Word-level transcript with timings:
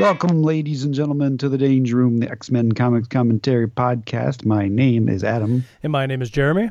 Welcome, 0.00 0.42
ladies 0.42 0.84
and 0.84 0.94
gentlemen, 0.94 1.36
to 1.38 1.50
the 1.50 1.58
Danger 1.58 1.96
Room, 1.96 2.20
the 2.20 2.30
X 2.30 2.50
Men 2.50 2.72
Comics 2.72 3.06
Commentary 3.08 3.68
Podcast. 3.68 4.46
My 4.46 4.66
name 4.66 5.10
is 5.10 5.22
Adam, 5.22 5.64
And 5.82 5.92
my 5.92 6.06
name 6.06 6.22
is 6.22 6.30
Jeremy. 6.30 6.70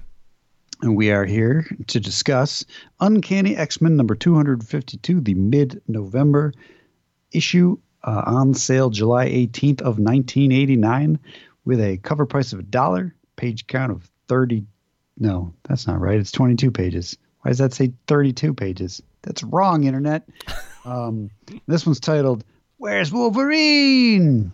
and 0.81 0.95
we 0.95 1.11
are 1.11 1.25
here 1.25 1.67
to 1.87 1.99
discuss 1.99 2.65
Uncanny 2.99 3.55
X 3.55 3.81
Men 3.81 3.95
number 3.95 4.15
252, 4.15 5.21
the 5.21 5.35
mid 5.35 5.79
November 5.87 6.53
issue 7.31 7.77
uh, 8.03 8.23
on 8.25 8.55
sale 8.55 8.89
July 8.89 9.27
18th 9.29 9.81
of 9.81 9.99
1989 9.99 11.19
with 11.65 11.79
a 11.81 11.97
cover 11.97 12.25
price 12.25 12.51
of 12.51 12.59
a 12.59 12.63
dollar, 12.63 13.13
page 13.35 13.67
count 13.67 13.91
of 13.91 14.09
30. 14.27 14.65
No, 15.19 15.53
that's 15.67 15.85
not 15.85 15.99
right. 15.99 16.19
It's 16.19 16.31
22 16.31 16.71
pages. 16.71 17.15
Why 17.41 17.49
does 17.51 17.59
that 17.59 17.73
say 17.73 17.93
32 18.07 18.55
pages? 18.55 19.03
That's 19.21 19.43
wrong, 19.43 19.83
Internet. 19.83 20.27
Um, 20.85 21.29
this 21.67 21.85
one's 21.85 21.99
titled 21.99 22.45
Where's 22.79 23.11
Wolverine? 23.11 24.53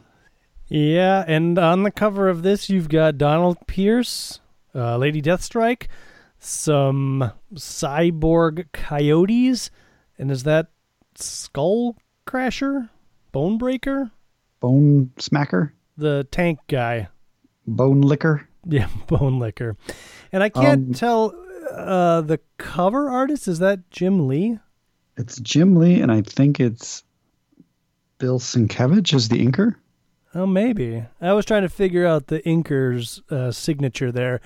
Yeah, 0.67 1.23
and 1.27 1.59
on 1.59 1.83
the 1.83 1.91
cover 1.91 2.27
of 2.27 2.41
this, 2.41 2.71
you've 2.71 2.89
got 2.89 3.19
Donald 3.19 3.57
Pierce, 3.67 4.39
uh, 4.73 4.97
Lady 4.97 5.21
Deathstrike, 5.21 5.85
some 6.39 7.31
cyborg 7.53 8.65
coyotes, 8.73 9.69
and 10.17 10.31
is 10.31 10.41
that 10.43 10.67
Skull 11.13 11.95
Crasher? 12.25 12.89
Bone 13.31 13.59
Breaker? 13.59 14.09
Bone 14.59 15.11
Smacker? 15.17 15.73
The 15.95 16.27
tank 16.31 16.57
guy. 16.67 17.09
Bone 17.67 18.01
Licker? 18.01 18.47
Yeah, 18.67 18.87
Bone 19.07 19.37
Licker. 19.37 19.77
And 20.31 20.41
I 20.41 20.49
can't 20.49 20.87
Um, 20.87 20.93
tell 20.95 21.35
uh, 21.71 22.21
the 22.21 22.39
cover 22.57 23.07
artist. 23.07 23.47
Is 23.47 23.59
that 23.59 23.91
Jim 23.91 24.27
Lee? 24.27 24.57
It's 25.15 25.39
Jim 25.39 25.75
Lee, 25.75 26.01
and 26.01 26.11
I 26.11 26.21
think 26.21 26.59
it's 26.59 27.03
Bill 28.17 28.39
Sienkiewicz 28.39 29.13
is 29.13 29.29
the 29.29 29.45
inker. 29.45 29.75
Oh, 30.33 30.45
maybe. 30.45 31.03
I 31.21 31.33
was 31.33 31.45
trying 31.45 31.61
to 31.61 31.69
figure 31.69 32.05
out 32.05 32.27
the 32.27 32.41
inker's 32.41 33.21
uh, 33.29 33.51
signature 33.51 34.11
there. 34.11 34.41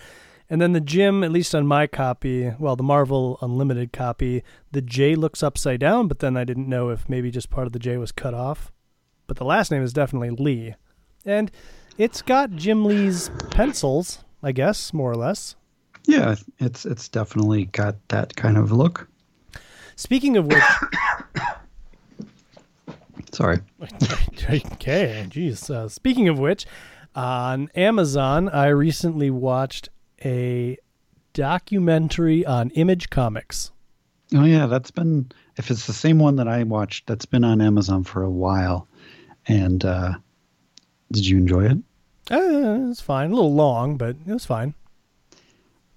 And 0.49 0.61
then 0.61 0.73
the 0.73 0.81
Jim, 0.81 1.23
at 1.23 1.31
least 1.31 1.53
on 1.53 1.67
my 1.67 1.85
copy, 1.85 2.51
well, 2.57 2.75
the 2.75 2.83
Marvel 2.83 3.37
Unlimited 3.41 3.93
copy, 3.93 4.43
the 4.71 4.81
J 4.81 5.15
looks 5.15 5.43
upside 5.43 5.79
down, 5.79 6.07
but 6.07 6.19
then 6.19 6.35
I 6.35 6.43
didn't 6.43 6.67
know 6.67 6.89
if 6.89 7.07
maybe 7.07 7.29
just 7.29 7.51
part 7.51 7.67
of 7.67 7.73
the 7.73 7.79
J 7.79 7.97
was 7.97 8.11
cut 8.11 8.33
off. 8.33 8.71
But 9.27 9.37
the 9.37 9.45
last 9.45 9.69
name 9.69 9.83
is 9.83 9.93
definitely 9.93 10.31
Lee. 10.31 10.75
And 11.23 11.51
it's 11.99 12.23
got 12.23 12.51
Jim 12.51 12.83
Lee's 12.83 13.29
pencils, 13.51 14.23
I 14.41 14.51
guess, 14.51 14.91
more 14.91 15.11
or 15.11 15.15
less. 15.15 15.55
Yeah, 16.05 16.35
it's 16.57 16.85
it's 16.85 17.07
definitely 17.07 17.65
got 17.65 17.95
that 18.07 18.35
kind 18.35 18.57
of 18.57 18.71
look. 18.71 19.07
Speaking 19.95 20.37
of 20.37 20.47
which, 20.47 20.63
Sorry. 23.31 23.59
okay, 23.81 25.25
jeez. 25.29 25.69
Uh, 25.69 25.87
speaking 25.87 26.27
of 26.27 26.39
which, 26.39 26.65
on 27.15 27.69
Amazon, 27.75 28.49
I 28.49 28.67
recently 28.67 29.29
watched 29.29 29.89
a 30.23 30.77
documentary 31.33 32.45
on 32.45 32.69
Image 32.71 33.09
Comics. 33.09 33.71
Oh 34.33 34.43
yeah, 34.43 34.67
that's 34.67 34.91
been 34.91 35.31
if 35.57 35.71
it's 35.71 35.87
the 35.87 35.93
same 35.93 36.19
one 36.19 36.35
that 36.35 36.47
I 36.47 36.63
watched, 36.63 37.07
that's 37.07 37.25
been 37.25 37.43
on 37.43 37.61
Amazon 37.61 38.03
for 38.03 38.23
a 38.23 38.29
while. 38.29 38.87
And 39.47 39.83
uh 39.83 40.13
did 41.11 41.25
you 41.25 41.37
enjoy 41.37 41.65
it? 41.65 41.77
Uh, 42.31 42.35
it 42.35 42.87
was 42.87 43.01
fine. 43.01 43.31
A 43.31 43.33
little 43.33 43.55
long, 43.55 43.97
but 43.97 44.15
it 44.27 44.31
was 44.31 44.45
fine. 44.45 44.75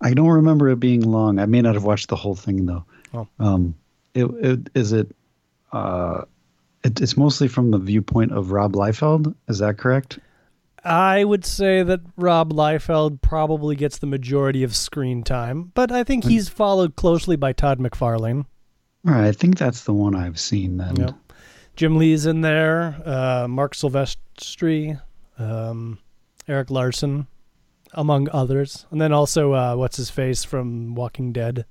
I 0.01 0.15
don't 0.15 0.29
remember 0.29 0.71
it 0.71 0.81
being 0.81 1.03
long. 1.03 1.39
I 1.39 1.47
may 1.47 1.61
not 1.61 1.75
have 1.75 1.85
watched 1.85 2.09
the 2.09 2.17
whole 2.17 2.35
thing 2.35 2.65
though. 2.67 2.85
Oh. 3.15 3.29
Um, 3.39 3.75
it, 4.15 4.25
it 4.25 4.71
is 4.75 4.93
it. 4.93 5.15
Uh, 5.73 6.23
it, 6.85 7.01
it's 7.01 7.17
mostly 7.17 7.49
from 7.49 7.71
the 7.71 7.79
viewpoint 7.79 8.33
of 8.33 8.51
Rob 8.53 8.73
Liefeld. 8.75 9.35
Is 9.49 9.59
that 9.59 9.79
correct? 9.79 10.19
I 10.85 11.23
would 11.23 11.45
say 11.45 11.83
that 11.85 12.01
Rob 12.17 12.53
Liefeld 12.53 13.21
probably 13.21 13.77
gets 13.77 13.99
the 13.99 14.07
majority 14.07 14.65
of 14.65 14.75
screen 14.75 15.23
time, 15.23 15.71
but 15.75 15.93
I 15.93 16.03
think 16.03 16.25
he's 16.25 16.49
followed 16.49 16.97
closely 16.97 17.37
by 17.37 17.53
Todd 17.53 17.79
McFarlane. 17.79 18.47
All 19.07 19.15
right, 19.15 19.27
I 19.29 19.33
think 19.33 19.59
that's 19.59 19.85
the 19.85 19.93
one 19.95 20.17
I've 20.17 20.41
seen. 20.41 20.79
Then 20.79 20.97
Yep. 20.97 21.15
Jim 21.77 21.97
Lee's 21.99 22.27
in 22.27 22.41
there, 22.41 23.01
uh, 23.05 23.47
Marc 23.49 23.75
Silvestri, 23.75 25.01
um, 25.39 25.99
Erik 26.49 26.71
Larsen, 26.71 27.27
among 27.93 28.29
others. 28.31 28.87
And 28.91 29.01
then 29.01 29.13
also, 29.13 29.53
uh, 29.53 29.77
what's 29.77 29.97
his 29.97 30.11
face 30.11 30.45
from 30.45 30.95
Walking 30.95 31.33
Dead? 31.33 31.65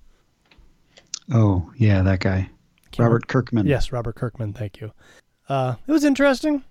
Oh 1.34 1.72
yeah, 1.78 2.02
that 2.02 2.20
guy, 2.20 2.50
Can't 2.92 3.06
Robert 3.06 3.28
Kirkman. 3.28 3.66
Yes, 3.68 3.92
Robert 3.92 4.16
Kirkman. 4.16 4.54
Thank 4.54 4.82
you. 4.82 4.92
Uh, 5.50 5.76
it 5.88 5.92
was 5.92 6.04
interesting. 6.04 6.64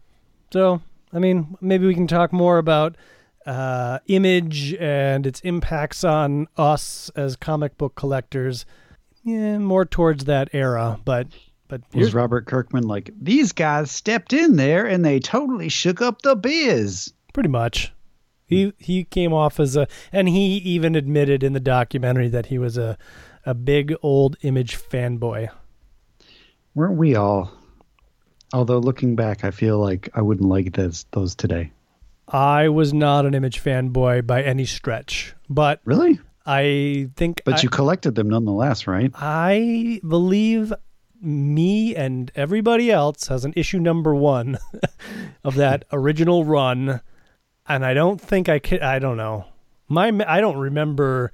So, 0.52 0.80
I 1.12 1.18
mean, 1.18 1.56
maybe 1.60 1.86
we 1.86 1.94
can 1.94 2.06
talk 2.06 2.32
more 2.32 2.58
about 2.58 2.96
uh, 3.46 3.98
image 4.06 4.74
and 4.74 5.26
its 5.26 5.40
impacts 5.40 6.04
on 6.04 6.46
us 6.56 7.10
as 7.16 7.36
comic 7.36 7.76
book 7.78 7.94
collectors. 7.94 8.64
Yeah, 9.22 9.58
more 9.58 9.84
towards 9.84 10.24
that 10.24 10.48
era, 10.52 10.98
but 11.04 11.28
but 11.68 11.82
Was 11.94 11.94
here's, 11.94 12.14
Robert 12.14 12.46
Kirkman 12.46 12.84
like 12.84 13.10
these 13.20 13.52
guys 13.52 13.90
stepped 13.90 14.32
in 14.32 14.56
there 14.56 14.86
and 14.86 15.04
they 15.04 15.20
totally 15.20 15.68
shook 15.68 16.00
up 16.02 16.22
the 16.22 16.34
biz? 16.34 17.12
pretty 17.32 17.48
much. 17.48 17.92
He 18.46 18.72
he 18.78 19.04
came 19.04 19.32
off 19.32 19.60
as 19.60 19.76
a, 19.76 19.86
and 20.12 20.28
he 20.28 20.56
even 20.56 20.96
admitted 20.96 21.44
in 21.44 21.52
the 21.52 21.60
documentary 21.60 22.28
that 22.28 22.46
he 22.46 22.58
was 22.58 22.76
a 22.76 22.98
a 23.46 23.54
big 23.54 23.94
old 24.02 24.36
image 24.42 24.76
fanboy. 24.76 25.48
Weren't 26.74 26.96
we 26.96 27.16
all? 27.16 27.52
Although 28.52 28.78
looking 28.78 29.16
back, 29.16 29.44
I 29.44 29.50
feel 29.50 29.78
like 29.78 30.08
I 30.14 30.22
wouldn't 30.22 30.48
like 30.48 30.72
those 30.74 31.06
those 31.12 31.34
today. 31.34 31.72
I 32.28 32.68
was 32.68 32.92
not 32.92 33.26
an 33.26 33.34
image 33.34 33.62
fanboy 33.62 34.26
by 34.26 34.42
any 34.42 34.64
stretch, 34.64 35.34
but 35.48 35.80
Really? 35.84 36.20
I 36.46 37.08
think 37.16 37.42
But 37.44 37.56
I, 37.58 37.60
you 37.62 37.68
collected 37.68 38.14
them 38.14 38.28
nonetheless, 38.28 38.86
right? 38.86 39.10
I 39.14 40.00
believe 40.06 40.72
me 41.20 41.94
and 41.94 42.30
everybody 42.34 42.90
else 42.90 43.28
has 43.28 43.44
an 43.44 43.52
issue 43.56 43.78
number 43.78 44.14
one 44.14 44.58
of 45.44 45.56
that 45.56 45.84
original 45.92 46.44
run, 46.44 47.00
and 47.68 47.84
I 47.84 47.94
don't 47.94 48.20
think 48.20 48.48
I 48.48 48.58
could. 48.58 48.80
I 48.80 48.98
don't 48.98 49.16
know. 49.16 49.46
My 49.88 50.12
I 50.26 50.40
don't 50.40 50.56
remember. 50.56 51.32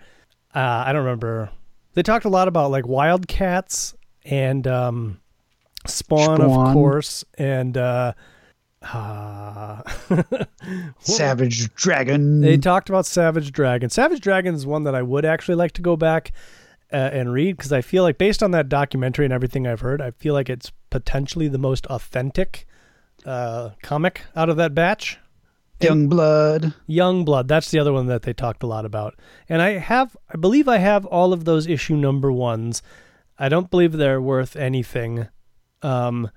Uh, 0.54 0.84
I 0.86 0.92
don't 0.92 1.04
remember. 1.04 1.50
They 1.94 2.02
talked 2.02 2.24
a 2.24 2.30
lot 2.30 2.48
about 2.48 2.70
like 2.70 2.86
Wildcats 2.86 3.94
and 4.24 4.66
um, 4.66 5.20
Spawn, 5.90 6.40
of 6.40 6.72
course, 6.72 7.24
and 7.38 7.76
uh, 7.76 8.12
uh, 8.82 9.82
Savage 11.00 11.74
Dragon. 11.74 12.40
They 12.40 12.56
talked 12.56 12.88
about 12.88 13.06
Savage 13.06 13.52
Dragon. 13.52 13.90
Savage 13.90 14.20
Dragon 14.20 14.54
is 14.54 14.66
one 14.66 14.84
that 14.84 14.94
I 14.94 15.02
would 15.02 15.24
actually 15.24 15.56
like 15.56 15.72
to 15.72 15.82
go 15.82 15.96
back 15.96 16.32
uh, 16.92 16.96
and 16.96 17.32
read 17.32 17.56
because 17.56 17.72
I 17.72 17.80
feel 17.80 18.02
like, 18.02 18.18
based 18.18 18.42
on 18.42 18.52
that 18.52 18.68
documentary 18.68 19.24
and 19.24 19.34
everything 19.34 19.66
I've 19.66 19.80
heard, 19.80 20.00
I 20.00 20.12
feel 20.12 20.34
like 20.34 20.48
it's 20.48 20.72
potentially 20.90 21.48
the 21.48 21.58
most 21.58 21.86
authentic 21.86 22.66
uh, 23.24 23.70
comic 23.82 24.22
out 24.34 24.48
of 24.48 24.56
that 24.56 24.74
batch. 24.74 25.18
Young 25.80 26.08
Blood. 26.08 26.74
Young 26.86 27.24
Blood, 27.24 27.48
that's 27.48 27.70
the 27.70 27.78
other 27.78 27.92
one 27.92 28.06
that 28.06 28.22
they 28.22 28.32
talked 28.32 28.62
a 28.62 28.66
lot 28.66 28.86
about. 28.86 29.14
And 29.48 29.60
I 29.60 29.72
have, 29.78 30.16
I 30.32 30.36
believe 30.36 30.68
I 30.68 30.78
have 30.78 31.04
all 31.04 31.32
of 31.32 31.44
those 31.44 31.66
issue 31.66 31.96
number 31.96 32.32
ones. 32.32 32.82
I 33.38 33.48
don't 33.50 33.70
believe 33.70 33.92
they're 33.92 34.20
worth 34.20 34.56
anything. 34.56 35.28
Um, 35.86 36.30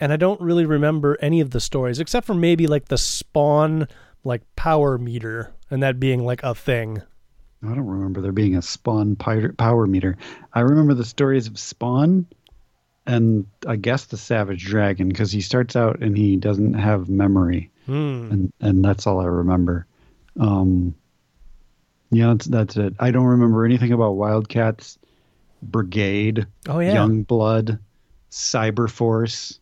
and 0.00 0.12
I 0.12 0.16
don't 0.16 0.40
really 0.40 0.64
remember 0.66 1.16
any 1.20 1.40
of 1.40 1.50
the 1.50 1.60
stories 1.60 2.00
except 2.00 2.26
for 2.26 2.34
maybe 2.34 2.66
like 2.66 2.86
the 2.86 2.98
Spawn 2.98 3.86
like 4.24 4.42
power 4.56 4.96
meter 4.98 5.52
and 5.70 5.82
that 5.82 6.00
being 6.00 6.24
like 6.24 6.42
a 6.42 6.54
thing. 6.54 7.02
I 7.62 7.68
don't 7.68 7.86
remember 7.86 8.20
there 8.20 8.32
being 8.32 8.56
a 8.56 8.62
Spawn 8.62 9.16
power 9.16 9.86
meter. 9.86 10.16
I 10.52 10.60
remember 10.60 10.94
the 10.94 11.04
stories 11.04 11.46
of 11.46 11.58
Spawn 11.58 12.26
and 13.06 13.46
I 13.66 13.76
guess 13.76 14.06
the 14.06 14.16
Savage 14.16 14.64
Dragon 14.64 15.08
because 15.08 15.30
he 15.32 15.40
starts 15.42 15.76
out 15.76 16.00
and 16.02 16.16
he 16.16 16.36
doesn't 16.36 16.74
have 16.74 17.08
memory, 17.10 17.70
Hmm. 17.86 18.28
and 18.30 18.52
and 18.60 18.82
that's 18.84 19.06
all 19.06 19.20
I 19.20 19.26
remember. 19.26 19.86
Um, 20.40 20.94
yeah, 22.10 22.28
that's 22.28 22.46
that's 22.46 22.76
it. 22.78 22.94
I 22.98 23.10
don't 23.10 23.26
remember 23.26 23.64
anything 23.66 23.92
about 23.92 24.12
Wildcats, 24.12 24.98
Brigade, 25.62 26.46
Oh 26.68 26.78
yeah. 26.80 26.94
Young 26.94 27.22
Blood, 27.24 27.78
Cyber 28.34 28.90
Force. 28.90 29.60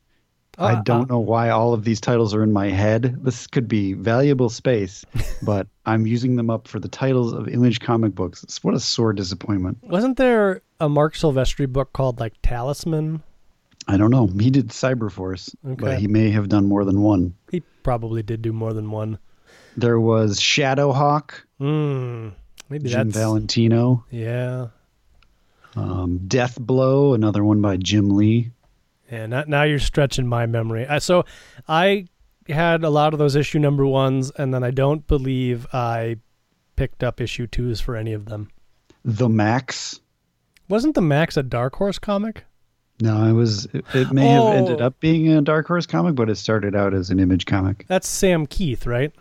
I 0.58 0.74
Uh, 0.74 0.82
don't 0.82 1.08
know 1.08 1.18
why 1.18 1.48
all 1.50 1.72
of 1.74 1.84
these 1.84 2.00
titles 2.00 2.34
are 2.34 2.42
in 2.42 2.52
my 2.52 2.68
head. 2.68 3.18
This 3.22 3.46
could 3.46 3.68
be 3.68 3.92
valuable 3.94 4.48
space, 4.50 5.04
but 5.42 5.66
I'm 5.86 6.06
using 6.06 6.36
them 6.36 6.50
up 6.50 6.68
for 6.68 6.78
the 6.80 6.88
titles 6.88 7.32
of 7.32 7.48
Image 7.48 7.80
comic 7.80 8.14
books. 8.14 8.42
It's- 8.42 8.62
What 8.64 8.74
a 8.74 8.80
sore 8.80 9.12
disappointment. 9.12 9.78
Wasn't 9.82 10.16
there 10.16 10.60
a 10.80 10.88
Marc 10.88 11.14
Silvestri 11.14 11.66
book 11.70 11.92
called 11.92 12.18
like 12.20 12.34
Talisman? 12.42 13.22
I 13.88 13.96
don't 13.96 14.10
know. 14.10 14.26
He 14.26 14.50
did 14.50 14.68
Cyber 14.68 15.10
Force, 15.10 15.54
Okay. 15.66 15.74
but 15.74 15.98
he 15.98 16.06
may 16.06 16.30
have 16.30 16.48
done 16.48 16.66
more 16.66 16.84
than 16.84 17.02
one. 17.02 17.34
He 17.50 17.60
probably 17.82 18.22
did 18.22 18.40
do 18.42 18.52
more 18.52 18.72
than 18.72 18.90
one. 18.90 19.18
There 19.76 19.98
was 20.00 20.38
Shadowhawk, 20.38 21.32
Hmm. 21.58 22.28
Maybe 22.70 22.88
Jim 22.90 23.08
that's 23.08 23.18
Valentino, 23.18 24.04
yeah. 24.10 24.68
um, 25.76 26.20
Death 26.26 26.58
Blow, 26.60 27.14
another 27.14 27.44
one 27.44 27.60
by 27.60 27.76
Jim 27.76 28.10
Lee. 28.16 28.50
Yeah, 29.12 29.26
now, 29.26 29.44
now 29.46 29.62
you're 29.64 29.78
stretching 29.78 30.26
my 30.26 30.46
memory. 30.46 30.86
So 31.00 31.24
I 31.68 32.06
had 32.48 32.82
a 32.82 32.88
lot 32.90 33.12
of 33.12 33.18
those 33.18 33.36
issue 33.36 33.58
number 33.58 33.84
ones, 33.86 34.32
and 34.38 34.52
then 34.54 34.64
I 34.64 34.70
don't 34.70 35.06
believe 35.06 35.66
I 35.72 36.16
picked 36.76 37.04
up 37.04 37.20
issue 37.20 37.46
twos 37.46 37.80
for 37.80 37.94
any 37.94 38.14
of 38.14 38.24
them. 38.24 38.48
The 39.04 39.28
Max 39.28 40.00
Wasn't 40.68 40.94
the 40.94 41.02
Max 41.02 41.36
a 41.36 41.42
Dark 41.42 41.74
Horse 41.76 41.98
comic? 41.98 42.44
No, 43.02 43.24
it 43.26 43.32
was. 43.32 43.66
It, 43.66 43.84
it 43.94 44.12
may 44.12 44.38
Oh. 44.38 44.46
have 44.46 44.56
ended 44.56 44.80
up 44.80 44.98
being 45.00 45.28
a 45.28 45.42
Dark 45.42 45.66
Horse 45.66 45.86
comic, 45.86 46.14
but 46.14 46.30
it 46.30 46.36
started 46.36 46.74
out 46.74 46.94
as 46.94 47.10
an 47.10 47.18
Image 47.18 47.46
comic. 47.46 47.84
That's 47.88 48.08
Sam 48.08 48.46
Kieth, 48.46 48.86
right? 48.86 49.12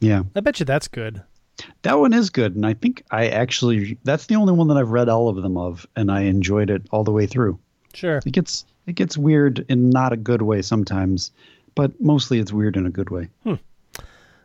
Yeah, 0.00 0.22
I 0.36 0.40
bet 0.40 0.60
you 0.60 0.66
that's 0.66 0.88
good. 0.88 1.22
that 1.82 1.98
one 1.98 2.12
is 2.12 2.30
good, 2.30 2.54
and 2.54 2.64
I 2.64 2.74
think 2.74 3.02
I 3.10 3.28
actually 3.28 3.98
that's 4.04 4.26
the 4.26 4.36
only 4.36 4.52
one 4.52 4.68
that 4.68 4.76
I've 4.76 4.90
read 4.90 5.08
all 5.08 5.28
of 5.28 5.36
them 5.42 5.56
of, 5.56 5.86
and 5.96 6.10
I 6.10 6.22
enjoyed 6.22 6.70
it 6.70 6.82
all 6.90 7.02
the 7.04 7.12
way 7.12 7.26
through. 7.26 7.58
Sure. 7.94 8.20
It 8.24 8.32
gets 8.32 8.64
it 8.86 8.94
gets 8.94 9.16
weird 9.18 9.64
in 9.68 9.90
not 9.90 10.12
a 10.12 10.16
good 10.16 10.42
way 10.42 10.62
sometimes, 10.62 11.30
but 11.74 11.98
mostly 12.00 12.38
it's 12.38 12.52
weird 12.52 12.76
in 12.76 12.86
a 12.86 12.90
good 12.90 13.10
way. 13.10 13.28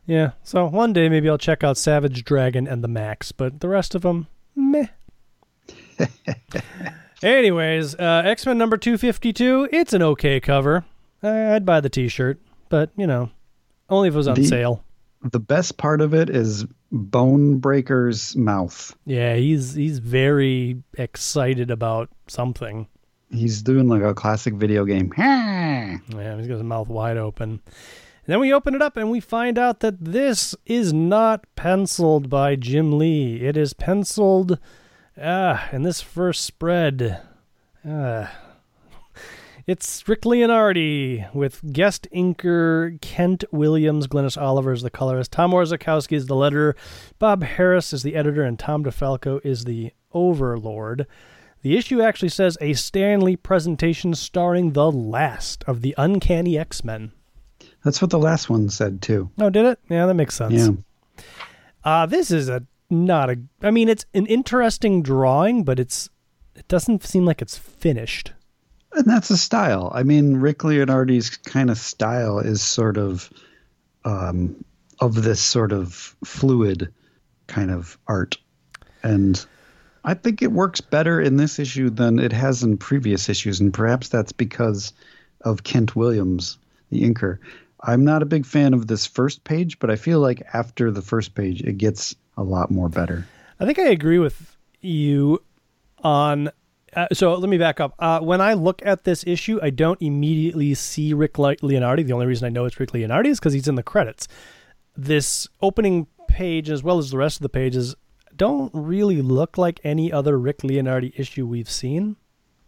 Yeah. 0.05 0.31
So 0.43 0.65
one 0.67 0.93
day 0.93 1.09
maybe 1.09 1.29
I'll 1.29 1.37
check 1.37 1.63
out 1.63 1.77
Savage 1.77 2.23
Dragon 2.23 2.67
and 2.67 2.83
the 2.83 2.87
Max, 2.87 3.31
but 3.31 3.59
the 3.59 3.67
rest 3.69 3.95
of 3.95 4.03
them, 4.03 4.27
meh. 4.55 4.87
Anyways, 7.23 7.95
uh, 7.95 8.21
X 8.25 8.45
Men 8.45 8.57
number 8.57 8.77
252, 8.77 9.69
it's 9.71 9.93
an 9.93 10.01
okay 10.01 10.39
cover. 10.39 10.85
I'd 11.23 11.65
buy 11.65 11.79
the 11.79 11.89
t 11.89 12.07
shirt, 12.07 12.39
but, 12.69 12.91
you 12.95 13.07
know, 13.07 13.31
only 13.89 14.09
if 14.09 14.13
it 14.13 14.17
was 14.17 14.27
on 14.27 14.35
The- 14.35 14.45
sale. 14.45 14.83
The 15.31 15.39
best 15.39 15.77
part 15.77 16.01
of 16.01 16.13
it 16.13 16.29
is 16.29 16.65
Bone 16.91 17.57
Breaker's 17.57 18.35
mouth. 18.35 18.95
Yeah, 19.05 19.35
he's 19.37 19.73
he's 19.73 19.97
very 19.97 20.83
excited 20.99 21.71
about 21.71 22.09
something. 22.27 22.87
He's 23.29 23.61
doing 23.61 23.87
like 23.87 24.01
a 24.01 24.13
classic 24.13 24.53
video 24.55 24.85
game. 24.85 25.13
Yeah, 26.09 26.37
he's 26.37 26.47
got 26.47 26.55
his 26.55 26.63
mouth 26.63 26.87
wide 26.87 27.17
open. 27.17 27.49
And 27.49 27.61
then 28.33 28.39
we 28.39 28.53
open 28.53 28.75
it 28.75 28.81
up 28.81 28.97
and 28.97 29.09
we 29.09 29.19
find 29.19 29.57
out 29.57 29.79
that 29.79 30.03
this 30.03 30.55
is 30.65 30.91
not 30.91 31.45
penciled 31.55 32.29
by 32.29 32.55
Jim 32.55 32.97
Lee. 32.97 33.41
It 33.41 33.55
is 33.55 33.73
penciled 33.73 34.59
ah, 35.21 35.69
in 35.71 35.83
this 35.83 36.01
first 36.01 36.41
spread. 36.41 37.21
Ah. 37.87 38.31
It's 39.67 40.07
Rick 40.07 40.21
Leonardi 40.21 41.33
with 41.33 41.73
guest 41.73 42.07
inker 42.13 43.01
Kent 43.01 43.43
Williams, 43.51 44.05
Glynis 44.05 44.39
Oliver 44.39 44.73
is 44.73 44.83
the 44.83 44.91
colorist, 44.91 45.31
Tom 45.31 45.51
Orzechowski 45.53 46.13
is 46.13 46.27
the 46.27 46.35
letterer, 46.35 46.75
Bob 47.17 47.43
Harras 47.43 47.91
is 47.91 48.03
the 48.03 48.15
editor, 48.15 48.43
and 48.43 48.59
Tom 48.59 48.83
DeFalco 48.83 49.43
is 49.43 49.65
the 49.65 49.91
overlord. 50.13 51.07
The 51.65 51.77
issue 51.77 51.99
actually 51.99 52.29
says 52.29 52.59
a 52.61 52.73
Stan 52.73 53.21
Lee 53.21 53.35
presentation 53.35 54.13
starring 54.13 54.73
the 54.73 54.91
last 54.91 55.63
of 55.65 55.81
the 55.81 55.95
Uncanny 55.97 56.59
X 56.59 56.83
Men. 56.83 57.11
That's 57.83 58.03
what 58.03 58.11
the 58.11 58.19
last 58.19 58.51
one 58.51 58.69
said 58.69 59.01
too. 59.01 59.31
Oh, 59.39 59.49
did 59.49 59.65
it? 59.65 59.79
Yeah, 59.89 60.05
that 60.05 60.13
makes 60.13 60.35
sense. 60.35 60.53
Yeah. 60.53 61.23
Uh, 61.83 62.05
this 62.05 62.29
is 62.29 62.49
a 62.49 62.67
not 62.91 63.31
a. 63.31 63.39
I 63.63 63.71
mean, 63.71 63.89
it's 63.89 64.05
an 64.13 64.27
interesting 64.27 65.01
drawing, 65.01 65.63
but 65.63 65.79
it's 65.79 66.07
it 66.53 66.67
doesn't 66.67 67.03
seem 67.03 67.25
like 67.25 67.41
it's 67.41 67.57
finished. 67.57 68.31
And 68.93 69.07
that's 69.07 69.31
a 69.31 69.37
style. 69.37 69.91
I 69.91 70.03
mean, 70.03 70.37
Rick 70.37 70.63
Leonardi's 70.63 71.31
kind 71.31 71.71
of 71.71 71.79
style 71.79 72.37
is 72.37 72.61
sort 72.61 72.97
of 72.99 73.31
um, 74.03 74.63
of 74.99 75.23
this 75.23 75.41
sort 75.41 75.71
of 75.71 76.15
fluid 76.23 76.93
kind 77.47 77.71
of 77.71 77.97
art. 78.05 78.37
And 79.01 79.43
I 80.05 80.13
think 80.13 80.41
it 80.41 80.51
works 80.51 80.81
better 80.81 81.19
in 81.19 81.37
this 81.37 81.57
issue 81.57 81.89
than 81.89 82.19
it 82.19 82.31
has 82.31 82.61
in 82.61 82.77
previous 82.77 83.27
issues. 83.27 83.59
And 83.59 83.73
perhaps 83.73 84.07
that's 84.07 84.31
because 84.31 84.93
of 85.41 85.63
Kent 85.63 85.95
Williams, 85.95 86.59
the 86.91 87.01
inker. 87.01 87.39
I'm 87.81 88.05
not 88.05 88.21
a 88.21 88.25
big 88.25 88.45
fan 88.45 88.73
of 88.73 88.87
this 88.87 89.05
first 89.07 89.43
page, 89.43 89.79
but 89.79 89.89
I 89.89 89.95
feel 89.95 90.19
like 90.19 90.43
after 90.53 90.91
the 90.91 91.01
first 91.01 91.33
page, 91.33 91.61
it 91.61 91.77
gets 91.79 92.15
a 92.37 92.43
lot 92.43 92.69
more 92.69 92.87
better. 92.87 93.27
I 93.59 93.65
think 93.65 93.79
I 93.79 93.87
agree 93.87 94.19
with 94.19 94.55
you 94.81 95.41
on. 96.03 96.51
Uh, 96.95 97.07
so 97.11 97.33
let 97.33 97.49
me 97.49 97.57
back 97.57 97.79
up. 97.79 97.93
Uh, 97.99 98.19
when 98.19 98.41
I 98.41 98.53
look 98.53 98.81
at 98.85 99.03
this 99.03 99.25
issue, 99.27 99.59
I 99.61 99.69
don't 99.71 100.01
immediately 100.01 100.73
see 100.75 101.13
Rick 101.13 101.39
Le- 101.39 101.57
Leonardi. 101.57 102.05
The 102.05 102.13
only 102.13 102.27
reason 102.27 102.45
I 102.45 102.49
know 102.49 102.65
it's 102.65 102.79
Rick 102.79 102.91
Leonardi 102.91 103.27
is 103.27 103.39
because 103.39 103.53
he's 103.53 103.67
in 103.67 103.75
the 103.75 103.83
credits. 103.83 104.27
This 104.95 105.47
opening 105.61 106.07
page, 106.27 106.69
as 106.69 106.83
well 106.83 106.99
as 106.99 107.11
the 107.11 107.17
rest 107.17 107.37
of 107.37 107.41
the 107.41 107.49
pages, 107.49 107.95
don't 108.37 108.71
really 108.73 109.21
look 109.21 109.57
like 109.57 109.79
any 109.83 110.11
other 110.11 110.37
Rick 110.37 110.59
Leonardi 110.59 111.17
issue 111.17 111.45
we've 111.45 111.69
seen. 111.69 112.17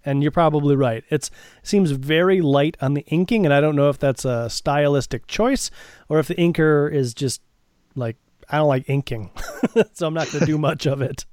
And 0.06 0.22
you're 0.22 0.32
probably 0.32 0.76
right. 0.76 1.04
It 1.10 1.30
seems 1.64 1.92
very 1.92 2.40
light 2.40 2.78
on 2.80 2.94
the 2.94 3.04
inking, 3.08 3.46
and 3.46 3.54
I 3.54 3.60
don't 3.60 3.76
know 3.76 3.90
if 3.90 4.00
that's 4.00 4.24
a 4.24 4.50
stylistic 4.50 5.28
choice 5.28 5.70
or 6.08 6.20
if 6.20 6.28
the 6.28 6.36
inker 6.36 6.90
is 6.90 7.14
just 7.14 7.42
like 7.94 8.16
I 8.50 8.58
don't 8.58 8.70
like 8.70 8.90
inking, 8.90 9.32
so 9.94 10.08
I'm 10.08 10.14
not 10.14 10.32
going 10.32 10.40
to 10.42 10.46
do 10.46 10.58
much 10.70 10.86
of 10.86 11.02
it. 11.02 11.26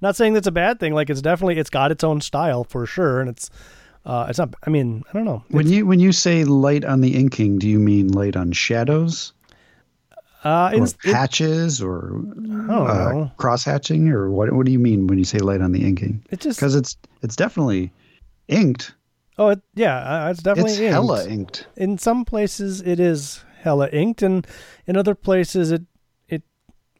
Not 0.00 0.16
saying 0.16 0.32
that's 0.32 0.46
a 0.46 0.52
bad 0.52 0.80
thing. 0.80 0.94
Like 0.94 1.10
it's 1.10 1.20
definitely 1.20 1.58
it's 1.58 1.70
got 1.70 1.90
its 1.90 2.02
own 2.02 2.22
style 2.22 2.64
for 2.64 2.86
sure, 2.86 3.20
and 3.20 3.28
it's 3.28 3.50
uh, 4.06 4.26
it's 4.28 4.38
not. 4.38 4.54
I 4.66 4.70
mean, 4.70 5.02
I 5.08 5.12
don't 5.12 5.24
know. 5.24 5.44
When 5.50 5.66
you 5.66 5.86
when 5.86 6.00
you 6.00 6.12
say 6.12 6.44
light 6.44 6.84
on 6.84 7.00
the 7.00 7.16
inking, 7.16 7.58
do 7.58 7.68
you 7.68 7.78
mean 7.78 8.08
light 8.08 8.36
on 8.36 8.52
shadows? 8.52 9.32
Uh, 10.44 10.70
or 10.74 10.84
it, 10.84 10.96
patches 11.02 11.80
or 11.80 12.20
uh, 12.70 13.28
cross 13.38 13.64
hatching 13.64 14.08
or 14.10 14.30
what 14.30 14.52
what 14.52 14.66
do 14.66 14.72
you 14.72 14.78
mean 14.78 15.06
when 15.06 15.18
you 15.18 15.24
say 15.24 15.38
light 15.38 15.62
on 15.62 15.72
the 15.72 15.84
inking 15.84 16.22
It 16.30 16.40
just 16.40 16.58
because 16.60 16.74
it's 16.74 16.96
it's 17.22 17.34
definitely 17.34 17.90
inked 18.48 18.94
oh 19.38 19.48
it, 19.48 19.62
yeah, 19.74 20.26
uh, 20.26 20.30
it's 20.30 20.42
definitely 20.42 20.72
it's 20.72 20.80
inked. 20.80 20.92
hella 20.92 21.26
inked 21.28 21.66
In 21.76 21.96
some 21.96 22.24
places 22.26 22.82
it 22.82 23.00
is 23.00 23.42
hella 23.62 23.88
inked, 23.88 24.22
and 24.22 24.46
in 24.86 24.96
other 24.98 25.14
places 25.14 25.70
it 25.72 25.82
it 26.28 26.42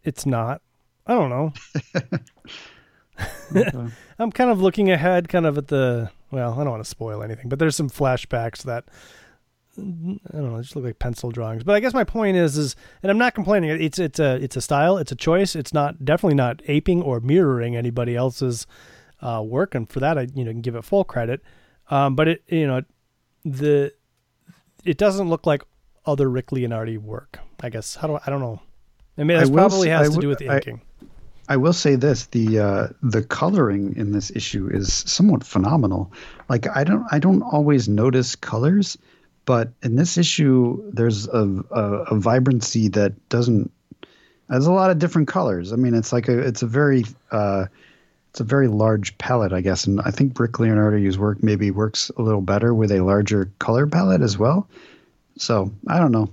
it's 0.03 0.25
not. 0.25 0.63
I 1.07 1.13
don't 1.13 1.29
know. 1.31 1.53
Okay. 3.55 3.87
I'm 4.19 4.33
kind 4.33 4.51
of 4.51 4.61
looking 4.61 4.91
ahead, 4.91 5.29
kind 5.29 5.47
of 5.47 5.59
at 5.59 5.69
the. 5.69 6.11
Well, 6.31 6.55
I 6.55 6.57
don't 6.65 6.71
want 6.71 6.83
to 6.83 6.89
spoil 6.89 7.23
anything, 7.23 7.49
but 7.49 7.59
there's 7.59 7.77
some 7.77 7.91
flashbacks 7.91 8.63
that 8.63 8.85
I 9.79 9.81
don't 10.37 10.53
know, 10.53 10.61
just 10.63 10.77
look 10.77 10.85
like 10.85 10.99
pencil 10.99 11.31
drawings. 11.31 11.65
But 11.65 11.75
I 11.75 11.81
guess 11.81 11.95
my 11.95 12.05
point 12.05 12.37
is, 12.37 12.57
is, 12.57 12.77
and 13.03 13.11
I'm 13.11 13.19
not 13.19 13.35
complaining. 13.35 13.71
It's 13.71 13.99
it's 13.99 14.19
a 14.21 14.37
it's 14.37 14.57
a 14.57 14.61
style, 14.61 14.99
it's 14.99 15.13
a 15.13 15.17
choice. 15.17 15.57
It's 15.57 15.73
not 15.75 16.05
definitely 16.05 16.37
not 16.37 16.63
aping 16.67 17.03
or 17.03 17.21
mirroring 17.21 17.75
anybody 17.77 18.15
else's 18.17 18.67
uh, 19.21 19.43
work, 19.45 19.75
and 19.75 19.89
for 19.91 20.01
that 20.01 20.19
I 20.19 20.29
you 20.35 20.45
know 20.45 20.53
can 20.53 20.61
give 20.61 20.77
it 20.77 20.85
full 20.85 21.05
credit. 21.05 21.43
Um, 21.91 22.15
but 22.15 22.29
it 22.29 22.43
you 22.49 22.67
know 22.67 22.83
the 23.45 23.93
it 24.85 24.99
doesn't 24.99 25.29
look 25.29 25.47
like 25.47 25.63
other 26.07 26.29
Rick 26.31 26.49
Leonardi 26.49 26.99
work. 26.99 27.39
I 27.61 27.71
guess 27.71 27.95
how 27.97 28.07
do 28.09 28.15
I, 28.17 28.21
I 28.27 28.31
don't 28.31 28.41
know. 28.41 28.61
I 29.17 29.25
mean, 29.25 29.39
it 29.39 29.49
will 29.49 29.57
probably 29.57 29.89
has 29.89 30.03
I 30.03 30.05
to 30.05 30.11
will- 30.17 30.21
do 30.21 30.29
with 30.29 30.39
the 30.39 30.49
I- 30.51 30.57
inking. 30.57 30.81
I 31.47 31.59
will 31.59 31.75
say 31.75 31.95
this: 31.95 32.25
the 32.27 32.59
uh, 32.59 32.89
the 33.03 33.23
coloring 33.23 33.95
in 33.97 34.13
this 34.13 34.31
issue 34.31 34.67
is 34.73 34.91
somewhat 34.93 35.45
phenomenal. 35.45 36.11
Like 36.49 36.67
I 36.75 36.85
don't 36.85 37.05
I 37.13 37.19
don't 37.19 37.43
always 37.43 37.87
notice 37.87 38.35
colors, 38.35 38.97
but 39.45 39.73
in 39.83 39.97
this 39.97 40.19
issue, 40.19 40.91
there's 40.93 41.29
a 41.29 41.65
a, 41.71 41.83
a 41.83 42.19
vibrancy 42.19 42.89
that 42.89 43.29
doesn't. 43.29 43.71
There's 44.49 44.67
a 44.67 44.73
lot 44.73 44.91
of 44.91 44.99
different 44.99 45.29
colors. 45.29 45.73
I 45.73 45.77
mean, 45.77 45.95
it's 45.95 46.13
like 46.13 46.29
a 46.29 46.39
it's 46.39 46.63
a 46.63 46.67
very 46.67 47.05
uh, 47.31 47.67
it's 48.31 48.41
a 48.41 48.45
very 48.45 48.69
large 48.69 49.17
palette, 49.17 49.53
I 49.53 49.61
guess, 49.61 49.87
and 49.87 50.01
I 50.01 50.11
think 50.11 50.39
Rick 50.39 50.59
Leonardi's 50.59 51.17
work 51.17 51.43
maybe 51.43 51.71
works 51.71 52.11
a 52.17 52.23
little 52.23 52.41
better 52.41 52.75
with 52.75 52.91
a 52.91 53.01
larger 53.01 53.51
color 53.59 53.87
palette 53.87 54.23
as 54.23 54.37
well. 54.37 54.69
So 55.39 55.73
I 55.89 55.99
don't 55.99 56.13
know. 56.13 56.29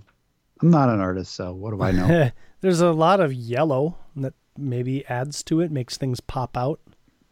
I'm 0.61 0.71
not 0.71 0.89
an 0.89 0.99
artist, 0.99 1.33
so 1.33 1.53
what 1.53 1.71
do 1.71 1.81
I 1.81 1.91
know? 1.91 2.31
There's 2.61 2.81
a 2.81 2.91
lot 2.91 3.19
of 3.19 3.33
yellow 3.33 3.97
that 4.15 4.33
maybe 4.57 5.05
adds 5.07 5.43
to 5.43 5.59
it, 5.61 5.71
makes 5.71 5.97
things 5.97 6.19
pop 6.19 6.57
out. 6.57 6.79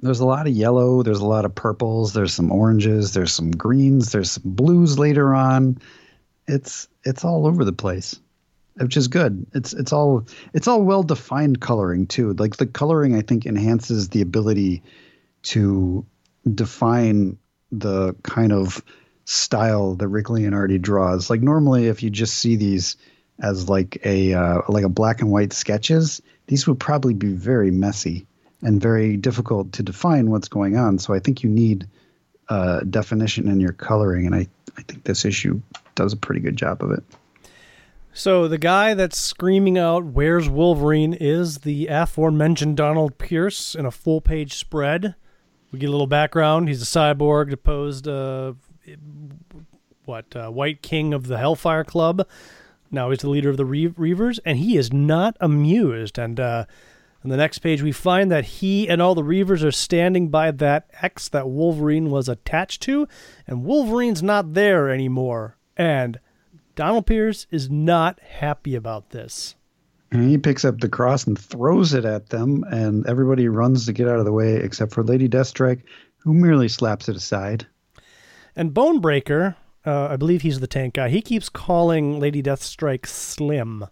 There's 0.02 0.22
a 0.22 0.26
lot 0.26 0.48
of 0.48 0.54
yellow. 0.54 1.04
There's 1.04 1.20
a 1.20 1.26
lot 1.26 1.46
of 1.46 1.54
purples. 1.54 2.14
There's 2.14 2.34
some 2.34 2.52
oranges. 2.52 3.14
There's 3.14 3.34
some 3.34 3.52
greens. 3.52 4.12
There's 4.12 4.32
some 4.32 4.44
blues 4.46 4.98
later 4.98 5.34
on. 5.34 5.80
It's 6.48 6.88
it's 7.04 7.26
all 7.26 7.46
over 7.46 7.66
the 7.66 7.74
place, 7.74 8.20
which 8.76 8.96
is 8.96 9.10
good. 9.10 9.46
It's 9.54 9.74
it's 9.74 9.92
all 9.92 10.26
it's 10.54 10.68
all 10.68 10.82
well 10.84 11.04
defined 11.04 11.60
coloring 11.60 12.08
too. 12.08 12.34
Like 12.34 12.56
the 12.56 12.66
coloring, 12.66 13.16
I 13.16 13.22
think 13.22 13.46
enhances 13.46 14.10
the 14.10 14.22
ability 14.22 14.84
to 15.44 16.06
define 16.56 17.38
the 17.72 18.16
kind 18.24 18.54
of 18.54 18.84
style 19.26 19.96
that 19.96 20.08
Rick 20.08 20.28
Leonardi 20.28 20.82
draws. 20.82 21.30
Like 21.30 21.42
normally, 21.42 21.88
if 21.88 22.02
you 22.02 22.10
just 22.10 22.36
see 22.36 22.56
these 22.56 22.96
as 23.42 23.70
like 23.70 24.00
a 24.06 24.34
uh, 24.34 24.62
like 24.70 24.86
a 24.86 24.90
black 24.90 25.22
and 25.22 25.30
white 25.30 25.52
sketches, 25.52 26.22
these 26.48 26.68
would 26.68 26.80
probably 26.80 27.14
be 27.14 27.34
very 27.34 27.70
messy 27.70 28.26
and 28.62 28.82
very 28.82 29.18
difficult 29.18 29.72
to 29.74 29.84
define 29.84 30.30
what's 30.30 30.48
going 30.48 30.78
on. 30.78 31.00
So 31.00 31.14
I 31.14 31.20
think 31.20 31.44
you 31.44 31.50
need 31.50 31.88
uh, 32.50 32.82
definition 32.82 33.48
in 33.48 33.60
your 33.60 33.74
coloring, 33.74 34.26
and 34.26 34.36
I 34.36 34.48
I 34.78 34.82
think 34.84 35.04
this 35.04 35.26
issue 35.26 35.62
does 35.96 36.14
a 36.14 36.18
pretty 36.18 36.42
good 36.42 36.56
job 36.56 36.84
of 36.84 36.92
it. 36.92 37.04
So 38.14 38.48
the 38.48 38.58
guy 38.58 38.94
that's 38.94 39.18
screaming 39.18 39.78
out 39.78 40.04
"Where's 40.04 40.50
Wolverine?" 40.50 41.14
is 41.14 41.60
the 41.60 41.88
aforementioned 41.88 42.78
Donald 42.78 43.18
Pierce 43.18 43.76
in 43.76 43.86
a 43.86 43.92
full-page 43.92 44.56
spread. 44.56 45.16
We 45.72 45.80
get 45.80 45.90
a 45.90 45.92
little 45.92 46.08
background. 46.08 46.68
He's 46.68 46.82
a 46.82 46.86
cyborg, 46.86 47.52
deposed 47.52 48.08
uh, 48.08 48.54
what 50.06 50.36
uh, 50.36 50.50
White 50.50 50.82
King 50.82 51.14
of 51.14 51.28
the 51.28 51.38
Hellfire 51.38 51.84
Club. 51.84 52.28
Now 52.90 53.12
he's 53.12 53.20
the 53.20 53.30
leader 53.30 53.52
of 53.52 53.58
the 53.58 53.66
Reavers, 53.66 54.40
and 54.44 54.58
he 54.58 54.76
is 54.76 54.92
not 54.92 55.38
amused. 55.40 56.18
And 56.18 56.40
uh, 56.40 56.66
on 57.24 57.30
the 57.30 57.38
next 57.38 57.60
page, 57.60 57.82
we 57.82 57.92
find 57.92 58.32
that 58.32 58.46
he 58.46 58.88
and 58.88 59.02
all 59.02 59.14
the 59.14 59.22
Reavers 59.22 59.64
are 59.64 59.72
standing 59.72 60.30
by 60.30 60.52
that 60.52 60.90
X 61.02 61.28
that 61.30 61.50
Wolverine 61.50 62.10
was 62.10 62.30
attached 62.30 62.82
to, 62.84 63.08
and 63.46 63.66
Wolverine's 63.66 64.24
not 64.24 64.54
there 64.54 64.90
anymore. 64.90 65.58
And 65.76 66.20
Donald 66.76 67.06
Pierce 67.06 67.46
is 67.52 67.70
not 67.70 68.22
happy 68.22 68.74
about 68.74 69.10
this. 69.10 69.56
And 70.12 70.30
he 70.30 70.38
picks 70.38 70.64
up 70.64 70.80
the 70.80 70.88
cross 70.88 71.28
and 71.28 71.38
throws 71.38 71.94
it 71.94 72.06
at 72.06 72.30
them, 72.30 72.64
and 72.72 73.06
everybody 73.06 73.50
runs 73.50 73.86
to 73.86 73.94
get 73.94 74.08
out 74.08 74.20
of 74.20 74.26
the 74.26 74.32
way 74.32 74.56
except 74.56 74.94
for 74.94 75.04
Lady 75.04 75.28
Deathstrike, 75.28 75.82
who 76.20 76.34
merely 76.34 76.70
slaps 76.70 77.10
it 77.10 77.18
aside. 77.18 77.68
And 78.56 78.74
Bonebreaker, 78.74 79.56
uh, 79.86 80.08
I 80.08 80.16
believe 80.16 80.42
he's 80.42 80.62
the 80.62 80.68
tank 80.68 80.96
guy, 80.96 81.10
he 81.10 81.22
keeps 81.22 81.50
calling 81.50 82.18
Lady 82.20 82.42
Deathstrike 82.42 83.06
Slim. 83.06 83.86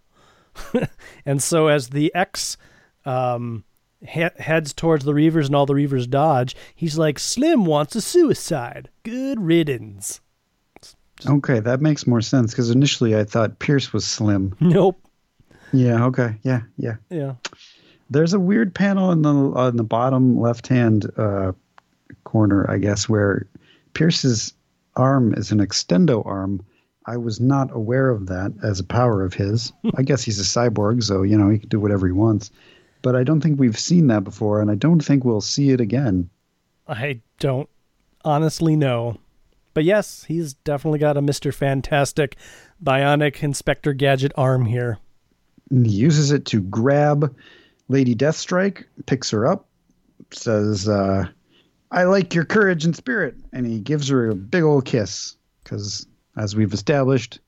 and 1.26 1.42
so 1.42 1.68
as 1.68 1.90
the 1.90 2.12
X 2.14 2.56
um, 3.08 3.64
he- 4.06 4.26
heads 4.38 4.72
towards 4.72 5.04
the 5.04 5.12
Reavers 5.12 5.46
and 5.46 5.54
all 5.56 5.66
the 5.66 5.74
Reavers 5.74 6.08
dodge, 6.08 6.54
he's 6.74 6.98
like, 6.98 7.18
Slim 7.18 7.64
wants 7.64 7.96
a 7.96 8.00
suicide. 8.00 8.88
Good 9.02 9.40
riddance. 9.40 10.20
Okay, 11.28 11.58
that 11.60 11.80
makes 11.80 12.06
more 12.06 12.20
sense 12.20 12.52
because 12.52 12.70
initially 12.70 13.16
I 13.16 13.24
thought 13.24 13.58
Pierce 13.58 13.92
was 13.92 14.04
slim. 14.04 14.54
Nope. 14.60 15.00
Yeah. 15.72 16.04
Okay. 16.06 16.36
Yeah. 16.44 16.60
Yeah. 16.78 16.96
Yeah. 17.10 17.34
There's 18.08 18.32
a 18.32 18.40
weird 18.40 18.74
panel 18.74 19.10
in 19.12 19.20
the 19.22 19.34
on 19.34 19.76
the 19.76 19.84
bottom 19.84 20.40
left 20.40 20.66
hand 20.68 21.10
uh, 21.18 21.52
corner, 22.24 22.70
I 22.70 22.78
guess, 22.78 23.06
where 23.08 23.46
Pierce's 23.92 24.54
arm 24.96 25.34
is 25.34 25.50
an 25.52 25.58
extendo 25.58 26.24
arm. 26.24 26.64
I 27.04 27.16
was 27.18 27.38
not 27.40 27.74
aware 27.74 28.08
of 28.08 28.26
that 28.28 28.52
as 28.62 28.80
a 28.80 28.84
power 28.84 29.22
of 29.24 29.34
his. 29.34 29.72
I 29.96 30.02
guess 30.02 30.22
he's 30.22 30.40
a 30.40 30.42
cyborg, 30.44 31.02
so 31.02 31.22
you 31.22 31.36
know 31.36 31.50
he 31.50 31.58
can 31.58 31.68
do 31.68 31.80
whatever 31.80 32.06
he 32.06 32.12
wants. 32.12 32.50
But 33.02 33.14
I 33.16 33.22
don't 33.22 33.40
think 33.40 33.58
we've 33.60 33.78
seen 33.78 34.08
that 34.08 34.24
before, 34.24 34.60
and 34.60 34.70
I 34.70 34.74
don't 34.74 35.00
think 35.00 35.24
we'll 35.24 35.40
see 35.40 35.70
it 35.70 35.80
again. 35.80 36.28
I 36.86 37.20
don't 37.38 37.68
honestly 38.24 38.76
know. 38.76 39.18
But 39.74 39.84
yes, 39.84 40.24
he's 40.24 40.54
definitely 40.54 40.98
got 40.98 41.16
a 41.16 41.22
Mr. 41.22 41.54
Fantastic 41.54 42.36
bionic 42.82 43.42
Inspector 43.42 43.92
Gadget 43.94 44.32
arm 44.36 44.64
here. 44.66 44.98
And 45.70 45.86
he 45.86 45.92
uses 45.92 46.32
it 46.32 46.46
to 46.46 46.60
grab 46.62 47.34
Lady 47.88 48.14
Deathstrike, 48.14 48.84
picks 49.06 49.30
her 49.30 49.46
up, 49.46 49.66
says, 50.32 50.88
uh, 50.88 51.28
I 51.90 52.04
like 52.04 52.34
your 52.34 52.44
courage 52.44 52.84
and 52.84 52.96
spirit. 52.96 53.36
And 53.52 53.66
he 53.66 53.78
gives 53.78 54.08
her 54.08 54.30
a 54.30 54.34
big 54.34 54.62
old 54.64 54.84
kiss 54.84 55.36
because, 55.62 56.06
as 56.36 56.56
we've 56.56 56.72
established, 56.72 57.38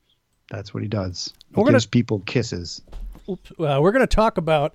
that's 0.50 0.73
what 0.73 0.83
he 0.83 0.88
does. 0.88 1.33
He 1.54 1.61
We're 1.61 1.73
gives 1.73 1.87
gonna- 1.87 1.90
people 1.90 2.21
kisses. 2.21 2.83
Oops. 3.28 3.50
Uh, 3.59 3.78
we're 3.83 3.92
going 3.92 4.07
to 4.07 4.07
talk 4.07 4.38
about 4.38 4.75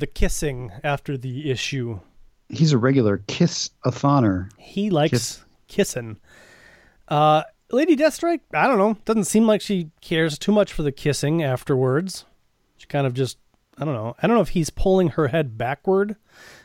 the 0.00 0.06
kissing 0.06 0.72
after 0.82 1.16
the 1.16 1.50
issue. 1.50 2.00
He's 2.48 2.72
a 2.72 2.78
regular 2.78 3.18
kiss-a-thoner. 3.28 4.50
He 4.58 4.90
likes 4.90 5.10
Kiss. 5.12 5.44
kissing. 5.68 6.16
Uh, 7.06 7.44
Lady 7.70 7.96
Deathstrike, 7.96 8.40
I 8.52 8.66
don't 8.66 8.78
know. 8.78 8.96
Doesn't 9.04 9.24
seem 9.24 9.46
like 9.46 9.60
she 9.60 9.90
cares 10.00 10.36
too 10.38 10.50
much 10.50 10.72
for 10.72 10.82
the 10.82 10.90
kissing 10.90 11.42
afterwards. 11.42 12.24
She 12.78 12.86
kind 12.86 13.06
of 13.06 13.14
just, 13.14 13.38
I 13.78 13.84
don't 13.84 13.94
know. 13.94 14.16
I 14.20 14.26
don't 14.26 14.34
know 14.34 14.42
if 14.42 14.48
he's 14.50 14.70
pulling 14.70 15.10
her 15.10 15.28
head 15.28 15.56
backward, 15.56 16.16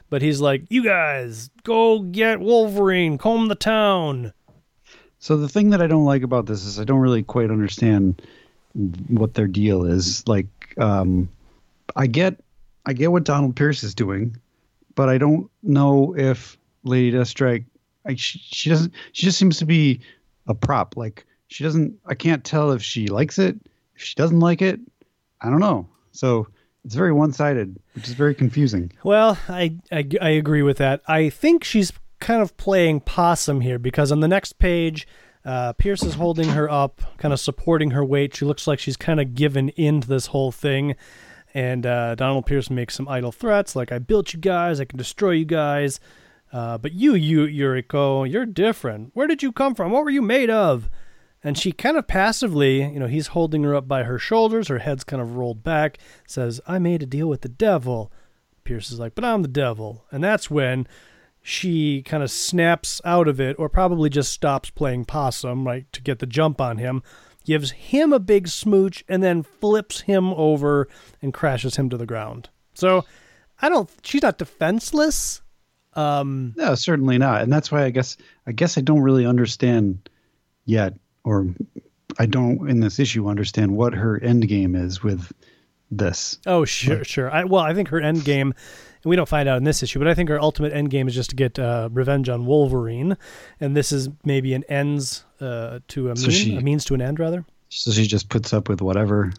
but 0.10 0.22
he's 0.24 0.42
like, 0.42 0.64
"You 0.70 0.84
guys, 0.84 1.50
go 1.64 2.00
get 2.00 2.40
Wolverine, 2.40 3.18
comb 3.18 3.48
the 3.48 3.56
town." 3.56 4.34
So 5.20 5.38
the 5.38 5.50
thing 5.50 5.70
that 5.72 5.82
I 5.82 5.88
don't 5.88 6.06
like 6.06 6.24
about 6.24 6.46
this 6.48 6.64
is 6.66 6.80
I 6.80 6.84
don't 6.84 7.00
really 7.00 7.24
quite 7.24 7.52
understand 7.52 8.22
what 9.08 9.34
their 9.36 9.48
deal 9.48 9.86
is. 9.86 10.28
Like, 10.28 10.48
um, 10.78 11.30
I 11.96 12.08
get, 12.08 12.40
I 12.86 12.94
get 12.94 13.12
what 13.12 13.24
Donald 13.24 13.56
Pierce 13.56 13.84
is 13.84 13.96
doing, 13.96 14.38
but 14.96 15.10
I 15.10 15.18
don't 15.18 15.50
know 15.64 16.16
if 16.18 16.58
Lady 16.84 17.12
Deathstrike, 17.12 17.66
she, 18.16 18.40
she 18.40 18.70
doesn't, 18.70 18.94
she 19.12 19.26
just 19.26 19.38
seems 19.38 19.58
to 19.58 19.66
be 19.66 20.00
a 20.48 20.54
prop. 20.54 20.96
Like 20.96 21.26
she 21.48 21.64
doesn't, 21.64 21.98
I 22.06 22.14
can't 22.14 22.44
tell 22.44 22.72
if 22.72 22.84
she 22.84 23.08
likes 23.08 23.40
it, 23.40 23.56
if 23.96 24.02
she 24.02 24.16
doesn't 24.16 24.40
like 24.40 24.62
it. 24.62 24.80
I 25.42 25.50
don't 25.50 25.60
know. 25.60 25.88
So 26.12 26.48
it's 26.86 26.96
very 26.96 27.12
one-sided, 27.12 27.78
which 27.94 28.08
is 28.08 28.14
very 28.14 28.36
confusing. 28.36 28.92
Well, 29.04 29.38
I, 29.50 29.76
I, 29.92 30.08
I 30.22 30.30
agree 30.30 30.62
with 30.62 30.78
that. 30.78 31.02
I 31.08 31.30
think 31.30 31.64
she's 31.64 31.92
kind 32.20 32.42
of 32.42 32.56
playing 32.58 33.02
possum 33.02 33.62
here 33.62 33.80
because 33.80 34.12
on 34.12 34.20
the 34.20 34.28
next 34.28 34.60
page, 34.60 35.08
uh, 35.44 35.74
Pierce 35.74 36.04
is 36.04 36.16
holding 36.16 36.50
her 36.50 36.70
up, 36.70 37.02
kind 37.18 37.34
of 37.34 37.40
supporting 37.40 37.92
her 37.92 38.04
weight. 38.04 38.36
She 38.36 38.46
looks 38.46 38.66
like 38.68 38.80
she's 38.80 38.98
kind 38.98 39.20
of 39.20 39.36
given 39.36 39.70
into 39.70 40.08
this 40.08 40.28
whole 40.28 40.52
thing. 40.52 40.96
And 41.56 41.86
uh, 41.86 42.16
Donald 42.16 42.46
Pierce 42.46 42.70
makes 42.70 42.96
some 42.96 43.08
idle 43.08 43.32
threats 43.32 43.78
like, 43.78 43.90
I 43.90 43.98
built 43.98 44.34
you 44.34 44.40
guys, 44.40 44.82
I 44.82 44.86
can 44.86 44.98
destroy 44.98 45.32
you 45.32 45.46
guys. 45.46 46.02
Uh, 46.52 46.78
but 46.78 46.92
you, 46.92 47.16
you, 47.16 47.48
Yuriko, 47.48 48.30
you're 48.30 48.46
different. 48.46 49.12
Where 49.14 49.26
did 49.26 49.42
you 49.42 49.54
come 49.54 49.74
from? 49.74 49.92
What 49.92 50.04
were 50.04 50.10
you 50.10 50.22
made 50.22 50.50
of? 50.50 50.90
And 51.42 51.58
she 51.58 51.72
kind 51.72 51.96
of 51.96 52.08
passively, 52.08 52.84
you 52.84 53.00
know, 53.00 53.08
he's 53.08 53.28
holding 53.28 53.64
her 53.64 53.74
up 53.74 53.88
by 53.88 54.04
her 54.04 54.20
shoulders, 54.20 54.68
her 54.68 54.80
head's 54.80 55.06
kind 55.06 55.22
of 55.22 55.38
rolled 55.38 55.64
back, 55.64 55.98
says, 56.28 56.60
I 56.68 56.78
made 56.78 57.02
a 57.02 57.06
deal 57.06 57.28
with 57.28 57.42
the 57.42 57.50
devil. 57.50 58.12
Pierce 58.66 58.92
is 58.92 59.00
like, 59.00 59.16
but 59.16 59.24
I'm 59.24 59.42
the 59.42 59.48
devil. 59.48 60.06
And 60.12 60.24
that's 60.24 60.52
when 60.52 60.88
she 61.42 62.02
kind 62.02 62.24
of 62.24 62.32
snaps 62.32 63.00
out 63.06 63.28
of 63.30 63.40
it, 63.40 63.58
or 63.58 63.70
probably 63.70 64.10
just 64.10 64.34
stops 64.34 64.72
playing 64.72 65.06
possum, 65.06 65.66
right, 65.66 65.86
to 65.94 66.02
get 66.02 66.20
the 66.20 66.26
jump 66.26 66.60
on 66.60 66.80
him, 66.80 67.02
gives 67.46 67.72
him 67.72 68.12
a 68.12 68.20
big 68.20 68.48
smooch, 68.48 69.04
and 69.08 69.24
then 69.24 69.44
flips 69.44 70.02
him 70.02 70.34
over 70.34 70.88
and 71.22 71.34
crashes 71.34 71.78
him 71.78 71.90
to 71.90 71.98
the 71.98 72.06
ground. 72.06 72.50
So 72.74 73.06
I 73.62 73.70
don't, 73.70 73.90
she's 74.04 74.22
not 74.24 74.38
defenseless. 74.38 75.42
Um, 75.94 76.54
No, 76.58 76.76
certainly 76.76 77.18
not. 77.18 77.42
And 77.42 77.54
that's 77.54 77.72
why 77.72 77.86
I 77.86 77.90
guess 77.90 78.18
I 78.46 78.52
guess 78.52 78.78
I 78.78 78.82
don't 78.82 79.02
really 79.02 79.26
understand 79.26 80.10
yet, 80.66 80.94
or 81.24 81.48
I 82.20 82.26
don't 82.26 82.70
in 82.70 82.82
this 82.82 83.00
issue 83.00 83.28
understand 83.30 83.78
what 83.78 83.94
her 83.94 84.22
end 84.22 84.48
game 84.50 84.76
is 84.76 85.02
with 85.02 85.32
this. 85.92 86.38
Oh, 86.46 86.66
sure, 86.66 87.06
sure. 87.06 87.32
I, 87.32 87.46
well, 87.46 87.62
I 87.64 87.74
think 87.74 87.88
her 87.90 88.02
end 88.02 88.26
game, 88.26 88.54
and 89.06 89.10
we 89.12 89.16
don't 89.16 89.30
find 89.30 89.48
out 89.48 89.58
in 89.58 89.64
this 89.64 89.84
issue, 89.84 90.00
but 90.00 90.08
I 90.08 90.16
think 90.16 90.30
her 90.30 90.42
ultimate 90.42 90.74
end 90.74 90.90
game 90.90 91.08
is 91.08 91.14
just 91.14 91.30
to 91.30 91.36
get 91.36 91.60
uh, 91.60 91.90
revenge 91.92 92.28
on 92.28 92.48
Wolverine, 92.48 93.16
and 93.62 93.78
this 93.78 93.92
is 93.92 94.10
maybe 94.26 94.56
an 94.56 94.64
ends 94.68 95.24
uh, 95.40 95.80
to 95.90 96.10
a, 96.10 96.16
So 96.18 96.28
mean, 96.28 96.36
she- 96.36 96.56
a 96.56 96.62
means 96.62 96.86
to 96.86 96.96
an 96.96 97.02
end, 97.02 97.20
rather. 97.20 97.46
So 97.70 97.92
she 97.92 98.08
just 98.08 98.30
puts 98.30 98.52
up 98.52 98.68
with 98.68 98.82
whatever. 98.82 99.32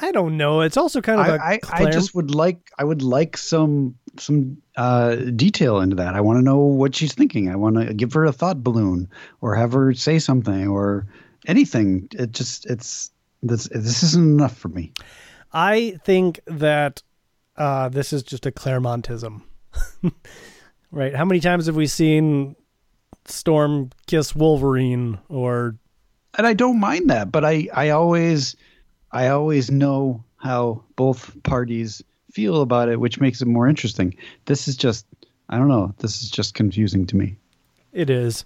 I 0.00 0.10
don't 0.10 0.38
know. 0.38 0.62
It's 0.62 0.78
also 0.78 1.00
kind 1.02 1.20
of 1.20 1.26
a 1.28 1.42
I, 1.42 1.60
I, 1.70 1.90
just 1.90 2.14
would 2.14 2.34
like 2.34 2.70
I 2.78 2.84
would 2.84 3.02
like 3.02 3.36
some 3.36 3.96
some 4.18 4.56
uh, 4.76 5.16
detail 5.16 5.80
into 5.80 5.96
that. 5.96 6.14
I 6.14 6.20
want 6.20 6.38
to 6.38 6.42
know 6.42 6.58
what 6.58 6.94
she's 6.94 7.14
thinking. 7.14 7.50
I 7.50 7.56
want 7.56 7.76
to 7.76 7.92
give 7.92 8.12
her 8.14 8.24
a 8.24 8.32
thought 8.32 8.64
balloon 8.64 9.08
or 9.40 9.54
have 9.54 9.72
her 9.72 9.92
say 9.92 10.18
something 10.18 10.66
or 10.66 11.06
anything. 11.46 12.08
It 12.12 12.32
just 12.32 12.66
it's 12.66 13.10
this 13.42 13.68
this 13.68 14.02
isn't 14.02 14.24
enough 14.24 14.56
for 14.56 14.68
me. 14.68 14.92
I 15.52 15.98
think 16.04 16.40
that 16.46 17.02
uh, 17.56 17.88
this 17.88 18.12
is 18.12 18.22
just 18.22 18.46
a 18.46 18.52
Claremontism, 18.52 19.42
right? 20.90 21.14
How 21.14 21.24
many 21.24 21.40
times 21.40 21.66
have 21.66 21.76
we 21.76 21.86
seen 21.86 22.56
Storm 23.26 23.90
kiss 24.06 24.34
Wolverine 24.34 25.18
or 25.28 25.76
and 26.36 26.46
I 26.46 26.52
don't 26.52 26.80
mind 26.80 27.10
that, 27.10 27.30
but 27.30 27.44
I, 27.44 27.68
I 27.72 27.90
always 27.90 28.56
I 29.12 29.28
always 29.28 29.70
know 29.70 30.24
how 30.36 30.84
both 30.96 31.40
parties 31.44 32.02
feel 32.30 32.60
about 32.60 32.88
it, 32.88 32.98
which 32.98 33.20
makes 33.20 33.40
it 33.40 33.46
more 33.46 33.68
interesting. 33.68 34.16
This 34.46 34.68
is 34.68 34.76
just 34.76 35.06
I 35.48 35.58
don't 35.58 35.68
know. 35.68 35.94
This 35.98 36.22
is 36.22 36.30
just 36.30 36.54
confusing 36.54 37.06
to 37.06 37.16
me. 37.16 37.36
It 37.92 38.10
is. 38.10 38.44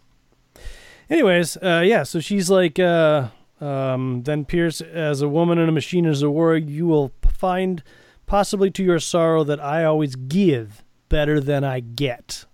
Anyways, 1.08 1.56
uh, 1.56 1.82
yeah, 1.86 2.02
so 2.02 2.20
she's 2.20 2.50
like, 2.50 2.78
uh, 2.78 3.28
um, 3.60 4.22
then 4.24 4.44
Pierce, 4.44 4.82
as 4.82 5.22
a 5.22 5.28
woman 5.28 5.58
and 5.58 5.68
a 5.68 5.72
machine 5.72 6.04
as 6.04 6.22
a 6.22 6.30
warrior, 6.30 6.58
you 6.58 6.86
will 6.86 7.12
find, 7.32 7.82
possibly 8.28 8.70
to 8.70 8.84
your 8.84 9.00
sorrow, 9.00 9.42
that 9.44 9.58
I 9.60 9.84
always 9.84 10.14
give 10.14 10.84
better 11.08 11.40
than 11.40 11.64
I 11.64 11.80
get. 11.80 12.44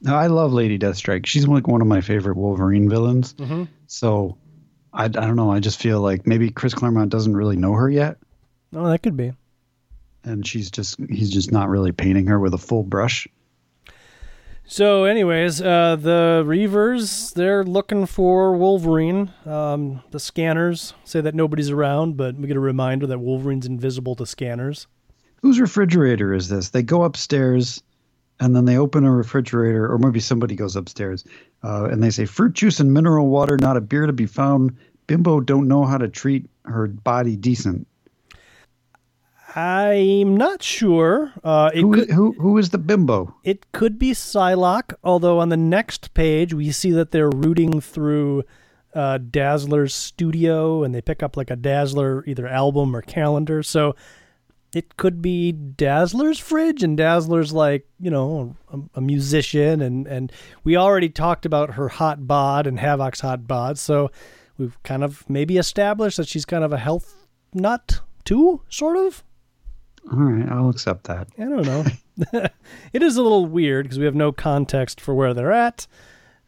Now, 0.00 0.16
I 0.16 0.28
love 0.28 0.52
Lady 0.52 0.78
Deathstrike. 0.78 1.26
She's 1.26 1.46
like 1.46 1.66
one 1.68 1.80
of 1.82 1.86
my 1.86 2.00
favorite 2.00 2.36
Wolverine 2.36 2.88
villains. 2.88 3.34
Mm-hmm. 3.34 3.64
So 3.86 4.38
I, 4.92 5.04
I 5.04 5.08
don't 5.08 5.36
know. 5.36 5.50
I 5.50 5.60
just 5.60 5.80
feel 5.80 6.00
like 6.00 6.26
maybe 6.26 6.50
Chris 6.50 6.72
Claremont 6.74 7.10
doesn't 7.10 7.36
really 7.36 7.56
know 7.56 7.72
her 7.74 7.90
yet, 7.90 8.16
Oh, 8.74 8.86
that 8.88 9.02
could 9.02 9.16
be. 9.16 9.32
and 10.24 10.46
she's 10.46 10.70
just 10.70 10.98
he's 11.10 11.30
just 11.30 11.50
not 11.52 11.68
really 11.68 11.92
painting 11.92 12.26
her 12.28 12.38
with 12.40 12.52
a 12.54 12.58
full 12.58 12.82
brush. 12.82 13.26
So, 14.68 15.04
anyways, 15.04 15.62
uh, 15.62 15.94
the 15.96 16.42
Reavers, 16.44 17.32
they're 17.34 17.62
looking 17.62 18.04
for 18.04 18.56
Wolverine. 18.56 19.32
Um, 19.44 20.02
the 20.10 20.18
scanners 20.18 20.92
say 21.04 21.20
that 21.20 21.36
nobody's 21.36 21.70
around, 21.70 22.16
but 22.16 22.34
we 22.34 22.48
get 22.48 22.56
a 22.56 22.60
reminder 22.60 23.06
that 23.06 23.20
Wolverine's 23.20 23.66
invisible 23.66 24.16
to 24.16 24.26
scanners. 24.26 24.88
Whose 25.42 25.60
refrigerator 25.60 26.34
is 26.34 26.48
this? 26.48 26.70
They 26.70 26.82
go 26.82 27.04
upstairs 27.04 27.82
and 28.40 28.54
then 28.54 28.64
they 28.64 28.76
open 28.76 29.04
a 29.04 29.10
refrigerator, 29.10 29.90
or 29.90 29.98
maybe 29.98 30.20
somebody 30.20 30.56
goes 30.56 30.76
upstairs 30.76 31.24
uh, 31.62 31.88
and 31.90 32.02
they 32.02 32.10
say, 32.10 32.26
fruit 32.26 32.52
juice 32.52 32.80
and 32.80 32.92
mineral 32.92 33.28
water, 33.28 33.56
not 33.58 33.76
a 33.76 33.80
beer 33.80 34.06
to 34.06 34.12
be 34.12 34.26
found. 34.26 34.76
Bimbo 35.06 35.40
don't 35.40 35.68
know 35.68 35.84
how 35.84 35.98
to 35.98 36.08
treat 36.08 36.48
her 36.64 36.86
body 36.88 37.36
decent. 37.36 37.86
I'm 39.54 40.36
not 40.36 40.62
sure. 40.62 41.32
Uh, 41.42 41.70
Who, 41.70 41.94
could, 41.94 42.10
who 42.10 42.32
who 42.32 42.58
is 42.58 42.70
the 42.70 42.78
bimbo? 42.78 43.34
it 43.42 43.72
could 43.72 43.98
be 43.98 44.12
Psylocke, 44.12 44.92
although 45.02 45.38
on 45.38 45.48
the 45.48 45.56
next 45.56 46.12
page 46.12 46.52
we 46.52 46.70
see 46.72 46.90
that 46.90 47.10
they're 47.10 47.30
rooting 47.30 47.80
through 47.80 48.44
uh, 48.94 49.16
Dazzler's 49.18 49.94
studio 49.94 50.82
and 50.84 50.94
they 50.94 51.00
pick 51.00 51.22
up 51.22 51.38
like 51.38 51.50
a 51.50 51.56
Dazzler 51.56 52.22
either 52.26 52.46
album 52.46 52.94
or 52.94 53.00
calendar. 53.00 53.62
So 53.62 53.96
it 54.76 54.98
could 54.98 55.22
be 55.22 55.52
Dazzler's 55.52 56.38
fridge, 56.38 56.82
and 56.82 56.98
Dazzler's 56.98 57.50
like 57.50 57.88
you 57.98 58.10
know 58.10 58.54
a, 58.70 58.78
a 58.96 59.00
musician, 59.00 59.80
and 59.80 60.06
and 60.06 60.30
we 60.64 60.76
already 60.76 61.08
talked 61.08 61.46
about 61.46 61.70
her 61.74 61.88
hot 61.88 62.26
bod 62.26 62.66
and 62.66 62.78
Havoc's 62.78 63.20
hot 63.20 63.46
bod, 63.46 63.78
so 63.78 64.10
we've 64.58 64.76
kind 64.82 65.02
of 65.02 65.28
maybe 65.30 65.56
established 65.56 66.18
that 66.18 66.28
she's 66.28 66.44
kind 66.44 66.62
of 66.62 66.74
a 66.74 66.76
health 66.76 67.26
nut 67.54 68.00
too, 68.26 68.60
sort 68.68 68.98
of. 68.98 69.24
All 70.12 70.18
right, 70.18 70.46
I'll 70.52 70.68
accept 70.68 71.04
that. 71.04 71.28
I 71.38 71.44
don't 71.44 71.64
know. 71.64 71.84
it 72.92 73.02
is 73.02 73.16
a 73.16 73.22
little 73.22 73.46
weird 73.46 73.86
because 73.86 73.98
we 73.98 74.04
have 74.04 74.14
no 74.14 74.30
context 74.30 75.00
for 75.00 75.14
where 75.14 75.32
they're 75.32 75.52
at. 75.52 75.86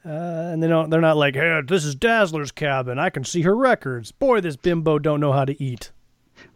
Uh, 0.05 0.51
and 0.53 0.63
they 0.63 0.69
don't. 0.69 0.91
They're 0.91 1.01
not 1.01 1.17
like, 1.17 1.35
"Hey, 1.35 1.63
this 1.67 1.87
is 1.87 1.95
Dazzler's 1.95 2.53
cabin. 2.53 2.99
I 2.99 3.09
can 3.09 3.25
see 3.25 3.41
her 3.41 3.57
records." 3.57 4.13
Boy, 4.13 4.43
this 4.43 4.57
bimbo 4.57 4.99
don't 4.99 5.19
know 5.21 5.33
how 5.33 5.47
to 5.47 5.63
eat. 5.63 5.93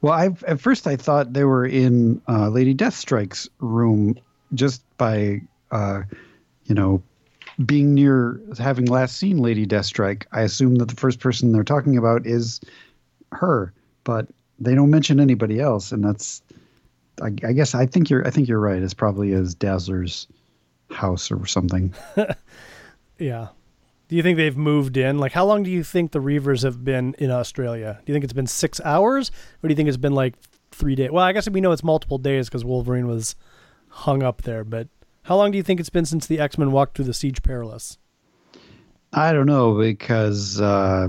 Well, 0.03 0.13
I 0.13 0.27
at 0.47 0.61
first 0.61 0.87
I 0.87 0.97
thought 0.97 1.33
they 1.33 1.45
were 1.45 1.65
in 1.65 2.21
uh, 2.29 2.49
Lady 2.49 2.75
Deathstrike's 2.75 3.49
room 3.61 4.19
just 4.53 4.83
by 4.99 5.41
uh, 5.71 6.03
you 6.65 6.75
know 6.75 7.03
being 7.65 7.95
near 7.95 8.41
having 8.59 8.87
last 8.87 9.17
seen 9.17 9.39
Lady 9.39 9.67
Deathstrike. 9.67 10.25
I 10.33 10.43
assume 10.43 10.75
that 10.77 10.89
the 10.89 10.97
first 10.97 11.21
person 11.21 11.53
they're 11.53 11.65
talking 11.65 11.97
about 11.97 12.27
is 12.27 12.61
her, 13.31 13.73
but 14.05 14.27
they 14.59 14.75
don't 14.75 14.91
mention 14.91 15.21
anybody 15.21 15.61
else, 15.61 15.93
and 15.93 16.05
that's 16.05 16.43
I, 17.23 17.29
I 17.47 17.53
guess 17.53 17.75
I 17.75 17.87
think 17.87 18.11
you're 18.11 18.27
I 18.27 18.31
think 18.31 18.49
you're 18.49 18.61
right. 18.61 18.83
It's 18.83 18.95
probably 18.95 19.33
as 19.33 19.55
Dazzler's 19.55 20.27
house 20.91 21.31
or 21.31 21.47
something. 21.47 21.95
Yeah. 23.19 23.49
Do 24.13 24.17
you 24.17 24.23
think 24.23 24.37
they've 24.37 24.59
moved 24.59 24.99
in? 24.99 25.17
Like, 25.17 25.33
how 25.33 25.47
long 25.47 25.63
do 25.63 25.71
you 25.71 25.83
think 25.83 26.13
the 26.13 26.19
Reavers 26.19 26.65
have 26.65 26.85
been 26.85 27.15
in 27.15 27.31
Australia? 27.31 27.99
Do 28.05 28.13
you 28.13 28.15
think 28.15 28.25
it's 28.25 28.35
been 28.35 28.47
six 28.47 28.79
hours, 28.85 29.31
or 29.63 29.69
do 29.69 29.73
you 29.73 29.75
think 29.75 29.89
it's 29.89 29.97
been 29.97 30.13
like 30.13 30.35
three 30.71 30.95
days? 30.95 31.11
Well, 31.11 31.25
I 31.25 31.33
guess 31.33 31.49
we 31.49 31.63
know 31.63 31.73
it's 31.73 31.83
multiple 31.83 32.19
days 32.19 32.47
because 32.47 32.63
Wolverine 32.63 33.07
was 33.07 33.37
hung 33.89 34.23
up 34.23 34.43
there. 34.43 34.65
But 34.65 34.89
how 35.23 35.37
long 35.37 35.51
do 35.51 35.57
you 35.57 35.63
think 35.63 35.81
it's 35.81 35.89
been 35.89 36.05
since 36.05 36.27
the 36.27 36.41
X 36.41 36.59
Men 36.59 36.73
walked 36.73 36.95
through 36.95 37.07
the 37.07 37.15
Siege 37.15 37.43
Perilous? 37.43 37.97
I 39.15 39.33
don't 39.33 39.47
know 39.47 39.79
because 39.79 40.61
uh, 40.61 41.09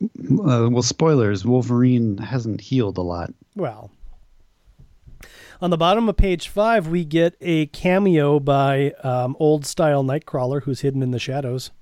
uh, 0.00 0.68
well, 0.70 0.82
spoilers. 0.82 1.44
Wolverine 1.44 2.18
hasn't 2.18 2.60
healed 2.60 2.98
a 2.98 3.02
lot. 3.02 3.34
Well, 3.56 3.90
on 5.60 5.70
the 5.70 5.76
bottom 5.76 6.08
of 6.08 6.16
page 6.16 6.46
five, 6.46 6.86
we 6.86 7.04
get 7.04 7.34
a 7.40 7.66
cameo 7.66 8.38
by 8.38 8.92
um, 9.02 9.36
old 9.40 9.66
style 9.66 10.04
Nightcrawler 10.04 10.62
who's 10.62 10.82
hidden 10.82 11.02
in 11.02 11.10
the 11.10 11.18
shadows. 11.18 11.72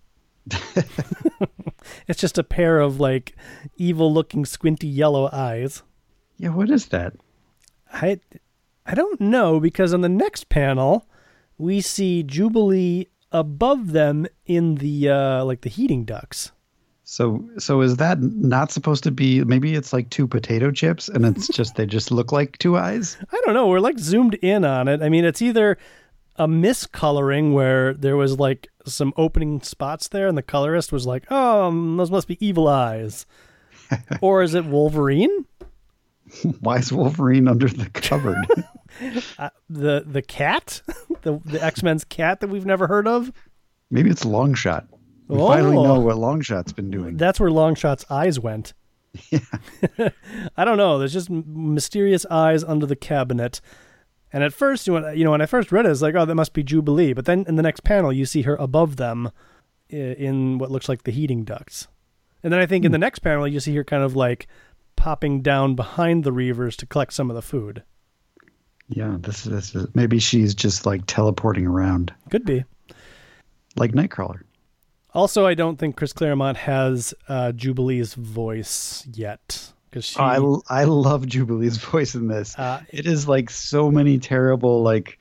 it's 2.06 2.20
just 2.20 2.38
a 2.38 2.44
pair 2.44 2.80
of 2.80 3.00
like 3.00 3.34
evil 3.76 4.12
looking 4.12 4.44
squinty 4.44 4.86
yellow 4.86 5.28
eyes. 5.32 5.82
Yeah, 6.38 6.50
what 6.50 6.70
is 6.70 6.86
that? 6.86 7.14
I 7.92 8.20
I 8.84 8.94
don't 8.94 9.20
know 9.20 9.60
because 9.60 9.94
on 9.94 10.02
the 10.02 10.08
next 10.08 10.48
panel 10.48 11.06
we 11.58 11.80
see 11.80 12.22
Jubilee 12.22 13.08
above 13.32 13.92
them 13.92 14.26
in 14.46 14.76
the 14.76 15.08
uh 15.08 15.44
like 15.44 15.62
the 15.62 15.70
heating 15.70 16.04
ducts. 16.04 16.52
So 17.04 17.48
so 17.58 17.80
is 17.82 17.96
that 17.96 18.20
not 18.20 18.72
supposed 18.72 19.04
to 19.04 19.10
be 19.10 19.42
maybe 19.44 19.74
it's 19.74 19.92
like 19.92 20.10
two 20.10 20.26
potato 20.26 20.70
chips 20.70 21.08
and 21.08 21.24
it's 21.24 21.48
just 21.48 21.76
they 21.76 21.86
just 21.86 22.10
look 22.10 22.32
like 22.32 22.58
two 22.58 22.76
eyes? 22.76 23.16
I 23.32 23.40
don't 23.44 23.54
know, 23.54 23.68
we're 23.68 23.80
like 23.80 23.98
zoomed 23.98 24.34
in 24.34 24.64
on 24.64 24.88
it. 24.88 25.02
I 25.02 25.08
mean, 25.08 25.24
it's 25.24 25.42
either 25.42 25.78
a 26.38 26.46
miscoloring 26.46 27.52
where 27.52 27.94
there 27.94 28.16
was 28.16 28.38
like 28.38 28.68
some 28.86 29.12
opening 29.16 29.60
spots 29.60 30.08
there 30.08 30.26
and 30.28 30.36
the 30.38 30.42
colorist 30.42 30.92
was 30.92 31.06
like, 31.06 31.24
"Oh, 31.30 31.70
those 31.96 32.10
must 32.10 32.28
be 32.28 32.44
evil 32.46 32.68
eyes." 32.68 33.26
or 34.20 34.42
is 34.42 34.54
it 34.54 34.64
Wolverine? 34.64 35.46
Why 36.60 36.78
is 36.78 36.92
Wolverine 36.92 37.46
under 37.48 37.68
the 37.68 37.88
cupboard? 37.90 38.36
Uh, 39.38 39.50
the 39.68 40.04
the 40.06 40.22
cat? 40.22 40.80
the 41.22 41.38
the 41.44 41.62
X-Men's 41.62 42.04
cat 42.04 42.40
that 42.40 42.48
we've 42.48 42.64
never 42.64 42.86
heard 42.86 43.06
of? 43.06 43.30
maybe 43.90 44.08
it's 44.08 44.24
Longshot. 44.24 44.86
We 45.28 45.36
Oh. 45.38 45.48
finally 45.48 45.74
know 45.76 46.00
what 46.00 46.16
Longshot's 46.16 46.72
been 46.72 46.90
doing. 46.90 47.16
That's 47.18 47.38
where 47.38 47.50
Longshot's 47.50 48.06
eyes 48.10 48.40
went. 48.40 48.72
Yeah. 49.30 49.40
I 50.56 50.64
don't 50.64 50.78
know. 50.78 50.98
There's 50.98 51.12
just 51.12 51.28
mysterious 51.28 52.24
eyes 52.30 52.64
under 52.64 52.86
the 52.86 52.96
cabinet. 52.96 53.60
And 54.32 54.42
at 54.42 54.52
first, 54.52 54.86
you 54.86 54.98
know, 54.98 55.10
you 55.10 55.24
know, 55.24 55.30
when 55.30 55.40
I 55.40 55.46
first 55.46 55.72
read 55.72 55.86
it, 55.86 55.90
it's 55.90 56.02
like, 56.02 56.14
oh, 56.14 56.24
that 56.24 56.34
must 56.34 56.52
be 56.52 56.62
Jubilee. 56.62 57.12
But 57.12 57.24
then 57.26 57.44
in 57.48 57.56
the 57.56 57.62
next 57.62 57.84
panel, 57.84 58.12
you 58.12 58.26
see 58.26 58.42
her 58.42 58.56
above 58.56 58.96
them 58.96 59.30
in 59.88 60.58
what 60.58 60.70
looks 60.70 60.88
like 60.88 61.04
the 61.04 61.12
heating 61.12 61.44
ducts. 61.44 61.86
And 62.42 62.52
then 62.52 62.60
I 62.60 62.66
think 62.66 62.84
in 62.84 62.92
the 62.92 62.98
next 62.98 63.20
panel, 63.20 63.46
you 63.46 63.60
see 63.60 63.74
her 63.76 63.84
kind 63.84 64.02
of 64.02 64.14
like 64.16 64.46
popping 64.96 65.42
down 65.42 65.74
behind 65.74 66.24
the 66.24 66.32
Reavers 66.32 66.76
to 66.76 66.86
collect 66.86 67.12
some 67.12 67.30
of 67.30 67.36
the 67.36 67.42
food. 67.42 67.82
Yeah, 68.88 69.16
this 69.20 69.46
is, 69.46 69.52
this 69.52 69.74
is 69.74 69.88
maybe 69.94 70.18
she's 70.18 70.54
just 70.54 70.86
like 70.86 71.02
teleporting 71.06 71.66
around 71.66 72.14
Could 72.30 72.44
be. 72.44 72.64
like 73.76 73.92
Nightcrawler. 73.92 74.42
Also, 75.12 75.46
I 75.46 75.54
don't 75.54 75.78
think 75.78 75.96
Chris 75.96 76.12
Claremont 76.12 76.58
has 76.58 77.14
uh, 77.28 77.52
Jubilee's 77.52 78.14
voice 78.14 79.06
yet 79.12 79.72
because 79.90 80.04
she. 80.04 80.16
Oh, 80.18 80.62
I 80.68 80.82
I 80.82 80.84
love 80.84 81.26
Jubilee's 81.26 81.76
voice 81.92 82.14
in 82.14 82.28
this. 82.28 82.58
uh, 82.58 82.82
It 82.90 83.06
is 83.06 83.26
like 83.28 83.50
so 83.50 83.90
many 83.90 84.18
terrible 84.18 84.82
like 84.82 85.18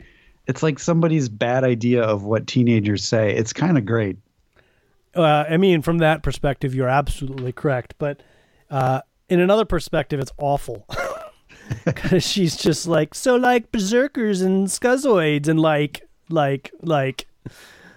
it's 0.48 0.62
like 0.62 0.78
somebody's 0.80 1.28
bad 1.30 1.64
idea 1.64 2.04
of 2.04 2.24
what 2.24 2.46
teenagers 2.48 3.04
say. 3.04 3.36
It's 3.36 3.52
kind 3.54 3.78
of 3.78 3.86
great. 3.86 4.18
Uh, 5.16 5.46
I 5.50 5.58
mean, 5.58 5.82
from 5.82 6.00
that 6.00 6.22
perspective, 6.24 6.76
you're 6.76 6.90
absolutely 6.90 7.52
correct. 7.52 7.96
But 7.98 8.22
uh, 8.70 9.02
in 9.30 9.40
another 9.40 9.66
perspective, 9.66 10.20
it's 10.20 10.32
awful. 10.38 10.86
Because 11.84 12.24
she's 12.24 12.56
just 12.56 12.86
like, 12.86 13.16
so 13.16 13.36
like 13.38 13.72
berserkers 13.72 14.42
and 14.42 14.68
scuzoids 14.68 15.48
and 15.48 15.60
like, 15.60 16.08
like, 16.30 16.72
like, 16.84 17.26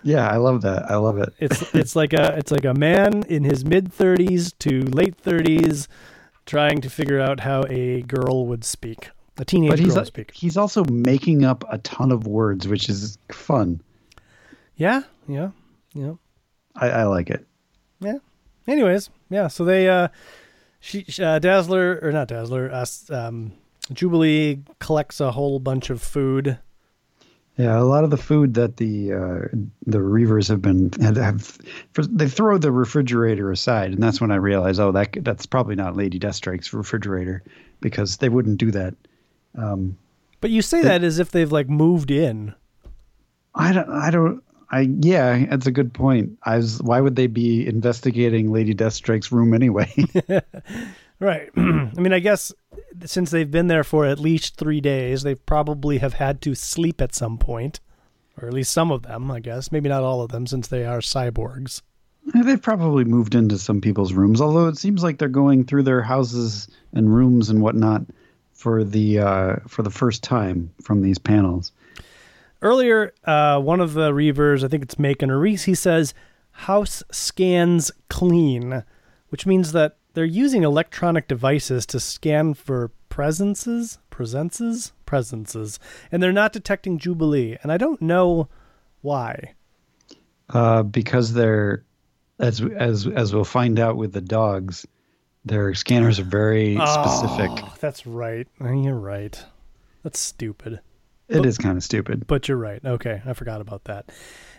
Yeah, 0.02 0.26
I 0.26 0.37
love 0.38 0.62
that. 0.62 0.90
I 0.90 0.96
love 0.96 1.18
it. 1.18 1.35
it's 1.38 1.74
it's 1.74 1.94
like 1.94 2.14
a 2.14 2.35
it's 2.38 2.50
like 2.50 2.64
a 2.64 2.72
man 2.72 3.24
in 3.28 3.44
his 3.44 3.66
mid 3.66 3.92
thirties 3.92 4.54
to 4.61 4.81
late 4.85 5.16
thirties 5.16 5.87
trying 6.48 6.80
to 6.80 6.88
figure 6.90 7.20
out 7.20 7.40
how 7.40 7.62
a 7.68 8.00
girl 8.02 8.46
would 8.46 8.64
speak, 8.64 9.11
a 9.37 9.44
teenage 9.44 9.70
But 9.70 9.78
he's 9.78 9.88
girl 9.88 9.96
would 9.98 10.06
speak. 10.06 10.30
he's 10.32 10.56
also 10.56 10.82
making 10.87 11.44
up 11.44 11.62
a 11.70 11.78
ton 11.78 12.11
of 12.11 12.26
words, 12.26 12.66
which 12.66 12.88
is 12.88 13.18
fun. 13.30 13.80
Yeah, 14.76 15.02
yeah, 15.28 15.50
yeah. 15.92 16.14
I, 16.74 16.90
I 16.90 17.04
like 17.04 17.28
it. 17.30 17.46
Yeah. 18.00 18.18
Anyways, 18.66 19.11
yeah. 19.30 19.48
So 19.48 19.64
they, 19.64 19.88
uh, 19.88 20.08
she, 20.80 21.04
uh, 21.20 21.38
Dazzler 21.38 21.98
or 22.02 22.12
not 22.12 22.28
Dazzler, 22.28 22.70
uh, 22.72 22.87
um, 23.11 23.52
Jubilee 23.92 24.62
collects 24.78 25.20
a 25.20 25.32
whole 25.32 25.58
bunch 25.58 25.90
of 25.90 26.00
food. 26.00 26.58
Yeah, 27.58 27.76
a 27.76 27.82
lot 27.82 28.04
of 28.04 28.10
the 28.10 28.16
food 28.16 28.54
that 28.54 28.76
the 28.76 29.12
uh, 29.12 29.40
the 29.84 29.98
Reavers 29.98 30.48
have 30.48 30.62
been 30.62 30.92
have, 31.00 31.58
they 31.96 32.28
throw 32.28 32.56
the 32.56 32.70
refrigerator 32.70 33.50
aside, 33.50 33.90
and 33.90 34.00
that's 34.00 34.20
when 34.20 34.30
I 34.30 34.36
realize, 34.36 34.78
oh, 34.78 34.92
that 34.92 35.16
that's 35.22 35.44
probably 35.44 35.74
not 35.74 35.96
Lady 35.96 36.20
Deathstrike's 36.20 36.72
refrigerator 36.72 37.42
because 37.80 38.18
they 38.18 38.28
wouldn't 38.28 38.58
do 38.58 38.70
that. 38.70 38.94
Um, 39.56 39.98
But 40.40 40.50
you 40.50 40.62
say 40.62 40.82
that 40.82 41.02
as 41.02 41.18
if 41.18 41.32
they've 41.32 41.50
like 41.50 41.68
moved 41.68 42.12
in. 42.12 42.54
I 43.56 43.72
don't, 43.72 43.90
I 43.90 44.10
don't, 44.12 44.40
I 44.70 44.82
yeah, 45.00 45.46
that's 45.46 45.66
a 45.66 45.72
good 45.72 45.92
point. 45.92 46.38
I 46.44 46.58
was, 46.58 46.80
why 46.80 47.00
would 47.00 47.16
they 47.16 47.26
be 47.26 47.66
investigating 47.66 48.52
Lady 48.52 48.72
Deathstrike's 48.72 49.32
room 49.32 49.52
anyway? 49.52 49.92
Right. 51.20 51.50
I 51.56 51.92
mean, 51.96 52.12
I 52.12 52.20
guess 52.20 52.52
since 53.05 53.31
they've 53.31 53.51
been 53.51 53.68
there 53.68 53.85
for 53.85 54.05
at 54.07 54.18
least 54.18 54.57
three 54.57 54.81
days, 54.81 55.22
they 55.22 55.35
probably 55.35 55.98
have 55.98 56.14
had 56.14 56.40
to 56.42 56.55
sleep 56.55 57.01
at 57.01 57.14
some 57.14 57.38
point, 57.38 57.81
or 58.40 58.48
at 58.48 58.55
least 58.55 58.72
some 58.72 58.90
of 58.90 59.03
them, 59.03 59.31
I 59.31 59.40
guess. 59.40 59.72
Maybe 59.72 59.88
not 59.88 60.03
all 60.03 60.22
of 60.22 60.31
them, 60.31 60.46
since 60.46 60.68
they 60.68 60.85
are 60.85 61.01
cyborgs. 61.01 61.83
They've 62.35 62.61
probably 62.61 63.05
moved 63.05 63.35
into 63.35 63.59
some 63.59 63.81
people's 63.81 64.12
rooms, 64.12 64.40
although 64.40 64.68
it 64.68 64.77
seems 64.77 65.03
like 65.03 65.18
they're 65.18 65.29
going 65.29 65.64
through 65.64 65.85
their 65.85 66.03
houses 66.03 66.68
and 66.92 67.14
rooms 67.14 67.48
and 67.48 67.62
whatnot 67.62 68.03
for 68.53 68.85
the 68.85 69.20
uh, 69.20 69.57
for 69.66 69.83
the 69.83 69.90
first 69.90 70.22
time 70.22 70.70
from 70.83 71.01
these 71.01 71.18
panels. 71.18 71.72
Earlier, 72.61 73.14
uh, 73.24 73.61
one 73.61 73.81
of 73.81 73.94
the 73.94 74.11
Reavers, 74.11 74.64
I 74.64 74.68
think 74.68 74.83
it's 74.83 74.98
Macon 74.98 75.31
or 75.31 75.38
Reese, 75.38 75.64
he 75.64 75.77
says, 75.77 76.12
house 76.51 77.05
scans 77.12 77.92
clean, 78.09 78.83
which 79.29 79.46
means 79.46 79.72
that 79.72 79.96
they're 80.18 80.24
using 80.24 80.64
electronic 80.64 81.28
devices 81.28 81.87
to 81.87 82.00
scan 82.00 82.52
for 82.52 82.90
presences, 83.09 84.00
presences, 84.11 84.90
presences, 85.07 85.78
and 86.11 86.20
they're 86.20 86.33
not 86.33 86.52
detecting 86.52 86.98
Jubilee. 86.98 87.57
And 87.62 87.70
I 87.70 87.76
don't 87.76 88.02
know 88.02 88.48
why. 89.00 89.54
Uh, 90.48 90.83
because 90.83 91.35
they're 91.35 91.85
as 92.40 92.61
as 92.61 93.07
as 93.07 93.33
we'll 93.33 93.44
find 93.44 93.78
out 93.78 93.96
with 93.96 94.12
the 94.12 94.20
dogs, 94.20 94.85
Their 95.44 95.72
scanners 95.74 96.18
are 96.18 96.24
very 96.24 96.74
specific. 96.74 97.50
Oh, 97.50 97.74
that's 97.81 98.07
right. 98.07 98.46
You're 98.61 98.94
right. 98.94 99.40
That's 100.02 100.18
stupid. 100.18 100.81
It 101.28 101.46
is 101.46 101.59
kind 101.59 101.76
of 101.76 101.85
stupid. 101.85 102.26
But 102.26 102.48
you're 102.48 102.59
right. 102.59 102.85
Okay, 102.85 103.22
I 103.24 103.33
forgot 103.35 103.61
about 103.61 103.85
that. 103.85 104.11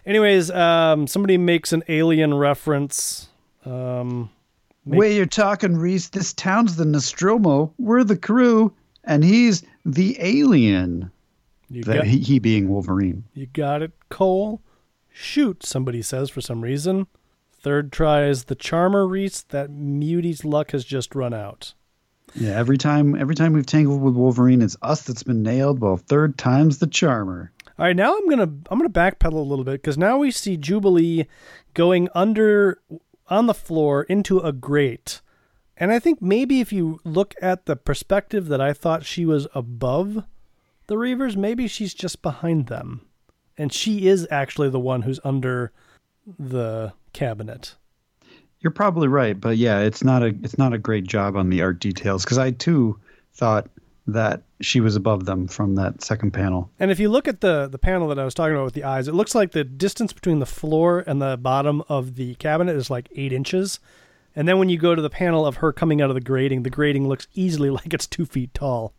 Anyways, 0.05 0.51
um, 0.51 1.07
somebody 1.07 1.37
makes 1.37 1.73
an 1.73 1.83
alien 1.87 2.33
reference. 2.33 3.27
Um, 3.65 4.29
Make- 4.85 4.99
Way 4.99 5.15
you're 5.15 5.25
talking, 5.25 5.75
Reese. 5.77 6.09
This 6.09 6.33
town's 6.33 6.75
the 6.75 6.85
Nostromo. 6.85 7.73
We're 7.77 8.03
the 8.03 8.17
crew, 8.17 8.73
and 9.03 9.23
he's 9.23 9.63
the 9.85 10.17
alien. 10.19 11.11
you 11.69 11.83
That 11.83 11.97
got, 11.97 12.07
he, 12.07 12.19
he 12.19 12.39
being 12.39 12.69
Wolverine. 12.69 13.23
you 13.33 13.47
got 13.47 13.81
it, 13.81 13.91
Cole. 14.09 14.61
Shoot, 15.11 15.65
somebody 15.65 16.01
says 16.01 16.29
for 16.29 16.41
some 16.41 16.61
reason. 16.61 17.07
Third 17.61 17.91
try 17.91 18.23
is 18.23 18.45
the 18.45 18.55
charmer, 18.55 19.05
Reese. 19.05 19.41
That 19.49 19.69
mutie's 19.69 20.45
luck 20.45 20.71
has 20.71 20.85
just 20.85 21.13
run 21.13 21.33
out. 21.33 21.73
Yeah, 22.35 22.51
every 22.57 22.77
time 22.77 23.15
every 23.19 23.35
time 23.35 23.53
we've 23.53 23.65
tangled 23.65 24.01
with 24.01 24.13
Wolverine, 24.13 24.61
it's 24.61 24.77
us 24.81 25.01
that's 25.01 25.23
been 25.23 25.41
nailed. 25.43 25.79
Well, 25.79 25.97
third 25.97 26.37
time's 26.37 26.77
the 26.77 26.87
charmer. 26.87 27.51
All 27.77 27.85
right, 27.85 27.95
now 27.95 28.15
I'm 28.15 28.29
gonna 28.29 28.43
I'm 28.69 28.77
gonna 28.79 28.87
backpedal 28.89 29.33
a 29.33 29.37
little 29.39 29.65
bit 29.65 29.73
because 29.81 29.97
now 29.97 30.19
we 30.19 30.29
see 30.31 30.55
Jubilee 30.55 31.25
going 31.73 32.07
under 32.13 32.79
on 33.29 33.47
the 33.47 33.53
floor 33.53 34.03
into 34.03 34.39
a 34.39 34.51
grate, 34.51 35.21
and 35.77 35.91
I 35.91 35.99
think 35.99 36.21
maybe 36.21 36.59
if 36.59 36.73
you 36.73 36.99
look 37.03 37.33
at 37.41 37.65
the 37.65 37.75
perspective 37.75 38.47
that 38.47 38.59
I 38.59 38.73
thought 38.73 39.05
she 39.05 39.25
was 39.25 39.47
above 39.55 40.23
the 40.87 40.95
Reavers, 40.95 41.37
maybe 41.37 41.67
she's 41.67 41.93
just 41.93 42.21
behind 42.21 42.67
them, 42.67 43.01
and 43.57 43.71
she 43.71 44.07
is 44.07 44.27
actually 44.29 44.69
the 44.69 44.79
one 44.79 45.03
who's 45.03 45.19
under 45.23 45.71
the 46.37 46.93
cabinet. 47.13 47.75
You're 48.59 48.71
probably 48.71 49.07
right, 49.07 49.39
but 49.39 49.57
yeah, 49.57 49.79
it's 49.79 50.03
not 50.03 50.21
a 50.21 50.27
it's 50.43 50.57
not 50.57 50.73
a 50.73 50.77
great 50.77 51.05
job 51.05 51.37
on 51.37 51.49
the 51.49 51.61
art 51.61 51.79
details 51.79 52.25
because 52.25 52.37
I 52.37 52.51
too 52.51 52.99
thought 53.33 53.69
that 54.07 54.43
she 54.61 54.81
was 54.81 54.95
above 54.95 55.25
them 55.25 55.47
from 55.47 55.75
that 55.75 56.03
second 56.03 56.31
panel. 56.31 56.69
And 56.79 56.91
if 56.91 56.99
you 56.99 57.09
look 57.09 57.27
at 57.27 57.41
the 57.41 57.67
the 57.67 57.77
panel 57.77 58.07
that 58.09 58.19
I 58.19 58.25
was 58.25 58.33
talking 58.33 58.55
about 58.55 58.65
with 58.65 58.73
the 58.73 58.83
eyes, 58.83 59.07
it 59.07 59.13
looks 59.13 59.33
like 59.33 59.51
the 59.51 59.63
distance 59.63 60.13
between 60.13 60.39
the 60.39 60.45
floor 60.45 61.03
and 61.05 61.21
the 61.21 61.37
bottom 61.37 61.83
of 61.87 62.15
the 62.15 62.35
cabinet 62.35 62.75
is 62.75 62.89
like 62.89 63.09
eight 63.15 63.33
inches. 63.33 63.79
And 64.35 64.47
then 64.47 64.59
when 64.59 64.69
you 64.69 64.77
go 64.77 64.95
to 64.95 65.01
the 65.01 65.09
panel 65.09 65.45
of 65.45 65.57
her 65.57 65.73
coming 65.73 66.01
out 66.01 66.09
of 66.09 66.13
the 66.13 66.21
grating, 66.21 66.63
the 66.63 66.69
grating 66.69 67.07
looks 67.07 67.27
easily 67.33 67.69
like 67.79 67.93
it's 67.93 68.07
two 68.07 68.25
feet 68.25 68.53
tall. 68.53 68.93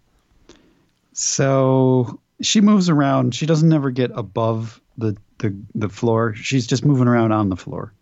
So 1.13 2.21
she 2.41 2.61
moves 2.61 2.89
around. 2.89 3.35
She 3.35 3.47
doesn't 3.47 3.73
ever 3.73 3.91
get 3.91 4.11
above 4.15 4.81
the 4.97 5.17
the, 5.39 5.57
the 5.75 5.89
floor. 5.89 6.35
She's 6.35 6.67
just 6.67 6.85
moving 6.85 7.09
around 7.09 7.33
on 7.33 7.49
the 7.49 7.57
floor. 7.57 7.93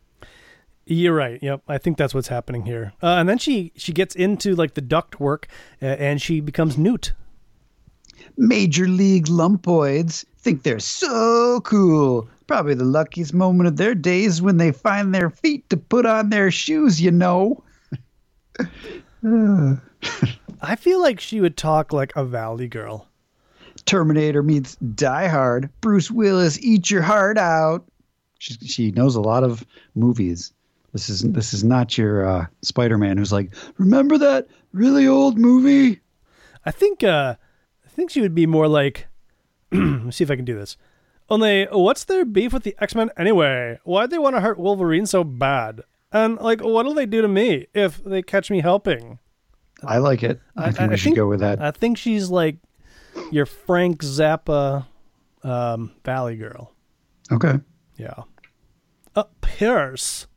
You're 0.86 1.14
right. 1.14 1.40
Yep, 1.42 1.62
I 1.68 1.76
think 1.76 1.98
that's 1.98 2.14
what's 2.14 2.28
happening 2.28 2.64
here. 2.64 2.94
Uh, 3.02 3.16
and 3.18 3.28
then 3.28 3.38
she 3.38 3.72
she 3.76 3.92
gets 3.92 4.14
into 4.14 4.54
like 4.54 4.74
the 4.74 4.80
duct 4.80 5.20
work, 5.20 5.46
uh, 5.82 5.86
and 5.86 6.22
she 6.22 6.40
becomes 6.40 6.78
Newt. 6.78 7.12
Major 8.38 8.86
League 8.86 9.28
Lumpoids 9.28 10.24
think 10.38 10.62
they're 10.62 10.78
so 10.78 11.60
cool. 11.64 12.28
Probably 12.46 12.74
the 12.74 12.84
luckiest 12.84 13.34
moment 13.34 13.66
of 13.66 13.76
their 13.76 13.94
days 13.94 14.40
when 14.40 14.56
they 14.56 14.72
find 14.72 15.14
their 15.14 15.28
feet 15.28 15.68
to 15.68 15.76
put 15.76 16.06
on 16.06 16.30
their 16.30 16.50
shoes, 16.50 17.02
you 17.02 17.10
know. 17.10 17.62
I 20.62 20.76
feel 20.76 21.02
like 21.02 21.20
she 21.20 21.40
would 21.40 21.56
talk 21.56 21.92
like 21.92 22.14
a 22.16 22.24
Valley 22.24 22.68
girl. 22.68 23.08
Terminator 23.84 24.42
meets 24.42 24.76
Die 24.76 25.28
Hard. 25.28 25.68
Bruce 25.80 26.10
Willis, 26.10 26.58
eat 26.62 26.90
your 26.90 27.02
heart 27.02 27.38
out. 27.38 27.84
She, 28.38 28.54
she 28.54 28.90
knows 28.92 29.16
a 29.16 29.20
lot 29.20 29.44
of 29.44 29.66
movies. 29.94 30.52
This 30.92 31.10
is 31.10 31.22
this 31.22 31.52
is 31.52 31.64
not 31.64 31.98
your 31.98 32.26
uh, 32.26 32.46
Spider-Man 32.62 33.18
who's 33.18 33.32
like, 33.32 33.54
remember 33.76 34.16
that 34.16 34.46
really 34.72 35.06
old 35.06 35.36
movie? 35.36 36.00
I 36.64 36.70
think 36.70 37.04
uh 37.04 37.34
think 37.98 38.10
she 38.10 38.20
would 38.20 38.34
be 38.34 38.46
more 38.46 38.68
like 38.68 39.08
let's 39.72 40.16
see 40.16 40.24
if 40.24 40.30
I 40.30 40.36
can 40.36 40.44
do 40.44 40.54
this. 40.54 40.76
Only 41.28 41.66
what's 41.72 42.04
their 42.04 42.24
beef 42.24 42.52
with 42.52 42.62
the 42.62 42.76
X-Men 42.78 43.10
anyway? 43.18 43.80
Why'd 43.82 44.10
they 44.10 44.18
want 44.18 44.36
to 44.36 44.40
hurt 44.40 44.58
Wolverine 44.58 45.04
so 45.04 45.24
bad? 45.24 45.82
And 46.12 46.36
like 46.38 46.60
what'll 46.60 46.94
they 46.94 47.06
do 47.06 47.20
to 47.20 47.28
me 47.28 47.66
if 47.74 48.02
they 48.02 48.22
catch 48.22 48.50
me 48.50 48.60
helping? 48.60 49.18
I 49.84 49.98
like 49.98 50.22
it. 50.22 50.40
I, 50.56 50.70
think 50.70 50.90
we 50.90 50.96
should 50.96 51.16
go 51.16 51.26
with 51.26 51.40
that. 51.40 51.60
I 51.60 51.72
think 51.72 51.98
she's 51.98 52.30
like 52.30 52.56
your 53.32 53.46
Frank 53.46 54.00
Zappa 54.02 54.86
um 55.42 55.92
Valley 56.04 56.36
girl. 56.36 56.72
okay. 57.32 57.58
Yeah. 57.96 58.22
Uh 59.16 59.24
Pierce. 59.40 60.28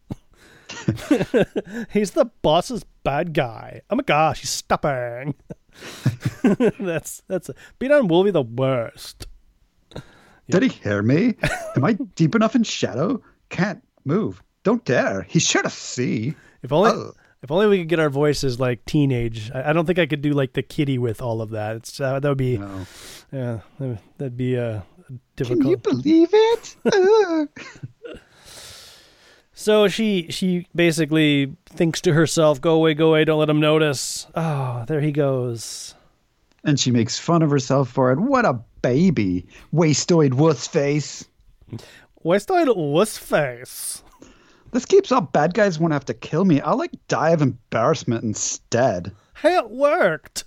he's 1.92 2.12
the 2.12 2.32
boss's 2.42 2.84
bad 3.04 3.34
guy. 3.34 3.82
Oh 3.92 3.96
my 3.96 4.04
gosh, 4.04 4.40
he's 4.42 4.50
stopping. 4.50 5.36
that's 6.80 7.22
that's 7.28 7.50
beat 7.80 7.92
on 7.92 8.08
Wolvie 8.08 8.32
the 8.32 8.42
worst. 8.42 9.28
Did 10.50 10.64
he 10.64 10.70
hear 10.70 11.02
me? 11.02 11.36
Am 11.76 11.86
I 11.86 11.94
deep 12.16 12.36
enough 12.36 12.56
in 12.56 12.64
shadow? 12.64 13.22
Can't 13.50 13.82
move. 14.04 14.44
Don't 14.64 14.84
dare. 14.84 15.22
He 15.24 15.40
should 15.40 15.64
have 15.64 15.72
see. 15.74 16.36
If 16.62 16.72
only 16.74 16.92
Oh. 16.92 17.14
if 17.42 17.50
only 17.52 17.68
we 17.68 17.78
could 17.80 17.88
get 17.88 18.00
our 18.00 18.10
voices 18.10 18.60
like 18.60 18.84
teenage. 18.86 19.50
I, 19.54 19.70
I 19.70 19.74
don't 19.74 19.86
think 19.86 19.98
I 20.00 20.06
could 20.06 20.22
do 20.22 20.32
like 20.34 20.54
the 20.54 20.62
kitty 20.62 20.98
with 20.98 21.22
all 21.22 21.42
of 21.42 21.52
that. 21.52 21.78
It's 21.78 22.00
uh, 22.02 22.20
that 22.20 22.28
would 22.28 22.38
be 22.38 22.58
No. 22.58 22.86
yeah 23.32 23.60
that'd 24.18 24.36
be 24.38 24.58
uh 24.58 24.82
Can 25.08 25.20
difficult. 25.38 25.68
you 25.68 25.78
believe 25.78 26.30
it? 26.34 26.76
So 29.62 29.88
she 29.88 30.26
she 30.32 30.66
basically 30.74 31.56
thinks 31.68 32.02
to 32.02 32.14
herself, 32.14 32.60
"Go 32.60 32.74
away, 32.74 32.96
go 32.96 33.10
away, 33.10 33.26
don't 33.26 33.38
let 33.38 33.48
him 33.48 33.60
notice." 33.60 34.26
Oh, 34.34 34.86
there 34.88 35.02
he 35.02 35.12
goes. 35.12 35.94
and 36.64 36.80
she 36.80 36.90
makes 36.90 37.20
fun 37.20 37.44
of 37.44 37.52
herself 37.52 37.88
for 37.90 38.12
it. 38.12 38.20
What 38.20 38.44
a 38.44 38.60
baby. 38.82 39.46
Wastoid 39.72 40.34
wuss 40.34 40.68
face. 40.68 41.26
West 42.24 42.48
Side 42.48 42.70
wuss 42.70 43.20
face. 43.20 44.02
This 44.72 44.86
keeps 44.86 45.12
up. 45.12 45.32
Bad 45.32 45.54
guys 45.54 45.78
won't 45.78 45.94
have 45.94 46.06
to 46.06 46.16
kill 46.16 46.44
me. 46.46 46.60
I'll 46.62 46.78
like 46.78 46.94
die 47.08 47.30
of 47.30 47.44
embarrassment 47.44 48.24
instead. 48.24 49.12
Hey, 49.36 49.56
it 49.58 49.70
worked. 49.70 50.44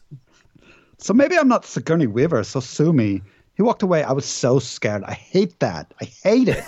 So 0.99 1.15
maybe 1.15 1.39
I'm 1.39 1.47
not 1.49 1.65
Sigourney 1.65 2.09
Weaver, 2.09 2.43
so 2.43 2.59
sue 2.59 2.93
me. 2.93 3.23
He 3.55 3.63
walked 3.63 3.85
away. 3.85 4.03
I 4.03 4.13
was 4.13 4.27
so 4.27 4.59
scared. 4.59 5.05
I 5.05 5.13
hate 5.13 5.61
that. 5.61 5.95
I 6.01 6.05
hate 6.05 6.49
it. 6.49 6.65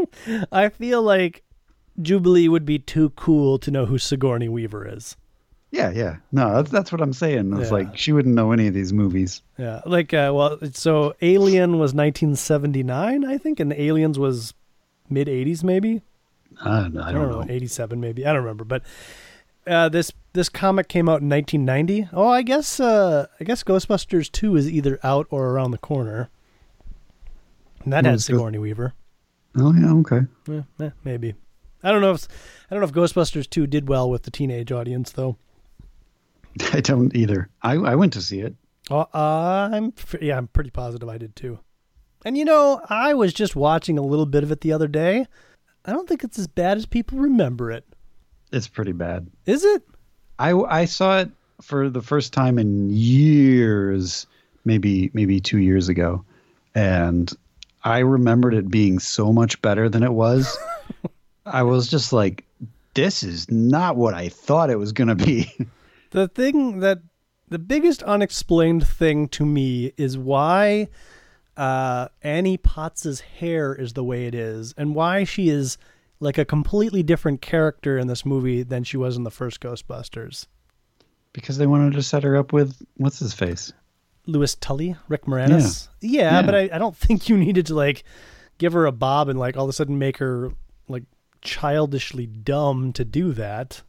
I 0.52 0.68
feel 0.68 1.02
like 1.02 1.42
Jubilee 2.00 2.48
would 2.48 2.64
be 2.64 2.78
too 2.78 3.10
cool 3.10 3.58
to 3.58 3.70
know 3.70 3.86
who 3.86 3.98
Sigourney 3.98 4.48
Weaver 4.48 4.86
is. 4.88 5.16
yeah, 5.70 5.90
yeah. 5.90 6.16
No, 6.32 6.54
that's, 6.54 6.70
that's 6.70 6.92
what 6.92 7.00
I'm 7.02 7.12
saying. 7.12 7.52
It's 7.54 7.68
Yeah. 7.70 7.76
like 7.78 7.96
she 7.96 8.12
wouldn't 8.12 8.34
know 8.34 8.52
any 8.52 8.66
of 8.68 8.74
these 8.74 8.92
movies. 8.92 9.42
Yeah, 9.58 9.80
like 9.84 10.14
uh, 10.14 10.32
well, 10.34 10.58
so 10.72 11.14
Alien 11.20 11.72
was 11.78 11.92
1979, 11.94 13.24
I 13.24 13.36
think, 13.38 13.60
and 13.60 13.72
Aliens 13.72 14.18
was 14.18 14.54
mid 15.10 15.28
80s, 15.28 15.62
maybe. 15.64 16.02
I 16.64 16.80
don't, 16.82 16.96
I 16.98 17.08
I 17.08 17.12
don't 17.12 17.30
know, 17.30 17.40
know. 17.42 17.46
87 17.52 18.00
maybe. 18.00 18.24
I 18.26 18.32
don't 18.32 18.42
remember, 18.42 18.64
but 18.64 18.82
uh, 19.66 19.88
this 19.90 20.10
this 20.32 20.48
comic 20.48 20.88
came 20.88 21.08
out 21.08 21.20
in 21.20 21.28
1990. 21.28 22.08
Oh, 22.12 22.28
I 22.28 22.42
guess 22.42 22.80
uh, 22.80 23.26
I 23.38 23.44
guess 23.44 23.62
Ghostbusters 23.62 24.32
2 24.32 24.56
is 24.56 24.70
either 24.70 24.98
out 25.02 25.26
or 25.30 25.50
around 25.50 25.72
the 25.72 25.78
corner. 25.78 26.30
And 27.84 27.92
that 27.92 28.04
had 28.06 28.14
it's 28.14 28.26
Ghost- 28.28 28.38
Sigourney 28.38 28.58
Weaver. 28.58 28.94
Oh 29.56 29.72
yeah, 29.74 29.92
okay. 29.94 30.20
Yeah, 30.48 30.62
eh, 30.80 30.90
maybe. 31.04 31.34
I 31.82 31.92
don't 31.92 32.00
know 32.00 32.12
if 32.12 32.26
I 32.70 32.74
don't 32.74 32.80
know 32.80 32.88
if 32.88 33.12
Ghostbusters 33.12 33.48
2 33.48 33.66
did 33.66 33.88
well 33.88 34.10
with 34.10 34.24
the 34.24 34.30
teenage 34.30 34.72
audience 34.72 35.12
though. 35.12 35.36
I 36.72 36.80
don't 36.80 37.14
either. 37.14 37.48
I, 37.62 37.74
I 37.74 37.94
went 37.94 38.12
to 38.14 38.22
see 38.22 38.40
it. 38.40 38.54
Oh, 38.90 39.06
I'm 39.12 39.92
yeah, 40.20 40.36
I'm 40.36 40.48
pretty 40.48 40.70
positive 40.70 41.08
I 41.08 41.18
did 41.18 41.36
too. 41.36 41.58
And 42.24 42.36
you 42.36 42.44
know, 42.44 42.80
I 42.88 43.14
was 43.14 43.32
just 43.32 43.54
watching 43.54 43.98
a 43.98 44.02
little 44.02 44.26
bit 44.26 44.42
of 44.42 44.50
it 44.50 44.60
the 44.60 44.72
other 44.72 44.88
day. 44.88 45.26
I 45.84 45.92
don't 45.92 46.08
think 46.08 46.24
it's 46.24 46.38
as 46.38 46.46
bad 46.46 46.76
as 46.76 46.86
people 46.86 47.18
remember 47.18 47.70
it. 47.70 47.84
It's 48.52 48.68
pretty 48.68 48.92
bad. 48.92 49.28
Is 49.46 49.64
it? 49.64 49.82
I, 50.38 50.52
I 50.52 50.84
saw 50.84 51.20
it 51.20 51.30
for 51.60 51.88
the 51.88 52.02
first 52.02 52.32
time 52.32 52.58
in 52.58 52.90
years, 52.90 54.26
maybe 54.64 55.10
maybe 55.12 55.40
two 55.40 55.58
years 55.58 55.88
ago, 55.88 56.24
and 56.74 57.32
I 57.84 57.98
remembered 57.98 58.54
it 58.54 58.70
being 58.70 58.98
so 58.98 59.32
much 59.32 59.60
better 59.62 59.88
than 59.88 60.02
it 60.02 60.12
was. 60.12 60.56
I 61.52 61.62
was 61.62 61.88
just 61.88 62.12
like, 62.12 62.44
"This 62.94 63.22
is 63.22 63.50
not 63.50 63.96
what 63.96 64.14
I 64.14 64.28
thought 64.28 64.70
it 64.70 64.76
was 64.78 64.92
gonna 64.92 65.14
be." 65.16 65.50
The 66.10 66.26
thing 66.26 66.80
that 66.80 67.00
the 67.50 67.58
biggest 67.58 68.02
unexplained 68.02 68.86
thing 68.86 69.28
to 69.28 69.44
me 69.44 69.92
is 69.98 70.16
why 70.16 70.88
uh, 71.54 72.08
Annie 72.22 72.56
Potts's 72.56 73.20
hair 73.20 73.74
is 73.74 73.92
the 73.92 74.02
way 74.02 74.24
it 74.26 74.34
is, 74.34 74.72
and 74.78 74.94
why 74.94 75.24
she 75.24 75.50
is 75.50 75.76
like 76.18 76.38
a 76.38 76.46
completely 76.46 77.02
different 77.02 77.42
character 77.42 77.98
in 77.98 78.06
this 78.06 78.24
movie 78.24 78.62
than 78.62 78.84
she 78.84 78.96
was 78.96 79.18
in 79.18 79.24
the 79.24 79.30
first 79.30 79.60
Ghostbusters. 79.60 80.46
because 81.34 81.58
they 81.58 81.66
wanted 81.66 81.92
to 81.92 82.02
set 82.02 82.22
her 82.22 82.36
up 82.36 82.54
with 82.54 82.80
what's 82.96 83.18
his 83.18 83.34
face. 83.34 83.70
Louis 84.26 84.54
Tully, 84.56 84.96
Rick 85.08 85.26
Moranis. 85.26 85.88
Yeah, 86.00 86.36
Yeah. 86.40 86.42
but 86.42 86.54
I, 86.54 86.70
I 86.72 86.78
don't 86.78 86.96
think 87.04 87.28
you 87.28 87.36
needed 87.36 87.66
to 87.66 87.74
like 87.74 88.02
give 88.56 88.72
her 88.72 88.86
a 88.86 88.92
bob 88.92 89.28
and 89.28 89.38
like 89.38 89.58
all 89.58 89.64
of 89.64 89.70
a 89.70 89.74
sudden 89.74 89.98
make 89.98 90.16
her 90.18 90.52
childishly 91.42 92.26
dumb 92.26 92.92
to 92.94 93.04
do 93.04 93.32
that. 93.32 93.82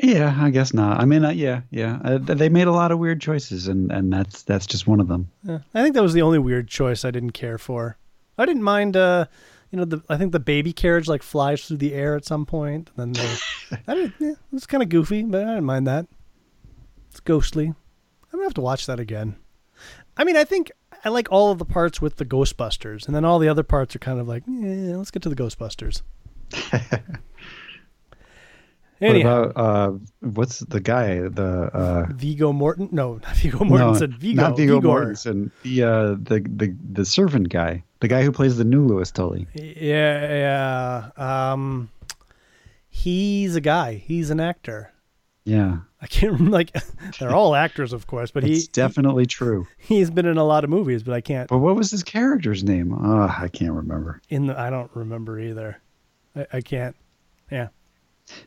Yeah, 0.00 0.36
I 0.40 0.50
guess 0.50 0.72
not. 0.72 1.00
I 1.00 1.04
mean, 1.04 1.24
uh, 1.24 1.30
yeah, 1.30 1.62
yeah. 1.70 1.98
Uh, 2.04 2.18
they 2.18 2.48
made 2.48 2.68
a 2.68 2.72
lot 2.72 2.92
of 2.92 2.98
weird 3.00 3.20
choices, 3.20 3.66
and 3.66 3.90
and 3.90 4.12
that's 4.12 4.42
that's 4.44 4.66
just 4.66 4.86
one 4.86 5.00
of 5.00 5.08
them. 5.08 5.28
Yeah, 5.42 5.58
I 5.74 5.82
think 5.82 5.94
that 5.94 6.02
was 6.02 6.14
the 6.14 6.22
only 6.22 6.38
weird 6.38 6.68
choice 6.68 7.04
I 7.04 7.10
didn't 7.10 7.32
care 7.32 7.58
for. 7.58 7.96
I 8.36 8.46
didn't 8.46 8.62
mind. 8.62 8.96
uh 8.96 9.26
you 9.70 9.78
know, 9.78 9.84
the 9.84 10.02
I 10.08 10.16
think 10.16 10.32
the 10.32 10.40
baby 10.40 10.72
carriage 10.72 11.08
like 11.08 11.22
flies 11.22 11.64
through 11.64 11.76
the 11.78 11.94
air 11.94 12.16
at 12.16 12.24
some 12.24 12.46
point, 12.46 12.90
and 12.96 13.14
then 13.14 13.24
they, 13.70 13.78
I 13.88 13.94
didn't. 13.94 14.14
Yeah, 14.18 14.30
it 14.30 14.38
was 14.50 14.66
kind 14.66 14.82
of 14.82 14.88
goofy, 14.88 15.22
but 15.22 15.42
I 15.42 15.50
didn't 15.54 15.64
mind 15.64 15.86
that. 15.86 16.06
It's 17.10 17.20
ghostly. 17.20 17.66
I'm 17.66 17.74
gonna 18.32 18.44
have 18.44 18.54
to 18.54 18.60
watch 18.60 18.86
that 18.86 19.00
again. 19.00 19.36
I 20.16 20.24
mean, 20.24 20.36
I 20.36 20.44
think 20.44 20.72
I 21.04 21.10
like 21.10 21.28
all 21.30 21.50
of 21.52 21.58
the 21.58 21.64
parts 21.64 22.00
with 22.02 22.16
the 22.16 22.24
Ghostbusters, 22.24 23.06
and 23.06 23.14
then 23.14 23.24
all 23.24 23.38
the 23.38 23.48
other 23.48 23.62
parts 23.62 23.94
are 23.94 24.00
kind 24.00 24.18
of 24.20 24.26
like, 24.26 24.42
yeah, 24.46 24.96
let's 24.96 25.10
get 25.10 25.22
to 25.22 25.28
the 25.28 25.36
Ghostbusters. 25.36 26.02
Anyhow. 29.00 29.42
What 29.42 29.50
about 29.50 29.56
uh, 29.56 29.92
what's 30.20 30.58
the 30.58 30.80
guy? 30.80 31.20
The 31.20 31.70
uh, 31.72 32.06
Viggo 32.10 32.52
Morton? 32.52 32.88
No, 32.90 33.14
not 33.22 33.36
Viggo 33.36 33.58
Mortensen. 33.58 34.10
No, 34.10 34.16
Vigo. 34.18 34.42
Not 34.42 34.56
Viggo 34.56 34.80
Vigor. 34.80 34.88
Mortensen. 34.88 35.50
The 35.62 35.82
uh, 35.84 36.06
the 36.20 36.44
the 36.56 36.76
the 36.92 37.04
servant 37.04 37.48
guy, 37.48 37.84
the 38.00 38.08
guy 38.08 38.22
who 38.22 38.32
plays 38.32 38.56
the 38.56 38.64
new 38.64 38.84
Louis 38.84 39.10
Tully. 39.12 39.46
Yeah, 39.54 41.10
yeah. 41.16 41.52
Um, 41.52 41.90
he's 42.88 43.54
a 43.54 43.60
guy. 43.60 43.94
He's 43.94 44.30
an 44.30 44.40
actor. 44.40 44.92
Yeah. 45.44 45.78
I 46.00 46.06
can't 46.06 46.32
remember. 46.32 46.56
Like, 46.56 46.76
they're 47.18 47.34
all 47.34 47.54
actors, 47.54 47.92
of 47.92 48.06
course, 48.06 48.30
but 48.30 48.44
he's 48.44 48.68
definitely 48.68 49.26
true. 49.26 49.66
He's 49.78 50.10
been 50.10 50.26
in 50.26 50.36
a 50.36 50.44
lot 50.44 50.64
of 50.64 50.70
movies, 50.70 51.02
but 51.02 51.14
I 51.14 51.20
can't. 51.20 51.48
But 51.48 51.58
what 51.58 51.76
was 51.76 51.90
his 51.90 52.04
character's 52.04 52.62
name? 52.62 52.92
Oh, 52.92 53.34
I 53.36 53.48
can't 53.48 53.72
remember. 53.72 54.20
In 54.28 54.46
the, 54.46 54.58
I 54.58 54.70
don't 54.70 54.90
remember 54.94 55.40
either. 55.40 55.80
I, 56.36 56.46
I 56.54 56.60
can't. 56.60 56.94
Yeah. 57.50 57.68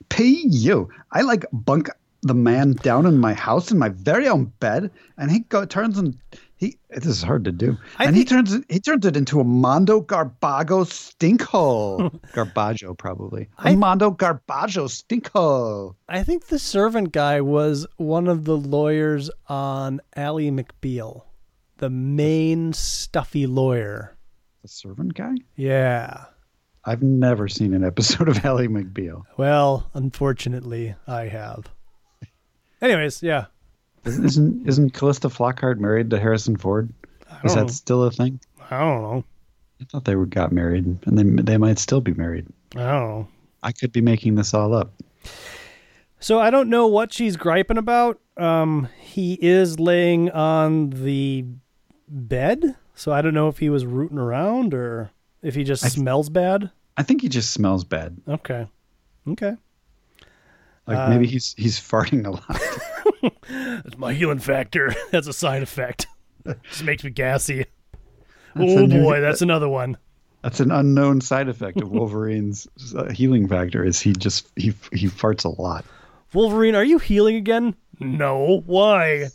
Pay 0.09 0.43
you. 0.45 0.89
I 1.11 1.21
like 1.21 1.45
bunk 1.51 1.89
the 2.21 2.35
man 2.35 2.73
down 2.73 3.05
in 3.05 3.17
my 3.17 3.33
house 3.33 3.71
in 3.71 3.79
my 3.79 3.89
very 3.89 4.27
own 4.27 4.45
bed, 4.59 4.91
and 5.17 5.31
he 5.31 5.39
go, 5.39 5.65
turns 5.65 5.97
and 5.97 6.17
he. 6.61 6.77
This 6.89 7.05
is 7.07 7.23
hard 7.23 7.43
to 7.45 7.51
do, 7.51 7.77
I 7.97 8.05
and 8.05 8.15
think, 8.15 8.29
he 8.29 8.35
turns 8.35 8.53
it. 8.53 8.63
He 8.69 8.79
turns 8.79 9.05
it 9.05 9.17
into 9.17 9.39
a 9.41 9.43
Mondo 9.43 9.99
Garbago 9.99 10.85
stinkhole. 10.85 12.11
Garbaggio 12.33 12.97
probably. 12.97 13.49
A 13.57 13.75
Mondo 13.75 14.11
Garbaggio 14.11 14.87
stinkhole. 14.87 15.95
I 16.07 16.23
think 16.23 16.47
the 16.47 16.59
servant 16.59 17.11
guy 17.11 17.41
was 17.41 17.85
one 17.97 18.27
of 18.27 18.45
the 18.45 18.55
lawyers 18.55 19.29
on 19.49 19.99
Ally 20.15 20.49
McBeal, 20.49 21.23
the 21.77 21.89
main 21.89 22.71
stuffy 22.73 23.47
lawyer. 23.47 24.15
The 24.61 24.67
servant 24.67 25.15
guy. 25.15 25.33
Yeah. 25.55 26.25
I've 26.85 27.01
never 27.03 27.47
seen 27.47 27.73
an 27.73 27.83
episode 27.83 28.29
of 28.29 28.45
Ally 28.45 28.67
McBeal. 28.67 29.23
Well, 29.37 29.89
unfortunately, 29.93 30.95
I 31.07 31.23
have. 31.23 31.65
Anyways, 32.81 33.21
yeah. 33.21 33.45
Isn't 34.05 34.67
isn't 34.67 34.93
Calista 34.93 35.29
Flockhart 35.29 35.77
married 35.79 36.09
to 36.09 36.19
Harrison 36.19 36.57
Ford? 36.57 36.91
Is 37.43 37.53
that 37.53 37.61
know. 37.61 37.67
still 37.67 38.03
a 38.03 38.11
thing? 38.11 38.39
I 38.69 38.79
don't 38.79 39.01
know. 39.01 39.23
I 39.79 39.85
thought 39.85 40.05
they 40.05 40.15
got 40.15 40.51
married, 40.51 40.85
and 40.85 41.17
they 41.17 41.23
they 41.43 41.57
might 41.57 41.79
still 41.79 42.01
be 42.01 42.13
married. 42.13 42.47
I 42.75 42.79
don't 42.79 43.09
know. 43.09 43.27
I 43.63 43.71
could 43.71 43.91
be 43.91 44.01
making 44.01 44.35
this 44.35 44.53
all 44.53 44.73
up. 44.73 44.91
So 46.19 46.39
I 46.39 46.49
don't 46.49 46.69
know 46.69 46.87
what 46.87 47.13
she's 47.13 47.35
griping 47.35 47.77
about. 47.77 48.19
Um, 48.37 48.87
he 48.99 49.37
is 49.41 49.79
laying 49.79 50.29
on 50.31 50.91
the 50.91 51.45
bed, 52.07 52.75
so 52.95 53.11
I 53.11 53.21
don't 53.21 53.33
know 53.33 53.47
if 53.47 53.59
he 53.59 53.69
was 53.69 53.85
rooting 53.85 54.17
around 54.17 54.73
or 54.73 55.11
if 55.41 55.55
he 55.55 55.63
just 55.63 55.83
th- 55.83 55.93
smells 55.93 56.29
bad? 56.29 56.71
I 56.97 57.03
think 57.03 57.21
he 57.21 57.29
just 57.29 57.51
smells 57.51 57.83
bad. 57.83 58.17
Okay. 58.27 58.67
Okay. 59.27 59.55
Like 60.87 60.97
uh, 60.97 61.09
maybe 61.09 61.27
he's 61.27 61.53
he's 61.57 61.79
farting 61.79 62.25
a 62.25 62.31
lot. 62.31 62.45
That's 63.21 63.97
my 63.97 64.13
healing 64.13 64.39
factor. 64.39 64.93
That's 65.11 65.27
a 65.27 65.33
side 65.33 65.63
effect. 65.63 66.07
just 66.69 66.83
makes 66.83 67.03
me 67.03 67.09
gassy. 67.11 67.65
That's 68.55 68.71
oh 68.73 68.87
boy, 68.87 69.15
new, 69.15 69.21
that's 69.21 69.41
another 69.41 69.69
one. 69.69 69.97
That's 70.41 70.59
an 70.59 70.71
unknown 70.71 71.21
side 71.21 71.47
effect 71.47 71.79
of 71.81 71.89
Wolverine's 71.91 72.67
uh, 72.97 73.09
healing 73.11 73.47
factor. 73.47 73.85
Is 73.85 74.01
he 74.01 74.11
just 74.11 74.47
he 74.57 74.73
he 74.91 75.07
farts 75.07 75.45
a 75.45 75.61
lot? 75.61 75.85
Wolverine, 76.33 76.75
are 76.75 76.83
you 76.83 76.97
healing 76.97 77.35
again? 77.35 77.75
No. 77.99 78.63
Why? 78.65 79.27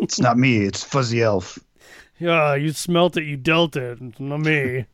it's 0.00 0.18
not 0.20 0.36
me. 0.36 0.58
It's 0.64 0.82
Fuzzy 0.84 1.22
Elf. 1.22 1.58
Yeah, 2.16 2.54
you 2.54 2.70
smelt 2.72 3.16
it, 3.16 3.24
you 3.24 3.36
dealt 3.36 3.74
it, 3.74 3.98
not 4.20 4.38
me. 4.38 4.86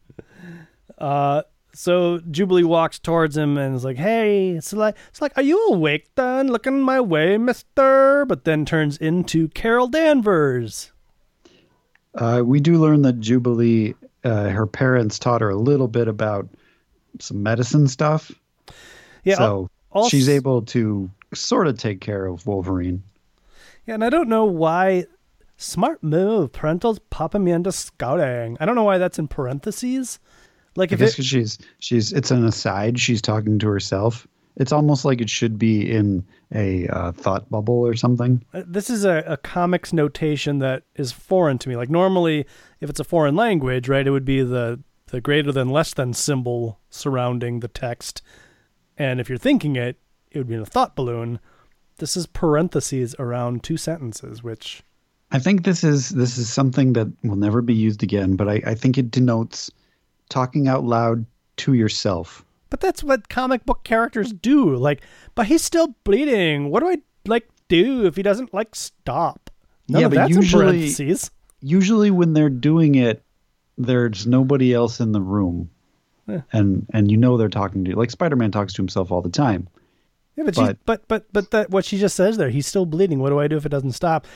uh, 0.98 1.42
so 1.72 2.20
Jubilee 2.30 2.64
walks 2.64 2.98
towards 2.98 3.36
him 3.36 3.56
and 3.58 3.74
is 3.74 3.84
like, 3.84 3.96
"Hey, 3.96 4.50
it's 4.50 4.72
like, 4.72 4.96
it's 5.08 5.20
like, 5.22 5.32
are 5.36 5.42
you 5.42 5.68
awake 5.68 6.08
then? 6.14 6.48
Looking 6.48 6.80
my 6.80 7.00
way, 7.00 7.38
Mister." 7.38 8.24
But 8.26 8.44
then 8.44 8.64
turns 8.64 8.96
into 8.96 9.48
Carol 9.48 9.88
Danvers. 9.88 10.92
Uh, 12.14 12.42
we 12.44 12.60
do 12.60 12.78
learn 12.78 13.02
that 13.02 13.20
Jubilee, 13.20 13.94
uh, 14.24 14.48
her 14.48 14.66
parents 14.66 15.18
taught 15.18 15.40
her 15.40 15.50
a 15.50 15.56
little 15.56 15.88
bit 15.88 16.08
about 16.08 16.48
some 17.18 17.42
medicine 17.42 17.86
stuff. 17.88 18.32
Yeah, 19.24 19.36
so 19.36 19.70
she's 20.08 20.28
able 20.28 20.62
to 20.62 21.10
sort 21.34 21.66
of 21.66 21.78
take 21.78 22.00
care 22.00 22.26
of 22.26 22.46
Wolverine. 22.46 23.02
Yeah, 23.86 23.94
and 23.94 24.04
I 24.04 24.10
don't 24.10 24.28
know 24.28 24.44
why 24.44 25.06
Smart 25.62 26.02
move. 26.02 26.52
Parental's 26.52 27.00
popping 27.10 27.44
me 27.44 27.52
into 27.52 27.70
scouting. 27.70 28.56
I 28.58 28.64
don't 28.64 28.76
know 28.76 28.82
why 28.82 28.96
that's 28.96 29.18
in 29.18 29.28
parentheses. 29.28 30.18
Like 30.76 30.92
if 30.92 31.00
it, 31.00 31.12
she's 31.22 31.58
she's 31.78 32.12
it's 32.12 32.30
an 32.30 32.44
aside. 32.44 32.98
She's 32.98 33.22
talking 33.22 33.58
to 33.58 33.68
herself. 33.68 34.26
It's 34.56 34.72
almost 34.72 35.04
like 35.04 35.20
it 35.20 35.30
should 35.30 35.58
be 35.58 35.90
in 35.90 36.24
a 36.54 36.86
uh, 36.88 37.12
thought 37.12 37.48
bubble 37.50 37.86
or 37.86 37.94
something. 37.94 38.44
Uh, 38.52 38.62
this 38.66 38.90
is 38.90 39.04
a, 39.04 39.24
a 39.26 39.36
comics 39.36 39.92
notation 39.92 40.58
that 40.58 40.82
is 40.96 41.12
foreign 41.12 41.58
to 41.58 41.68
me. 41.68 41.76
Like 41.76 41.88
normally, 41.88 42.46
if 42.80 42.90
it's 42.90 43.00
a 43.00 43.04
foreign 43.04 43.36
language, 43.36 43.88
right, 43.88 44.06
it 44.06 44.10
would 44.10 44.24
be 44.24 44.42
the 44.42 44.80
the 45.06 45.20
greater 45.20 45.50
than 45.50 45.68
less 45.68 45.92
than 45.94 46.12
symbol 46.12 46.78
surrounding 46.88 47.60
the 47.60 47.68
text, 47.68 48.22
and 48.96 49.20
if 49.20 49.28
you're 49.28 49.38
thinking 49.38 49.76
it, 49.76 49.98
it 50.30 50.38
would 50.38 50.48
be 50.48 50.54
in 50.54 50.60
a 50.60 50.66
thought 50.66 50.94
balloon. 50.94 51.40
This 51.96 52.16
is 52.16 52.26
parentheses 52.26 53.14
around 53.18 53.62
two 53.62 53.76
sentences, 53.76 54.42
which 54.42 54.82
I 55.32 55.38
think 55.38 55.64
this 55.64 55.84
is 55.84 56.10
this 56.10 56.38
is 56.38 56.48
something 56.48 56.92
that 56.94 57.08
will 57.22 57.36
never 57.36 57.62
be 57.62 57.74
used 57.74 58.02
again, 58.02 58.36
but 58.36 58.48
I, 58.48 58.62
I 58.66 58.74
think 58.74 58.98
it 58.98 59.10
denotes 59.10 59.70
talking 60.30 60.68
out 60.68 60.84
loud 60.84 61.26
to 61.58 61.74
yourself. 61.74 62.44
But 62.70 62.80
that's 62.80 63.02
what 63.04 63.28
comic 63.28 63.66
book 63.66 63.84
characters 63.84 64.32
do. 64.32 64.74
Like, 64.76 65.02
but 65.34 65.46
he's 65.46 65.62
still 65.62 65.94
bleeding. 66.04 66.70
What 66.70 66.80
do 66.80 66.88
I 66.88 66.98
like 67.26 67.48
do 67.68 68.06
if 68.06 68.16
he 68.16 68.22
doesn't 68.22 68.54
like 68.54 68.74
stop? 68.74 69.50
None 69.88 70.00
yeah, 70.00 70.06
of 70.06 70.14
but 70.14 70.30
usually, 70.30 70.88
usually 71.60 72.10
when 72.10 72.32
they're 72.32 72.48
doing 72.48 72.94
it, 72.94 73.22
there's 73.76 74.26
nobody 74.26 74.72
else 74.72 75.00
in 75.00 75.12
the 75.12 75.20
room, 75.20 75.68
yeah. 76.28 76.42
and 76.52 76.86
and 76.94 77.10
you 77.10 77.16
know 77.16 77.36
they're 77.36 77.48
talking 77.48 77.84
to 77.84 77.90
you. 77.90 77.96
Like 77.96 78.10
Spider 78.10 78.36
Man 78.36 78.52
talks 78.52 78.72
to 78.74 78.82
himself 78.82 79.10
all 79.10 79.20
the 79.20 79.30
time. 79.30 79.68
Yeah, 80.36 80.44
but 80.44 80.54
but 80.54 80.78
but 80.86 81.08
but, 81.08 81.32
but 81.32 81.50
that 81.50 81.70
what 81.70 81.84
she 81.84 81.98
just 81.98 82.14
says 82.14 82.36
there, 82.36 82.50
he's 82.50 82.68
still 82.68 82.86
bleeding. 82.86 83.18
What 83.18 83.30
do 83.30 83.40
I 83.40 83.48
do 83.48 83.56
if 83.56 83.66
it 83.66 83.70
doesn't 83.70 83.92
stop? 83.92 84.26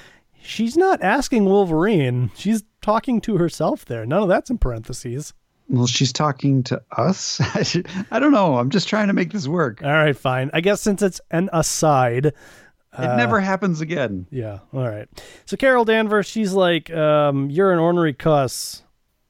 she's 0.45 0.77
not 0.77 1.03
asking 1.03 1.47
Wolverine. 1.47 2.31
She's 2.37 2.63
talking 2.83 3.21
to 3.23 3.39
herself 3.39 3.85
there. 3.85 4.07
None 4.07 4.23
of 4.23 4.29
that's 4.29 4.51
in 4.51 4.59
parentheses. 4.59 5.33
Well, 5.69 5.87
she's 5.87 6.13
talking 6.13 6.63
to 6.65 6.83
us. 6.97 7.41
I 8.11 8.19
don't 8.19 8.33
know. 8.33 8.59
I'm 8.59 8.71
just 8.71 8.89
trying 8.89 9.09
to 9.09 9.13
make 9.13 9.33
this 9.33 9.49
work. 9.49 9.83
All 9.83 9.91
right, 9.91 10.17
fine. 10.17 10.51
I 10.53 10.61
guess 10.61 10.81
since 10.81 11.03
it's 11.03 11.21
an 11.31 11.49
aside, 11.53 12.27
it 12.27 12.35
uh, 12.93 13.17
never 13.17 13.41
happens 13.41 13.81
again. 13.81 14.27
Yeah. 14.31 14.59
All 14.73 14.89
right. 14.89 15.09
So 15.47 15.57
Carol 15.57 15.85
Danvers, 15.85 16.27
she's 16.27 16.53
like, 16.53 16.91
um, 16.93 17.51
"You're 17.51 17.73
an 17.73 17.79
ornery 17.79 18.13
cuss. 18.13 18.83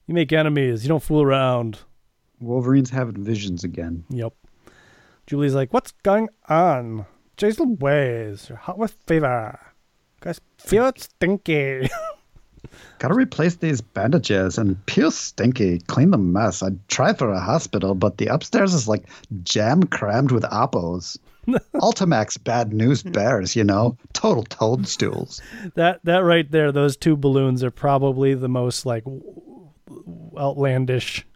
You 0.07 0.15
make 0.15 0.33
enemies. 0.33 0.83
You 0.85 0.89
don't 0.89 1.03
fool 1.03 1.23
around." 1.23 1.79
Wolverine's 2.41 2.91
having 2.91 3.25
visions 3.25 3.65
again. 3.65 4.05
Yep. 4.11 4.35
Julie's 5.27 5.55
like, 5.55 5.73
"What's 5.73 5.93
going 6.03 6.29
on? 6.49 7.07
Jason 7.37 7.77
Ways, 7.79 8.49
you're 8.49 8.59
hot 8.59 8.77
with 8.77 8.97
fever." 9.07 9.59
Guys, 10.21 10.41
feel 10.59 10.87
it 10.87 11.01
stinky. 11.01 11.89
Gotta 12.99 13.15
replace 13.15 13.57
these 13.57 13.81
bandages 13.81 14.59
and 14.59 14.85
pure 14.87 15.11
stinky. 15.11 15.81
Clean 15.81 16.11
the 16.11 16.19
mess. 16.19 16.63
I'd 16.63 16.89
try 16.89 17.13
for 17.13 17.31
a 17.31 17.41
hospital, 17.41 17.95
but 17.95 18.19
the 18.19 18.27
upstairs 18.27 18.75
is 18.75 18.89
like 18.89 19.05
jam 19.43 19.85
crammed 19.85 20.33
with 20.33 20.45
apples. 20.45 21.19
Ultimax 21.75 22.43
bad 22.43 22.73
news 22.73 23.03
hmm. 23.03 23.11
bears, 23.11 23.55
you 23.55 23.65
know, 23.65 23.97
total 24.13 24.45
toadstools. 24.45 25.43
That 25.75 26.01
that 26.05 26.19
right 26.19 26.51
there, 26.51 26.73
those 26.73 26.97
two 26.97 27.17
balloons 27.17 27.63
are 27.63 27.71
probably 27.71 28.35
the 28.35 28.49
most 28.49 28.87
like 28.87 29.05
outlandish. 30.39 31.27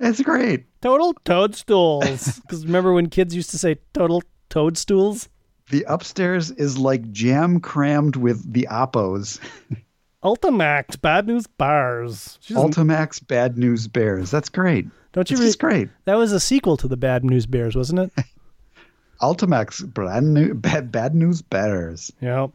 It's 0.00 0.20
great. 0.20 0.66
Total 0.80 1.14
toadstools. 1.24 2.40
Because 2.42 2.66
remember 2.66 2.92
when 2.92 3.08
kids 3.08 3.34
used 3.36 3.50
to 3.50 3.58
say 3.58 3.76
total 3.92 4.22
toadstools? 4.50 5.28
The 5.70 5.84
upstairs 5.88 6.50
is 6.50 6.76
like 6.76 7.12
jam 7.12 7.60
crammed 7.60 8.16
with 8.16 8.52
the 8.52 8.66
Oppos. 8.70 9.38
Ultimax 10.22 11.00
Bad 11.00 11.26
News 11.26 11.46
Bars. 11.46 12.38
Ultimax 12.48 13.26
Bad 13.26 13.58
News 13.58 13.88
Bears. 13.88 14.30
That's 14.30 14.48
great. 14.48 14.86
Don't 15.12 15.30
you? 15.30 15.36
It's 15.36 15.56
re- 15.56 15.70
great. 15.70 15.88
That 16.04 16.14
was 16.14 16.32
a 16.32 16.40
sequel 16.40 16.76
to 16.78 16.88
the 16.88 16.96
Bad 16.96 17.24
News 17.24 17.46
Bears, 17.46 17.74
wasn't 17.74 18.00
it? 18.00 18.24
Ultimax 19.20 19.86
brand 19.86 20.34
new 20.34 20.54
bad, 20.54 20.90
bad 20.90 21.14
news 21.14 21.42
bears. 21.42 22.12
Yep. 22.20 22.50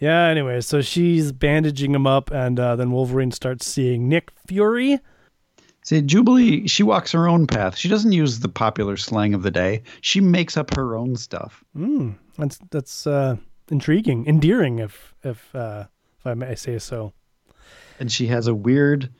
Yeah. 0.00 0.24
Anyway, 0.24 0.60
so 0.60 0.80
she's 0.80 1.32
bandaging 1.32 1.94
him 1.94 2.06
up, 2.06 2.30
and 2.30 2.58
uh, 2.58 2.76
then 2.76 2.90
Wolverine 2.90 3.30
starts 3.30 3.66
seeing 3.66 4.08
Nick 4.08 4.32
Fury. 4.46 4.98
See, 5.82 6.02
Jubilee, 6.02 6.66
she 6.66 6.82
walks 6.82 7.12
her 7.12 7.28
own 7.28 7.46
path. 7.46 7.76
She 7.76 7.88
doesn't 7.88 8.12
use 8.12 8.40
the 8.40 8.48
popular 8.48 8.96
slang 8.96 9.32
of 9.32 9.42
the 9.42 9.50
day. 9.50 9.82
She 10.02 10.20
makes 10.20 10.56
up 10.56 10.74
her 10.74 10.96
own 10.96 11.16
stuff. 11.16 11.64
Mm, 11.76 12.16
that's 12.36 12.58
that's 12.70 13.06
uh, 13.06 13.36
intriguing, 13.70 14.26
endearing, 14.26 14.80
if 14.80 15.14
if 15.22 15.54
uh, 15.54 15.84
if 16.18 16.26
I 16.26 16.34
may 16.34 16.54
say 16.54 16.78
so. 16.78 17.12
And 18.00 18.10
she 18.10 18.26
has 18.28 18.46
a 18.46 18.54
weird 18.54 19.10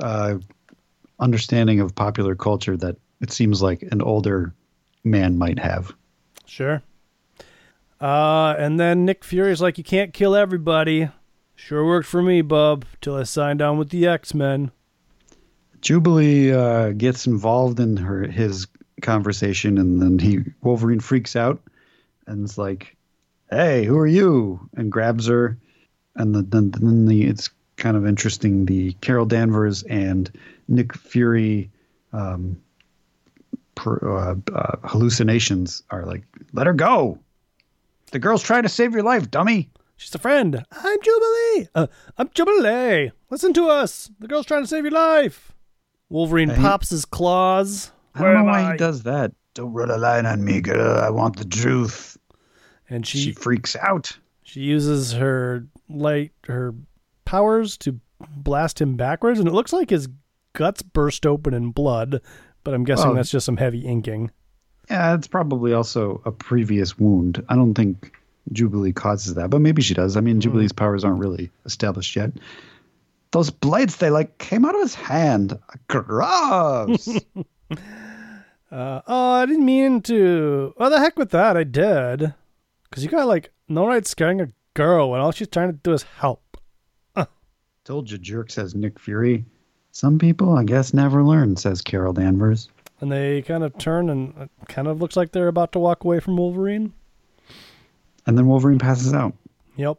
uh, 0.00 0.38
understanding 1.18 1.80
of 1.80 1.94
popular 1.94 2.34
culture 2.34 2.76
that 2.76 2.96
it 3.20 3.32
seems 3.32 3.62
like 3.62 3.82
an 3.82 4.02
older 4.02 4.54
man 5.04 5.38
might 5.38 5.58
have. 5.58 5.92
Sure. 6.46 6.82
Uh, 8.00 8.54
and 8.58 8.78
then 8.78 9.04
Nick 9.04 9.24
Fury's 9.24 9.60
like, 9.60 9.76
"You 9.76 9.84
can't 9.84 10.14
kill 10.14 10.34
everybody." 10.36 11.08
Sure 11.56 11.84
worked 11.84 12.06
for 12.06 12.22
me, 12.22 12.40
bub, 12.40 12.84
till 13.00 13.16
I 13.16 13.24
signed 13.24 13.60
on 13.60 13.78
with 13.78 13.90
the 13.90 14.06
X 14.06 14.32
Men. 14.32 14.70
Jubilee 15.80 16.52
uh, 16.52 16.90
gets 16.92 17.26
involved 17.26 17.80
in 17.80 17.96
her 17.96 18.22
his 18.22 18.68
conversation, 19.02 19.78
and 19.78 20.00
then 20.00 20.18
he 20.18 20.44
Wolverine 20.62 21.00
freaks 21.00 21.34
out 21.34 21.60
and 22.28 22.44
it's 22.44 22.58
like, 22.58 22.96
"Hey, 23.50 23.84
who 23.84 23.98
are 23.98 24.06
you?" 24.06 24.68
and 24.76 24.92
grabs 24.92 25.26
her, 25.26 25.58
and 26.18 26.34
the, 26.34 26.42
then 26.42 26.70
then 26.72 27.06
the 27.06 27.24
it's 27.24 27.48
kind 27.76 27.96
of 27.96 28.06
interesting. 28.06 28.66
The 28.66 28.92
Carol 29.00 29.24
Danvers 29.26 29.82
and 29.84 30.30
Nick 30.68 30.94
Fury 30.94 31.70
um, 32.12 32.60
per, 33.74 33.96
uh, 34.02 34.34
uh, 34.54 34.76
hallucinations 34.84 35.82
are 35.90 36.04
like, 36.04 36.24
"Let 36.52 36.66
her 36.66 36.74
go." 36.74 37.18
The 38.10 38.18
girl's 38.18 38.42
trying 38.42 38.62
to 38.64 38.68
save 38.68 38.92
your 38.92 39.02
life, 39.02 39.30
dummy. 39.30 39.68
She's 39.96 40.14
a 40.14 40.18
friend. 40.18 40.64
I'm 40.70 40.98
Jubilee. 41.02 41.68
Uh, 41.74 41.86
I'm 42.16 42.30
Jubilee. 42.32 43.10
Listen 43.30 43.52
to 43.54 43.68
us. 43.68 44.10
The 44.20 44.28
girl's 44.28 44.46
trying 44.46 44.62
to 44.62 44.68
save 44.68 44.84
your 44.84 44.92
life. 44.92 45.52
Wolverine 46.08 46.54
pops 46.54 46.90
his 46.90 47.04
claws. 47.04 47.90
I 48.14 48.22
don't 48.22 48.34
know 48.34 48.44
why 48.44 48.60
am 48.62 48.72
he 48.72 48.78
does 48.78 49.02
that. 49.02 49.32
Don't 49.54 49.72
run 49.72 49.90
a 49.90 49.96
line 49.98 50.24
on 50.24 50.42
me, 50.44 50.60
girl. 50.60 50.98
I 50.98 51.10
want 51.10 51.36
the 51.36 51.44
truth. 51.44 52.16
And 52.88 53.06
She, 53.06 53.18
she 53.18 53.32
freaks 53.32 53.76
out. 53.76 54.16
she 54.42 54.60
uses 54.60 55.12
her 55.12 55.66
light 55.88 56.32
her 56.44 56.74
powers 57.24 57.76
to 57.78 58.00
blast 58.36 58.80
him 58.80 58.96
backwards, 58.96 59.38
and 59.38 59.48
it 59.48 59.52
looks 59.54 59.72
like 59.72 59.90
his 59.90 60.08
guts 60.54 60.82
burst 60.82 61.26
open 61.26 61.54
in 61.54 61.70
blood. 61.70 62.20
But 62.64 62.74
I'm 62.74 62.84
guessing 62.84 63.06
Well- 63.08 63.14
that's 63.16 63.30
just 63.30 63.46
some 63.46 63.56
heavy 63.56 63.80
inking. 63.86 64.30
Yeah, 64.90 65.14
it's 65.14 65.26
probably 65.26 65.72
also 65.74 66.22
a 66.24 66.32
previous 66.32 66.98
wound. 66.98 67.44
I 67.50 67.56
don't 67.56 67.74
think 67.74 68.18
Jubilee 68.52 68.92
causes 68.94 69.34
that, 69.34 69.50
but 69.50 69.60
maybe 69.60 69.82
she 69.82 69.92
does. 69.92 70.16
I 70.16 70.20
mean, 70.20 70.40
Jubilee's 70.40 70.72
powers 70.72 71.04
aren't 71.04 71.18
really 71.18 71.50
established 71.66 72.16
yet. 72.16 72.32
Those 73.32 73.50
blades, 73.50 73.96
they 73.96 74.08
like 74.08 74.38
came 74.38 74.64
out 74.64 74.74
of 74.74 74.80
his 74.80 74.94
hand. 74.94 75.58
Gross. 75.88 77.08
Uh, 78.70 79.00
oh, 79.06 79.30
I 79.32 79.46
didn't 79.46 79.64
mean 79.64 80.02
to. 80.02 80.74
Oh, 80.76 80.90
the 80.90 80.98
heck 80.98 81.18
with 81.18 81.30
that. 81.30 81.56
I 81.56 81.64
did. 81.64 82.34
Because 82.84 83.02
you 83.02 83.08
got 83.08 83.26
like 83.26 83.50
no 83.66 83.86
right 83.86 84.06
scaring 84.06 84.42
a 84.42 84.48
girl 84.78 85.10
when 85.10 85.20
all 85.20 85.32
she's 85.32 85.48
trying 85.48 85.72
to 85.72 85.78
do 85.82 85.92
is 85.92 86.04
help. 86.04 86.56
Told 87.84 88.10
you, 88.10 88.18
jerk, 88.18 88.50
says 88.50 88.74
Nick 88.74 88.98
Fury. 88.98 89.46
Some 89.92 90.18
people, 90.18 90.52
I 90.58 90.62
guess, 90.62 90.92
never 90.92 91.24
learn, 91.24 91.56
says 91.56 91.80
Carol 91.80 92.12
Danvers. 92.12 92.68
And 93.00 93.10
they 93.10 93.40
kind 93.40 93.64
of 93.64 93.78
turn 93.78 94.10
and 94.10 94.34
it 94.38 94.50
kind 94.68 94.86
of 94.86 95.00
looks 95.00 95.16
like 95.16 95.32
they're 95.32 95.48
about 95.48 95.72
to 95.72 95.78
walk 95.78 96.04
away 96.04 96.20
from 96.20 96.36
Wolverine. 96.36 96.92
And 98.26 98.36
then 98.36 98.46
Wolverine 98.46 98.78
passes 98.78 99.14
out. 99.14 99.32
Yep. 99.76 99.96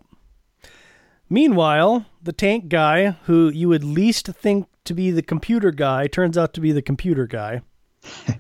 Meanwhile, 1.32 2.06
the 2.22 2.32
tank 2.32 2.70
guy, 2.70 3.16
who 3.24 3.50
you 3.50 3.70
would 3.70 3.84
least 3.84 4.28
think 4.28 4.68
to 4.86 4.94
be 4.94 5.10
the 5.10 5.24
computer 5.24 5.72
guy, 5.72 6.06
turns 6.06 6.38
out 6.38 6.54
to 6.54 6.62
be 6.62 6.72
the 6.72 6.84
computer 6.84 7.26
guy. 7.26 7.64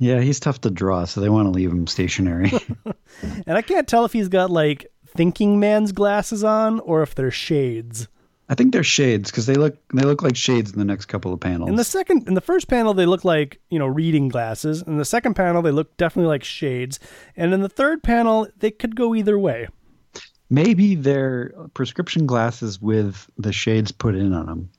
Yeah, 0.00 0.20
he's 0.20 0.38
tough 0.38 0.60
to 0.60 0.70
draw, 0.70 1.04
so 1.06 1.20
they 1.20 1.28
want 1.28 1.46
to 1.46 1.50
leave 1.50 1.72
him 1.72 1.86
stationary. 1.86 2.52
And 3.48 3.58
I 3.58 3.62
can't 3.62 3.88
tell 3.88 4.04
if 4.04 4.12
he's 4.12 4.28
got 4.28 4.48
like 4.48 4.86
thinking 5.18 5.58
man's 5.58 5.90
glasses 5.90 6.44
on 6.44 6.78
or 6.78 7.02
if 7.02 7.12
they're 7.12 7.28
shades. 7.28 8.06
I 8.48 8.54
think 8.54 8.72
they're 8.72 8.84
shades 8.84 9.32
because 9.32 9.46
they 9.46 9.56
look 9.56 9.76
they 9.92 10.02
look 10.02 10.22
like 10.22 10.36
shades 10.36 10.72
in 10.72 10.78
the 10.78 10.84
next 10.84 11.06
couple 11.06 11.32
of 11.32 11.40
panels. 11.40 11.68
In 11.68 11.74
the 11.74 11.82
second, 11.82 12.28
in 12.28 12.34
the 12.34 12.40
first 12.40 12.68
panel, 12.68 12.94
they 12.94 13.04
look 13.04 13.24
like 13.24 13.60
you 13.68 13.80
know 13.80 13.88
reading 13.88 14.28
glasses. 14.28 14.80
In 14.80 14.96
the 14.96 15.04
second 15.04 15.34
panel, 15.34 15.60
they 15.60 15.72
look 15.72 15.96
definitely 15.96 16.28
like 16.28 16.44
shades. 16.44 17.00
And 17.36 17.52
in 17.52 17.62
the 17.62 17.68
third 17.68 18.04
panel, 18.04 18.46
they 18.58 18.70
could 18.70 18.94
go 18.94 19.12
either 19.12 19.36
way. 19.36 19.66
Maybe 20.50 20.94
they're 20.94 21.52
prescription 21.74 22.24
glasses 22.24 22.80
with 22.80 23.28
the 23.36 23.52
shades 23.52 23.90
put 23.90 24.14
in 24.14 24.32
on 24.32 24.46
them. 24.46 24.70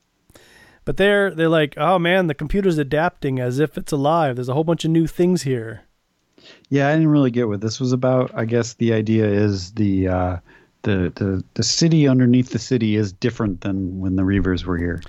But 0.86 0.96
they're 0.96 1.34
they're 1.34 1.50
like, 1.50 1.74
oh 1.76 1.98
man, 1.98 2.28
the 2.28 2.34
computer's 2.34 2.78
adapting 2.78 3.38
as 3.38 3.58
if 3.58 3.76
it's 3.76 3.92
alive. 3.92 4.36
There's 4.36 4.48
a 4.48 4.54
whole 4.54 4.64
bunch 4.64 4.86
of 4.86 4.90
new 4.90 5.06
things 5.06 5.42
here. 5.42 5.82
Yeah, 6.68 6.88
I 6.88 6.92
didn't 6.92 7.08
really 7.08 7.30
get 7.30 7.48
what 7.48 7.60
this 7.60 7.80
was 7.80 7.92
about. 7.92 8.30
I 8.34 8.44
guess 8.44 8.74
the 8.74 8.92
idea 8.92 9.26
is 9.26 9.72
the 9.72 10.08
uh, 10.08 10.36
the 10.82 11.12
the 11.14 11.44
the 11.54 11.62
city 11.62 12.08
underneath 12.08 12.50
the 12.50 12.58
city 12.58 12.96
is 12.96 13.12
different 13.12 13.60
than 13.62 14.00
when 14.00 14.16
the 14.16 14.22
Reavers 14.22 14.64
were 14.64 14.78
here. 14.78 15.02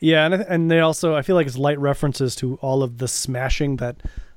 Yeah, 0.00 0.26
and 0.26 0.34
and 0.34 0.70
they 0.70 0.80
also 0.80 1.14
I 1.14 1.22
feel 1.22 1.36
like 1.36 1.46
it's 1.46 1.58
light 1.58 1.78
references 1.78 2.34
to 2.36 2.56
all 2.56 2.82
of 2.82 2.98
the 2.98 3.08
smashing 3.08 3.76
that 3.76 3.96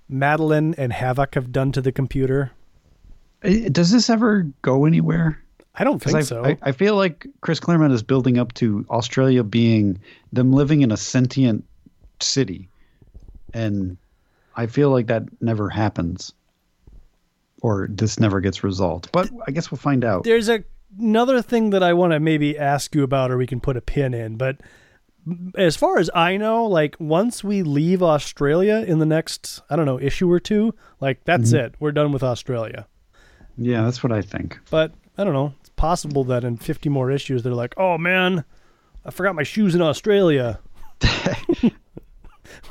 Madeline 0.09 0.73
and 0.75 0.91
Havoc 0.91 1.35
have 1.35 1.51
done 1.51 1.71
to 1.71 1.81
the 1.81 1.91
computer. 1.91 2.51
Does 3.41 3.91
this 3.91 4.09
ever 4.09 4.47
go 4.61 4.85
anywhere? 4.85 5.39
I 5.75 5.83
don't 5.83 6.01
think 6.01 6.17
I, 6.17 6.21
so. 6.21 6.45
I, 6.45 6.57
I 6.61 6.71
feel 6.71 6.95
like 6.95 7.25
Chris 7.41 7.59
Claremont 7.59 7.93
is 7.93 8.03
building 8.03 8.37
up 8.37 8.53
to 8.55 8.85
Australia 8.89 9.43
being 9.43 9.99
them 10.31 10.53
living 10.53 10.81
in 10.81 10.91
a 10.91 10.97
sentient 10.97 11.65
city, 12.19 12.69
and 13.53 13.97
I 14.55 14.67
feel 14.67 14.89
like 14.91 15.07
that 15.07 15.23
never 15.41 15.69
happens, 15.69 16.33
or 17.61 17.87
this 17.89 18.19
never 18.19 18.39
gets 18.39 18.63
resolved. 18.63 19.09
But 19.11 19.29
I 19.47 19.51
guess 19.51 19.71
we'll 19.71 19.79
find 19.79 20.03
out. 20.05 20.23
There's 20.23 20.49
a, 20.49 20.63
another 20.99 21.41
thing 21.41 21.71
that 21.71 21.81
I 21.83 21.93
want 21.93 22.13
to 22.13 22.19
maybe 22.19 22.57
ask 22.57 22.93
you 22.95 23.03
about, 23.03 23.31
or 23.31 23.37
we 23.37 23.47
can 23.47 23.59
put 23.59 23.77
a 23.77 23.81
pin 23.81 24.13
in. 24.13 24.37
But 24.37 24.57
as 25.55 25.75
far 25.75 25.97
as 25.99 26.09
I 26.13 26.37
know, 26.37 26.65
like 26.65 26.95
once 26.99 27.43
we 27.43 27.63
leave 27.63 28.03
Australia 28.03 28.83
in 28.85 28.99
the 28.99 29.05
next, 29.05 29.61
I 29.69 29.75
don't 29.75 29.85
know, 29.85 29.99
issue 29.99 30.29
or 30.29 30.39
two, 30.39 30.75
like 30.99 31.23
that's 31.23 31.51
Mm-hmm. 31.53 31.65
it. 31.65 31.75
We're 31.79 31.91
done 31.93 32.11
with 32.11 32.23
Australia. 32.23 32.87
Yeah, 33.57 33.83
that's 33.83 34.03
what 34.03 34.11
I 34.11 34.21
think. 34.21 34.59
But 34.69 34.91
I 35.17 35.23
don't 35.23 35.33
know. 35.33 35.53
It's 35.61 35.69
possible 35.69 36.23
that 36.25 36.43
in 36.43 36.57
50 36.57 36.89
more 36.89 37.09
issues, 37.11 37.41
they're 37.43 37.53
like, 37.53 37.73
oh 37.77 37.97
man, 37.97 38.43
I 39.05 39.11
forgot 39.11 39.35
my 39.35 39.43
shoes 39.43 39.75
in 39.75 39.81
Australia. 39.81 40.59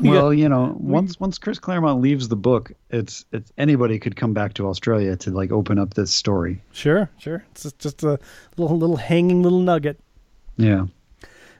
We 0.02 0.10
well, 0.10 0.34
you 0.34 0.48
know, 0.48 0.76
once 0.78 1.18
once 1.20 1.38
Chris 1.38 1.58
Claremont 1.58 2.00
leaves 2.00 2.28
the 2.28 2.36
book, 2.36 2.72
it's 2.90 3.24
it's 3.32 3.52
anybody 3.56 3.98
could 3.98 4.16
come 4.16 4.32
back 4.34 4.54
to 4.54 4.66
Australia 4.68 5.16
to 5.18 5.30
like 5.30 5.52
open 5.52 5.78
up 5.78 5.94
this 5.94 6.12
story. 6.12 6.60
Sure, 6.72 7.08
sure. 7.18 7.44
It's 7.52 7.62
just- 7.62 7.78
just 7.78 8.02
a 8.02 8.18
little, 8.56 8.76
little 8.78 8.96
hanging 8.96 9.42
little 9.42 9.60
nugget. 9.60 9.98
Yeah. 10.56 10.86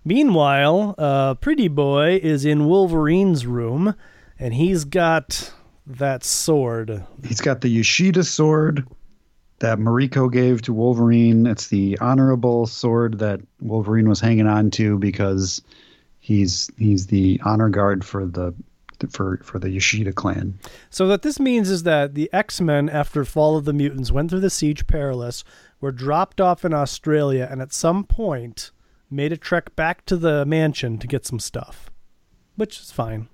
Meanwhile, 0.05 0.95
uh, 0.99 1.35
Pretty 1.35 1.69
Boy 1.69 2.19
is 2.23 2.45
in 2.45 2.67
Wolverine's 2.67 3.47
room, 3.47 3.95
and 4.39 4.53
he's 4.55 4.85
got 4.85 5.53
that 5.87 6.25
sword. 6.25 7.05
He's 7.25 7.41
got 7.41 7.61
the 7.61 7.69
Yoshida 7.69 8.25
sword 8.25 8.87
that 9.61 9.79
Mariko 9.79 10.31
gave 10.33 10.63
to 10.63 10.73
Wolverine. 10.73 11.47
It's 11.47 11.69
the 11.69 11.97
honorable 12.01 12.67
sword 12.67 13.19
that 13.21 13.41
Wolverine 13.61 14.09
was 14.09 14.19
hanging 14.21 14.49
on 14.49 14.71
to 14.73 14.99
because 14.99 15.63
he's 16.23 16.71
he's 16.79 17.09
the 17.09 17.39
honor 17.45 17.69
guard 17.69 18.03
for 18.05 18.25
the 18.25 18.55
for 19.11 19.41
for 19.43 19.59
the 19.59 19.69
Yoshida 19.69 20.13
clan. 20.13 20.59
So 20.89 21.09
what 21.09 21.23
this 21.23 21.39
means 21.39 21.69
is 21.69 21.83
that 21.83 22.15
the 22.15 22.33
X-Men, 22.33 22.89
after 22.89 23.25
Fall 23.25 23.57
of 23.57 23.67
the 23.67 23.73
Mutants, 23.73 24.13
went 24.13 24.31
through 24.31 24.41
the 24.41 24.49
Siege 24.49 24.87
Perilous, 24.87 25.45
were 25.81 25.93
dropped 25.93 26.41
off 26.41 26.65
in 26.65 26.73
Australia, 26.73 27.47
and 27.51 27.61
at 27.61 27.75
some 27.75 28.05
point 28.05 28.71
made 29.11 29.33
a 29.33 29.37
trek 29.37 29.77
back 29.77 30.07
to 30.07 30.17
the 30.17 30.47
mansion 30.47 30.97
to 30.99 31.07
get 31.07 31.27
some 31.27 31.41
stuff, 31.41 31.91
which 32.57 32.81
is 32.81 32.93
fine. 32.93 33.29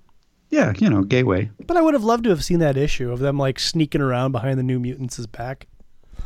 Yeah, 0.49 0.73
you 0.79 0.89
know, 0.89 1.03
gateway. 1.03 1.51
But 1.67 1.77
I 1.77 1.81
would 1.81 1.93
have 1.93 2.03
loved 2.03 2.23
to 2.23 2.31
have 2.31 2.43
seen 2.43 2.57
that 2.59 2.75
issue 2.75 3.11
of 3.11 3.19
them 3.19 3.37
like 3.37 3.59
sneaking 3.59 4.01
around 4.01 4.31
behind 4.31 4.57
the 4.57 4.63
New 4.63 4.79
Mutants' 4.79 5.27
back. 5.27 5.67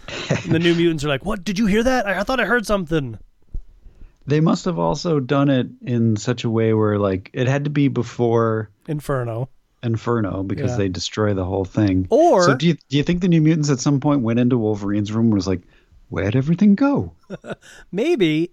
and 0.30 0.54
the 0.54 0.60
New 0.60 0.74
Mutants 0.74 1.04
are 1.04 1.10
like, 1.10 1.26
"What? 1.26 1.44
Did 1.44 1.60
you 1.60 1.66
hear 1.66 1.84
that? 1.84 2.08
I, 2.08 2.22
I 2.22 2.24
thought 2.24 2.40
I 2.40 2.46
heard 2.46 2.66
something." 2.66 3.20
They 4.26 4.40
must 4.40 4.66
have 4.66 4.80
also 4.80 5.20
done 5.20 5.50
it 5.50 5.68
in 5.82 6.16
such 6.16 6.44
a 6.44 6.50
way 6.50 6.74
where 6.74 6.98
like 6.98 7.30
it 7.34 7.48
had 7.48 7.66
to 7.66 7.70
be 7.70 7.88
before 7.90 8.70
Inferno. 8.88 9.50
Inferno 9.84 10.44
because 10.44 10.72
Yeah. 10.72 10.78
they 10.78 10.88
destroy 10.90 11.34
the 11.34 11.44
whole 11.44 11.66
thing. 11.66 12.08
Or 12.10 12.44
so 12.44 12.56
do 12.56 12.68
you 12.68 12.76
do 12.90 12.98
you 12.98 13.04
think 13.04 13.22
the 13.22 13.28
New 13.28 13.42
Mutants 13.42 13.70
at 13.70 13.80
some 13.80 14.00
point 14.00 14.22
went 14.22 14.40
into 14.40 14.58
Wolverine's 14.58 15.12
room 15.12 15.26
and 15.26 15.34
was 15.34 15.48
like, 15.48 15.62
"Where'd 16.10 16.36
everything 16.38 16.76
go?" 16.76 17.12
maybe 17.92 18.52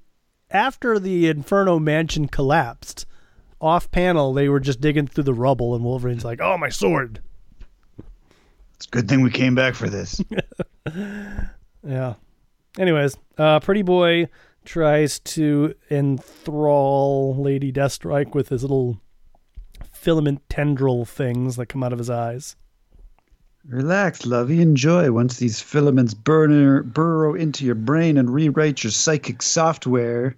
after 0.51 0.99
the 0.99 1.29
Inferno 1.29 1.79
mansion 1.79 2.27
collapsed, 2.27 3.07
off 3.61 3.89
panel 3.93 4.33
they 4.35 4.49
were 4.49 4.59
just 4.59 4.81
digging 4.81 5.07
through 5.07 5.23
the 5.25 5.35
rubble, 5.35 5.77
and 5.77 5.85
Wolverine's 5.85 6.25
like, 6.25 6.41
"Oh, 6.43 6.59
my 6.59 6.69
sword!" 6.69 7.21
It's 8.75 8.87
a 8.87 8.91
good 8.91 9.09
thing 9.09 9.21
we 9.23 9.31
came 9.31 9.55
back 9.55 9.75
for 9.75 9.89
this. 9.89 10.21
Yeah. 11.87 12.15
Anyways, 12.79 13.17
uh, 13.39 13.61
Pretty 13.61 13.83
Boy 13.83 14.29
tries 14.65 15.19
to 15.21 15.75
enthrall 15.91 17.37
Lady 17.37 17.73
Deathstrike 17.73 18.35
with 18.35 18.49
his 18.49 18.63
little 18.63 19.01
filament 19.93 20.41
tendril 20.49 21.05
things 21.05 21.57
that 21.57 21.67
come 21.67 21.83
out 21.83 21.93
of 21.93 21.99
his 21.99 22.11
eyes. 22.11 22.57
Relax, 23.67 24.25
lovey. 24.25 24.63
Enjoy 24.63 25.13
once 25.13 25.37
these 25.37 25.61
filaments 25.61 26.15
burn, 26.15 26.89
burrow 26.89 27.35
into 27.35 27.65
your 27.65 27.75
brain 27.75 28.17
and 28.17 28.33
rewrite 28.33 28.83
your 28.83 28.91
psychic 28.91 29.43
software. 29.43 30.35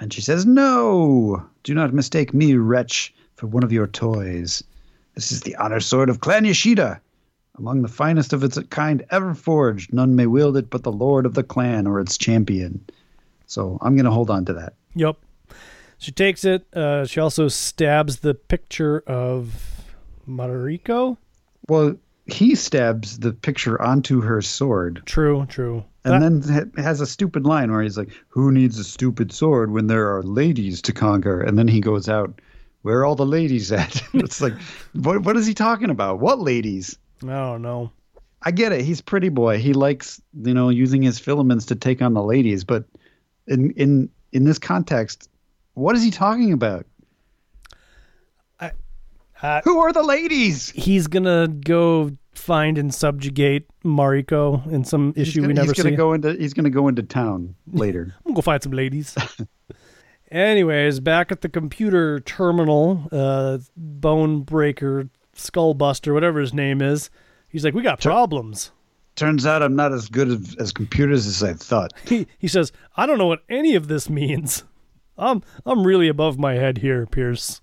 And 0.00 0.12
she 0.12 0.20
says, 0.20 0.44
No! 0.46 1.46
Do 1.62 1.74
not 1.74 1.94
mistake 1.94 2.34
me, 2.34 2.54
wretch, 2.54 3.14
for 3.36 3.46
one 3.46 3.62
of 3.62 3.72
your 3.72 3.86
toys. 3.86 4.64
This 5.14 5.30
is 5.30 5.42
the 5.42 5.54
honor 5.56 5.80
sword 5.80 6.08
of 6.08 6.20
Clan 6.20 6.44
Yashida. 6.44 7.00
Among 7.56 7.82
the 7.82 7.88
finest 7.88 8.32
of 8.32 8.42
its 8.42 8.58
kind 8.70 9.04
ever 9.10 9.34
forged, 9.34 9.92
none 9.92 10.16
may 10.16 10.26
wield 10.26 10.56
it 10.56 10.70
but 10.70 10.82
the 10.82 10.90
lord 10.90 11.26
of 11.26 11.34
the 11.34 11.42
clan 11.42 11.86
or 11.86 12.00
its 12.00 12.16
champion. 12.16 12.84
So 13.50 13.78
I'm 13.80 13.96
going 13.96 14.04
to 14.04 14.12
hold 14.12 14.30
on 14.30 14.44
to 14.44 14.52
that. 14.54 14.74
Yep. 14.94 15.16
She 15.98 16.12
takes 16.12 16.44
it. 16.44 16.72
Uh, 16.72 17.04
she 17.04 17.18
also 17.18 17.48
stabs 17.48 18.20
the 18.20 18.32
picture 18.32 19.00
of 19.08 19.82
Mariko. 20.26 21.16
Well, 21.68 21.96
he 22.26 22.54
stabs 22.54 23.18
the 23.18 23.32
picture 23.32 23.80
onto 23.82 24.20
her 24.20 24.40
sword. 24.40 25.02
True, 25.04 25.46
true. 25.46 25.84
And 26.04 26.22
that, 26.22 26.46
then 26.46 26.72
ha- 26.76 26.82
has 26.82 27.00
a 27.00 27.06
stupid 27.06 27.44
line 27.44 27.72
where 27.72 27.82
he's 27.82 27.98
like, 27.98 28.12
Who 28.28 28.52
needs 28.52 28.78
a 28.78 28.84
stupid 28.84 29.32
sword 29.32 29.72
when 29.72 29.88
there 29.88 30.16
are 30.16 30.22
ladies 30.22 30.80
to 30.82 30.92
conquer? 30.92 31.40
And 31.40 31.58
then 31.58 31.66
he 31.66 31.80
goes 31.80 32.08
out, 32.08 32.40
Where 32.82 33.00
are 33.00 33.04
all 33.04 33.16
the 33.16 33.26
ladies 33.26 33.72
at? 33.72 34.00
it's 34.14 34.40
like, 34.40 34.54
what, 34.92 35.22
what 35.24 35.36
is 35.36 35.46
he 35.46 35.54
talking 35.54 35.90
about? 35.90 36.20
What 36.20 36.38
ladies? 36.38 36.96
I 37.24 37.26
don't 37.26 37.62
know. 37.62 37.90
I 38.42 38.52
get 38.52 38.72
it. 38.72 38.82
He's 38.82 39.00
pretty 39.00 39.28
boy. 39.28 39.58
He 39.58 39.72
likes, 39.72 40.22
you 40.40 40.54
know, 40.54 40.68
using 40.68 41.02
his 41.02 41.18
filaments 41.18 41.66
to 41.66 41.74
take 41.74 42.00
on 42.00 42.14
the 42.14 42.22
ladies. 42.22 42.62
But 42.64 42.84
in 43.46 43.70
in 43.72 44.10
in 44.32 44.44
this 44.44 44.58
context, 44.58 45.28
what 45.74 45.96
is 45.96 46.02
he 46.02 46.10
talking 46.10 46.52
about? 46.52 46.86
I, 48.60 48.72
uh, 49.42 49.60
Who 49.64 49.78
are 49.78 49.92
the 49.92 50.02
ladies? 50.02 50.70
He's 50.70 51.06
gonna 51.06 51.48
go 51.48 52.12
find 52.34 52.78
and 52.78 52.94
subjugate 52.94 53.66
Mariko 53.84 54.66
in 54.70 54.84
some 54.84 55.12
issue 55.16 55.40
gonna, 55.40 55.48
we 55.48 55.54
never 55.54 55.66
he's 55.72 55.82
gonna 55.82 55.90
see. 55.90 55.96
go 55.96 56.12
into 56.12 56.32
he's 56.34 56.54
gonna 56.54 56.70
go 56.70 56.88
into 56.88 57.02
town 57.02 57.54
later. 57.72 58.14
I'm 58.18 58.22
gonna 58.24 58.36
go 58.36 58.42
find 58.42 58.62
some 58.62 58.72
ladies. 58.72 59.16
Anyways, 60.30 61.00
back 61.00 61.32
at 61.32 61.40
the 61.40 61.48
computer 61.48 62.20
terminal, 62.20 63.08
uh, 63.10 63.58
Bone 63.76 64.42
Breaker, 64.42 65.08
Skullbuster, 65.34 66.14
whatever 66.14 66.38
his 66.38 66.54
name 66.54 66.80
is, 66.80 67.10
he's 67.48 67.64
like, 67.64 67.74
"We 67.74 67.82
got 67.82 68.00
problems." 68.00 68.70
Turns 69.20 69.44
out 69.44 69.62
I'm 69.62 69.76
not 69.76 69.92
as 69.92 70.08
good 70.08 70.28
as, 70.28 70.56
as 70.58 70.72
computers 70.72 71.26
as 71.26 71.42
I 71.42 71.52
thought. 71.52 71.92
He 72.06 72.26
he 72.38 72.48
says, 72.48 72.72
"I 72.96 73.04
don't 73.04 73.18
know 73.18 73.26
what 73.26 73.42
any 73.50 73.74
of 73.74 73.86
this 73.86 74.08
means. 74.08 74.64
I'm 75.18 75.42
I'm 75.66 75.86
really 75.86 76.08
above 76.08 76.38
my 76.38 76.54
head 76.54 76.78
here, 76.78 77.04
Pierce." 77.04 77.60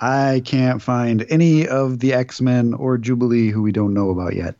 I 0.00 0.40
can't 0.44 0.80
find 0.80 1.26
any 1.30 1.66
of 1.66 1.98
the 1.98 2.12
X 2.12 2.40
Men 2.40 2.74
or 2.74 2.96
Jubilee 2.96 3.50
who 3.50 3.60
we 3.60 3.72
don't 3.72 3.92
know 3.92 4.10
about 4.10 4.36
yet. 4.36 4.54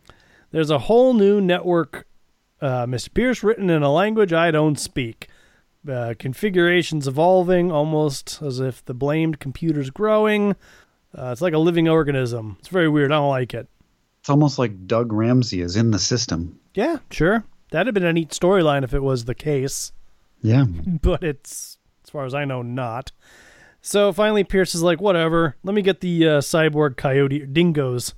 There's 0.50 0.70
a 0.70 0.80
whole 0.80 1.14
new 1.14 1.40
network, 1.40 2.08
uh, 2.60 2.86
Mr. 2.86 3.14
Pierce, 3.14 3.44
written 3.44 3.70
in 3.70 3.84
a 3.84 3.92
language 3.92 4.32
I 4.32 4.50
don't 4.50 4.76
speak. 4.76 5.28
Uh, 5.88 6.14
configurations 6.18 7.06
evolving 7.06 7.70
almost 7.70 8.42
as 8.42 8.58
if 8.58 8.84
the 8.84 8.92
blamed 8.92 9.38
computer's 9.38 9.90
growing. 9.90 10.56
Uh, 11.16 11.30
it's 11.30 11.40
like 11.40 11.54
a 11.54 11.58
living 11.58 11.88
organism. 11.88 12.56
It's 12.58 12.66
very 12.66 12.88
weird. 12.88 13.12
I 13.12 13.18
don't 13.18 13.30
like 13.30 13.54
it. 13.54 13.68
It's 14.28 14.30
almost 14.30 14.58
like 14.58 14.86
Doug 14.86 15.10
Ramsey 15.10 15.62
is 15.62 15.74
in 15.74 15.90
the 15.90 15.98
system. 15.98 16.60
Yeah, 16.74 16.98
sure. 17.10 17.44
That'd 17.70 17.86
have 17.86 17.94
been 17.94 18.04
a 18.04 18.12
neat 18.12 18.28
storyline 18.28 18.84
if 18.84 18.92
it 18.92 19.02
was 19.02 19.24
the 19.24 19.34
case, 19.34 19.90
Yeah. 20.42 20.66
but 21.02 21.24
it's, 21.24 21.78
as 22.04 22.10
far 22.10 22.26
as 22.26 22.34
I 22.34 22.44
know, 22.44 22.60
not. 22.60 23.10
So 23.80 24.12
finally, 24.12 24.44
Pierce 24.44 24.74
is 24.74 24.82
like, 24.82 25.00
whatever. 25.00 25.56
Let 25.62 25.74
me 25.74 25.80
get 25.80 26.02
the 26.02 26.28
uh, 26.28 26.40
cyborg 26.42 26.98
coyote 26.98 27.46
dingoes. 27.46 28.12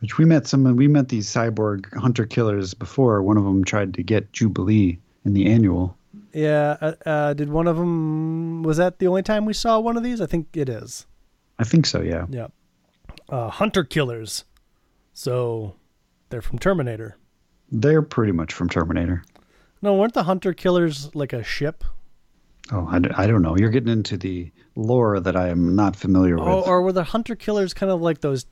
Which 0.00 0.18
we 0.18 0.24
met 0.24 0.48
some 0.48 0.74
we 0.74 0.88
met 0.88 1.10
these 1.10 1.28
cyborg 1.32 1.96
hunter 1.96 2.26
killers 2.26 2.74
before. 2.74 3.22
One 3.22 3.36
of 3.36 3.44
them 3.44 3.62
tried 3.62 3.94
to 3.94 4.02
get 4.02 4.32
Jubilee 4.32 4.98
in 5.24 5.32
the 5.32 5.46
annual. 5.46 5.96
Yeah, 6.32 6.76
uh, 6.80 6.94
uh, 7.06 7.34
did 7.34 7.50
one 7.50 7.68
of 7.68 7.76
them? 7.76 8.64
Was 8.64 8.78
that 8.78 8.98
the 8.98 9.06
only 9.06 9.22
time 9.22 9.44
we 9.44 9.52
saw 9.52 9.78
one 9.78 9.96
of 9.96 10.02
these? 10.02 10.20
I 10.20 10.26
think 10.26 10.48
it 10.56 10.68
is. 10.68 11.06
I 11.60 11.62
think 11.62 11.86
so, 11.86 12.00
yeah. 12.02 12.26
Yeah. 12.28 12.48
Uh, 13.28 13.48
hunter 13.48 13.84
killers. 13.84 14.44
So 15.14 15.74
they're 16.28 16.42
from 16.42 16.58
Terminator. 16.58 17.16
They're 17.70 18.02
pretty 18.02 18.32
much 18.32 18.52
from 18.52 18.68
Terminator. 18.68 19.24
No, 19.80 19.94
weren't 19.94 20.14
the 20.14 20.24
hunter 20.24 20.52
killers 20.52 21.14
like 21.14 21.32
a 21.32 21.42
ship? 21.42 21.84
Oh, 22.72 22.86
I, 22.90 22.96
I 23.22 23.26
don't 23.26 23.42
know. 23.42 23.56
You're 23.56 23.70
getting 23.70 23.92
into 23.92 24.16
the 24.16 24.50
lore 24.76 25.20
that 25.20 25.36
I 25.36 25.48
am 25.48 25.76
not 25.76 25.96
familiar 25.96 26.38
Oh, 26.38 26.56
with. 26.58 26.66
or 26.66 26.82
were 26.82 26.92
the 26.92 27.04
hunter 27.04 27.34
killers 27.36 27.74
kind 27.74 27.92
of 27.92 28.00
like 28.00 28.20
those? 28.20 28.46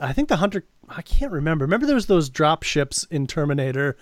I 0.00 0.12
think 0.12 0.28
the 0.28 0.36
hunter. 0.36 0.64
I 0.88 1.02
can't 1.02 1.32
remember. 1.32 1.64
Remember 1.64 1.86
there 1.86 1.94
was 1.94 2.06
those 2.06 2.28
drop 2.28 2.64
ships 2.64 3.04
in 3.10 3.26
Terminator 3.26 3.96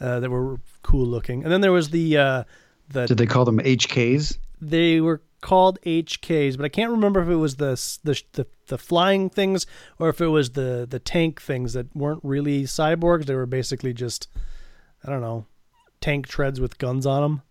uh, 0.00 0.20
that 0.20 0.30
were 0.30 0.58
cool 0.82 1.06
looking, 1.06 1.44
and 1.44 1.52
then 1.52 1.60
there 1.60 1.72
was 1.72 1.90
the 1.90 2.18
uh, 2.18 2.44
the 2.88 3.06
Did 3.06 3.18
they 3.18 3.26
call 3.26 3.44
them 3.44 3.58
HKs? 3.60 4.38
they 4.60 5.00
were 5.00 5.22
called 5.40 5.78
HKs, 5.82 6.56
but 6.56 6.64
I 6.64 6.68
can't 6.68 6.90
remember 6.90 7.22
if 7.22 7.28
it 7.28 7.36
was 7.36 7.56
the 7.56 7.74
the 8.02 8.20
the, 8.32 8.46
the 8.66 8.78
flying 8.78 9.28
things 9.30 9.66
or 9.98 10.08
if 10.08 10.20
it 10.20 10.28
was 10.28 10.50
the 10.50 10.86
the 10.88 10.98
tank 10.98 11.40
things 11.40 11.72
that 11.74 11.94
weren't 11.94 12.20
really 12.22 12.64
cyborgs. 12.64 13.26
They 13.26 13.34
were 13.34 13.46
basically 13.46 13.92
just 13.92 14.28
I 15.04 15.10
don't 15.10 15.20
know 15.20 15.46
tank 16.00 16.26
treads 16.28 16.60
with 16.60 16.78
guns 16.78 17.06
on 17.06 17.22
them. 17.22 17.42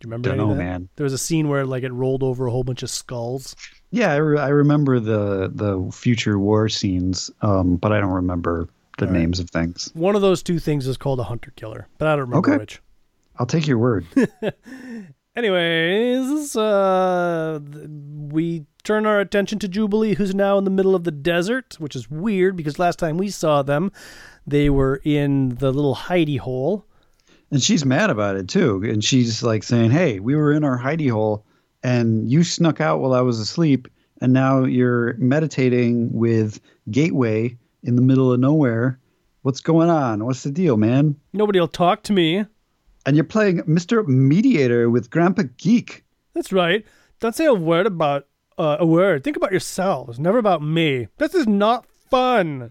Do 0.00 0.06
you 0.06 0.10
remember? 0.10 0.28
Don't 0.28 0.40
any 0.40 0.50
of 0.52 0.56
know, 0.56 0.62
man. 0.64 0.88
There 0.96 1.04
was 1.04 1.12
a 1.12 1.18
scene 1.18 1.48
where 1.48 1.66
like 1.66 1.82
it 1.82 1.92
rolled 1.92 2.22
over 2.22 2.46
a 2.46 2.50
whole 2.50 2.64
bunch 2.64 2.82
of 2.82 2.90
skulls. 2.90 3.56
Yeah, 3.90 4.12
I, 4.12 4.16
re- 4.16 4.38
I 4.40 4.48
remember 4.48 5.00
the 5.00 5.50
the 5.52 5.90
future 5.92 6.38
war 6.38 6.68
scenes, 6.68 7.30
um, 7.42 7.76
but 7.76 7.92
I 7.92 8.00
don't 8.00 8.12
remember 8.12 8.68
the 8.98 9.06
All 9.06 9.12
right. 9.12 9.18
names 9.18 9.40
of 9.40 9.50
things. 9.50 9.90
One 9.94 10.14
of 10.14 10.22
those 10.22 10.42
two 10.42 10.58
things 10.58 10.86
is 10.86 10.96
called 10.96 11.18
a 11.20 11.24
hunter 11.24 11.52
killer, 11.56 11.88
but 11.98 12.06
I 12.08 12.12
don't 12.12 12.28
remember 12.28 12.50
Okay. 12.52 12.58
which. 12.58 12.80
I'll 13.40 13.46
take 13.46 13.66
your 13.66 13.78
word. 13.78 14.06
Anyways, 15.38 16.56
uh, 16.56 17.60
we 18.32 18.66
turn 18.82 19.06
our 19.06 19.20
attention 19.20 19.60
to 19.60 19.68
Jubilee, 19.68 20.14
who's 20.14 20.34
now 20.34 20.58
in 20.58 20.64
the 20.64 20.70
middle 20.70 20.96
of 20.96 21.04
the 21.04 21.12
desert, 21.12 21.76
which 21.78 21.94
is 21.94 22.10
weird 22.10 22.56
because 22.56 22.80
last 22.80 22.98
time 22.98 23.16
we 23.16 23.28
saw 23.28 23.62
them, 23.62 23.92
they 24.48 24.68
were 24.68 25.00
in 25.04 25.50
the 25.50 25.70
little 25.70 25.94
hidey 25.94 26.40
hole. 26.40 26.84
And 27.52 27.62
she's 27.62 27.84
mad 27.84 28.10
about 28.10 28.34
it 28.34 28.48
too. 28.48 28.82
And 28.82 29.04
she's 29.04 29.40
like 29.44 29.62
saying, 29.62 29.92
Hey, 29.92 30.18
we 30.18 30.34
were 30.34 30.52
in 30.52 30.64
our 30.64 30.76
hidey 30.76 31.08
hole 31.08 31.46
and 31.84 32.28
you 32.28 32.42
snuck 32.42 32.80
out 32.80 32.98
while 32.98 33.12
I 33.12 33.20
was 33.20 33.38
asleep. 33.38 33.86
And 34.20 34.32
now 34.32 34.64
you're 34.64 35.14
meditating 35.18 36.12
with 36.12 36.60
Gateway 36.90 37.56
in 37.84 37.94
the 37.94 38.02
middle 38.02 38.32
of 38.32 38.40
nowhere. 38.40 38.98
What's 39.42 39.60
going 39.60 39.88
on? 39.88 40.24
What's 40.24 40.42
the 40.42 40.50
deal, 40.50 40.76
man? 40.76 41.14
Nobody 41.32 41.60
will 41.60 41.68
talk 41.68 42.02
to 42.02 42.12
me. 42.12 42.44
And 43.08 43.16
you're 43.16 43.24
playing 43.24 43.62
Mr. 43.62 44.06
Mediator 44.06 44.90
with 44.90 45.08
Grandpa 45.08 45.44
Geek. 45.56 46.04
That's 46.34 46.52
right. 46.52 46.84
Don't 47.20 47.34
say 47.34 47.46
a 47.46 47.54
word 47.54 47.86
about 47.86 48.26
uh, 48.58 48.76
a 48.80 48.84
word. 48.84 49.24
Think 49.24 49.38
about 49.38 49.50
yourselves, 49.50 50.18
never 50.18 50.36
about 50.36 50.60
me. 50.60 51.08
This 51.16 51.34
is 51.34 51.46
not 51.46 51.86
fun. 51.86 52.70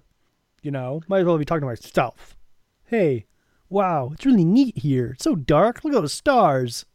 You 0.62 0.70
know, 0.70 1.02
might 1.08 1.22
as 1.22 1.26
well 1.26 1.40
be 1.40 1.44
talking 1.44 1.62
to 1.62 1.66
myself. 1.66 2.38
Hey, 2.86 3.26
wow, 3.70 4.12
it's 4.14 4.28
really 4.28 4.46
neat 4.46 4.78
here. 4.78 5.14
It's 5.14 5.24
so 5.24 5.34
dark. 5.34 5.84
Look 5.84 5.96
at 5.96 6.02
those 6.02 6.14
stars. 6.14 6.86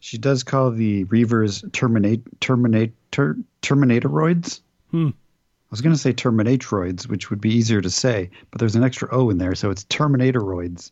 She 0.00 0.18
does 0.18 0.42
call 0.42 0.72
the 0.72 1.04
Reavers 1.04 1.72
terminate 1.72 2.40
terminate 2.40 2.94
ter, 3.12 3.36
Terminatoroids. 3.62 4.60
Hmm. 4.90 5.10
I 5.10 5.70
was 5.70 5.82
going 5.82 5.94
to 5.94 6.00
say 6.02 6.12
Terminatroids, 6.12 7.06
which 7.06 7.30
would 7.30 7.40
be 7.40 7.54
easier 7.54 7.80
to 7.80 7.90
say, 7.90 8.30
but 8.50 8.58
there's 8.58 8.74
an 8.74 8.82
extra 8.82 9.08
O 9.12 9.30
in 9.30 9.38
there, 9.38 9.54
so 9.54 9.70
it's 9.70 9.84
Terminatoroids. 9.84 10.90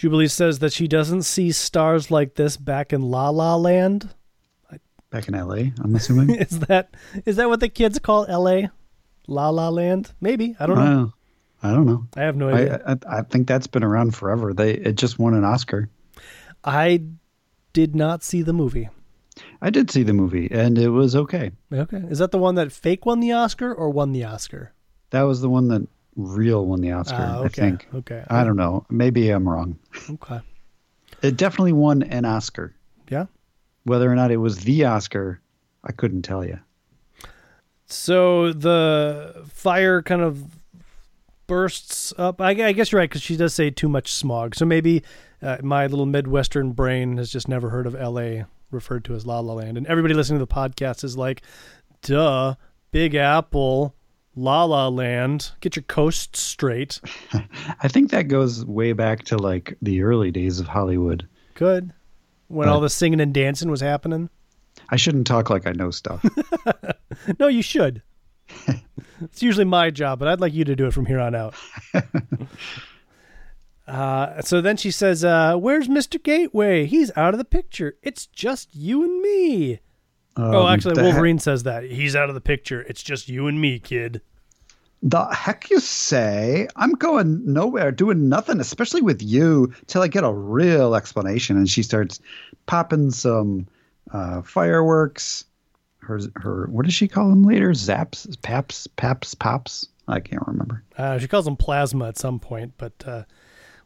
Jubilee 0.00 0.28
says 0.28 0.60
that 0.60 0.72
she 0.72 0.88
doesn't 0.88 1.24
see 1.24 1.52
stars 1.52 2.10
like 2.10 2.34
this 2.34 2.56
back 2.56 2.94
in 2.94 3.02
La 3.02 3.28
La 3.28 3.54
Land. 3.54 4.08
Back 5.10 5.28
in 5.28 5.34
LA, 5.34 5.72
I'm 5.78 5.94
assuming. 5.94 6.30
is 6.40 6.60
that 6.60 6.94
is 7.26 7.36
that 7.36 7.50
what 7.50 7.60
the 7.60 7.68
kids 7.68 7.98
call 7.98 8.24
L.A. 8.24 8.70
La 9.26 9.50
La 9.50 9.68
Land? 9.68 10.14
Maybe 10.18 10.56
I 10.58 10.64
don't 10.64 10.78
know. 10.78 11.12
Uh, 11.62 11.68
I 11.68 11.74
don't 11.74 11.84
know. 11.84 12.06
I 12.16 12.22
have 12.22 12.34
no 12.34 12.48
idea. 12.48 12.82
I, 12.86 12.92
I 12.92 13.18
I 13.18 13.22
think 13.24 13.46
that's 13.46 13.66
been 13.66 13.84
around 13.84 14.14
forever. 14.16 14.54
They 14.54 14.72
it 14.72 14.94
just 14.94 15.18
won 15.18 15.34
an 15.34 15.44
Oscar. 15.44 15.90
I 16.64 17.02
did 17.74 17.94
not 17.94 18.24
see 18.24 18.40
the 18.40 18.54
movie. 18.54 18.88
I 19.60 19.68
did 19.68 19.90
see 19.90 20.02
the 20.02 20.14
movie, 20.14 20.48
and 20.50 20.78
it 20.78 20.88
was 20.88 21.14
okay. 21.14 21.50
Okay, 21.70 22.02
is 22.08 22.20
that 22.20 22.30
the 22.30 22.38
one 22.38 22.54
that 22.54 22.72
fake 22.72 23.04
won 23.04 23.20
the 23.20 23.32
Oscar 23.32 23.74
or 23.74 23.90
won 23.90 24.12
the 24.12 24.24
Oscar? 24.24 24.72
That 25.10 25.22
was 25.24 25.42
the 25.42 25.50
one 25.50 25.68
that 25.68 25.86
real 26.16 26.66
won 26.66 26.80
the 26.80 26.92
Oscar. 26.92 27.16
Ah, 27.18 27.38
okay. 27.38 27.44
I 27.44 27.48
think. 27.48 27.88
Okay. 27.94 28.24
I 28.28 28.44
don't 28.44 28.56
know. 28.56 28.84
Maybe 28.90 29.30
I'm 29.30 29.48
wrong. 29.48 29.78
Okay. 30.08 30.40
It 31.22 31.36
definitely 31.36 31.72
won 31.72 32.02
an 32.02 32.24
Oscar. 32.24 32.74
Yeah. 33.10 33.26
Whether 33.84 34.10
or 34.10 34.14
not 34.14 34.30
it 34.30 34.38
was 34.38 34.60
the 34.60 34.84
Oscar, 34.84 35.40
I 35.84 35.92
couldn't 35.92 36.22
tell 36.22 36.44
you. 36.44 36.58
So 37.86 38.52
the 38.52 39.44
fire 39.48 40.02
kind 40.02 40.22
of 40.22 40.44
bursts 41.46 42.14
up. 42.16 42.40
I, 42.40 42.50
I 42.50 42.72
guess 42.72 42.92
you're 42.92 43.00
right 43.00 43.10
because 43.10 43.22
she 43.22 43.36
does 43.36 43.52
say 43.52 43.70
too 43.70 43.88
much 43.88 44.12
smog. 44.12 44.54
So 44.54 44.64
maybe 44.64 45.02
uh, 45.42 45.58
my 45.62 45.86
little 45.88 46.06
Midwestern 46.06 46.72
brain 46.72 47.16
has 47.16 47.30
just 47.30 47.48
never 47.48 47.70
heard 47.70 47.86
of 47.86 47.96
L.A. 47.96 48.46
referred 48.70 49.04
to 49.06 49.14
as 49.14 49.26
La 49.26 49.40
La 49.40 49.54
Land, 49.54 49.76
and 49.76 49.86
everybody 49.88 50.14
listening 50.14 50.38
to 50.38 50.46
the 50.46 50.54
podcast 50.54 51.02
is 51.02 51.16
like, 51.16 51.42
"Duh, 52.02 52.54
Big 52.92 53.14
Apple." 53.14 53.94
La 54.36 54.64
La 54.64 54.88
Land. 54.88 55.50
Get 55.60 55.76
your 55.76 55.82
coast 55.84 56.36
straight. 56.36 57.00
I 57.82 57.88
think 57.88 58.10
that 58.10 58.28
goes 58.28 58.64
way 58.64 58.92
back 58.92 59.24
to 59.24 59.36
like 59.36 59.76
the 59.82 60.02
early 60.02 60.30
days 60.30 60.60
of 60.60 60.66
Hollywood. 60.68 61.26
Good. 61.54 61.92
When 62.48 62.66
But- 62.68 62.72
all 62.74 62.80
the 62.80 62.88
singing 62.90 63.20
and 63.20 63.34
dancing 63.34 63.70
was 63.70 63.80
happening. 63.80 64.30
I 64.88 64.96
shouldn't 64.96 65.26
talk 65.26 65.50
like 65.50 65.66
I 65.66 65.72
know 65.72 65.90
stuff. 65.90 66.24
No, 67.38 67.48
you 67.48 67.60
should. 67.60 68.02
it's 69.20 69.42
usually 69.42 69.64
my 69.66 69.90
job, 69.90 70.18
but 70.20 70.28
I'd 70.28 70.40
like 70.40 70.54
you 70.54 70.64
to 70.64 70.74
do 70.76 70.86
it 70.86 70.94
from 70.94 71.04
here 71.06 71.18
on 71.20 71.34
out. 71.34 71.54
uh, 73.86 74.40
so 74.42 74.60
then 74.60 74.76
she 74.76 74.90
says, 74.90 75.24
uh, 75.24 75.56
Where's 75.56 75.88
Mr. 75.88 76.22
Gateway? 76.22 76.86
He's 76.86 77.10
out 77.16 77.34
of 77.34 77.38
the 77.38 77.44
picture. 77.44 77.96
It's 78.02 78.26
just 78.26 78.74
you 78.74 79.02
and 79.04 79.20
me. 79.20 79.80
Oh, 80.36 80.66
Um, 80.66 80.72
actually, 80.72 80.94
the 80.94 81.02
heck- 81.02 81.12
Wolverine 81.12 81.38
says 81.38 81.62
that. 81.64 81.84
He's 81.84 82.14
out 82.16 82.28
of 82.28 82.34
the 82.34 82.40
picture. 82.40 82.82
It's 82.82 83.02
just 83.02 83.28
you 83.28 83.46
and 83.46 83.60
me, 83.60 83.78
kid. 83.78 84.20
The 85.02 85.24
heck 85.26 85.70
you 85.70 85.80
say? 85.80 86.68
I'm 86.76 86.92
going 86.92 87.50
nowhere, 87.50 87.90
doing 87.90 88.28
nothing, 88.28 88.60
especially 88.60 89.00
with 89.00 89.22
you, 89.22 89.72
till 89.86 90.02
I 90.02 90.08
get 90.08 90.24
a 90.24 90.32
real 90.32 90.94
explanation. 90.94 91.56
And 91.56 91.68
she 91.70 91.82
starts 91.82 92.20
popping 92.66 93.10
some 93.10 93.66
uh, 94.12 94.42
fireworks. 94.42 95.44
Her, 96.00 96.20
her, 96.36 96.66
what 96.66 96.84
does 96.84 96.94
she 96.94 97.08
call 97.08 97.30
them 97.30 97.44
later? 97.44 97.70
Zaps, 97.70 98.40
paps, 98.42 98.86
paps, 98.88 99.34
pops. 99.34 99.86
I 100.08 100.20
can't 100.20 100.46
remember. 100.46 100.82
Uh, 100.98 101.18
she 101.18 101.28
calls 101.28 101.44
them 101.44 101.56
plasma 101.56 102.08
at 102.08 102.18
some 102.18 102.38
point, 102.40 102.72
but 102.76 102.92
uh, 103.06 103.22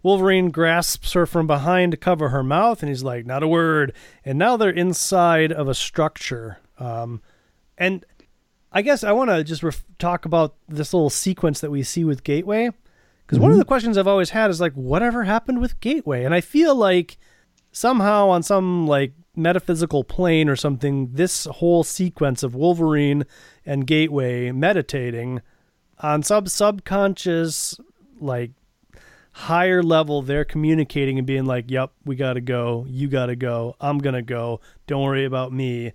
Wolverine 0.04 0.50
grasps 0.50 1.14
her 1.14 1.24
from 1.24 1.48
behind 1.48 1.90
to 1.90 1.96
cover 1.96 2.28
her 2.28 2.44
mouth, 2.44 2.82
and 2.82 2.90
he's 2.90 3.02
like, 3.02 3.26
"Not 3.26 3.42
a 3.42 3.48
word." 3.48 3.94
And 4.24 4.38
now 4.38 4.56
they're 4.56 4.70
inside 4.70 5.50
of 5.50 5.66
a 5.66 5.74
structure. 5.74 6.58
Um, 6.78 7.22
and 7.78 8.04
I 8.70 8.82
guess 8.82 9.02
I 9.02 9.12
want 9.12 9.30
to 9.30 9.42
just 9.42 9.62
ref- 9.62 9.84
talk 9.98 10.26
about 10.26 10.56
this 10.68 10.92
little 10.92 11.08
sequence 11.08 11.60
that 11.60 11.70
we 11.70 11.82
see 11.82 12.04
with 12.04 12.22
Gateway, 12.22 12.70
because 13.26 13.38
one 13.38 13.50
of 13.50 13.56
the 13.56 13.64
questions 13.64 13.96
I've 13.96 14.06
always 14.06 14.30
had 14.30 14.50
is 14.50 14.60
like, 14.60 14.74
whatever 14.74 15.24
happened 15.24 15.60
with 15.60 15.80
Gateway? 15.80 16.24
And 16.24 16.34
I 16.34 16.42
feel 16.42 16.74
like 16.74 17.16
somehow 17.72 18.28
on 18.28 18.42
some 18.42 18.86
like 18.86 19.12
metaphysical 19.34 20.04
plane 20.04 20.48
or 20.48 20.56
something, 20.56 21.10
this 21.12 21.46
whole 21.46 21.82
sequence 21.82 22.42
of 22.42 22.54
Wolverine 22.54 23.24
and 23.64 23.86
Gateway 23.86 24.52
meditating 24.52 25.40
on 26.00 26.22
some 26.22 26.46
subconscious 26.46 27.80
like 28.20 28.50
higher 29.36 29.82
level 29.82 30.22
they're 30.22 30.44
communicating 30.44 31.18
and 31.18 31.26
being 31.26 31.44
like 31.44 31.68
yep 31.68 31.90
we 32.04 32.14
gotta 32.14 32.40
go 32.40 32.86
you 32.88 33.08
gotta 33.08 33.34
go 33.34 33.74
i'm 33.80 33.98
gonna 33.98 34.22
go 34.22 34.60
don't 34.86 35.02
worry 35.02 35.24
about 35.24 35.52
me 35.52 35.92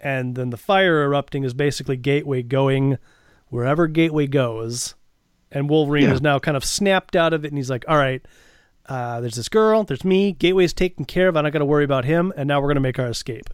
and 0.00 0.34
then 0.36 0.50
the 0.50 0.56
fire 0.58 1.02
erupting 1.02 1.44
is 1.44 1.54
basically 1.54 1.96
gateway 1.96 2.42
going 2.42 2.98
wherever 3.48 3.86
gateway 3.86 4.26
goes 4.26 4.94
and 5.50 5.70
wolverine 5.70 6.04
Yeah. 6.04 6.12
is 6.12 6.20
now 6.20 6.38
kind 6.38 6.58
of 6.58 6.64
snapped 6.64 7.16
out 7.16 7.32
of 7.32 7.42
it 7.44 7.48
and 7.48 7.56
he's 7.56 7.70
like 7.70 7.84
all 7.88 7.96
right 7.96 8.20
uh, 8.86 9.18
there's 9.22 9.36
this 9.36 9.48
girl 9.48 9.82
there's 9.84 10.04
me 10.04 10.32
gateway's 10.32 10.74
taken 10.74 11.06
care 11.06 11.28
of 11.28 11.36
i'm 11.38 11.44
not 11.44 11.54
gonna 11.54 11.64
worry 11.64 11.84
about 11.84 12.04
him 12.04 12.34
and 12.36 12.46
now 12.46 12.60
we're 12.60 12.68
gonna 12.68 12.80
make 12.80 12.98
our 12.98 13.08
escape 13.08 13.48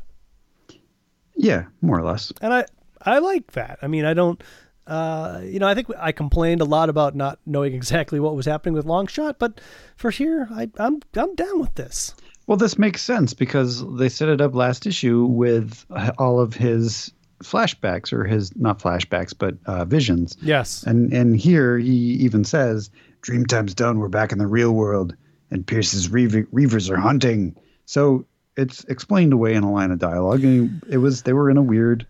Yeah, 1.37 1.67
more 1.81 1.99
or 1.99 2.03
less. 2.03 2.33
and 2.43 2.53
I 2.53 2.65
I 3.03 3.19
like 3.21 3.53
that. 3.53 3.79
I 3.81 3.87
mean, 3.87 4.05
I 4.05 4.13
don't. 4.13 4.43
Uh, 4.91 5.41
you 5.45 5.61
know, 5.61 5.69
I 5.69 5.75
think 5.75 5.87
I 5.99 6.11
complained 6.11 6.61
a 6.61 6.65
lot 6.65 6.89
about 6.89 7.15
not 7.15 7.39
knowing 7.47 7.75
exactly 7.81 8.19
what 8.19 8.35
was 8.35 8.45
happening 8.47 8.75
with 8.75 8.87
Longshot, 8.87 9.37
but 9.39 9.61
for 9.97 10.11
here, 10.11 10.49
I, 10.51 10.69
I'm 10.79 11.01
I'm 11.15 11.35
down 11.37 11.61
with 11.61 11.75
this. 11.77 12.15
Well, 12.47 12.57
this 12.57 12.77
makes 12.77 13.01
sense 13.01 13.33
because 13.33 13.85
they 13.97 14.09
set 14.09 14.29
it 14.29 14.41
up 14.41 14.55
last 14.57 14.85
issue 14.85 15.25
with 15.25 15.87
all 16.19 16.41
of 16.41 16.55
his 16.55 17.13
flashbacks, 17.45 18.13
or 18.13 18.25
his 18.25 18.55
not 18.57 18.81
flashbacks, 18.81 19.33
but 19.39 19.55
uh, 19.67 19.85
visions. 19.85 20.37
Yes, 20.43 20.83
And 20.83 21.13
and 21.13 21.37
here 21.37 21.79
he 21.79 21.95
even 22.25 22.43
says, 22.45 22.91
"Dreamtime's 23.23 23.75
done. 23.75 24.01
We're 24.01 24.09
back 24.09 24.33
in 24.33 24.39
the 24.39 24.49
real 24.49 24.73
world, 24.73 25.15
and 25.53 25.65
Pierce's 25.65 26.11
Reaver, 26.11 26.43
Reavers 26.53 26.91
are 26.91 26.99
hunting." 26.99 27.55
So 27.87 28.27
it's 28.57 28.83
explained 28.85 29.33
away 29.33 29.55
in 29.55 29.63
a 29.63 29.71
line 29.71 29.93
of 29.93 30.01
dialogue, 30.01 30.43
and 30.43 30.83
it 30.91 30.99
was 30.99 31.23
they 31.23 31.33
were 31.33 31.49
in 31.51 31.57
a 31.57 31.63
weird, 31.63 32.05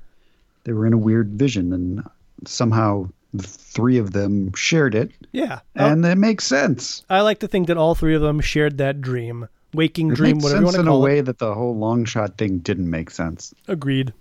they 0.65 0.73
were 0.73 0.87
in 0.87 0.95
a 0.95 0.99
weird 0.99 1.33
vision, 1.35 1.75
and 1.75 2.03
somehow 2.47 3.09
the 3.33 3.47
three 3.47 3.99
of 3.99 4.13
them 4.13 4.53
shared 4.55 4.95
it, 4.95 5.11
yeah, 5.33 5.61
and 5.75 6.05
it 6.05 6.19
makes 6.19 6.45
sense. 6.45 7.05
I 7.09 7.21
like 7.21 7.39
to 7.41 7.49
think 7.49 7.69
that 7.69 7.77
all 7.77 7.95
three 7.95 8.15
of 8.15 8.23
them 8.23 8.41
shared 8.41 8.79
that 8.79 9.01
dream, 9.01 9.49
waking 9.73 10.11
It 10.13 10.17
dream, 10.17 10.39
whatever 10.39 10.61
you 10.61 10.65
want 10.65 10.77
to 10.77 10.83
call 10.83 10.95
it. 10.95 10.97
in 10.97 11.01
a 11.01 11.05
way 11.05 11.21
that 11.21 11.39
the 11.39 11.55
whole 11.55 11.77
Longshot 11.77 12.37
thing 12.39 12.59
didn't 12.59 12.91
make 12.91 13.11
sense. 13.11 13.55
Agreed. 13.69 14.13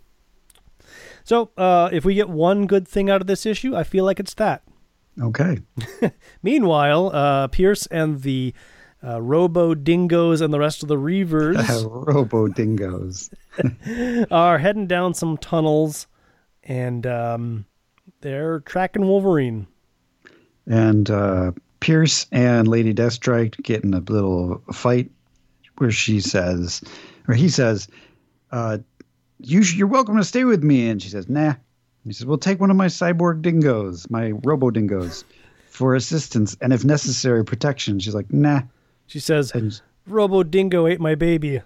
So, 1.23 1.51
uh, 1.57 1.89
if 1.91 2.05
we 2.05 2.15
get 2.15 2.29
one 2.29 2.65
good 2.65 2.87
thing 2.87 3.09
out 3.09 3.21
of 3.21 3.27
this 3.27 3.45
issue, 3.45 3.75
I 3.75 3.83
feel 3.83 4.03
like 4.05 4.19
it's 4.19 4.33
that. 4.35 4.63
Okay. 5.21 5.59
Meanwhile, 6.43 7.11
uh, 7.13 7.47
Pierce 7.49 7.85
and 7.87 8.21
the 8.21 8.53
uh, 9.03 9.21
Robo 9.21 9.75
Dingoes 9.75 10.41
and 10.41 10.53
the 10.53 10.59
rest 10.59 10.81
of 10.81 10.89
the 10.89 10.95
Reavers 10.95 11.85
Robo 12.07 12.47
dingoes. 12.47 13.29
are 14.31 14.57
heading 14.57 14.87
down 14.87 15.13
some 15.13 15.37
tunnels, 15.37 16.07
and 16.63 17.05
um, 17.05 17.65
they're 18.21 18.59
tracking 18.61 19.07
Wolverine. 19.07 19.67
and 20.67 21.09
uh, 21.09 21.51
Pierce 21.79 22.25
and 22.31 22.67
Lady 22.67 22.93
Deathstrike 22.93 23.61
get 23.63 23.83
in 23.83 23.93
a 23.93 23.99
little 23.99 24.61
fight 24.73 25.09
where 25.77 25.91
she 25.91 26.19
says, 26.19 26.81
or 27.27 27.33
he 27.33 27.49
says, 27.49 27.87
uh, 28.51 28.79
you 29.39 29.63
sh- 29.63 29.75
"You're 29.75 29.87
welcome 29.87 30.17
to 30.17 30.23
stay 30.23 30.43
with 30.43 30.63
me," 30.63 30.89
and 30.89 31.01
she 31.01 31.09
says, 31.09 31.29
"Nah." 31.29 31.53
He 32.05 32.11
says, 32.13 32.25
"Well, 32.25 32.37
take 32.37 32.59
one 32.59 32.71
of 32.71 32.77
my 32.77 32.87
cyborg 32.87 33.41
dingoes, 33.41 34.09
my 34.09 34.31
robo 34.43 34.69
dingoes, 34.71 35.23
for 35.69 35.95
assistance 35.95 36.57
and, 36.59 36.73
if 36.73 36.83
necessary, 36.83 37.45
protection." 37.45 37.99
She's 37.99 38.15
like, 38.15 38.33
"Nah." 38.33 38.63
She 39.07 39.19
says, 39.19 39.51
And, 39.51 39.79
Robo 40.05 40.43
Dingo 40.43 40.85
ate 40.87 40.99
my 40.99 41.15
baby. 41.15 41.61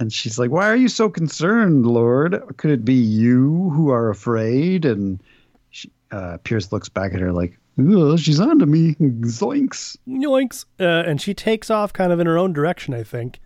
And 0.00 0.12
she's 0.12 0.38
like, 0.38 0.50
"Why 0.50 0.68
are 0.68 0.76
you 0.76 0.88
so 0.88 1.08
concerned, 1.08 1.86
Lord? 1.86 2.42
Could 2.56 2.70
it 2.70 2.84
be 2.84 2.94
you 2.94 3.70
who 3.70 3.90
are 3.90 4.10
afraid?" 4.10 4.84
And 4.84 5.22
she, 5.70 5.90
uh, 6.10 6.38
Pierce 6.42 6.72
looks 6.72 6.88
back 6.88 7.14
at 7.14 7.20
her 7.20 7.32
like, 7.32 7.58
"Ugh, 7.78 8.18
"She's 8.18 8.40
onto 8.40 8.66
me." 8.66 8.94
Zoinks. 9.00 9.96
Yoinks. 10.08 10.64
Uh, 10.80 11.08
and 11.08 11.20
she 11.20 11.34
takes 11.34 11.70
off 11.70 11.92
kind 11.92 12.12
of 12.12 12.18
in 12.18 12.26
her 12.26 12.38
own 12.38 12.52
direction, 12.52 12.94
I 12.94 13.04
think. 13.04 13.38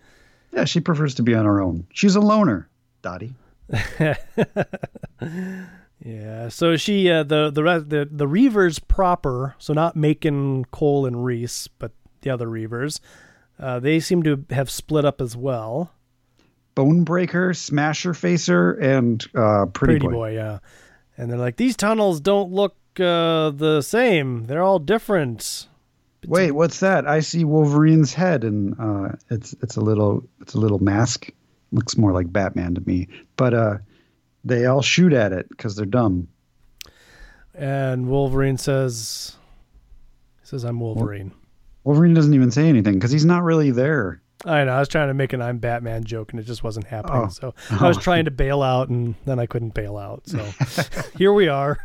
Yeah, 0.52 0.64
she 0.64 0.80
prefers 0.80 1.14
to 1.16 1.22
be 1.22 1.34
on 1.34 1.44
her 1.44 1.61
own. 1.61 1.86
She's 1.92 2.14
a 2.14 2.20
loner, 2.20 2.68
Dottie. 3.02 3.34
Yeah. 6.05 6.50
So 6.50 6.76
she, 6.76 7.11
uh, 7.11 7.22
the 7.22 7.50
the 7.50 7.62
the 7.62 8.09
the 8.11 8.26
Reavers 8.26 8.78
proper, 8.86 9.55
so 9.59 9.72
not 9.72 9.96
Macon, 9.96 10.66
Cole, 10.66 11.07
and 11.07 11.24
Reese, 11.24 11.66
but 11.66 11.92
the 12.20 12.30
other 12.30 12.46
Reavers, 12.46 13.00
uh, 13.59 13.80
they 13.80 14.00
seem 14.00 14.22
to 14.24 14.44
have 14.50 14.70
split 14.70 15.07
up 15.07 15.22
as 15.22 15.34
well. 15.34 15.92
Bonebreaker, 16.75 17.57
Smasher 17.57 18.14
Facer, 18.14 18.72
and 18.72 19.25
uh, 19.35 19.66
Pretty, 19.66 19.95
Pretty 19.95 20.07
Boy. 20.09 20.12
boy. 20.12 20.35
yeah. 20.35 20.59
And 21.16 21.31
they're 21.31 21.39
like, 21.39 21.57
these 21.57 21.77
tunnels 21.77 22.20
don't 22.20 22.51
look 22.53 22.75
uh, 22.99 23.51
the 23.51 23.83
same. 23.83 24.47
They're 24.47 24.62
all 24.62 24.79
different. 24.81 25.68
Wait, 26.27 26.53
what's 26.53 26.81
that? 26.81 27.07
I 27.07 27.20
see 27.20 27.45
Wolverine's 27.45 28.14
head, 28.14 28.45
and 28.45 28.75
uh, 28.81 29.11
it's 29.31 29.55
it's 29.62 29.77
a 29.77 29.81
little 29.81 30.25
it's 30.41 30.55
a 30.55 30.59
little 30.59 30.79
mask. 30.79 31.31
Looks 31.70 31.97
more 31.99 32.12
like 32.12 32.33
Batman 32.33 32.75
to 32.77 32.81
me. 32.87 33.09
But 33.37 33.53
uh, 33.55 33.79
they 34.45 34.64
all 34.66 34.81
shoot 34.83 35.12
at 35.12 35.33
it 35.33 35.49
because 35.51 35.77
they're 35.77 35.87
dumb. 35.87 36.29
And 37.55 38.09
Wolverine 38.09 38.59
says, 38.59 39.37
he 40.41 40.47
says, 40.47 40.64
I'm 40.64 40.81
Wolverine. 40.81 41.33
Wolverine 41.85 42.14
doesn't 42.14 42.35
even 42.35 42.51
say 42.51 42.68
anything 42.68 42.95
because 42.95 43.11
he's 43.12 43.25
not 43.25 43.43
really 43.45 43.70
there. 43.70 44.20
I 44.45 44.64
know. 44.64 44.72
I 44.72 44.78
was 44.80 44.89
trying 44.89 45.09
to 45.09 45.14
make 45.14 45.32
an 45.32 45.41
I'm 45.41 45.59
Batman 45.59 46.05
joke, 46.05 46.32
and 46.32 46.41
it 46.41 46.45
just 46.45 46.62
wasn't 46.62 46.87
happening. 46.87 47.22
Oh. 47.22 47.28
So 47.28 47.55
I 47.70 47.89
was 47.89 47.97
trying 47.99 48.26
to 48.26 48.30
bail 48.30 48.62
out, 48.62 48.89
and 48.89 49.14
then 49.24 49.39
I 49.39 49.47
couldn't 49.47 49.74
bail 49.74 49.97
out. 49.97 50.22
So 50.26 50.45
here 51.16 51.32
we 51.32 51.49
are. 51.49 51.78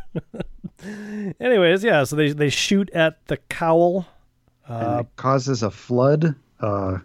Anyways, 1.40 1.84
yeah. 1.84 2.04
So 2.04 2.16
they 2.16 2.32
they 2.32 2.50
shoot 2.50 2.90
at 2.90 3.24
the 3.26 3.36
cowl. 3.48 4.06
Uh, 4.68 4.98
it 5.00 5.16
causes 5.16 5.62
a 5.62 5.70
flood. 5.70 6.34
Uh, 6.60 6.98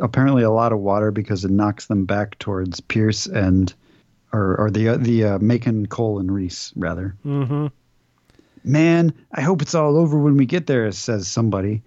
apparently, 0.00 0.42
a 0.42 0.50
lot 0.50 0.72
of 0.72 0.80
water 0.80 1.10
because 1.10 1.44
it 1.44 1.50
knocks 1.50 1.86
them 1.86 2.04
back 2.04 2.38
towards 2.38 2.80
Pierce 2.80 3.26
and 3.26 3.72
or 4.32 4.56
or 4.56 4.70
the 4.70 4.96
the 4.96 5.24
uh, 5.24 5.38
Macon, 5.38 5.86
Cole, 5.86 6.18
and 6.18 6.32
Reese 6.32 6.72
rather. 6.76 7.16
hmm 7.22 7.66
Man, 8.64 9.14
I 9.32 9.42
hope 9.42 9.62
it's 9.62 9.76
all 9.76 9.96
over 9.96 10.18
when 10.18 10.36
we 10.36 10.44
get 10.44 10.66
there, 10.66 10.90
says 10.90 11.28
somebody. 11.28 11.82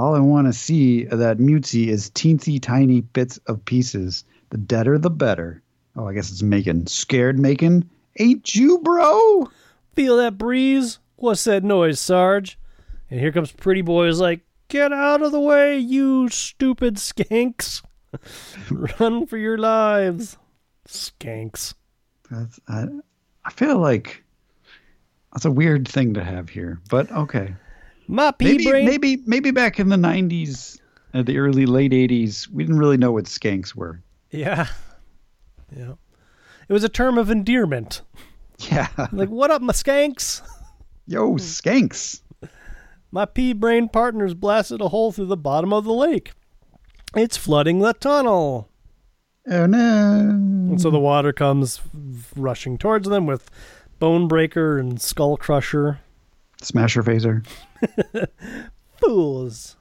All 0.00 0.14
I 0.14 0.20
want 0.20 0.46
to 0.46 0.52
see 0.54 1.04
of 1.04 1.18
that 1.18 1.36
Mutzi 1.36 1.88
is 1.88 2.10
teensy 2.12 2.58
tiny 2.58 3.02
bits 3.02 3.36
of 3.46 3.62
pieces. 3.66 4.24
The 4.48 4.56
deader, 4.56 4.96
the 4.96 5.10
better. 5.10 5.62
Oh, 5.94 6.08
I 6.08 6.14
guess 6.14 6.32
it's 6.32 6.42
Macon. 6.42 6.86
Scared 6.86 7.38
Macon? 7.38 7.90
Ain't 8.18 8.54
you, 8.54 8.78
bro? 8.78 9.50
Feel 9.94 10.16
that 10.16 10.38
breeze? 10.38 11.00
What's 11.16 11.44
that 11.44 11.64
noise, 11.64 12.00
Sarge? 12.00 12.58
And 13.10 13.20
here 13.20 13.30
comes 13.30 13.52
Pretty 13.52 13.82
Boy 13.82 14.06
is 14.06 14.18
like, 14.18 14.40
Get 14.68 14.90
out 14.90 15.20
of 15.20 15.32
the 15.32 15.40
way, 15.40 15.76
you 15.76 16.30
stupid 16.30 16.94
skanks. 16.94 17.82
Run 18.70 19.26
for 19.26 19.36
your 19.36 19.58
lives. 19.58 20.38
Skanks. 20.88 21.74
That's, 22.30 22.58
I, 22.68 22.86
I 23.44 23.50
feel 23.50 23.76
like 23.76 24.24
that's 25.34 25.44
a 25.44 25.50
weird 25.50 25.86
thing 25.86 26.14
to 26.14 26.24
have 26.24 26.48
here, 26.48 26.80
but 26.88 27.12
okay. 27.12 27.54
My 28.10 28.32
pea 28.32 28.44
Maybe, 28.56 28.64
brain. 28.66 28.86
maybe, 28.86 29.22
maybe 29.24 29.50
back 29.52 29.78
in 29.78 29.88
the 29.88 29.96
'90s, 29.96 30.78
uh, 31.14 31.22
the 31.22 31.38
early 31.38 31.64
late 31.64 31.92
'80s, 31.92 32.48
we 32.48 32.64
didn't 32.64 32.78
really 32.80 32.96
know 32.96 33.12
what 33.12 33.24
skanks 33.26 33.74
were. 33.74 34.02
Yeah. 34.32 34.66
Yeah. 35.76 35.92
It 36.68 36.72
was 36.72 36.82
a 36.84 36.88
term 36.88 37.18
of 37.18 37.30
endearment. 37.30 38.02
Yeah, 38.70 38.88
Like, 39.12 39.28
what 39.30 39.50
up, 39.50 39.62
my 39.62 39.72
skanks? 39.72 40.42
yo, 41.06 41.34
skanks. 41.36 42.20
My 43.12 43.24
pea 43.24 43.52
brain 43.54 43.88
partner's 43.88 44.34
blasted 44.34 44.80
a 44.80 44.88
hole 44.88 45.12
through 45.12 45.26
the 45.26 45.36
bottom 45.36 45.72
of 45.72 45.84
the 45.84 45.92
lake. 45.92 46.32
It's 47.16 47.36
flooding 47.36 47.78
the 47.78 47.92
tunnel. 47.94 48.68
Oh 49.48 49.66
no! 49.66 49.78
And 49.80 50.80
so 50.80 50.90
the 50.90 50.98
water 51.00 51.32
comes 51.32 51.80
rushing 52.36 52.76
towards 52.76 53.08
them 53.08 53.24
with 53.26 53.48
Bone 53.98 54.28
Breaker 54.28 54.78
and 54.78 55.00
Skull 55.00 55.36
Crusher. 55.36 56.00
Smasher 56.62 57.02
phaser. 57.02 57.46
Fools. 59.00 59.76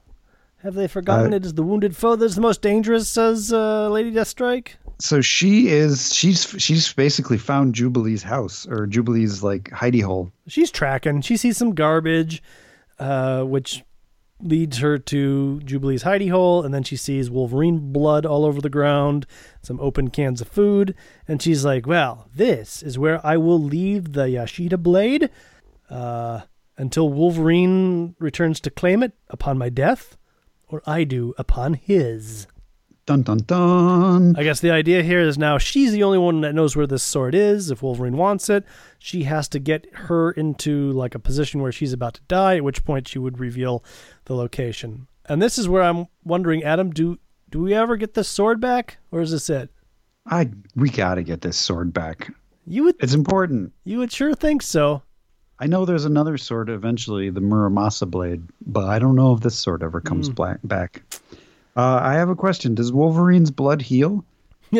Have 0.63 0.73
they 0.75 0.87
forgotten 0.87 1.33
Uh, 1.33 1.37
it 1.37 1.45
is 1.45 1.53
the 1.53 1.63
wounded 1.63 1.95
foe 1.95 2.15
that's 2.15 2.35
the 2.35 2.41
most 2.41 2.61
dangerous, 2.61 3.07
says 3.07 3.53
uh, 3.53 3.89
Lady 3.89 4.11
Deathstrike? 4.11 4.71
So 4.99 5.21
she 5.21 5.69
is. 5.69 6.13
She's 6.13 6.43
she's 6.57 6.91
basically 6.91 7.37
found 7.37 7.73
Jubilee's 7.75 8.23
house 8.23 8.67
or 8.67 8.85
Jubilee's 8.85 9.41
like 9.41 9.69
hidey 9.69 10.03
hole. 10.03 10.31
She's 10.47 10.71
tracking. 10.71 11.21
She 11.21 11.37
sees 11.37 11.55
some 11.55 11.73
garbage, 11.73 12.43
uh, 12.99 13.43
which 13.43 13.83
leads 14.41 14.79
her 14.79 14.97
to 14.97 15.61
Jubilee's 15.63 16.03
hidey 16.03 16.29
hole, 16.29 16.63
and 16.65 16.73
then 16.73 16.83
she 16.83 16.97
sees 16.97 17.29
Wolverine 17.29 17.93
blood 17.93 18.25
all 18.25 18.43
over 18.43 18.59
the 18.59 18.69
ground, 18.69 19.25
some 19.61 19.79
open 19.79 20.09
cans 20.09 20.41
of 20.41 20.49
food, 20.49 20.93
and 21.29 21.41
she's 21.41 21.63
like, 21.63 21.87
"Well, 21.87 22.27
this 22.35 22.83
is 22.83 22.99
where 22.99 23.25
I 23.25 23.37
will 23.37 23.59
leave 23.61 24.11
the 24.11 24.25
Yashida 24.25 24.77
blade 24.83 25.29
uh, 25.89 26.41
until 26.79 27.09
Wolverine 27.09 28.15
returns 28.17 28.59
to 28.61 28.71
claim 28.71 29.03
it 29.03 29.13
upon 29.29 29.57
my 29.59 29.69
death, 29.69 30.17
or 30.67 30.81
I 30.87 31.03
do 31.03 31.35
upon 31.37 31.75
his." 31.75 32.47
Dun 33.05 33.23
dun 33.23 33.39
dun. 33.39 34.35
I 34.37 34.43
guess 34.43 34.59
the 34.59 34.69
idea 34.69 35.01
here 35.01 35.19
is 35.19 35.35
now 35.35 35.57
she's 35.57 35.91
the 35.91 36.03
only 36.03 36.19
one 36.19 36.41
that 36.41 36.53
knows 36.53 36.75
where 36.75 36.85
this 36.85 37.01
sword 37.01 37.33
is. 37.33 37.71
If 37.71 37.81
Wolverine 37.81 38.17
wants 38.17 38.49
it, 38.49 38.63
she 38.99 39.23
has 39.23 39.47
to 39.49 39.57
get 39.59 39.87
her 39.93 40.29
into 40.31 40.91
like 40.91 41.15
a 41.15 41.19
position 41.19 41.59
where 41.61 41.71
she's 41.71 41.91
about 41.91 42.13
to 42.15 42.21
die, 42.27 42.57
at 42.57 42.63
which 42.63 42.85
point 42.85 43.07
she 43.07 43.17
would 43.17 43.39
reveal 43.39 43.83
the 44.25 44.35
location. 44.35 45.07
And 45.25 45.41
this 45.41 45.57
is 45.57 45.67
where 45.67 45.81
I'm 45.81 46.05
wondering, 46.23 46.63
Adam, 46.63 46.91
do 46.91 47.17
do 47.49 47.59
we 47.61 47.73
ever 47.73 47.97
get 47.97 48.13
this 48.13 48.27
sword 48.27 48.61
back, 48.61 48.99
or 49.11 49.21
is 49.21 49.31
this 49.31 49.49
it? 49.49 49.71
I 50.27 50.51
we 50.75 50.89
gotta 50.91 51.23
get 51.23 51.41
this 51.41 51.57
sword 51.57 51.91
back. 51.91 52.31
You 52.67 52.83
would 52.83 52.95
It's 52.99 53.15
important. 53.15 53.73
you 53.85 53.97
would 53.97 54.11
sure 54.11 54.35
think 54.35 54.61
so. 54.61 55.01
I 55.59 55.67
know 55.67 55.85
there's 55.85 56.05
another 56.05 56.37
sword 56.37 56.69
eventually, 56.69 57.29
the 57.29 57.41
Muramasa 57.41 58.09
blade, 58.09 58.43
but 58.65 58.85
I 58.85 58.97
don't 58.99 59.15
know 59.15 59.33
if 59.33 59.41
this 59.41 59.57
sword 59.59 59.83
ever 59.83 59.99
comes 60.01 60.29
black, 60.29 60.59
back. 60.63 61.01
Uh, 61.75 61.99
I 62.01 62.13
have 62.13 62.29
a 62.29 62.35
question. 62.35 62.75
Does 62.75 62.91
Wolverine's 62.91 63.51
blood 63.51 63.81
heal? 63.81 64.23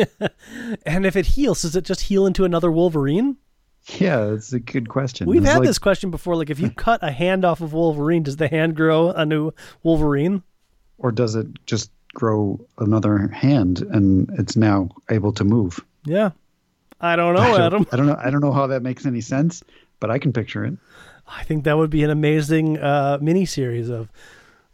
And 0.86 1.04
if 1.04 1.16
it 1.16 1.26
heals, 1.26 1.62
does 1.62 1.74
it 1.76 1.84
just 1.84 2.00
heal 2.02 2.26
into 2.26 2.44
another 2.44 2.70
Wolverine? 2.70 3.36
Yeah, 3.98 4.26
that's 4.26 4.52
a 4.52 4.60
good 4.60 4.88
question. 4.88 5.28
We've 5.28 5.42
It's 5.42 5.50
had 5.50 5.58
like- 5.60 5.66
this 5.66 5.78
question 5.78 6.10
before. 6.10 6.36
Like, 6.36 6.50
if 6.50 6.60
you 6.60 6.70
cut 6.70 7.00
a 7.02 7.10
hand 7.10 7.44
off 7.44 7.60
of 7.60 7.72
Wolverine, 7.72 8.22
does 8.22 8.36
the 8.36 8.48
hand 8.48 8.76
grow 8.76 9.10
a 9.10 9.24
new 9.26 9.52
Wolverine? 9.82 10.42
Or 10.98 11.10
does 11.10 11.34
it 11.34 11.46
just 11.66 11.90
grow 12.14 12.60
another 12.78 13.28
hand 13.28 13.80
and 13.80 14.30
it's 14.38 14.54
now 14.56 14.90
able 15.10 15.32
to 15.32 15.44
move? 15.44 15.80
Yeah, 16.04 16.30
I 17.00 17.16
don't 17.16 17.34
know, 17.34 17.40
I 17.56 17.66
Adam. 17.66 17.86
I 17.90 17.96
don't 17.96 18.06
know. 18.06 18.18
I 18.22 18.30
don't 18.30 18.42
know 18.42 18.52
how 18.52 18.66
that 18.68 18.82
makes 18.82 19.06
any 19.06 19.20
sense, 19.22 19.62
but 20.00 20.10
I 20.10 20.18
can 20.18 20.32
picture 20.32 20.64
it. 20.64 20.74
I 21.28 21.44
think 21.44 21.64
that 21.64 21.76
would 21.76 21.90
be 21.90 22.02
an 22.02 22.10
amazing 22.10 22.78
uh, 22.78 23.18
miniseries 23.18 23.90
of 23.90 24.10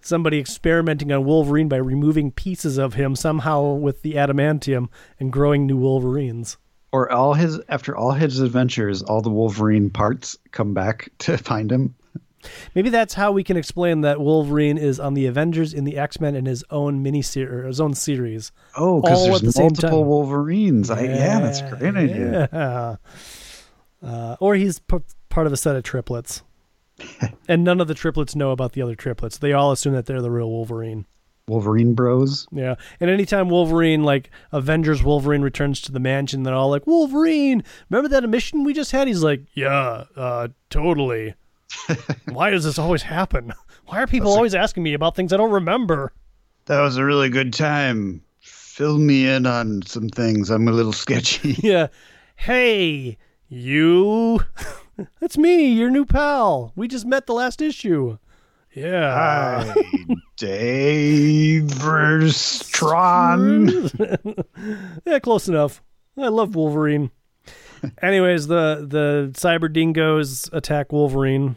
somebody 0.00 0.38
experimenting 0.38 1.12
on 1.12 1.24
Wolverine 1.24 1.68
by 1.68 1.76
removing 1.76 2.30
pieces 2.30 2.78
of 2.78 2.94
him 2.94 3.14
somehow 3.14 3.74
with 3.74 4.02
the 4.02 4.14
adamantium 4.14 4.88
and 5.20 5.32
growing 5.32 5.66
new 5.66 5.76
Wolverines. 5.76 6.56
Or 6.92 7.10
all 7.10 7.34
his 7.34 7.60
after 7.68 7.94
all 7.94 8.12
his 8.12 8.40
adventures, 8.40 9.02
all 9.02 9.20
the 9.20 9.28
Wolverine 9.30 9.90
parts 9.90 10.38
come 10.52 10.72
back 10.72 11.10
to 11.18 11.36
find 11.36 11.70
him. 11.70 11.94
Maybe 12.76 12.90
that's 12.90 13.14
how 13.14 13.32
we 13.32 13.42
can 13.42 13.56
explain 13.56 14.02
that 14.02 14.20
Wolverine 14.20 14.78
is 14.78 15.00
on 15.00 15.14
the 15.14 15.26
Avengers 15.26 15.74
in 15.74 15.82
the 15.82 15.98
X 15.98 16.20
Men 16.20 16.36
in 16.36 16.46
his 16.46 16.64
own 16.70 17.04
miniseries, 17.04 17.50
or 17.50 17.64
his 17.64 17.80
own 17.80 17.92
series. 17.92 18.52
Oh, 18.76 19.02
because 19.02 19.26
at 19.26 19.34
the 19.34 19.40
there's 19.40 19.58
multiple. 19.58 20.04
Wolverines. 20.04 20.90
I, 20.90 21.02
yeah, 21.02 21.40
that's 21.40 21.60
a 21.60 21.76
great 21.76 21.96
idea. 21.96 22.48
Yeah. 22.52 22.96
Uh, 24.02 24.36
or 24.38 24.54
he's 24.54 24.78
p- 24.78 24.98
part 25.36 25.46
of 25.46 25.52
a 25.52 25.56
set 25.58 25.76
of 25.76 25.82
triplets. 25.82 26.42
and 27.48 27.62
none 27.62 27.78
of 27.78 27.88
the 27.88 27.94
triplets 27.94 28.34
know 28.34 28.52
about 28.52 28.72
the 28.72 28.80
other 28.80 28.94
triplets. 28.94 29.36
They 29.36 29.52
all 29.52 29.70
assume 29.70 29.92
that 29.92 30.06
they're 30.06 30.22
the 30.22 30.30
real 30.30 30.48
Wolverine. 30.48 31.04
Wolverine 31.46 31.92
Bros. 31.92 32.48
Yeah. 32.50 32.76
And 33.00 33.10
anytime 33.10 33.50
Wolverine, 33.50 34.02
like 34.02 34.30
Avengers 34.50 35.02
Wolverine 35.02 35.42
returns 35.42 35.82
to 35.82 35.92
the 35.92 36.00
mansion, 36.00 36.42
they're 36.42 36.54
all 36.54 36.70
like, 36.70 36.86
Wolverine, 36.86 37.62
remember 37.90 38.08
that 38.08 38.26
mission 38.26 38.64
we 38.64 38.72
just 38.72 38.92
had? 38.92 39.08
He's 39.08 39.22
like, 39.22 39.42
Yeah, 39.52 40.04
uh, 40.16 40.48
totally. 40.70 41.34
Why 42.30 42.48
does 42.48 42.64
this 42.64 42.78
always 42.78 43.02
happen? 43.02 43.52
Why 43.88 44.00
are 44.00 44.06
people 44.06 44.32
always 44.32 44.54
asking 44.54 44.84
me 44.84 44.94
about 44.94 45.16
things 45.16 45.34
I 45.34 45.36
don't 45.36 45.52
remember? 45.52 46.14
That 46.64 46.80
was 46.80 46.96
a 46.96 47.04
really 47.04 47.28
good 47.28 47.52
time. 47.52 48.22
Fill 48.40 48.96
me 48.96 49.28
in 49.28 49.44
on 49.44 49.82
some 49.82 50.08
things. 50.08 50.48
I'm 50.48 50.66
a 50.66 50.72
little 50.72 50.94
sketchy. 50.94 51.52
Yeah. 51.62 51.88
Hey, 52.36 53.18
you. 53.50 54.40
That's 55.20 55.38
me, 55.38 55.72
your 55.72 55.90
new 55.90 56.04
pal. 56.04 56.72
We 56.76 56.88
just 56.88 57.06
met 57.06 57.26
the 57.26 57.34
last 57.34 57.60
issue. 57.60 58.18
Yeah. 58.74 59.14
Hi, 59.14 59.74
Dave 60.36 61.64
Verstron. 61.64 63.64
yeah, 65.06 65.18
close 65.18 65.48
enough. 65.48 65.82
I 66.18 66.28
love 66.28 66.54
Wolverine. 66.54 67.10
Anyways, 68.02 68.46
the 68.46 68.86
the 68.88 69.30
cyber 69.34 69.72
dingoes 69.72 70.48
attack 70.52 70.92
Wolverine. 70.92 71.56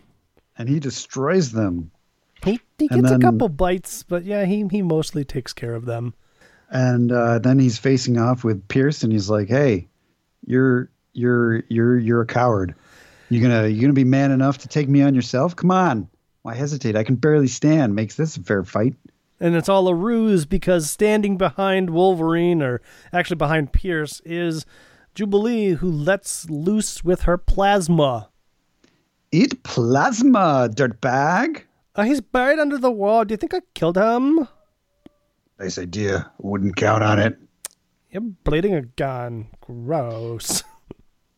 And 0.58 0.70
he 0.70 0.80
destroys 0.80 1.52
them. 1.52 1.92
He 2.44 2.60
he 2.78 2.88
gets 2.88 3.10
then- 3.10 3.16
a 3.16 3.20
couple 3.20 3.50
bites, 3.50 4.04
but 4.04 4.24
yeah, 4.24 4.46
he 4.46 4.66
he 4.72 4.82
mostly 4.82 5.26
takes 5.26 5.54
care 5.54 5.76
of 5.76 5.86
them. 5.86 6.14
And 6.72 7.12
uh, 7.12 7.40
then 7.40 7.58
he's 7.58 7.80
facing 7.80 8.20
off 8.20 8.44
with 8.44 8.68
Pierce, 8.68 9.02
and 9.04 9.12
he's 9.12 9.28
like, 9.30 9.50
"Hey, 9.50 9.88
you're 10.46 10.90
you're 11.14 11.64
you're 11.68 11.98
you're 11.98 12.22
a 12.22 12.28
coward. 12.28 12.76
You 13.30 13.42
gonna 13.42 13.68
you 13.68 13.82
gonna 13.82 13.94
be 13.94 14.04
man 14.04 14.32
enough 14.32 14.58
to 14.60 14.68
take 14.68 14.90
me 14.90 15.02
on 15.02 15.14
yourself? 15.14 15.56
Come 15.56 15.72
on. 15.72 16.10
Why 16.42 16.56
hesitate? 16.56 16.96
I 16.96 17.04
can 17.04 17.16
barely 17.16 17.48
stand. 17.48 17.96
Makes 17.96 18.16
this 18.16 18.38
a 18.38 18.44
fair 18.44 18.64
fight." 18.64 18.96
And 19.40 19.56
it's 19.56 19.70
all 19.70 19.88
a 19.88 19.96
ruse 19.96 20.46
because 20.46 20.90
standing 20.90 21.38
behind 21.38 21.92
Wolverine, 21.92 22.62
or 22.62 22.82
actually 23.14 23.38
behind 23.38 23.72
Pierce, 23.72 24.22
is 24.26 24.66
Jubilee, 25.16 25.74
who 25.74 25.90
lets 25.90 26.50
loose 26.50 27.04
with 27.04 27.22
her 27.22 27.38
plasma. 27.38 28.30
Eat 29.32 29.64
plasma, 29.64 30.70
dirtbag. 30.74 31.64
Uh, 31.96 32.04
he's 32.04 32.22
buried 32.22 32.60
under 32.60 32.78
the 32.78 32.92
wall. 32.92 33.24
Do 33.26 33.34
you 33.34 33.38
think 33.38 33.54
I 33.54 33.62
killed 33.76 33.98
him? 33.98 34.48
Nice 35.60 35.78
idea. 35.78 36.32
Wouldn't 36.40 36.76
count 36.76 37.04
on 37.04 37.20
it. 37.20 37.38
You're 38.10 38.22
bleeding 38.22 38.74
a 38.74 38.82
gun. 38.82 39.48
Gross. 39.62 40.64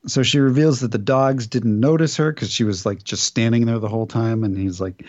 so 0.07 0.23
she 0.23 0.39
reveals 0.39 0.79
that 0.79 0.91
the 0.91 0.97
dogs 0.97 1.47
didn't 1.47 1.79
notice 1.79 2.17
her 2.17 2.31
because 2.31 2.51
she 2.51 2.63
was 2.63 2.85
like 2.85 3.03
just 3.03 3.23
standing 3.23 3.65
there 3.65 3.79
the 3.79 3.87
whole 3.89 4.07
time 4.07 4.43
and 4.43 4.57
he's 4.57 4.81
like 4.81 5.05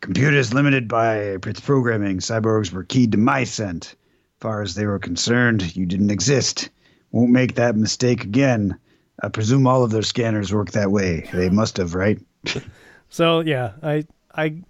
computers 0.00 0.54
limited 0.54 0.88
by 0.88 1.18
its 1.18 1.60
programming. 1.60 2.18
Cyborgs 2.18 2.72
were 2.72 2.84
keyed 2.84 3.12
to 3.12 3.18
my 3.18 3.44
scent. 3.44 3.94
Far 4.40 4.62
as 4.62 4.74
they 4.74 4.86
were 4.86 4.98
concerned 4.98 5.76
you 5.76 5.86
didn't 5.86 6.10
exist. 6.10 6.70
Won't 7.12 7.30
make 7.30 7.54
that 7.54 7.76
mistake 7.76 8.24
again. 8.24 8.78
I 9.22 9.28
presume 9.28 9.66
all 9.66 9.84
of 9.84 9.90
their 9.90 10.02
scanners 10.02 10.52
work 10.52 10.72
that 10.72 10.90
way. 10.90 11.28
They 11.32 11.50
must 11.50 11.76
have 11.76 11.94
right? 11.94 12.18
So 13.12 13.40
yeah, 13.40 13.72
I 13.82 14.06
I 14.34 14.62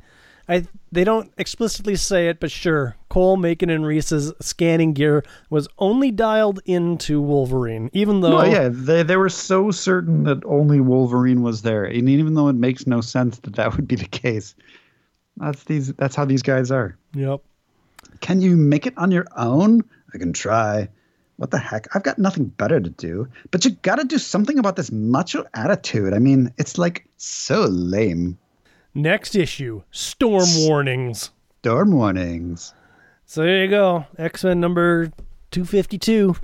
I 0.48 0.66
they 0.90 1.04
don't 1.04 1.32
explicitly 1.38 1.94
say 1.94 2.26
it, 2.28 2.40
but 2.40 2.50
sure, 2.50 2.96
Cole, 3.12 3.36
Macon, 3.36 3.68
and 3.68 3.84
Reese's 3.84 4.32
scanning 4.40 4.94
gear 4.94 5.22
was 5.50 5.68
only 5.76 6.10
dialed 6.10 6.60
into 6.64 7.20
Wolverine, 7.20 7.90
even 7.92 8.22
though 8.22 8.40
oh 8.40 8.44
yeah 8.44 8.70
they, 8.72 9.02
they 9.02 9.18
were 9.18 9.28
so 9.28 9.70
certain 9.70 10.24
that 10.24 10.42
only 10.46 10.80
wolverine 10.80 11.42
was 11.42 11.60
there 11.60 11.84
and 11.84 12.08
even 12.08 12.32
though 12.32 12.48
it 12.48 12.54
makes 12.54 12.86
no 12.86 13.02
sense 13.02 13.38
that 13.40 13.56
that 13.56 13.76
would 13.76 13.86
be 13.86 13.96
the 13.96 14.06
case 14.06 14.54
that's 15.36 15.64
these 15.64 15.92
that's 15.92 16.16
how 16.16 16.24
these 16.24 16.40
guys 16.40 16.70
are 16.70 16.96
Yep. 17.14 17.42
Can 18.20 18.40
you 18.40 18.56
make 18.56 18.86
it 18.86 18.96
on 18.96 19.10
your 19.10 19.26
own? 19.36 19.82
I 20.14 20.18
can 20.18 20.32
try. 20.32 20.88
What 21.36 21.50
the 21.50 21.58
heck? 21.58 21.94
I've 21.94 22.04
got 22.04 22.18
nothing 22.18 22.46
better 22.46 22.80
to 22.80 22.88
do. 22.88 23.28
But 23.50 23.66
you 23.66 23.72
gotta 23.82 24.04
do 24.04 24.16
something 24.16 24.58
about 24.58 24.76
this 24.76 24.90
macho 24.90 25.44
attitude. 25.52 26.14
I 26.14 26.18
mean, 26.18 26.50
it's 26.56 26.78
like 26.78 27.06
so 27.18 27.64
lame. 27.64 28.38
Next 28.94 29.34
issue 29.34 29.82
Storm 29.90 30.48
Warnings. 30.66 31.30
Storm 31.58 31.92
warnings. 31.92 32.72
So 33.32 33.40
there 33.44 33.64
you 33.64 33.70
go. 33.70 34.04
X 34.18 34.44
Men 34.44 34.60
number 34.60 35.06
252. 35.52 36.36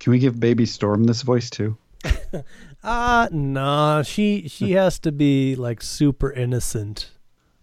Can 0.00 0.10
we 0.10 0.18
give 0.18 0.38
Baby 0.38 0.66
Storm 0.66 1.04
this 1.04 1.22
voice 1.22 1.48
too? 1.48 1.78
Ah, 2.84 3.28
nah. 3.30 4.02
She 4.02 4.46
she 4.46 4.72
has 4.82 4.98
to 4.98 5.12
be 5.12 5.56
like 5.56 5.80
super 5.80 6.30
innocent. 6.30 7.10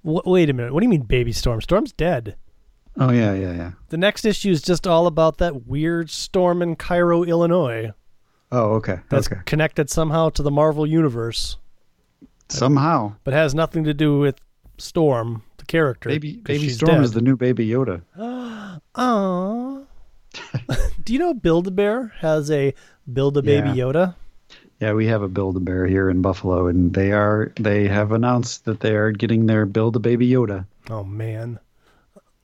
W- 0.03 0.21
wait 0.25 0.49
a 0.49 0.53
minute. 0.53 0.73
What 0.73 0.79
do 0.79 0.85
you 0.85 0.89
mean, 0.89 1.03
Baby 1.03 1.33
Storm? 1.33 1.61
Storm's 1.61 1.91
dead. 1.91 2.35
Oh 2.99 3.11
yeah, 3.11 3.33
yeah, 3.35 3.53
yeah. 3.53 3.71
The 3.89 3.97
next 3.97 4.25
issue 4.25 4.49
is 4.49 4.63
just 4.63 4.87
all 4.87 5.05
about 5.05 5.37
that 5.37 5.67
weird 5.67 6.09
storm 6.09 6.63
in 6.63 6.75
Cairo, 6.75 7.23
Illinois. 7.23 7.91
Oh, 8.51 8.73
okay. 8.75 8.99
That's 9.09 9.27
okay. 9.31 9.41
connected 9.45 9.91
somehow 9.91 10.29
to 10.29 10.41
the 10.41 10.51
Marvel 10.51 10.87
universe, 10.87 11.57
Somehow, 12.49 13.15
but 13.23 13.35
has 13.35 13.53
nothing 13.53 13.83
to 13.83 13.93
do 13.93 14.17
with 14.19 14.39
Storm, 14.77 15.41
the 15.57 15.65
character. 15.65 16.09
Baby 16.09 16.37
Baby 16.37 16.69
Storm 16.69 16.97
dead. 16.97 17.03
is 17.03 17.11
the 17.13 17.21
new 17.21 17.35
Baby 17.35 17.67
Yoda. 17.67 18.03
Aww. 18.95 19.85
do 21.03 21.13
you 21.13 21.19
know 21.19 21.33
Build 21.33 21.67
a 21.67 21.71
Bear 21.71 22.13
has 22.19 22.51
a 22.51 22.73
Build 23.11 23.37
a 23.37 23.41
Baby 23.41 23.69
Yeah. 23.69 23.75
Yoda? 23.85 24.15
Yeah, 24.79 24.93
we 24.93 25.07
have 25.07 25.23
a 25.23 25.27
Build 25.27 25.57
a 25.57 25.59
Bear 25.59 25.87
here 25.87 26.09
in 26.09 26.21
Buffalo, 26.21 26.67
and 26.67 26.93
they 26.93 27.11
are 27.11 27.51
they 27.59 27.87
have 27.87 28.11
announced 28.11 28.65
that 28.65 28.79
they 28.81 28.95
are 28.95 29.11
getting 29.11 29.45
their 29.47 29.65
Build 29.65 29.95
a 29.95 29.99
Baby 29.99 30.29
Yoda. 30.29 30.65
Oh 30.89 31.03
man, 31.03 31.59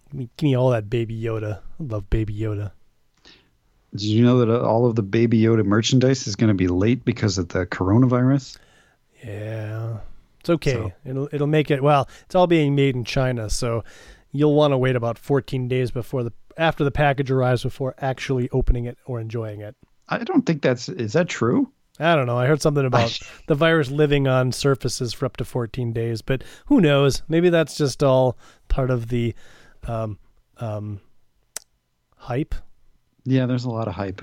give 0.09 0.19
me, 0.19 0.29
give 0.37 0.47
me 0.47 0.55
all 0.57 0.71
that 0.71 0.89
Baby 0.89 1.19
Yoda. 1.21 1.59
I 1.79 1.83
love 1.83 2.09
Baby 2.09 2.33
Yoda. 2.35 2.71
Did 3.91 4.01
you 4.01 4.23
know 4.25 4.39
that 4.39 4.49
uh, 4.49 4.65
all 4.67 4.87
of 4.87 4.95
the 4.95 5.03
Baby 5.03 5.39
Yoda 5.39 5.63
merchandise 5.63 6.25
is 6.25 6.35
going 6.35 6.47
to 6.47 6.55
be 6.55 6.67
late 6.67 7.05
because 7.05 7.37
of 7.37 7.49
the 7.49 7.67
coronavirus? 7.67 8.57
Yeah, 9.23 9.99
it's 10.39 10.49
okay. 10.49 10.71
So- 10.73 10.91
It'll 11.05 11.29
it'll 11.31 11.45
make 11.47 11.69
it. 11.69 11.83
Well, 11.83 12.09
it's 12.25 12.33
all 12.33 12.47
being 12.47 12.73
made 12.73 12.95
in 12.95 13.03
China, 13.05 13.49
so 13.51 13.83
you'll 14.33 14.55
want 14.55 14.71
to 14.71 14.77
wait 14.77 14.95
about 14.95 15.17
14 15.17 15.67
days 15.67 15.91
before 15.91 16.23
the 16.23 16.33
after 16.57 16.83
the 16.83 16.91
package 16.91 17.31
arrives 17.31 17.63
before 17.63 17.95
actually 17.99 18.49
opening 18.51 18.85
it 18.85 18.97
or 19.05 19.19
enjoying 19.19 19.61
it. 19.61 19.75
I 20.09 20.19
don't 20.19 20.45
think 20.45 20.61
that's 20.61 20.89
is 20.89 21.13
that 21.13 21.29
true? 21.29 21.71
I 21.99 22.15
don't 22.15 22.25
know. 22.25 22.37
I 22.37 22.47
heard 22.47 22.61
something 22.61 22.85
about 22.85 23.17
the 23.47 23.55
virus 23.55 23.91
living 23.91 24.27
on 24.27 24.51
surfaces 24.51 25.13
for 25.13 25.25
up 25.25 25.37
to 25.37 25.45
14 25.45 25.93
days, 25.93 26.21
but 26.21 26.43
who 26.65 26.81
knows? 26.81 27.21
Maybe 27.27 27.49
that's 27.49 27.77
just 27.77 28.03
all 28.03 28.37
part 28.67 28.89
of 28.89 29.09
the 29.09 29.35
um, 29.87 30.17
um, 30.57 31.01
hype. 32.17 32.55
Yeah, 33.25 33.45
there's 33.45 33.65
a 33.65 33.69
lot 33.69 33.87
of 33.87 33.93
hype. 33.93 34.21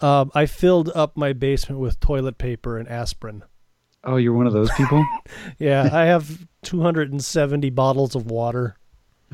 Um, 0.00 0.30
I 0.34 0.46
filled 0.46 0.90
up 0.94 1.16
my 1.16 1.32
basement 1.32 1.80
with 1.80 1.98
toilet 1.98 2.38
paper 2.38 2.78
and 2.78 2.88
aspirin. 2.88 3.42
Oh, 4.04 4.16
you're 4.16 4.32
one 4.32 4.46
of 4.46 4.52
those 4.52 4.70
people? 4.72 5.04
Yeah, 5.58 5.88
I 5.92 6.04
have 6.04 6.46
270 6.62 7.70
bottles 7.70 8.14
of 8.14 8.30
water. 8.30 8.76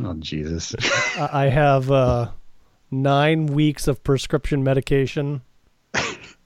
Oh, 0.02 0.14
Jesus. 0.14 0.74
I 1.18 1.46
have 1.46 1.90
uh, 1.90 2.30
nine 2.90 3.46
weeks 3.46 3.88
of 3.88 4.02
prescription 4.02 4.64
medication. 4.64 5.42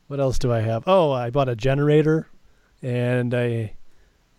What 0.09 0.21
else 0.21 0.39
do 0.39 0.51
I 0.51 0.61
have? 0.61 0.85
Oh, 0.87 1.11
I 1.13 1.29
bought 1.29 1.51
a 1.51 1.57
generator, 1.57 2.29
and 2.83 3.35
I 3.35 3.75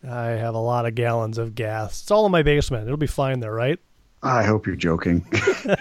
I 0.03 0.30
have 0.30 0.55
a 0.55 0.60
lot 0.60 0.88
of 0.88 0.95
gallons 0.95 1.38
of 1.38 1.53
gas. 1.53 2.01
It's 2.01 2.12
all 2.12 2.26
in 2.26 2.32
my 2.32 2.41
basement. 2.41 2.86
It'll 2.86 2.97
be 2.97 3.05
fine 3.05 3.39
there, 3.39 3.53
right? 3.53 3.80
I 4.24 4.43
hope 4.43 4.66
you're 4.66 4.76
joking. 4.76 5.26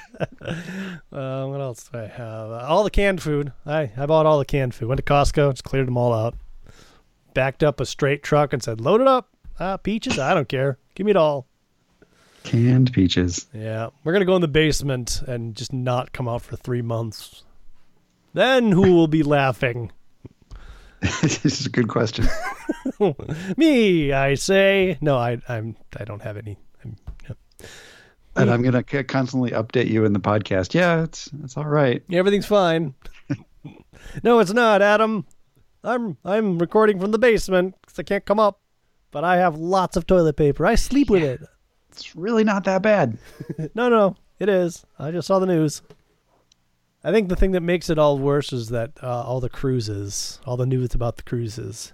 Uh, 1.11 1.47
what 1.47 1.61
else 1.61 1.89
do 1.89 1.99
I 1.99 2.07
have? 2.07 2.51
Uh, 2.51 2.67
all 2.69 2.85
the 2.85 2.91
canned 2.91 3.23
food. 3.23 3.53
I 3.67 3.91
I 3.97 4.07
bought 4.07 4.27
all 4.27 4.39
the 4.39 4.45
canned 4.45 4.75
food. 4.75 4.89
Went 4.89 4.99
to 4.99 5.03
Costco, 5.03 5.53
just 5.53 5.65
cleared 5.65 5.87
them 5.87 5.97
all 5.97 6.13
out. 6.13 6.35
Backed 7.35 7.65
up 7.65 7.81
a 7.81 7.87
straight 7.87 8.23
truck 8.23 8.53
and 8.53 8.63
said, 8.63 8.81
"Load 8.81 9.01
it 9.01 9.07
up." 9.07 9.31
Ah, 9.59 9.79
peaches. 9.79 10.19
I 10.19 10.35
don't 10.35 10.49
care. 10.49 10.79
Give 10.95 11.07
me 11.07 11.11
it 11.11 11.17
all. 11.17 11.48
Canned 12.49 12.95
peaches. 12.95 13.47
Yeah, 13.53 13.91
we're 14.05 14.15
gonna 14.15 14.25
go 14.25 14.35
in 14.35 14.41
the 14.41 14.49
basement 14.49 15.21
and 15.27 15.55
just 15.55 15.71
not 15.71 16.15
come 16.15 16.27
out 16.27 16.41
for 16.41 16.57
three 16.57 16.81
months. 16.81 17.45
Then 18.33 18.73
who 18.73 18.95
will 18.95 19.07
be 19.07 19.23
laughing? 19.23 19.93
this 21.01 21.45
is 21.45 21.67
a 21.67 21.69
good 21.69 21.89
question. 21.89 22.27
Me, 23.59 24.13
I 24.13 24.33
say. 24.33 24.97
No, 25.03 25.19
I, 25.19 25.43
I'm. 25.47 25.77
I 25.99 26.05
don't 26.05 26.23
have 26.23 26.39
any. 26.39 26.57
I'm, 26.83 26.97
And 28.35 28.51
I'm 28.51 28.63
gonna 28.63 28.83
constantly 28.83 29.51
update 29.51 29.89
you 29.91 30.07
in 30.07 30.15
the 30.15 30.21
podcast. 30.21 30.73
Yeah, 30.73 31.03
it's 31.03 31.29
it's 31.45 31.59
all 31.59 31.67
right. 31.67 32.03
everything's 32.11 32.47
fine. 32.47 32.95
no, 34.23 34.39
it's 34.39 34.55
not, 34.55 34.81
Adam. 34.81 35.27
I'm 35.85 36.17
I'm 36.25 36.59
recording 36.59 36.99
from 36.99 37.11
the 37.11 37.19
basement 37.19 37.75
because 37.83 37.99
I 37.99 38.05
can't 38.05 38.25
come 38.25 38.41
up, 38.41 38.63
but 39.11 39.23
I 39.23 39.37
have 39.37 39.59
lots 39.59 39.99
of 39.99 40.07
toilet 40.07 40.39
paper. 40.39 40.65
I 40.65 40.77
sleep 40.77 41.11
with 41.11 41.23
it. 41.23 41.43
It's 41.99 42.17
really 42.17 42.45
not 42.45 42.65
that 42.65 42.83
bad. 42.83 43.19
No, 43.75 43.89
no, 43.89 44.17
it 44.39 44.49
is. 44.49 44.85
I 44.99 45.11
just 45.11 45.27
saw 45.27 45.39
the 45.39 45.47
news. 45.47 45.83
I 47.05 47.13
think 47.13 47.29
the 47.29 47.37
thing 47.37 47.53
that 47.53 47.61
makes 47.61 47.91
it 47.91 47.99
all 47.99 48.19
worse 48.19 48.53
is 48.53 48.69
that 48.69 48.93
uh, 49.03 49.23
all 49.23 49.41
the 49.41 49.49
cruises, 49.49 50.41
all 50.45 50.57
the 50.57 50.67
news 50.67 50.95
about 50.95 51.17
the 51.17 51.23
cruises. 51.23 51.93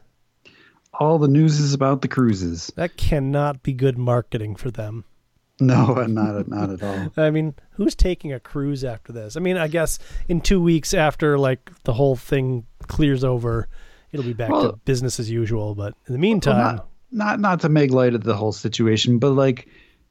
All 0.99 1.19
the 1.19 1.29
news 1.29 1.59
is 1.59 1.75
about 1.75 2.03
the 2.03 2.09
cruises. 2.09 2.73
That 2.77 2.97
cannot 2.97 3.63
be 3.63 3.73
good 3.73 3.99
marketing 3.99 4.57
for 4.57 4.71
them. 4.71 5.05
No, 5.61 5.95
not 6.07 6.49
not 6.49 6.71
at 6.71 6.83
all. 6.83 7.13
I 7.17 7.31
mean, 7.31 7.55
who's 7.75 7.95
taking 7.95 8.33
a 8.33 8.41
cruise 8.41 8.83
after 8.83 9.13
this? 9.13 9.37
I 9.37 9.41
mean, 9.41 9.57
I 9.57 9.69
guess 9.69 10.01
in 10.29 10.41
two 10.41 10.61
weeks 10.61 10.93
after 10.93 11.39
like 11.39 11.71
the 11.85 11.93
whole 11.93 12.17
thing 12.17 12.67
clears 12.89 13.23
over, 13.23 13.69
it'll 14.11 14.27
be 14.27 14.33
back 14.33 14.51
to 14.51 14.73
business 14.85 15.21
as 15.21 15.31
usual. 15.31 15.77
But 15.77 15.95
in 16.09 16.13
the 16.13 16.13
Well, 16.15 16.19
meantime, 16.19 16.77
not, 16.77 16.89
not 17.13 17.41
not 17.41 17.61
to 17.61 17.69
make 17.69 17.93
light 17.93 18.15
of 18.15 18.25
the 18.25 18.35
whole 18.35 18.51
situation, 18.51 19.21
but 19.21 19.31
like 19.31 19.69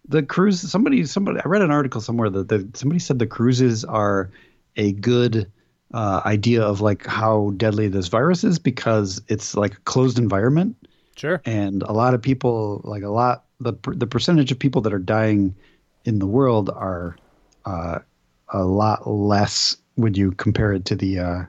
the 0.08 0.24
cruise. 0.24 0.60
Somebody 0.60 1.06
somebody 1.06 1.40
I 1.44 1.48
read 1.48 1.62
an 1.62 1.72
article 1.72 2.02
somewhere 2.02 2.30
that 2.30 2.50
the, 2.50 2.68
somebody 2.74 3.00
said 3.00 3.20
the 3.20 3.28
cruises 3.28 3.84
are 3.86 4.30
a 4.76 4.94
good 4.94 5.52
uh, 5.94 6.22
idea 6.26 6.64
of 6.64 6.82
like 6.82 7.06
how 7.06 7.54
deadly 7.58 7.88
this 7.88 8.08
virus 8.08 8.44
is 8.44 8.58
because 8.60 9.22
it's 9.28 9.56
like 9.56 9.74
a 9.74 9.82
closed 9.82 10.18
environment 10.18 10.76
sure. 11.16 11.42
and 11.46 11.84
a 11.84 11.94
lot 11.94 12.14
of 12.14 12.22
people 12.22 12.82
like 12.84 13.04
a 13.04 13.10
lot 13.10 13.46
the 13.60 13.74
the 13.84 14.08
percentage 14.08 14.52
of 14.52 14.58
people 14.58 14.82
that 14.82 14.94
are 14.94 15.00
dying 15.00 15.56
in 16.06 16.20
the 16.20 16.26
world 16.26 16.70
are 16.72 17.16
uh, 17.66 18.00
a 18.50 18.64
lot 18.64 19.08
less 19.08 19.78
when 19.96 20.16
you 20.16 20.32
compare 20.32 20.74
it 20.74 20.86
to 20.86 20.96
the 20.96 21.20
uh, 21.20 21.44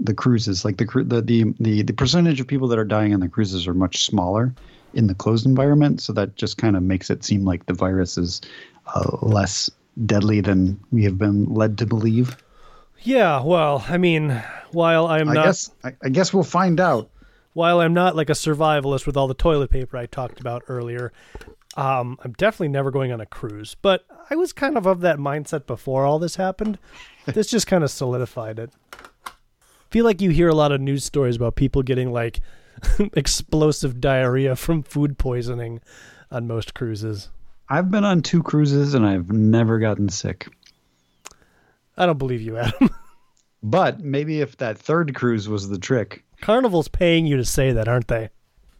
the 0.00 0.14
cruises 0.14 0.64
like 0.64 0.78
the, 0.78 0.84
the 1.06 1.22
the 1.22 1.54
the 1.60 1.82
the 1.82 1.92
percentage 1.92 2.40
of 2.40 2.46
people 2.46 2.68
that 2.68 2.78
are 2.78 2.84
dying 2.84 3.14
on 3.14 3.20
the 3.20 3.28
cruises 3.28 3.68
are 3.68 3.74
much 3.74 4.04
smaller 4.04 4.52
in 4.96 5.06
the 5.06 5.14
closed 5.14 5.46
environment 5.46 6.00
so 6.00 6.12
that 6.12 6.34
just 6.36 6.58
kind 6.58 6.76
of 6.76 6.82
makes 6.82 7.10
it 7.10 7.24
seem 7.24 7.44
like 7.44 7.66
the 7.66 7.74
virus 7.74 8.18
is 8.18 8.40
uh, 8.94 9.16
less 9.22 9.70
deadly 10.04 10.40
than 10.40 10.78
we 10.90 11.04
have 11.04 11.18
been 11.18 11.46
led 11.52 11.78
to 11.78 11.86
believe 11.86 12.36
Yeah. 13.02 13.42
Well, 13.42 13.84
I 13.88 13.98
mean, 13.98 14.42
while 14.72 15.06
I'm 15.06 15.28
i 15.28 15.34
not 15.34 15.44
guess 15.44 15.70
I, 15.84 15.94
I 16.02 16.08
guess 16.08 16.32
we'll 16.32 16.44
find 16.44 16.80
out 16.80 17.10
while 17.56 17.80
I'm 17.80 17.94
not 17.94 18.14
like 18.14 18.28
a 18.28 18.34
survivalist 18.34 19.06
with 19.06 19.16
all 19.16 19.28
the 19.28 19.32
toilet 19.32 19.70
paper 19.70 19.96
I 19.96 20.04
talked 20.04 20.40
about 20.40 20.64
earlier, 20.68 21.10
um, 21.74 22.18
I'm 22.22 22.32
definitely 22.32 22.68
never 22.68 22.90
going 22.90 23.12
on 23.12 23.20
a 23.22 23.24
cruise. 23.24 23.74
But 23.80 24.04
I 24.28 24.36
was 24.36 24.52
kind 24.52 24.76
of 24.76 24.84
of 24.84 25.00
that 25.00 25.16
mindset 25.16 25.66
before 25.66 26.04
all 26.04 26.18
this 26.18 26.36
happened. 26.36 26.78
this 27.24 27.46
just 27.46 27.66
kind 27.66 27.82
of 27.82 27.90
solidified 27.90 28.58
it. 28.58 28.72
I 29.26 29.30
feel 29.90 30.04
like 30.04 30.20
you 30.20 30.28
hear 30.28 30.50
a 30.50 30.54
lot 30.54 30.70
of 30.70 30.82
news 30.82 31.06
stories 31.06 31.36
about 31.36 31.56
people 31.56 31.82
getting 31.82 32.12
like 32.12 32.40
explosive 33.14 34.00
diarrhea 34.00 34.56
from 34.56 34.82
food 34.82 35.18
poisoning 35.18 35.80
on 36.30 36.46
most 36.46 36.74
cruises. 36.74 37.28
i've 37.68 37.90
been 37.90 38.04
on 38.04 38.22
two 38.22 38.42
cruises 38.42 38.94
and 38.94 39.06
i've 39.06 39.30
never 39.30 39.78
gotten 39.78 40.08
sick 40.08 40.48
I 41.98 42.04
don't 42.04 42.18
believe 42.18 42.42
you, 42.42 42.58
Adam. 42.58 42.90
But 43.62 44.00
maybe 44.00 44.42
if 44.42 44.58
that 44.58 44.78
third 44.78 45.14
cruise 45.14 45.48
was 45.48 45.68
the 45.68 45.78
trick. 45.78 46.22
Carnival's 46.40 46.86
paying 46.88 47.26
you 47.26 47.36
to 47.38 47.44
say 47.44 47.72
that, 47.72 47.88
aren't 47.88 48.06
they? 48.06 48.28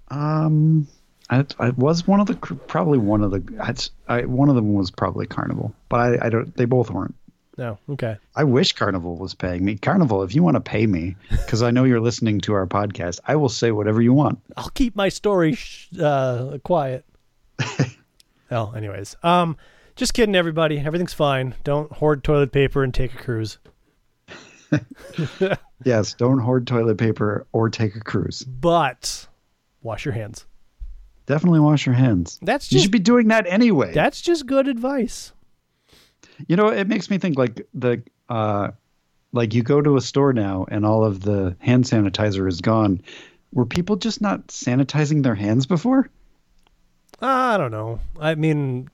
Um, 0.09 0.87
I, 1.29 1.45
I 1.59 1.71
was 1.71 2.07
one 2.07 2.21
of 2.21 2.27
the 2.27 2.35
probably 2.37 2.99
one 2.99 3.25
of 3.25 3.33
the 3.33 3.43
I'd, 3.61 3.83
I 4.07 4.27
one 4.27 4.49
of 4.49 4.55
them 4.55 4.75
was 4.75 4.93
probably 4.93 5.27
Carnival, 5.27 5.75
but 5.89 5.97
I, 5.97 6.27
I 6.27 6.29
don't. 6.29 6.55
They 6.57 6.67
both 6.67 6.91
weren't. 6.91 7.17
No. 7.57 7.79
Okay. 7.91 8.17
I 8.35 8.45
wish 8.45 8.73
Carnival 8.75 9.17
was 9.17 9.35
paying 9.35 9.65
me. 9.65 9.77
Carnival, 9.77 10.23
if 10.23 10.35
you 10.35 10.43
want 10.43 10.57
to 10.57 10.61
pay 10.61 10.87
me, 10.87 11.17
because 11.31 11.63
I 11.63 11.71
know 11.71 11.85
you're 11.85 12.01
listening 12.01 12.41
to 12.43 12.53
our 12.55 12.67
podcast, 12.67 13.21
I 13.27 13.37
will 13.37 13.49
say 13.49 13.71
whatever 13.71 14.03
you 14.03 14.13
want. 14.13 14.39
I'll 14.57 14.69
keep 14.71 14.95
my 14.95 15.09
story 15.09 15.55
sh- 15.55 15.89
uh, 15.99 16.59
quiet. 16.65 17.05
oh, 18.51 18.73
anyways, 18.73 19.17
um, 19.23 19.57
just 19.95 20.13
kidding, 20.13 20.35
everybody. 20.35 20.79
Everything's 20.79 21.15
fine. 21.15 21.55
Don't 21.65 21.91
hoard 21.93 22.23
toilet 22.23 22.53
paper 22.53 22.85
and 22.85 22.93
take 22.93 23.15
a 23.15 23.19
cruise. 23.19 23.59
Yes, 25.85 26.15
don't 26.15 26.39
hoard 26.39 26.67
toilet 26.67 26.99
paper 26.99 27.47
or 27.53 27.69
take 27.69 27.95
a 27.97 28.01
cruise. 28.01 28.43
But 28.43 29.29
wash 29.83 30.05
your 30.05 30.15
hands. 30.15 30.47
Definitely 31.27 31.61
wash 31.61 31.87
your 31.87 31.95
hands. 31.95 32.39
That's 32.41 32.73
You 32.73 32.81
should 32.81 32.91
be 32.91 32.99
doing 32.99 33.29
that 33.29 33.47
anyway. 33.47 33.93
that's 33.93 34.21
just 34.21 34.47
good 34.47 34.69
advice. 34.69 35.33
You 36.47 36.57
know, 36.57 36.69
it 36.69 36.89
makes 36.89 37.11
me 37.11 37.19
think 37.19 37.39
like 37.39 37.67
the 37.75 38.03
uh 38.29 38.71
like 39.33 39.55
you 39.55 39.63
go 39.63 39.81
to 39.81 39.97
a 39.97 40.01
store 40.01 40.33
now 40.33 40.67
and 40.69 40.85
all 40.87 41.05
of 41.05 41.21
the 41.21 41.57
hand 41.59 41.85
sanitizer 41.85 42.49
is 42.49 42.61
gone. 42.61 43.03
Were 43.53 43.67
people 43.67 43.97
just 43.97 44.21
not 44.21 44.49
sanitizing 44.49 45.23
their 45.23 45.35
hands 45.35 45.67
before? 45.67 46.09
I 47.21 47.57
don't 47.57 47.71
know. 47.71 48.01
I 48.19 48.35
mean, 48.35 48.89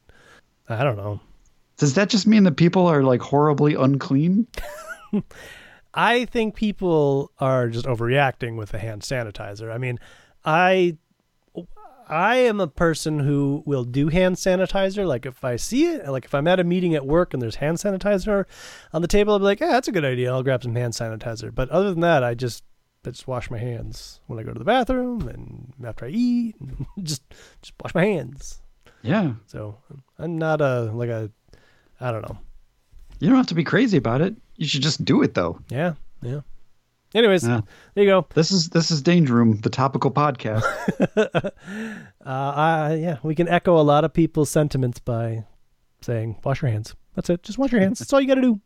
I 0.68 0.84
don't 0.84 0.96
know. 0.96 1.20
Does 1.78 1.94
that 1.94 2.10
just 2.10 2.26
mean 2.26 2.44
that 2.44 2.56
people 2.56 2.86
are 2.86 3.02
like 3.02 3.20
horribly 3.20 3.74
unclean? 3.74 4.46
I 5.94 6.24
think 6.26 6.54
people 6.54 7.32
are 7.38 7.68
just 7.68 7.86
overreacting 7.86 8.56
with 8.56 8.70
the 8.70 8.78
hand 8.78 9.02
sanitizer. 9.02 9.72
I 9.72 9.78
mean, 9.78 9.98
I 10.44 10.96
I 12.12 12.36
am 12.36 12.60
a 12.60 12.66
person 12.66 13.20
who 13.20 13.62
will 13.64 13.84
do 13.84 14.08
hand 14.08 14.36
sanitizer. 14.36 15.06
Like 15.06 15.24
if 15.24 15.42
I 15.42 15.56
see 15.56 15.86
it, 15.86 16.06
like 16.06 16.26
if 16.26 16.34
I'm 16.34 16.46
at 16.46 16.60
a 16.60 16.64
meeting 16.64 16.94
at 16.94 17.06
work 17.06 17.32
and 17.32 17.40
there's 17.42 17.56
hand 17.56 17.78
sanitizer 17.78 18.44
on 18.92 19.00
the 19.00 19.08
table, 19.08 19.32
I'll 19.32 19.38
be 19.38 19.46
like, 19.46 19.60
"Yeah, 19.60 19.68
that's 19.68 19.88
a 19.88 19.92
good 19.92 20.04
idea. 20.04 20.30
I'll 20.30 20.42
grab 20.42 20.62
some 20.62 20.74
hand 20.74 20.92
sanitizer." 20.92 21.54
But 21.54 21.70
other 21.70 21.90
than 21.90 22.00
that, 22.00 22.22
I 22.22 22.34
just 22.34 22.64
I 23.06 23.10
just 23.12 23.26
wash 23.26 23.50
my 23.50 23.56
hands 23.56 24.20
when 24.26 24.38
I 24.38 24.42
go 24.42 24.52
to 24.52 24.58
the 24.58 24.64
bathroom 24.64 25.26
and 25.26 25.72
after 25.82 26.04
I 26.04 26.10
eat. 26.10 26.54
just 27.02 27.22
just 27.62 27.72
wash 27.82 27.94
my 27.94 28.04
hands. 28.04 28.60
Yeah. 29.00 29.32
So 29.46 29.78
I'm 30.18 30.36
not 30.36 30.60
a 30.60 30.92
like 30.92 31.08
a 31.08 31.30
I 31.98 32.12
don't 32.12 32.28
know. 32.28 32.36
You 33.20 33.28
don't 33.28 33.38
have 33.38 33.46
to 33.46 33.54
be 33.54 33.64
crazy 33.64 33.96
about 33.96 34.20
it. 34.20 34.36
You 34.56 34.66
should 34.66 34.82
just 34.82 35.02
do 35.02 35.22
it 35.22 35.32
though. 35.32 35.60
Yeah, 35.70 35.94
yeah. 36.20 36.42
Anyways, 37.14 37.46
Yeah. 37.46 37.60
there 37.94 38.04
you 38.04 38.10
go. 38.10 38.26
This 38.34 38.50
is 38.50 38.70
this 38.70 38.90
is 38.90 39.02
Danger 39.02 39.34
Room, 39.34 39.58
the 39.60 39.70
topical 39.70 40.10
podcast. 40.10 40.62
Uh, 42.24 42.52
I, 42.54 42.94
yeah, 43.02 43.18
we 43.24 43.34
can 43.34 43.48
echo 43.48 43.76
a 43.80 43.82
lot 43.82 44.04
of 44.04 44.12
people's 44.12 44.48
sentiments 44.48 45.00
by 45.00 45.44
saying, 46.02 46.38
wash 46.44 46.62
your 46.62 46.70
hands. 46.70 46.94
That's 47.16 47.28
it. 47.30 47.42
Just 47.42 47.58
wash 47.58 47.72
your 47.72 47.80
hands. 47.80 47.98
That's 47.98 48.12
all 48.12 48.20
you 48.20 48.28
got 48.28 48.36
to 48.36 48.40
do. 48.40 48.60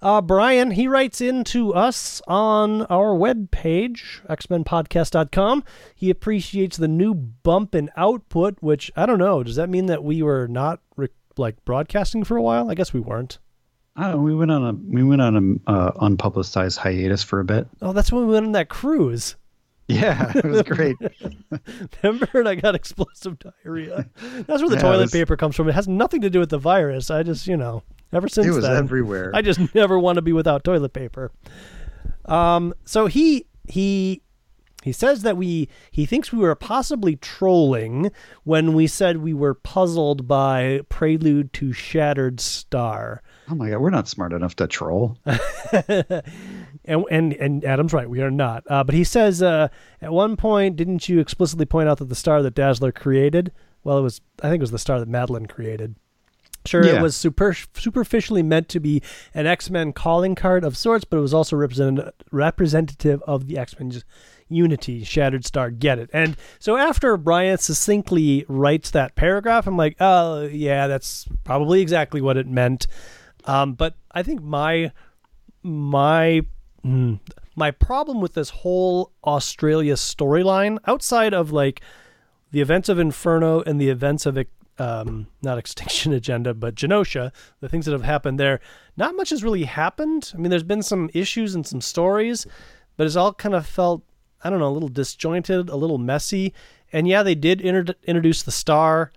Uh, 0.00 0.20
Brian, 0.20 0.70
he 0.70 0.86
writes 0.86 1.20
in 1.20 1.42
to 1.44 1.74
us 1.74 2.22
on 2.28 2.82
our 2.82 3.14
webpage, 3.16 4.24
xmenpodcast.com. 4.28 5.64
He 5.96 6.08
appreciates 6.08 6.76
the 6.76 6.86
new 6.86 7.14
bump 7.14 7.74
in 7.74 7.90
output, 7.96 8.58
which 8.60 8.92
I 8.94 9.06
don't 9.06 9.18
know. 9.18 9.42
Does 9.42 9.56
that 9.56 9.68
mean 9.68 9.86
that 9.86 10.04
we 10.04 10.22
were 10.22 10.46
not 10.46 10.80
re- 10.96 11.08
like 11.36 11.64
broadcasting 11.64 12.22
for 12.22 12.36
a 12.36 12.42
while? 12.42 12.70
I 12.70 12.74
guess 12.74 12.92
we 12.92 13.00
weren't. 13.00 13.38
I 13.96 14.14
we 14.14 14.34
went 14.34 14.50
on 14.50 14.64
a 14.64 14.72
we 14.72 15.02
went 15.02 15.20
on 15.20 15.60
a 15.66 15.70
uh, 15.70 15.92
unpublicized 16.08 16.78
hiatus 16.78 17.22
for 17.22 17.40
a 17.40 17.44
bit. 17.44 17.66
Oh, 17.82 17.92
that's 17.92 18.10
when 18.10 18.26
we 18.26 18.32
went 18.32 18.46
on 18.46 18.52
that 18.52 18.68
cruise. 18.68 19.36
Yeah, 19.88 20.32
it 20.36 20.44
was 20.44 20.62
great. 20.62 20.96
Remember, 22.02 22.28
and 22.34 22.48
I 22.48 22.54
got 22.54 22.74
explosive 22.74 23.38
diarrhea. 23.38 24.08
That's 24.46 24.62
where 24.62 24.70
the 24.70 24.76
Yeah, 24.76 24.82
toilet 24.82 25.02
was- 25.02 25.10
paper 25.12 25.36
comes 25.36 25.56
from. 25.56 25.68
It 25.68 25.74
has 25.74 25.88
nothing 25.88 26.22
to 26.22 26.30
do 26.30 26.38
with 26.40 26.48
the 26.50 26.58
virus. 26.58 27.10
I 27.10 27.22
just, 27.22 27.46
you 27.46 27.56
know, 27.56 27.82
ever 28.12 28.28
since 28.28 28.46
it 28.46 28.50
was 28.52 28.64
then, 28.64 28.76
everywhere. 28.76 29.30
I 29.34 29.42
just 29.42 29.60
never 29.74 29.98
want 29.98 30.16
to 30.16 30.22
be 30.22 30.32
without 30.32 30.64
toilet 30.64 30.92
paper. 30.94 31.30
Um, 32.24 32.72
so 32.84 33.06
he 33.06 33.46
he 33.68 34.22
he 34.82 34.92
says 34.92 35.22
that 35.22 35.36
we 35.36 35.68
he 35.90 36.06
thinks 36.06 36.32
we 36.32 36.38
were 36.38 36.54
possibly 36.54 37.16
trolling 37.16 38.10
when 38.44 38.72
we 38.72 38.86
said 38.86 39.18
we 39.18 39.34
were 39.34 39.54
puzzled 39.54 40.26
by 40.26 40.80
Prelude 40.88 41.52
to 41.54 41.72
Shattered 41.72 42.40
Star. 42.40 43.22
oh 43.48 43.54
my 43.54 43.70
god, 43.70 43.78
we're 43.78 43.90
not 43.90 44.08
smart 44.08 44.32
enough 44.32 44.56
to 44.56 44.66
troll. 44.66 45.18
and 45.24 47.04
and 47.10 47.32
and 47.34 47.64
Adam's 47.64 47.92
right, 47.92 48.10
we 48.10 48.20
are 48.20 48.30
not. 48.30 48.64
Uh, 48.68 48.84
but 48.84 48.94
he 48.94 49.04
says 49.04 49.42
uh, 49.42 49.68
at 50.00 50.12
one 50.12 50.36
point, 50.36 50.76
didn't 50.76 51.08
you 51.08 51.20
explicitly 51.20 51.66
point 51.66 51.88
out 51.88 51.98
that 51.98 52.08
the 52.08 52.14
star 52.14 52.42
that 52.42 52.54
Dazzler 52.54 52.92
created? 52.92 53.52
Well, 53.84 53.98
it 53.98 54.02
was 54.02 54.20
I 54.42 54.48
think 54.48 54.60
it 54.60 54.62
was 54.62 54.70
the 54.70 54.78
star 54.78 55.00
that 55.00 55.08
Madeline 55.08 55.46
created. 55.46 55.96
Sure, 56.64 56.82
it 56.82 57.02
was 57.02 57.16
super, 57.16 57.54
superficially 57.54 58.42
meant 58.42 58.68
to 58.68 58.78
be 58.78 59.02
an 59.34 59.46
X 59.46 59.68
Men 59.68 59.92
calling 59.92 60.36
card 60.36 60.64
of 60.64 60.76
sorts, 60.76 61.04
but 61.04 61.16
it 61.16 61.20
was 61.20 61.34
also 61.34 61.56
represent, 61.56 61.98
representative 62.30 63.20
of 63.22 63.48
the 63.48 63.58
X 63.58 63.76
Men 63.78 63.90
unity, 64.52 65.04
Shattered 65.04 65.44
Star. 65.44 65.70
Get 65.70 65.98
it? 65.98 66.10
And 66.12 66.36
so 66.58 66.76
after 66.76 67.16
Brian 67.16 67.58
succinctly 67.58 68.44
writes 68.48 68.90
that 68.90 69.14
paragraph, 69.14 69.66
I'm 69.66 69.76
like, 69.76 69.96
oh 70.00 70.42
yeah, 70.42 70.86
that's 70.86 71.26
probably 71.44 71.80
exactly 71.80 72.20
what 72.20 72.36
it 72.36 72.46
meant. 72.46 72.86
Um, 73.44 73.74
but 73.74 73.94
I 74.12 74.22
think 74.22 74.42
my 74.42 74.92
my 75.62 76.42
mm, 76.84 77.20
my 77.56 77.70
problem 77.70 78.20
with 78.20 78.34
this 78.34 78.50
whole 78.50 79.12
Australia 79.24 79.94
storyline, 79.94 80.78
outside 80.86 81.34
of 81.34 81.52
like 81.52 81.80
the 82.50 82.60
events 82.60 82.88
of 82.88 82.98
Inferno 82.98 83.62
and 83.62 83.80
the 83.80 83.88
events 83.88 84.26
of 84.26 84.38
um, 84.78 85.26
not 85.42 85.58
Extinction 85.58 86.12
Agenda, 86.12 86.54
but 86.54 86.74
Genosha, 86.74 87.32
the 87.60 87.68
things 87.68 87.86
that 87.86 87.92
have 87.92 88.02
happened 88.02 88.38
there, 88.38 88.60
not 88.96 89.16
much 89.16 89.30
has 89.30 89.42
really 89.44 89.64
happened. 89.64 90.32
I 90.34 90.38
mean, 90.38 90.50
there's 90.50 90.62
been 90.62 90.82
some 90.82 91.10
issues 91.14 91.54
and 91.54 91.66
some 91.66 91.80
stories, 91.80 92.46
but 92.96 93.06
it's 93.06 93.16
all 93.16 93.34
kind 93.34 93.54
of 93.54 93.66
felt, 93.66 94.02
I 94.44 94.50
don't 94.50 94.58
know, 94.58 94.68
a 94.68 94.72
little 94.72 94.88
disjointed, 94.88 95.68
a 95.68 95.76
little 95.76 95.98
messy. 95.98 96.52
And 96.92 97.08
yeah, 97.08 97.22
they 97.22 97.34
did 97.34 97.60
inter- 97.60 97.94
introduce 98.04 98.42
the 98.42 98.50
star, 98.50 99.12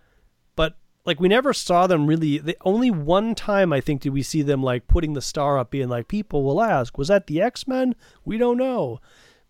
but 0.55 0.77
like 1.05 1.19
we 1.19 1.27
never 1.27 1.53
saw 1.53 1.87
them 1.87 2.07
really. 2.07 2.37
The 2.37 2.57
only 2.61 2.91
one 2.91 3.35
time 3.35 3.73
I 3.73 3.81
think 3.81 4.01
did 4.01 4.13
we 4.13 4.23
see 4.23 4.41
them 4.41 4.63
like 4.63 4.87
putting 4.87 5.13
the 5.13 5.21
star 5.21 5.57
up, 5.57 5.71
being 5.71 5.89
like, 5.89 6.07
people 6.07 6.43
will 6.43 6.61
ask, 6.61 6.97
was 6.97 7.09
that 7.09 7.27
the 7.27 7.41
X 7.41 7.67
Men? 7.67 7.95
We 8.23 8.37
don't 8.37 8.57
know. 8.57 8.99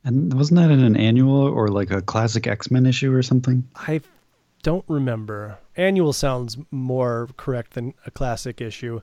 And 0.04 0.34
wasn't 0.34 0.60
that 0.60 0.72
in 0.72 0.84
an 0.84 0.96
annual 0.96 1.42
or 1.42 1.68
like 1.68 1.92
a 1.92 2.02
classic 2.02 2.48
X 2.48 2.70
Men 2.70 2.86
issue 2.86 3.14
or 3.14 3.24
something? 3.24 3.68
I 3.76 4.02
don't 4.64 4.86
remember. 4.88 5.60
Annual 5.76 6.14
sounds 6.14 6.58
more 6.72 7.30
correct 7.38 7.74
than 7.74 7.94
a 8.06 8.12
classic 8.12 8.62
issue. 8.62 9.02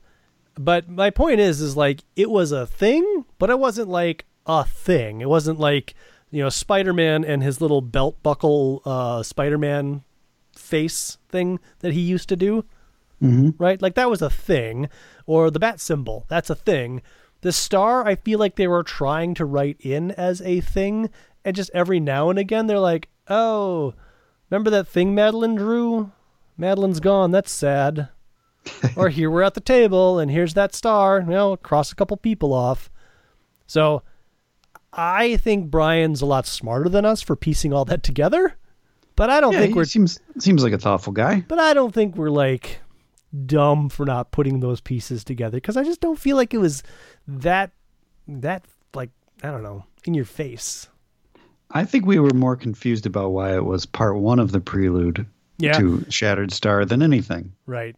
But 0.57 0.89
my 0.89 1.11
point 1.11 1.41
is 1.41 1.61
is 1.61 1.77
like 1.77 2.05
it 2.17 2.31
was 2.31 2.53
a 2.53 2.67
thing, 2.67 3.25
but 3.39 3.51
it 3.51 3.59
wasn't 3.59 3.89
like 3.89 4.27
a 4.47 4.65
thing. 4.65 5.21
It 5.21 5.29
wasn't 5.29 5.61
like, 5.61 5.95
you 6.33 6.43
know, 6.43 6.49
Spider-Man 6.49 7.25
and 7.25 7.43
his 7.45 7.61
little 7.61 7.81
belt 7.81 8.21
buckle 8.25 8.83
uh 8.85 9.23
Spider-Man 9.23 10.03
face 10.57 11.19
thing 11.29 11.61
that 11.79 11.93
he 11.93 12.01
used 12.01 12.29
to 12.31 12.37
do, 12.37 12.65
Mm-hmm. 13.23 13.51
right? 13.63 13.81
Like 13.81 13.95
that 13.95 14.11
was 14.11 14.21
a 14.21 14.29
thing 14.31 14.89
or 15.27 15.49
the 15.53 15.61
bat 15.61 15.79
symbol. 15.79 16.25
That's 16.29 16.51
a 16.51 16.57
thing. 16.57 17.03
The 17.43 17.53
star, 17.53 18.05
I 18.05 18.17
feel 18.17 18.41
like 18.41 18.57
they 18.57 18.67
were 18.67 18.83
trying 18.83 19.35
to 19.35 19.45
write 19.45 19.77
in 19.81 20.11
as 20.13 20.41
a 20.43 20.61
thing 20.61 21.09
and 21.45 21.55
just 21.55 21.71
every 21.73 22.01
now 22.01 22.31
and 22.31 22.39
again 22.39 22.67
they're 22.67 22.79
like, 22.81 23.09
"Oh, 23.29 23.95
Remember 24.51 24.71
that 24.71 24.87
thing 24.89 25.15
Madeline 25.15 25.55
drew? 25.55 26.11
Madeline's 26.59 27.01
gone. 27.01 27.31
That's 27.31 27.51
sad. 27.51 28.09
or 28.97 29.09
here 29.09 29.31
we're 29.31 29.43
at 29.43 29.55
the 29.55 29.61
table, 29.61 30.19
and 30.19 30.31
here's 30.31 30.55
that 30.55 30.75
star. 30.75 31.21
You 31.21 31.27
know, 31.27 31.57
cross 31.57 31.91
a 31.91 31.95
couple 31.95 32.17
people 32.19 32.53
off. 32.53 32.91
So 33.67 34.03
I 34.93 35.37
think 35.39 35.71
Brian's 35.71 36.21
a 36.23 36.27
lot 36.27 36.47
smarter 36.47 36.89
than 36.89 37.05
us 37.05 37.23
for 37.23 37.35
piecing 37.37 37.73
all 37.73 37.85
that 37.87 38.03
together. 38.03 38.57
But 39.17 39.31
I 39.31 39.41
don't 39.41 39.53
Yeah, 39.53 39.61
think 39.61 39.77
we're. 39.77 39.85
seems 39.85 40.19
seems 40.39 40.63
like 40.63 40.73
a 40.73 40.79
thoughtful 40.79 41.13
guy. 41.13 41.45
But 41.47 41.59
I 41.59 41.75
don't 41.75 41.93
think 41.95 42.17
we're 42.17 42.31
like 42.31 42.81
dumb 43.47 43.89
for 43.89 44.05
not 44.07 44.31
putting 44.31 44.61
those 44.61 44.81
pieces 44.81 45.25
together 45.25 45.57
because 45.57 45.77
I 45.77 45.85
just 45.85 46.01
don't 46.01 46.19
feel 46.19 46.37
like 46.37 46.53
it 46.55 46.59
was 46.59 46.83
that 47.27 47.71
that 48.29 48.65
like 48.95 49.11
I 49.43 49.51
don't 49.51 49.63
know 49.63 49.85
in 50.05 50.15
your 50.15 50.25
face. 50.25 50.89
I 51.71 51.85
think 51.85 52.05
we 52.07 52.19
were 52.19 52.35
more 52.35 52.57
confused 52.57 53.07
about 53.07 53.31
why 53.31 53.55
it 53.55 53.65
was 53.65 53.87
part 53.87 54.17
one 54.19 54.39
of 54.39 54.53
the 54.53 54.61
prelude 54.61 55.27
Yeah. 55.59 55.73
to 55.79 56.05
Shattered 56.11 56.53
Star 56.53 56.85
than 56.85 57.03
anything. 57.03 57.53
Right. 57.67 57.97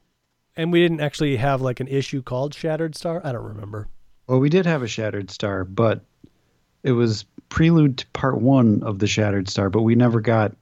And 0.57 0.71
we 0.73 0.81
didn't 0.81 1.01
actually 1.01 1.37
have 1.37 1.61
like 1.61 1.81
an 1.81 1.89
issue 1.89 2.23
called 2.23 2.55
Shattered 2.55 2.95
Star. 2.95 3.21
I 3.25 3.33
don't 3.33 3.45
remember. 3.45 3.89
Well, 4.29 4.39
we 4.39 4.49
did 4.49 4.65
have 4.67 4.83
a 4.83 4.87
Shattered 4.89 5.31
Star, 5.31 5.65
but 5.65 6.05
it 6.85 6.93
was 6.93 7.25
prelude 7.49 7.99
to 7.99 8.07
part 8.09 8.41
one 8.41 8.83
of 8.85 9.01
the 9.01 9.07
Shattered 9.09 9.49
Star, 9.49 9.69
but 9.71 9.83
we 9.83 9.95
never 9.97 10.21
got. 10.21 10.53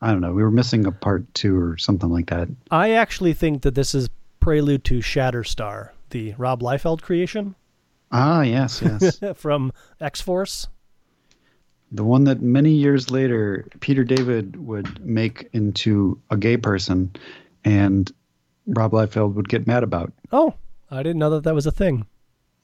I 0.00 0.10
don't 0.10 0.20
know. 0.20 0.32
We 0.32 0.42
were 0.42 0.50
missing 0.50 0.84
a 0.86 0.90
part 0.92 1.32
two 1.34 1.56
or 1.56 1.78
something 1.78 2.10
like 2.10 2.26
that. 2.30 2.48
I 2.72 2.90
actually 2.92 3.34
think 3.34 3.62
that 3.62 3.76
this 3.76 3.94
is 3.94 4.08
prelude 4.40 4.82
to 4.86 4.98
Shatterstar, 4.98 5.90
the 6.10 6.34
Rob 6.36 6.60
Liefeld 6.60 7.02
creation 7.02 7.54
Ah, 8.10 8.42
yes, 8.42 8.82
yes. 8.82 9.20
from 9.36 9.72
X 10.00 10.20
Force. 10.20 10.66
the 11.92 12.02
one 12.04 12.24
that 12.24 12.40
many 12.42 12.72
years 12.72 13.10
later 13.10 13.66
Peter 13.80 14.02
David 14.02 14.56
would 14.56 15.04
make 15.04 15.48
into 15.52 16.18
a 16.30 16.36
gay 16.36 16.56
person, 16.56 17.14
and 17.64 18.10
Rob 18.66 18.92
Liefeld 18.92 19.34
would 19.34 19.48
get 19.48 19.66
mad 19.66 19.82
about. 19.84 20.12
Oh, 20.32 20.54
I 20.90 21.02
didn't 21.02 21.18
know 21.20 21.30
that 21.30 21.44
that 21.44 21.54
was 21.54 21.66
a 21.66 21.70
thing. 21.72 22.06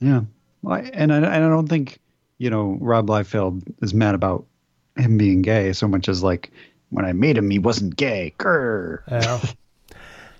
Yeah, 0.01 0.21
well, 0.61 0.75
I- 0.75 0.89
and 0.93 1.13
I, 1.13 1.17
and 1.17 1.25
I 1.27 1.39
don't 1.49 1.67
think 1.69 1.99
you 2.39 2.49
know 2.49 2.77
Rob 2.81 3.07
Liefeld 3.07 3.61
is 3.83 3.93
mad 3.93 4.15
about 4.15 4.45
him 4.97 5.17
being 5.17 5.43
gay 5.43 5.71
so 5.71 5.87
much 5.87 6.09
as 6.09 6.23
like 6.23 6.51
when 6.89 7.05
I 7.05 7.13
made 7.13 7.37
him, 7.37 7.49
he 7.49 7.59
wasn't 7.59 7.95
gay. 7.95 8.33
Grr. 8.39 9.03
Yeah. 9.07 9.39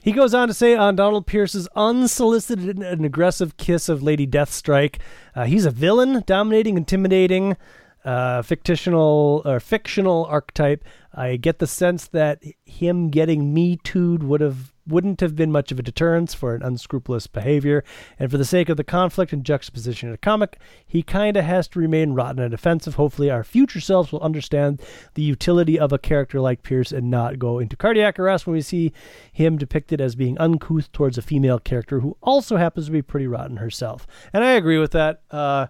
He 0.02 0.14
goes 0.14 0.34
on 0.34 0.47
to 0.47 0.54
say 0.54 0.76
on 0.76 0.95
Donald 0.95 1.28
Pierce's 1.28 1.68
unsolicited 1.76 2.80
and 2.80 3.06
aggressive 3.06 3.58
kiss 3.58 3.89
of 3.89 4.02
Lady 4.02 4.26
Deathstrike, 4.26 4.95
uh, 5.36 5.43
he's 5.43 5.66
a 5.66 5.72
villain, 5.72 6.24
dominating, 6.26 6.78
intimidating, 6.78 7.58
uh, 8.06 8.41
fictional 8.41 9.41
or 9.45 9.60
fictional 9.60 10.26
archetype. 10.26 10.86
I 11.14 11.36
get 11.36 11.60
the 11.60 11.68
sense 11.68 12.08
that 12.08 12.41
him 12.64 13.10
getting 13.10 13.54
me 13.54 13.78
too'd 13.84 14.24
would 14.24 14.39
have 14.41 14.74
wouldn't 14.90 15.22
have 15.22 15.36
been 15.36 15.52
much 15.52 15.72
of 15.72 15.80
a 15.80 15.84
deterrence 15.84 16.34
for 16.34 16.56
an 16.56 16.64
unscrupulous 16.64 17.28
behavior, 17.28 17.84
and 18.18 18.30
for 18.30 18.38
the 18.38 18.46
sake 18.46 18.70
of 18.70 18.78
the 18.78 18.84
conflict 18.84 19.32
and 19.32 19.46
juxtaposition 19.46 20.10
in 20.10 20.16
a 20.16 20.18
comic, 20.18 20.58
he 20.86 21.02
kind 21.02 21.38
of 21.38 21.46
has 21.46 21.68
to 21.70 21.80
remain 21.80 22.14
rotten 22.14 22.42
and 22.42 22.54
offensive. 22.54 22.96
Hopefully, 22.96 23.30
our 23.30 23.44
future 23.44 23.80
selves 23.80 24.12
will 24.12 24.22
understand 24.22 24.82
the 25.14 25.22
utility 25.22 25.80
of 25.80 25.94
a 25.94 25.98
character 25.98 26.40
like 26.42 26.64
Pierce 26.64 26.92
and 26.92 27.10
not 27.10 27.40
go 27.40 27.60
into 27.60 27.76
cardiac 27.76 28.20
arrest 28.20 28.46
when 28.46 28.56
we 28.56 28.62
see 28.62 28.92
him 29.32 29.58
depicted 29.58 30.02
as 30.02 30.16
being 30.16 30.38
uncouth 30.38 30.92
towards 30.92 31.18
a 31.18 31.22
female 31.22 31.60
character 31.60 32.00
who 32.00 32.18
also 32.22 32.58
happens 32.58 32.88
to 32.88 32.92
be 32.92 33.02
pretty 33.02 33.28
rotten 33.28 33.58
herself. 33.58 34.08
And 34.34 34.44
I 34.44 34.52
agree 34.52 34.78
with 34.78 34.92
that. 34.92 35.22
Uh, 35.32 35.68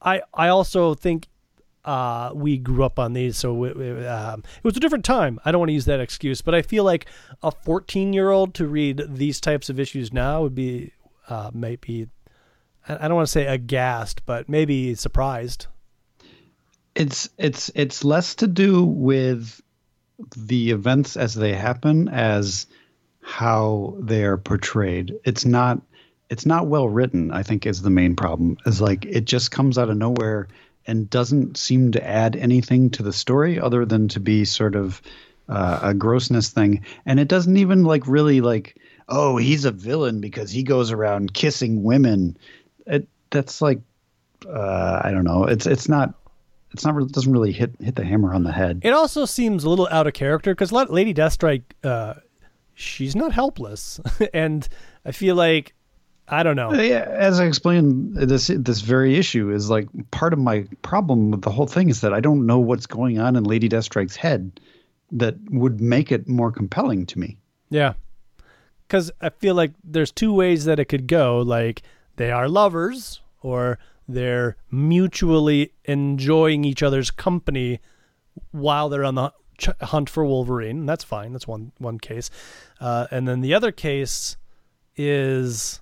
I 0.00 0.22
I 0.32 0.48
also 0.48 0.94
think 0.94 1.28
uh, 1.84 2.30
we 2.34 2.56
grew 2.56 2.82
up 2.82 2.98
on 2.98 3.12
these, 3.12 3.36
so 3.36 3.64
it, 3.64 4.06
um, 4.06 4.40
it, 4.40 4.64
was 4.64 4.76
a 4.76 4.80
different 4.80 5.04
time. 5.04 5.38
I 5.44 5.52
don't 5.52 5.58
want 5.58 5.68
to 5.68 5.74
use 5.74 5.84
that 5.84 6.00
excuse, 6.00 6.40
but 6.40 6.54
I 6.54 6.62
feel 6.62 6.84
like 6.84 7.06
a 7.42 7.50
14 7.50 8.12
year 8.12 8.30
old 8.30 8.54
to 8.54 8.66
read 8.66 9.02
these 9.08 9.40
types 9.40 9.68
of 9.68 9.78
issues 9.78 10.12
now 10.12 10.42
would 10.42 10.54
be 10.54 10.92
uh, 11.28 11.50
maybe 11.52 12.08
I 12.88 13.08
don't 13.08 13.14
want 13.14 13.26
to 13.26 13.32
say 13.32 13.46
aghast, 13.46 14.26
but 14.26 14.48
maybe 14.48 14.94
surprised. 14.94 15.66
It's 16.94 17.28
it's 17.38 17.70
it's 17.74 18.04
less 18.04 18.34
to 18.36 18.46
do 18.46 18.84
with 18.84 19.60
the 20.36 20.70
events 20.70 21.16
as 21.16 21.34
they 21.34 21.54
happen 21.54 22.08
as 22.08 22.66
how 23.20 23.96
they 24.00 24.24
are 24.24 24.36
portrayed. 24.36 25.14
It's 25.24 25.44
not 25.44 25.80
it's 26.28 26.46
not 26.46 26.66
well 26.66 26.88
written. 26.88 27.30
I 27.32 27.42
think 27.42 27.66
is 27.66 27.82
the 27.82 27.90
main 27.90 28.16
problem. 28.16 28.58
Is 28.66 28.80
like 28.80 29.06
it 29.06 29.24
just 29.24 29.50
comes 29.50 29.78
out 29.78 29.88
of 29.88 29.96
nowhere 29.96 30.48
and 30.86 31.08
doesn't 31.10 31.56
seem 31.56 31.92
to 31.92 32.06
add 32.06 32.36
anything 32.36 32.90
to 32.90 33.02
the 33.02 33.12
story 33.12 33.58
other 33.58 33.84
than 33.84 34.08
to 34.08 34.20
be 34.20 34.44
sort 34.44 34.74
of 34.74 35.00
uh, 35.48 35.78
a 35.82 35.94
grossness 35.94 36.50
thing. 36.50 36.84
And 37.06 37.20
it 37.20 37.28
doesn't 37.28 37.56
even 37.56 37.84
like 37.84 38.06
really 38.06 38.40
like, 38.40 38.76
oh, 39.08 39.36
he's 39.36 39.64
a 39.64 39.70
villain 39.70 40.20
because 40.20 40.50
he 40.50 40.62
goes 40.62 40.90
around 40.90 41.34
kissing 41.34 41.82
women. 41.82 42.36
It 42.86 43.08
that's 43.30 43.60
like, 43.60 43.80
uh, 44.48 45.00
I 45.02 45.10
don't 45.10 45.24
know. 45.24 45.44
It's 45.44 45.66
it's 45.66 45.88
not. 45.88 46.14
It's 46.72 46.84
not. 46.84 47.00
It 47.00 47.12
doesn't 47.12 47.32
really 47.32 47.52
hit 47.52 47.74
hit 47.80 47.96
the 47.96 48.04
hammer 48.04 48.34
on 48.34 48.44
the 48.44 48.52
head. 48.52 48.80
It 48.82 48.92
also 48.92 49.24
seems 49.24 49.64
a 49.64 49.70
little 49.70 49.88
out 49.90 50.06
of 50.06 50.12
character 50.12 50.54
because 50.54 50.72
Lady 50.72 51.14
Deathstrike, 51.14 51.62
uh, 51.82 52.14
she's 52.74 53.14
not 53.14 53.32
helpless, 53.32 54.00
and 54.34 54.68
I 55.04 55.12
feel 55.12 55.34
like 55.34 55.74
I 56.28 56.42
don't 56.42 56.56
know. 56.56 56.70
As 56.70 57.38
I 57.38 57.44
explained, 57.44 58.16
this 58.16 58.46
this 58.46 58.80
very 58.80 59.16
issue 59.16 59.50
is 59.50 59.68
like 59.68 59.88
part 60.10 60.32
of 60.32 60.38
my 60.38 60.66
problem 60.80 61.30
with 61.30 61.42
the 61.42 61.50
whole 61.50 61.66
thing 61.66 61.90
is 61.90 62.00
that 62.00 62.14
I 62.14 62.20
don't 62.20 62.46
know 62.46 62.58
what's 62.58 62.86
going 62.86 63.18
on 63.18 63.36
in 63.36 63.44
Lady 63.44 63.68
Deathstrike's 63.68 64.16
head 64.16 64.58
that 65.12 65.36
would 65.50 65.80
make 65.80 66.10
it 66.10 66.26
more 66.26 66.50
compelling 66.50 67.04
to 67.06 67.18
me. 67.18 67.36
Yeah, 67.68 67.94
because 68.86 69.10
I 69.20 69.28
feel 69.28 69.54
like 69.54 69.72
there's 69.84 70.10
two 70.10 70.32
ways 70.32 70.64
that 70.64 70.78
it 70.78 70.86
could 70.86 71.06
go. 71.06 71.40
Like 71.40 71.82
they 72.16 72.30
are 72.30 72.48
lovers, 72.48 73.20
or 73.42 73.78
they're 74.08 74.56
mutually 74.70 75.72
enjoying 75.84 76.64
each 76.64 76.82
other's 76.82 77.10
company 77.10 77.80
while 78.50 78.88
they're 78.88 79.04
on 79.04 79.14
the 79.14 79.32
hunt 79.82 80.08
for 80.08 80.24
Wolverine. 80.24 80.86
That's 80.86 81.04
fine. 81.04 81.32
That's 81.32 81.46
one 81.46 81.72
one 81.76 81.98
case, 81.98 82.30
uh, 82.80 83.08
and 83.10 83.28
then 83.28 83.42
the 83.42 83.52
other 83.52 83.72
case 83.72 84.38
is 84.96 85.80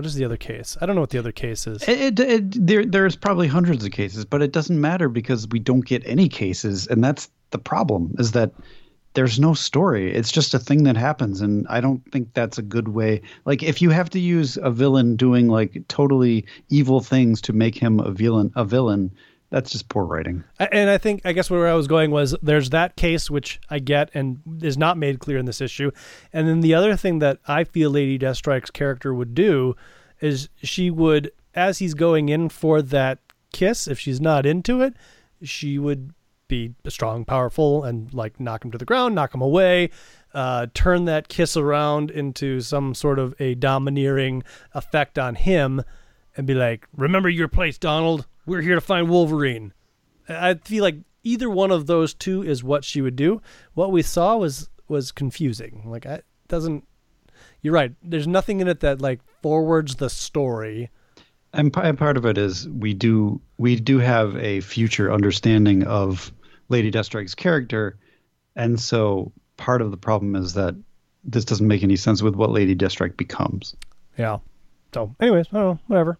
what 0.00 0.06
is 0.06 0.14
the 0.14 0.24
other 0.24 0.38
case? 0.38 0.78
I 0.80 0.86
don't 0.86 0.94
know 0.94 1.02
what 1.02 1.10
the 1.10 1.18
other 1.18 1.30
case 1.30 1.66
is. 1.66 1.82
It, 1.86 2.18
it, 2.18 2.20
it, 2.20 2.66
there, 2.66 2.86
there's 2.86 3.16
probably 3.16 3.46
hundreds 3.46 3.84
of 3.84 3.92
cases, 3.92 4.24
but 4.24 4.40
it 4.40 4.50
doesn't 4.50 4.80
matter 4.80 5.10
because 5.10 5.46
we 5.48 5.58
don't 5.58 5.84
get 5.84 6.02
any 6.06 6.26
cases, 6.26 6.86
and 6.86 7.04
that's 7.04 7.28
the 7.50 7.58
problem. 7.58 8.14
Is 8.18 8.32
that 8.32 8.52
there's 9.12 9.38
no 9.38 9.52
story. 9.52 10.10
It's 10.10 10.32
just 10.32 10.54
a 10.54 10.58
thing 10.58 10.84
that 10.84 10.96
happens, 10.96 11.42
and 11.42 11.66
I 11.68 11.82
don't 11.82 12.00
think 12.10 12.32
that's 12.32 12.56
a 12.56 12.62
good 12.62 12.88
way. 12.88 13.20
Like 13.44 13.62
if 13.62 13.82
you 13.82 13.90
have 13.90 14.08
to 14.10 14.18
use 14.18 14.56
a 14.62 14.70
villain 14.70 15.16
doing 15.16 15.48
like 15.48 15.86
totally 15.88 16.46
evil 16.70 17.00
things 17.00 17.42
to 17.42 17.52
make 17.52 17.76
him 17.76 18.00
a 18.00 18.10
villain, 18.10 18.50
a 18.56 18.64
villain, 18.64 19.12
that's 19.50 19.70
just 19.70 19.88
poor 19.88 20.04
writing. 20.04 20.44
And 20.58 20.88
I 20.88 20.98
think 20.98 21.22
I 21.24 21.32
guess 21.32 21.50
where 21.50 21.68
I 21.68 21.74
was 21.74 21.86
going 21.86 22.10
was 22.10 22.34
there's 22.42 22.70
that 22.70 22.96
case 22.96 23.30
which 23.30 23.60
I 23.68 23.78
get 23.78 24.10
and 24.14 24.40
is 24.62 24.78
not 24.78 24.96
made 24.96 25.18
clear 25.18 25.38
in 25.38 25.46
this 25.46 25.60
issue, 25.60 25.90
and 26.32 26.48
then 26.48 26.60
the 26.60 26.74
other 26.74 26.96
thing 26.96 27.18
that 27.18 27.38
I 27.46 27.64
feel 27.64 27.90
Lady 27.90 28.18
Deathstrike's 28.18 28.70
character 28.70 29.12
would 29.12 29.34
do 29.34 29.76
is 30.20 30.48
she 30.62 30.90
would 30.90 31.32
as 31.54 31.78
he's 31.78 31.94
going 31.94 32.28
in 32.28 32.48
for 32.48 32.80
that 32.80 33.18
kiss, 33.52 33.88
if 33.88 33.98
she's 33.98 34.20
not 34.20 34.46
into 34.46 34.80
it, 34.80 34.94
she 35.42 35.78
would 35.78 36.12
be 36.48 36.74
strong, 36.88 37.24
powerful, 37.24 37.84
and 37.84 38.12
like 38.12 38.38
knock 38.40 38.64
him 38.64 38.70
to 38.70 38.78
the 38.78 38.84
ground, 38.84 39.14
knock 39.14 39.34
him 39.34 39.40
away, 39.40 39.90
uh, 40.34 40.66
turn 40.74 41.04
that 41.06 41.28
kiss 41.28 41.56
around 41.56 42.10
into 42.10 42.60
some 42.60 42.94
sort 42.94 43.18
of 43.18 43.34
a 43.40 43.54
domineering 43.54 44.42
effect 44.74 45.18
on 45.18 45.34
him, 45.34 45.82
and 46.36 46.46
be 46.46 46.54
like, 46.54 46.86
"Remember 46.96 47.28
your 47.28 47.48
place, 47.48 47.78
Donald." 47.78 48.26
We're 48.50 48.62
here 48.62 48.74
to 48.74 48.80
find 48.80 49.08
Wolverine. 49.08 49.72
I 50.28 50.54
feel 50.54 50.82
like 50.82 50.96
either 51.22 51.48
one 51.48 51.70
of 51.70 51.86
those 51.86 52.12
two 52.12 52.42
is 52.42 52.64
what 52.64 52.84
she 52.84 53.00
would 53.00 53.14
do. 53.14 53.40
What 53.74 53.92
we 53.92 54.02
saw 54.02 54.36
was 54.36 54.68
was 54.88 55.12
confusing. 55.12 55.84
Like 55.86 56.04
I 56.04 56.22
doesn't. 56.48 56.84
You're 57.62 57.74
right. 57.74 57.92
There's 58.02 58.26
nothing 58.26 58.60
in 58.60 58.66
it 58.66 58.80
that 58.80 59.00
like 59.00 59.20
forwards 59.40 59.94
the 59.96 60.10
story. 60.10 60.90
And 61.52 61.72
part 61.72 62.16
of 62.16 62.26
it 62.26 62.36
is 62.38 62.68
we 62.68 62.92
do 62.92 63.40
we 63.56 63.76
do 63.76 63.98
have 63.98 64.36
a 64.36 64.60
future 64.60 65.12
understanding 65.12 65.84
of 65.84 66.32
Lady 66.68 66.90
Deathstrike's 66.90 67.36
character, 67.36 67.98
and 68.56 68.80
so 68.80 69.32
part 69.58 69.80
of 69.80 69.92
the 69.92 69.96
problem 69.96 70.34
is 70.34 70.54
that 70.54 70.74
this 71.22 71.44
doesn't 71.44 71.68
make 71.68 71.84
any 71.84 71.96
sense 71.96 72.20
with 72.20 72.34
what 72.34 72.50
Lady 72.50 72.74
Deathstrike 72.74 73.16
becomes. 73.16 73.76
Yeah. 74.18 74.38
So, 74.92 75.14
anyways, 75.20 75.46
I 75.52 75.56
don't 75.56 75.64
know. 75.64 75.78
Whatever. 75.86 76.18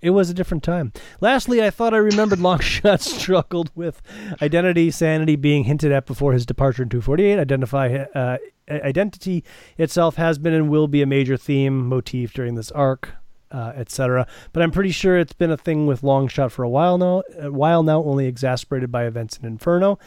It 0.00 0.10
was 0.10 0.30
a 0.30 0.34
different 0.34 0.62
time. 0.62 0.92
Lastly, 1.20 1.62
I 1.62 1.70
thought 1.70 1.94
I 1.94 1.98
remembered 1.98 2.38
Longshot 2.40 3.00
struggled 3.00 3.70
with 3.74 4.02
identity, 4.40 4.90
sanity 4.90 5.36
being 5.36 5.64
hinted 5.64 5.92
at 5.92 6.06
before 6.06 6.32
his 6.32 6.46
departure 6.46 6.82
in 6.82 6.88
248. 6.88 7.38
Identify 7.38 8.04
uh, 8.14 8.38
identity 8.70 9.44
itself 9.78 10.16
has 10.16 10.38
been 10.38 10.54
and 10.54 10.68
will 10.68 10.88
be 10.88 11.02
a 11.02 11.06
major 11.06 11.36
theme 11.36 11.86
motif 11.86 12.32
during 12.32 12.54
this 12.54 12.70
arc. 12.72 13.14
Uh, 13.52 13.72
etc. 13.74 14.28
But 14.52 14.62
I'm 14.62 14.70
pretty 14.70 14.92
sure 14.92 15.18
it's 15.18 15.32
been 15.32 15.50
a 15.50 15.56
thing 15.56 15.88
with 15.88 16.02
Longshot 16.02 16.52
for 16.52 16.62
a 16.62 16.68
while 16.68 16.98
now. 16.98 17.24
A 17.36 17.50
while 17.50 17.82
now, 17.82 18.00
only 18.00 18.26
exasperated 18.26 18.92
by 18.92 19.06
events 19.06 19.38
in 19.38 19.44
Inferno. 19.44 19.98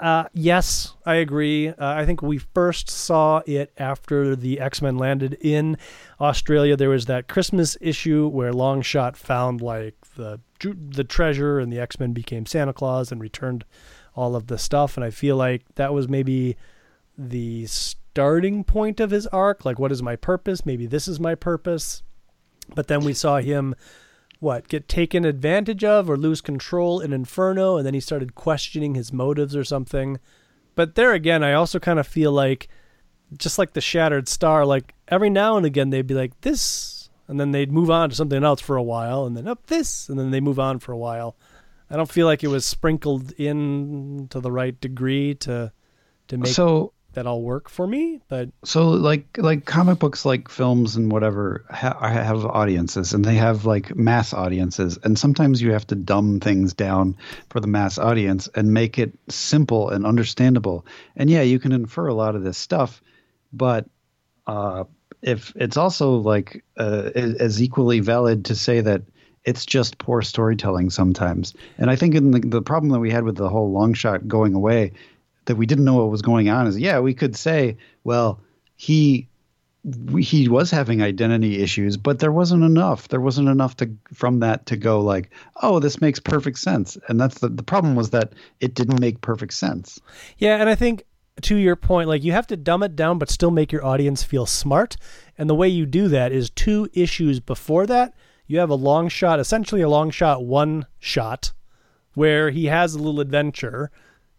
Uh, 0.00 0.24
yes, 0.32 0.94
I 1.04 1.16
agree. 1.16 1.68
Uh, 1.68 1.74
I 1.78 2.06
think 2.06 2.22
we 2.22 2.38
first 2.38 2.88
saw 2.88 3.42
it 3.46 3.72
after 3.78 4.36
the 4.36 4.60
X 4.60 4.80
Men 4.80 4.96
landed 4.96 5.36
in 5.40 5.76
Australia. 6.20 6.76
There 6.76 6.90
was 6.90 7.06
that 7.06 7.26
Christmas 7.26 7.76
issue 7.80 8.28
where 8.28 8.52
Longshot 8.52 9.16
found 9.16 9.60
like 9.60 9.96
the 10.16 10.40
the 10.60 11.04
treasure, 11.04 11.58
and 11.58 11.72
the 11.72 11.80
X 11.80 11.98
Men 11.98 12.12
became 12.12 12.46
Santa 12.46 12.72
Claus 12.72 13.10
and 13.10 13.20
returned 13.20 13.64
all 14.14 14.36
of 14.36 14.46
the 14.46 14.58
stuff. 14.58 14.96
And 14.96 15.04
I 15.04 15.10
feel 15.10 15.36
like 15.36 15.62
that 15.74 15.92
was 15.92 16.08
maybe 16.08 16.56
the 17.16 17.66
starting 17.66 18.62
point 18.62 19.00
of 19.00 19.10
his 19.10 19.26
arc. 19.28 19.64
Like, 19.64 19.80
what 19.80 19.92
is 19.92 20.02
my 20.02 20.14
purpose? 20.14 20.64
Maybe 20.64 20.86
this 20.86 21.08
is 21.08 21.18
my 21.18 21.34
purpose. 21.34 22.04
But 22.74 22.86
then 22.86 23.00
we 23.00 23.14
saw 23.14 23.38
him 23.38 23.74
what 24.40 24.68
get 24.68 24.88
taken 24.88 25.24
advantage 25.24 25.82
of 25.82 26.08
or 26.08 26.16
lose 26.16 26.40
control 26.40 27.00
in 27.00 27.12
Inferno, 27.12 27.76
and 27.76 27.86
then 27.86 27.94
he 27.94 28.00
started 28.00 28.34
questioning 28.34 28.94
his 28.94 29.12
motives 29.12 29.56
or 29.56 29.64
something. 29.64 30.18
But 30.74 30.94
there 30.94 31.12
again, 31.12 31.42
I 31.42 31.54
also 31.54 31.78
kind 31.80 31.98
of 31.98 32.06
feel 32.06 32.30
like, 32.30 32.68
just 33.36 33.58
like 33.58 33.72
the 33.72 33.80
Shattered 33.80 34.28
Star, 34.28 34.64
like 34.64 34.94
every 35.08 35.30
now 35.30 35.56
and 35.56 35.66
again 35.66 35.90
they'd 35.90 36.06
be 36.06 36.14
like 36.14 36.40
this, 36.42 37.10
and 37.26 37.38
then 37.38 37.50
they'd 37.50 37.72
move 37.72 37.90
on 37.90 38.10
to 38.10 38.16
something 38.16 38.44
else 38.44 38.60
for 38.60 38.76
a 38.76 38.82
while, 38.82 39.26
and 39.26 39.36
then 39.36 39.48
up 39.48 39.66
this, 39.66 40.08
and 40.08 40.18
then 40.18 40.30
they 40.30 40.40
move 40.40 40.60
on 40.60 40.78
for 40.78 40.92
a 40.92 40.98
while. 40.98 41.36
I 41.90 41.96
don't 41.96 42.10
feel 42.10 42.26
like 42.26 42.44
it 42.44 42.48
was 42.48 42.64
sprinkled 42.64 43.32
in 43.32 44.28
to 44.30 44.40
the 44.40 44.52
right 44.52 44.78
degree 44.80 45.34
to 45.36 45.72
to 46.28 46.38
make 46.38 46.52
so 46.52 46.92
that 47.18 47.26
all 47.26 47.42
work 47.42 47.68
for 47.68 47.84
me. 47.84 48.20
But 48.28 48.50
so 48.64 48.90
like 48.90 49.36
like 49.38 49.64
comic 49.64 49.98
books, 49.98 50.24
like 50.24 50.48
films 50.48 50.94
and 50.94 51.10
whatever, 51.10 51.64
ha- 51.68 51.98
have 52.00 52.44
audiences, 52.44 53.12
and 53.12 53.24
they 53.24 53.34
have 53.34 53.66
like 53.66 53.96
mass 53.96 54.32
audiences, 54.32 54.98
and 55.02 55.18
sometimes 55.18 55.60
you 55.60 55.72
have 55.72 55.86
to 55.88 55.96
dumb 55.96 56.38
things 56.38 56.74
down 56.74 57.16
for 57.50 57.58
the 57.58 57.66
mass 57.66 57.98
audience 57.98 58.48
and 58.54 58.72
make 58.72 59.00
it 59.00 59.18
simple 59.28 59.90
and 59.90 60.06
understandable. 60.06 60.86
And 61.16 61.28
yeah, 61.28 61.42
you 61.42 61.58
can 61.58 61.72
infer 61.72 62.06
a 62.06 62.14
lot 62.14 62.36
of 62.36 62.44
this 62.44 62.56
stuff, 62.56 63.02
but 63.52 63.86
uh, 64.46 64.84
if 65.20 65.52
it's 65.56 65.76
also 65.76 66.18
like 66.18 66.64
uh, 66.76 67.10
as 67.16 67.60
equally 67.60 67.98
valid 67.98 68.44
to 68.44 68.54
say 68.54 68.80
that 68.80 69.02
it's 69.44 69.66
just 69.66 69.98
poor 69.98 70.22
storytelling 70.22 70.90
sometimes. 70.90 71.54
And 71.78 71.90
I 71.90 71.96
think 71.96 72.14
in 72.14 72.30
the, 72.30 72.40
the 72.40 72.62
problem 72.62 72.92
that 72.92 73.00
we 73.00 73.10
had 73.10 73.24
with 73.24 73.36
the 73.36 73.48
whole 73.48 73.72
Longshot 73.72 74.28
going 74.28 74.54
away 74.54 74.92
that 75.48 75.56
we 75.56 75.66
didn't 75.66 75.84
know 75.84 75.96
what 75.96 76.10
was 76.10 76.22
going 76.22 76.48
on 76.48 76.66
is 76.66 76.78
yeah, 76.78 77.00
we 77.00 77.12
could 77.12 77.36
say, 77.36 77.76
well, 78.04 78.40
he 78.76 79.28
he 80.18 80.48
was 80.48 80.70
having 80.70 81.02
identity 81.02 81.62
issues, 81.62 81.96
but 81.96 82.18
there 82.18 82.32
wasn't 82.32 82.62
enough. 82.62 83.08
There 83.08 83.20
wasn't 83.20 83.48
enough 83.48 83.76
to 83.78 83.90
from 84.12 84.40
that 84.40 84.66
to 84.66 84.76
go 84.76 85.00
like, 85.00 85.30
oh, 85.62 85.80
this 85.80 86.00
makes 86.00 86.20
perfect 86.20 86.58
sense. 86.58 86.96
And 87.08 87.20
that's 87.20 87.40
the 87.40 87.48
the 87.48 87.62
problem 87.62 87.96
was 87.96 88.10
that 88.10 88.32
it 88.60 88.74
didn't 88.74 89.00
make 89.00 89.20
perfect 89.20 89.54
sense. 89.54 90.00
Yeah, 90.38 90.56
and 90.56 90.68
I 90.68 90.74
think 90.74 91.04
to 91.42 91.56
your 91.56 91.76
point, 91.76 92.08
like 92.08 92.24
you 92.24 92.32
have 92.32 92.46
to 92.48 92.56
dumb 92.56 92.82
it 92.82 92.96
down, 92.96 93.18
but 93.18 93.30
still 93.30 93.50
make 93.50 93.72
your 93.72 93.84
audience 93.84 94.22
feel 94.22 94.46
smart. 94.46 94.96
And 95.36 95.48
the 95.48 95.54
way 95.54 95.68
you 95.68 95.86
do 95.86 96.08
that 96.08 96.32
is 96.32 96.50
two 96.50 96.88
issues 96.92 97.40
before 97.40 97.86
that. 97.86 98.14
You 98.46 98.58
have 98.58 98.70
a 98.70 98.78
Longshot, 98.78 99.38
essentially 99.38 99.82
a 99.82 99.88
Longshot, 99.88 100.42
one 100.42 100.86
shot, 100.98 101.52
where 102.14 102.50
he 102.50 102.66
has 102.66 102.94
a 102.94 102.98
little 102.98 103.20
adventure. 103.20 103.90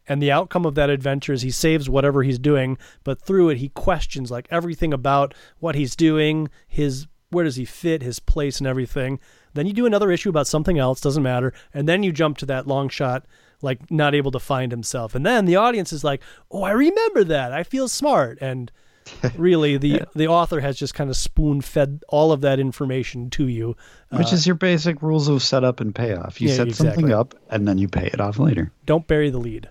And 0.09 0.21
the 0.21 0.31
outcome 0.31 0.65
of 0.65 0.75
that 0.75 0.89
adventure 0.89 1.33
is 1.33 1.43
he 1.43 1.51
saves 1.51 1.89
whatever 1.89 2.23
he's 2.23 2.39
doing, 2.39 2.77
but 3.03 3.21
through 3.21 3.49
it, 3.49 3.59
he 3.59 3.69
questions 3.69 4.31
like 4.31 4.47
everything 4.49 4.91
about 4.91 5.35
what 5.59 5.75
he's 5.75 5.95
doing, 5.95 6.49
his 6.67 7.07
where 7.29 7.45
does 7.45 7.57
he 7.57 7.65
fit, 7.65 8.01
his 8.01 8.19
place, 8.19 8.57
and 8.57 8.65
everything. 8.65 9.19
Then 9.53 9.67
you 9.67 9.73
do 9.73 9.85
another 9.85 10.11
issue 10.11 10.29
about 10.29 10.47
something 10.47 10.79
else, 10.79 10.99
doesn't 10.99 11.21
matter. 11.21 11.53
And 11.73 11.87
then 11.87 12.01
you 12.01 12.11
jump 12.11 12.39
to 12.39 12.47
that 12.47 12.65
Longshot 12.65 13.23
like 13.61 13.91
not 13.91 14.15
able 14.15 14.31
to 14.31 14.39
find 14.39 14.71
himself. 14.71 15.15
And 15.15 15.25
then 15.25 15.45
the 15.45 15.57
audience 15.57 15.93
is 15.93 16.03
like, 16.03 16.23
"Oh, 16.49 16.63
I 16.63 16.71
remember 16.71 17.23
that. 17.25 17.51
I 17.51 17.63
feel 17.63 17.87
smart." 17.87 18.37
And 18.41 18.71
really 19.37 19.77
the 19.77 19.87
yeah. 19.87 20.05
the 20.15 20.27
author 20.27 20.59
has 20.59 20.77
just 20.77 20.93
kind 20.93 21.09
of 21.09 21.17
spoon 21.17 21.61
fed 21.61 22.03
all 22.09 22.31
of 22.31 22.41
that 22.41 22.59
information 22.59 23.29
to 23.31 23.47
you, 23.47 23.75
which 24.09 24.31
uh, 24.31 24.35
is 24.35 24.47
your 24.47 24.55
basic 24.55 25.01
rules 25.01 25.27
of 25.27 25.41
setup 25.41 25.79
and 25.79 25.93
payoff. 25.93 26.41
You 26.41 26.49
yeah, 26.49 26.55
set 26.55 26.67
exactly. 26.67 26.95
something 26.95 27.13
up 27.13 27.35
and 27.49 27.67
then 27.67 27.77
you 27.77 27.87
pay 27.87 28.07
it 28.07 28.19
off 28.19 28.39
later. 28.39 28.71
Don't 28.85 29.07
bury 29.07 29.29
the 29.29 29.39
lead. 29.39 29.69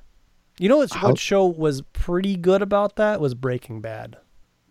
You 0.58 0.68
know 0.68 0.78
what, 0.78 0.92
what 1.02 1.18
show 1.18 1.46
was 1.46 1.82
pretty 1.92 2.36
good 2.36 2.62
about 2.62 2.96
that 2.96 3.20
was 3.20 3.34
Breaking 3.34 3.80
Bad. 3.80 4.16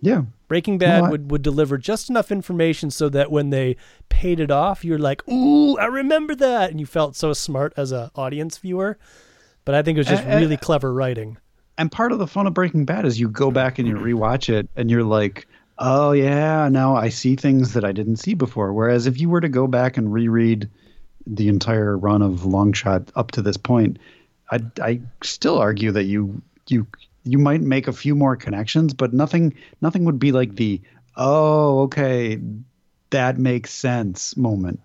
Yeah. 0.01 0.23
Breaking 0.47 0.77
Bad 0.77 1.01
no, 1.01 1.07
I, 1.07 1.09
would, 1.09 1.31
would 1.31 1.41
deliver 1.41 1.77
just 1.77 2.09
enough 2.09 2.31
information 2.31 2.91
so 2.91 3.09
that 3.09 3.31
when 3.31 3.49
they 3.49 3.77
paid 4.09 4.39
it 4.39 4.51
off, 4.51 4.85
you're 4.85 4.99
like, 4.99 5.27
ooh, 5.27 5.77
I 5.77 5.85
remember 5.85 6.35
that. 6.35 6.71
And 6.71 6.79
you 6.79 6.85
felt 6.85 7.15
so 7.15 7.33
smart 7.33 7.73
as 7.77 7.91
an 7.91 8.11
audience 8.15 8.57
viewer. 8.57 8.97
But 9.65 9.75
I 9.75 9.81
think 9.81 9.97
it 9.97 9.99
was 9.99 10.07
just 10.07 10.25
really 10.25 10.57
clever 10.57 10.93
writing. 10.93 11.37
And 11.77 11.91
part 11.91 12.11
of 12.11 12.19
the 12.19 12.27
fun 12.27 12.47
of 12.47 12.53
Breaking 12.53 12.85
Bad 12.85 13.05
is 13.05 13.19
you 13.19 13.29
go 13.29 13.51
back 13.51 13.79
and 13.79 13.87
you 13.87 13.95
rewatch 13.95 14.49
it 14.49 14.69
and 14.75 14.89
you're 14.89 15.03
like, 15.03 15.47
oh, 15.77 16.11
yeah, 16.11 16.69
now 16.69 16.95
I 16.95 17.09
see 17.09 17.35
things 17.35 17.73
that 17.73 17.83
I 17.83 17.91
didn't 17.91 18.15
see 18.17 18.33
before. 18.33 18.73
Whereas 18.73 19.07
if 19.07 19.19
you 19.19 19.29
were 19.29 19.41
to 19.41 19.49
go 19.49 19.67
back 19.67 19.97
and 19.97 20.11
reread 20.11 20.69
the 21.25 21.49
entire 21.49 21.97
run 21.97 22.21
of 22.21 22.41
Longshot 22.41 23.09
up 23.15 23.31
to 23.31 23.41
this 23.41 23.57
point, 23.57 23.99
I, 24.49 24.59
I 24.81 25.01
still 25.23 25.57
argue 25.57 25.91
that 25.91 26.05
you 26.05 26.41
you 26.67 26.87
you 27.23 27.37
might 27.37 27.61
make 27.61 27.87
a 27.87 27.93
few 27.93 28.15
more 28.15 28.35
connections, 28.35 28.93
but 28.93 29.13
nothing 29.13 29.53
nothing 29.81 30.05
would 30.05 30.19
be 30.19 30.31
like 30.31 30.55
the 30.55 30.81
oh 31.15 31.81
okay 31.81 32.39
that 33.09 33.37
makes 33.37 33.71
sense 33.71 34.35
moment. 34.35 34.79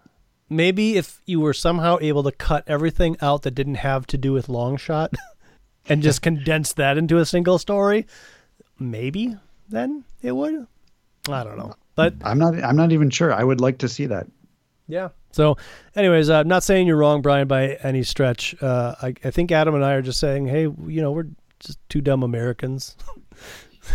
Maybe 0.48 0.96
if 0.96 1.22
you 1.24 1.40
were 1.40 1.54
somehow 1.54 1.98
able 2.00 2.22
to 2.24 2.32
cut 2.32 2.64
everything 2.66 3.16
out 3.22 3.42
that 3.42 3.52
didn't 3.52 3.76
have 3.76 4.06
to 4.08 4.18
do 4.18 4.32
with 4.32 4.48
Longshot 4.48 5.14
and 5.88 6.02
just 6.02 6.20
condense 6.22 6.74
that 6.74 6.98
into 6.98 7.18
a 7.18 7.24
single 7.24 7.58
story, 7.58 8.06
maybe 8.78 9.36
then 9.68 10.04
it 10.20 10.32
would. 10.32 10.66
I 11.28 11.44
don't 11.44 11.56
know. 11.56 11.74
But 11.94 12.14
I'm 12.22 12.38
not 12.38 12.62
I'm 12.62 12.76
not 12.76 12.92
even 12.92 13.10
sure. 13.10 13.32
I 13.32 13.44
would 13.44 13.60
like 13.60 13.78
to 13.78 13.88
see 13.88 14.06
that. 14.06 14.26
Yeah. 14.88 15.08
So, 15.32 15.56
anyways, 15.96 16.30
I'm 16.30 16.40
uh, 16.40 16.42
not 16.44 16.62
saying 16.62 16.86
you're 16.86 16.96
wrong, 16.96 17.22
Brian, 17.22 17.48
by 17.48 17.78
any 17.82 18.02
stretch. 18.02 18.54
Uh, 18.62 18.94
I, 19.02 19.14
I 19.24 19.30
think 19.30 19.50
Adam 19.50 19.74
and 19.74 19.84
I 19.84 19.94
are 19.94 20.02
just 20.02 20.20
saying, 20.20 20.46
hey, 20.46 20.62
you 20.62 21.00
know, 21.00 21.10
we're 21.10 21.28
just 21.58 21.78
two 21.88 22.00
dumb 22.00 22.22
Americans. 22.22 22.96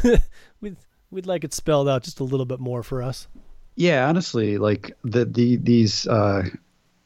we'd 0.61 0.77
we'd 1.11 1.27
like 1.27 1.43
it 1.43 1.53
spelled 1.53 1.87
out 1.87 2.03
just 2.03 2.19
a 2.19 2.23
little 2.23 2.45
bit 2.45 2.59
more 2.59 2.83
for 2.83 3.01
us. 3.01 3.27
Yeah, 3.75 4.07
honestly, 4.09 4.57
like 4.57 4.97
the 5.03 5.25
the 5.25 5.57
these 5.57 6.07
uh, 6.07 6.43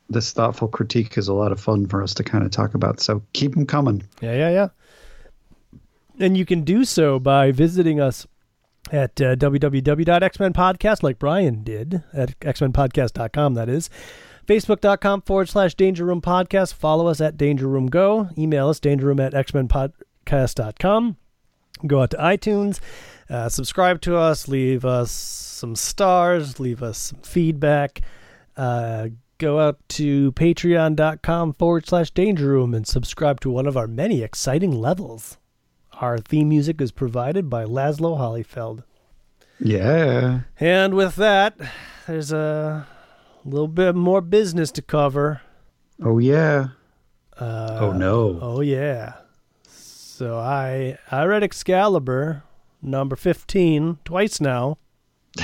this 0.09 0.32
thoughtful 0.32 0.69
critique 0.69 1.17
is 1.17 1.27
a 1.27 1.34
lot 1.34 1.51
of 1.51 1.59
fun 1.59 1.88
for 1.88 2.01
us 2.01 2.13
to 2.15 2.23
kind 2.23 2.45
of 2.45 2.51
talk 2.51 2.73
about. 2.73 3.01
So 3.01 3.21
keep 3.34 3.53
them 3.53 3.65
coming. 3.65 4.03
Yeah, 4.21 4.34
yeah, 4.34 4.49
yeah. 4.49 4.67
And 6.19 6.38
you 6.38 6.45
can 6.45 6.61
do 6.61 6.86
so 6.86 7.19
by 7.19 7.51
visiting 7.51 7.99
us 7.99 8.27
at 8.92 9.20
uh, 9.22 9.36
www.xmenpodcast, 9.36 11.04
like 11.04 11.18
Brian 11.18 11.64
did 11.64 12.04
at 12.14 12.38
xmenpodcast.com, 12.39 13.54
that 13.54 13.70
is. 13.70 13.89
Facebook.com 14.48 15.22
forward 15.22 15.50
slash 15.50 15.76
Danger 15.76 16.04
Room 16.06 16.22
Podcast. 16.22 16.74
Follow 16.74 17.08
us 17.08 17.22
at 17.22 17.38
Danger 17.38 17.68
Room 17.68 17.88
Go. 17.88 18.30
Email 18.38 18.70
us, 18.70 18.80
dangerroom 18.80 19.26
at 19.26 19.34
xmenpod 19.34 19.94
podcast.com. 20.26 21.18
Go 21.88 22.02
out 22.02 22.12
to 22.12 22.18
iTunes, 22.18 22.80
uh, 23.30 23.50
subscribe 23.50 24.02
to 24.02 24.16
us, 24.18 24.48
leave 24.48 24.86
us 24.86 25.12
some 25.12 25.76
stars, 25.76 26.60
leave 26.60 26.84
us 26.84 26.98
some 26.98 27.20
feedback. 27.22 28.02
Uh, 28.56 29.10
go 29.39 29.60
out 29.60 29.80
to 29.89 30.32
patreon.com 30.34 31.54
forward 31.54 31.88
slash 31.88 32.12
danger 32.12 32.48
room 32.48 32.76
and 32.76 32.86
subscribe 32.86 33.39
to 33.42 33.50
one 33.50 33.66
of 33.66 33.76
our 33.76 33.88
many 33.88 34.22
exciting 34.22 34.72
levels. 34.72 35.38
Our 36.02 36.18
theme 36.18 36.49
music 36.49 36.82
is 36.82 36.91
provided 36.91 37.47
by 37.47 37.64
Laszlo 37.64 38.18
Hollyfeld. 38.18 38.84
Yeah. 39.60 40.41
And 40.60 40.95
with 40.95 41.16
that, 41.18 41.56
there's 42.08 42.32
a 42.32 42.88
little 43.45 43.68
bit 43.68 43.93
more 43.93 44.20
business 44.20 44.72
to 44.72 44.82
cover. 44.82 45.41
Oh, 46.04 46.18
yeah. 46.18 46.70
Uh, 47.38 47.78
oh, 47.82 47.91
no. 47.91 48.39
Oh, 48.41 48.62
yeah. 48.62 49.14
So 50.22 50.38
I 50.38 50.99
I 51.10 51.26
read 51.26 51.41
Excalibur 51.41 52.43
number 52.80 53.16
15 53.16 53.97
twice 54.06 54.39
now 54.39 54.78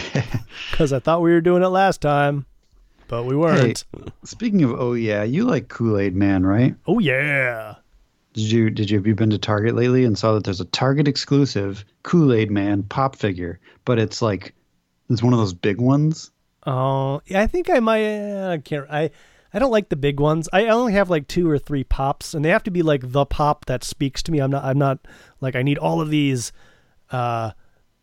because 0.71 0.93
I 0.93 0.99
thought 0.99 1.23
we 1.23 1.31
were 1.31 1.41
doing 1.41 1.63
it 1.63 1.67
last 1.67 1.99
time, 1.99 2.45
but 3.07 3.23
we 3.25 3.35
weren't. 3.35 3.85
Hey, 3.91 4.03
speaking 4.23 4.63
of 4.63 4.79
oh 4.79 4.93
yeah, 4.93 5.23
you 5.23 5.45
like 5.45 5.67
Kool 5.67 5.97
Aid 5.97 6.15
Man, 6.15 6.45
right? 6.45 6.75
Oh 6.85 6.99
yeah. 6.99 7.77
Did 8.37 8.51
you 8.51 8.69
did 8.69 8.91
you 8.91 8.99
have 8.99 9.07
you 9.07 9.15
been 9.15 9.31
to 9.31 9.39
Target 9.39 9.73
lately 9.73 10.05
and 10.05 10.15
saw 10.15 10.35
that 10.35 10.43
there's 10.43 10.61
a 10.61 10.65
Target 10.65 11.07
exclusive 11.07 11.83
Kool 12.03 12.31
Aid 12.31 12.51
Man 12.51 12.83
pop 12.83 13.15
figure, 13.15 13.59
but 13.83 13.97
it's 13.97 14.21
like 14.21 14.53
it's 15.09 15.23
one 15.23 15.33
of 15.33 15.39
those 15.39 15.55
big 15.55 15.81
ones. 15.81 16.29
Oh, 16.67 17.19
yeah, 17.25 17.41
I 17.41 17.47
think 17.47 17.67
I 17.67 17.79
might. 17.79 18.51
I 18.51 18.59
can't. 18.59 18.85
I 18.91 19.09
I 19.55 19.57
don't 19.57 19.71
like 19.71 19.89
the 19.89 19.95
big 19.95 20.19
ones. 20.19 20.47
I 20.53 20.67
only 20.67 20.93
have 20.93 21.09
like 21.09 21.27
two 21.27 21.49
or 21.49 21.57
three 21.57 21.83
pops, 21.83 22.35
and 22.35 22.45
they 22.45 22.49
have 22.49 22.61
to 22.65 22.69
be 22.69 22.83
like 22.83 23.11
the 23.11 23.25
pop 23.25 23.65
that 23.65 23.83
speaks 23.83 24.21
to 24.21 24.31
me. 24.31 24.37
I'm 24.37 24.51
not. 24.51 24.63
I'm 24.63 24.77
not 24.77 24.99
like 25.41 25.55
I 25.55 25.63
need 25.63 25.79
all 25.79 25.99
of 25.99 26.11
these. 26.11 26.51
Uh, 27.09 27.53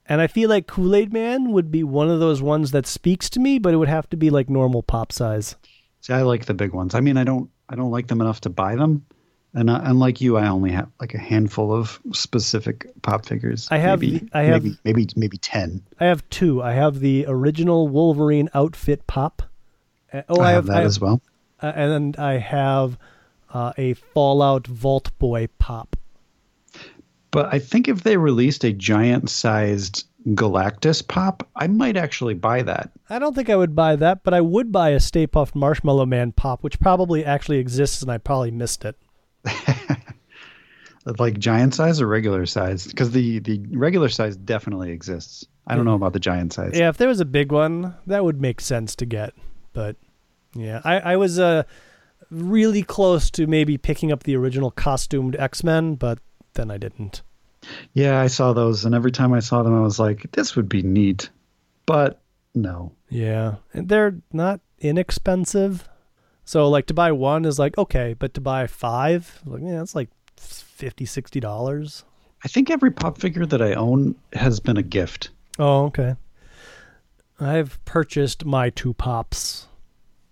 and 0.06 0.20
I 0.20 0.26
feel 0.26 0.50
like 0.50 0.66
Kool 0.66 0.96
Aid 0.96 1.12
Man 1.12 1.52
would 1.52 1.70
be 1.70 1.84
one 1.84 2.10
of 2.10 2.18
those 2.18 2.42
ones 2.42 2.72
that 2.72 2.88
speaks 2.88 3.30
to 3.30 3.38
me, 3.38 3.60
but 3.60 3.72
it 3.72 3.76
would 3.76 3.88
have 3.88 4.10
to 4.10 4.16
be 4.16 4.30
like 4.30 4.50
normal 4.50 4.82
pop 4.82 5.12
size. 5.12 5.54
See, 6.00 6.12
I 6.12 6.22
like 6.22 6.46
the 6.46 6.54
big 6.54 6.72
ones. 6.72 6.96
I 6.96 7.00
mean, 7.00 7.16
I 7.16 7.22
don't. 7.22 7.48
I 7.68 7.76
don't 7.76 7.92
like 7.92 8.08
them 8.08 8.20
enough 8.20 8.40
to 8.40 8.50
buy 8.50 8.74
them. 8.74 9.06
And 9.54 9.70
uh, 9.70 9.80
unlike 9.84 10.20
you, 10.20 10.36
I 10.36 10.48
only 10.48 10.72
have 10.72 10.90
like 11.00 11.14
a 11.14 11.18
handful 11.18 11.72
of 11.72 12.00
specific 12.12 12.86
pop 13.02 13.24
figures. 13.24 13.68
I 13.70 13.78
have, 13.78 14.00
maybe, 14.00 14.28
I 14.32 14.42
have, 14.42 14.64
maybe, 14.64 14.78
maybe, 14.84 15.08
maybe 15.14 15.36
ten. 15.38 15.80
I 16.00 16.06
have 16.06 16.28
two. 16.28 16.62
I 16.62 16.72
have 16.72 16.98
the 17.00 17.24
original 17.28 17.86
Wolverine 17.86 18.50
outfit 18.52 19.06
pop. 19.06 19.42
Uh, 20.12 20.22
oh, 20.28 20.40
I, 20.40 20.48
I 20.48 20.52
have, 20.52 20.54
have 20.54 20.66
that 20.66 20.72
I 20.72 20.78
have, 20.78 20.86
as 20.86 21.00
well 21.00 21.22
uh, 21.64 21.72
and 21.74 22.16
I 22.16 22.38
have 22.38 22.98
uh, 23.52 23.72
a 23.78 23.94
Fallout 23.94 24.66
Vault 24.66 25.10
Boy 25.18 25.48
pop. 25.58 25.96
But 27.30 27.52
I 27.52 27.58
think 27.58 27.88
if 27.88 28.02
they 28.02 28.16
released 28.16 28.64
a 28.64 28.72
giant 28.72 29.30
sized 29.30 30.06
Galactus 30.28 31.06
pop, 31.06 31.48
I 31.56 31.66
might 31.66 31.96
actually 31.96 32.34
buy 32.34 32.62
that. 32.62 32.90
I 33.10 33.18
don't 33.18 33.34
think 33.34 33.50
I 33.50 33.56
would 33.56 33.74
buy 33.74 33.96
that, 33.96 34.22
but 34.22 34.34
I 34.34 34.40
would 34.40 34.70
buy 34.70 34.90
a 34.90 35.00
Stay 35.00 35.26
Puft 35.26 35.54
Marshmallow 35.54 36.06
Man 36.06 36.32
pop, 36.32 36.62
which 36.62 36.78
probably 36.78 37.24
actually 37.24 37.58
exists 37.58 38.02
and 38.02 38.10
I 38.10 38.18
probably 38.18 38.50
missed 38.50 38.84
it. 38.84 38.96
like 41.18 41.38
giant 41.38 41.74
size 41.74 42.00
or 42.00 42.06
regular 42.06 42.46
size? 42.46 42.86
Because 42.86 43.10
the, 43.10 43.38
the 43.40 43.60
regular 43.70 44.08
size 44.08 44.36
definitely 44.36 44.90
exists. 44.90 45.46
I 45.66 45.76
don't 45.76 45.84
know 45.86 45.94
about 45.94 46.12
the 46.12 46.20
giant 46.20 46.52
size. 46.52 46.72
Yeah, 46.74 46.90
if 46.90 46.98
there 46.98 47.08
was 47.08 47.20
a 47.20 47.24
big 47.24 47.50
one, 47.50 47.94
that 48.06 48.24
would 48.24 48.40
make 48.40 48.60
sense 48.60 48.94
to 48.96 49.06
get. 49.06 49.32
But 49.72 49.96
yeah, 50.54 50.80
I, 50.84 51.00
I 51.00 51.16
was 51.16 51.38
uh, 51.38 51.62
really 52.30 52.82
close 52.82 53.30
to 53.32 53.46
maybe 53.46 53.78
picking 53.78 54.12
up 54.12 54.24
the 54.24 54.36
original 54.36 54.70
costumed 54.70 55.36
X 55.36 55.64
Men, 55.64 55.94
but 55.94 56.18
then 56.54 56.70
I 56.70 56.76
didn't. 56.76 57.22
Yeah, 57.94 58.20
I 58.20 58.26
saw 58.26 58.52
those, 58.52 58.84
and 58.84 58.94
every 58.94 59.10
time 59.10 59.32
I 59.32 59.40
saw 59.40 59.62
them, 59.62 59.74
I 59.74 59.80
was 59.80 59.98
like, 59.98 60.30
this 60.32 60.54
would 60.54 60.68
be 60.68 60.82
neat. 60.82 61.30
But 61.86 62.20
no. 62.54 62.92
Yeah, 63.08 63.56
and 63.72 63.88
they're 63.88 64.16
not 64.32 64.60
inexpensive. 64.80 65.88
So, 66.44 66.68
like, 66.68 66.86
to 66.86 66.94
buy 66.94 67.12
one 67.12 67.44
is 67.44 67.58
like, 67.58 67.76
okay, 67.78 68.14
but 68.18 68.34
to 68.34 68.40
buy 68.40 68.66
five, 68.66 69.40
like, 69.46 69.62
yeah, 69.62 69.80
it's 69.80 69.94
like 69.94 70.10
50 70.36 71.06
$60. 71.06 72.04
I 72.44 72.48
think 72.48 72.70
every 72.70 72.90
pop 72.90 73.18
figure 73.18 73.46
that 73.46 73.62
I 73.62 73.72
own 73.74 74.14
has 74.34 74.60
been 74.60 74.76
a 74.76 74.82
gift. 74.82 75.30
Oh, 75.58 75.84
okay. 75.86 76.16
I've 77.40 77.82
purchased 77.84 78.44
my 78.44 78.70
two 78.70 78.92
pops 78.94 79.66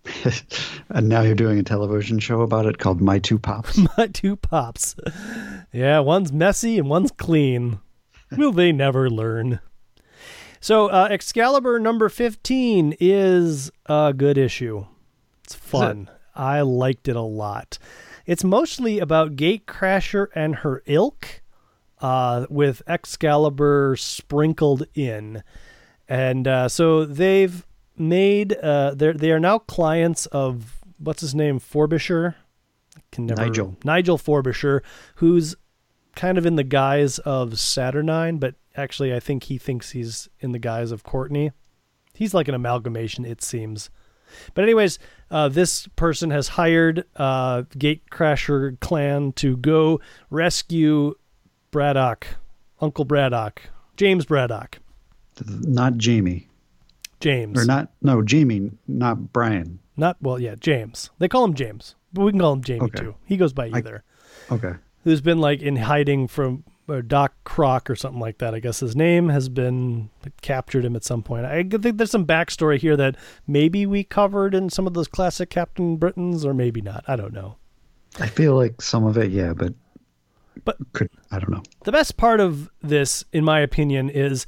and 0.89 1.09
now 1.09 1.23
you're 1.23 1.35
doing 1.35 1.59
a 1.59 1.63
television 1.63 2.19
show 2.19 2.41
about 2.41 2.67
it 2.67 2.79
called 2.79 3.01
My 3.01 3.19
Two 3.19 3.39
Pops. 3.39 3.79
My 3.99 4.07
Two 4.09 4.37
Pops. 4.37 4.97
Yeah, 5.73 6.01
one's 6.01 6.33
messy 6.33 6.79
and 6.79 6.89
one's 6.89 7.13
clean. 7.13 7.81
Will 8.37 8.53
they 8.53 8.73
never 8.73 9.09
learn? 9.09 9.61
So, 10.61 10.89
uh, 10.89 11.09
Excalibur 11.11 11.79
number 11.79 12.09
15 12.09 12.97
is 13.01 13.71
a 13.87 14.13
good 14.17 14.39
issue. 14.39 14.87
It's 15.55 15.69
fun. 15.71 16.11
I 16.35 16.63
liked 16.63 17.09
it 17.09 17.17
a 17.17 17.21
lot. 17.21 17.79
It's 18.27 18.45
mostly 18.45 18.99
about 18.99 19.37
Gatecrasher 19.37 20.29
and 20.35 20.57
her 20.57 20.83
ilk. 20.87 21.43
uh, 22.01 22.47
with 22.51 22.83
Excalibur 22.87 23.95
sprinkled 23.97 24.85
in, 24.95 25.43
and 26.09 26.49
uh, 26.49 26.69
so 26.69 27.05
they've 27.05 27.65
made 27.97 28.55
uh, 28.55 28.93
they 28.95 29.13
they 29.13 29.31
are 29.31 29.39
now 29.41 29.59
clients 29.59 30.27
of 30.27 30.79
what's 30.99 31.21
his 31.21 31.35
name 31.35 31.59
Forbisher. 31.59 32.37
Can 33.13 33.27
never, 33.27 33.43
Nigel. 33.47 33.77
Nigel 33.85 34.19
Forbisher, 34.19 34.83
who's 35.17 35.55
kind 36.17 36.39
of 36.39 36.45
in 36.47 36.57
the 36.57 36.65
guise 36.65 37.19
of 37.21 37.59
Saturnine, 37.59 38.39
but 38.39 38.55
actually 38.77 39.15
I 39.15 39.21
think 39.21 39.45
he 39.45 39.59
thinks 39.59 39.91
he's 39.91 40.29
in 40.41 40.53
the 40.53 40.59
guise 40.59 40.91
of 40.93 41.05
Courtney. 41.05 41.53
He's 42.15 42.35
like 42.35 42.49
an 42.49 42.55
amalgamation, 42.55 43.25
it 43.25 43.43
seems. 43.43 43.91
But 44.55 44.65
anyways, 44.65 44.99
uh, 45.31 45.49
this 45.49 45.87
person 45.97 46.31
has 46.31 46.49
hired 46.49 47.05
uh, 47.17 47.63
Gatecrasher 47.77 48.79
clan 48.81 49.33
to 49.35 49.57
go 49.57 50.01
rescue 50.31 51.15
Braddock, 51.71 52.27
Uncle 52.81 53.05
Braddock, 53.05 53.63
James 53.97 54.25
Braddock, 54.27 54.79
Not 55.47 55.97
Jamie. 55.97 56.49
James, 57.21 57.57
Or 57.61 57.65
not, 57.65 57.91
no, 58.03 58.21
Jamie, 58.23 58.73
not 58.89 59.33
Brian. 59.33 59.79
not 59.97 60.17
well, 60.21 60.41
yeah, 60.41 60.57
James. 60.59 61.11
They 61.19 61.29
call 61.29 61.45
him 61.45 61.55
James, 61.55 61.95
but 62.13 62.25
we 62.25 62.33
can 62.33 62.41
call 62.41 62.55
him 62.55 62.63
Jamie 62.63 62.81
Okay. 62.87 63.01
too. 63.03 63.15
He 63.25 63.37
goes 63.37 63.53
by 63.53 63.67
I- 63.73 63.79
either. 63.79 64.03
Okay. 64.51 64.73
who's 65.05 65.21
been 65.21 65.39
like 65.41 65.61
in 65.63 65.77
hiding 65.77 66.27
from 66.29 66.65
or 66.89 67.03
Doc 67.03 67.33
Croc 67.45 67.89
or 67.89 67.97
something 67.97 68.21
like 68.21 68.39
that. 68.39 68.55
I 68.55 68.61
guess 68.61 68.81
his 68.81 68.97
name 68.97 69.29
has 69.29 69.49
been 69.49 70.11
captured 70.41 70.85
him 70.85 70.97
at 70.97 71.05
some 71.05 71.23
point. 71.23 71.47
I 71.47 71.63
think 71.63 71.97
there's 71.99 72.11
some 72.11 72.27
backstory 72.27 72.79
here 72.79 72.97
that 72.97 73.17
maybe 73.47 73.87
we 73.87 74.05
covered 74.05 74.55
in 74.55 74.69
some 74.71 74.87
of 74.87 74.95
those 74.95 75.09
classic 75.09 75.51
Captain 75.51 75.97
Britains, 75.97 76.45
or 76.45 76.53
maybe 76.55 76.81
not. 76.81 77.05
I 77.07 77.17
don't 77.17 77.33
know. 77.33 77.57
I 78.21 78.27
feel 78.27 78.55
like 78.57 78.83
some 78.83 79.05
of 79.05 79.17
it, 79.17 79.31
yeah, 79.31 79.53
but 79.55 79.75
But- 80.65 80.77
could 80.93 81.09
I 81.31 81.39
don't 81.39 81.51
know. 81.51 81.63
The 81.85 81.93
best 81.93 82.17
part 82.17 82.41
of 82.41 82.71
this, 82.83 83.25
in 83.33 83.45
my 83.45 83.61
opinion, 83.61 84.11
is 84.11 84.45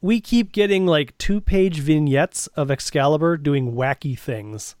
we 0.00 0.20
keep 0.20 0.52
getting 0.52 0.86
like 0.86 1.18
two 1.18 1.40
page 1.40 1.80
vignettes 1.80 2.46
of 2.48 2.70
Excalibur 2.70 3.36
doing 3.36 3.72
wacky 3.72 4.16
things. 4.16 4.76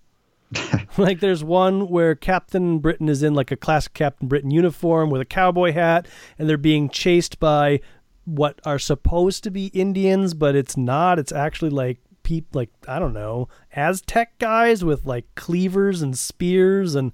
like 0.98 1.20
there's 1.20 1.44
one 1.44 1.88
where 1.88 2.14
Captain 2.14 2.78
Britain 2.78 3.08
is 3.08 3.22
in 3.22 3.34
like 3.34 3.50
a 3.50 3.56
classic 3.56 3.94
Captain 3.94 4.28
Britain 4.28 4.50
uniform 4.50 5.10
with 5.10 5.20
a 5.20 5.24
cowboy 5.26 5.72
hat, 5.72 6.06
and 6.38 6.48
they're 6.48 6.56
being 6.56 6.88
chased 6.88 7.38
by 7.38 7.80
what 8.24 8.60
are 8.64 8.78
supposed 8.78 9.42
to 9.44 9.50
be 9.50 9.66
Indians, 9.68 10.34
but 10.34 10.54
it's 10.54 10.76
not. 10.76 11.18
It's 11.18 11.32
actually 11.32 11.70
like 11.70 11.98
peep 12.22 12.46
like 12.54 12.70
I 12.86 12.98
don't 12.98 13.14
know 13.14 13.48
Aztec 13.74 14.38
guys 14.38 14.84
with 14.84 15.06
like 15.06 15.24
cleavers 15.34 16.02
and 16.02 16.18
spears, 16.18 16.94
and 16.94 17.12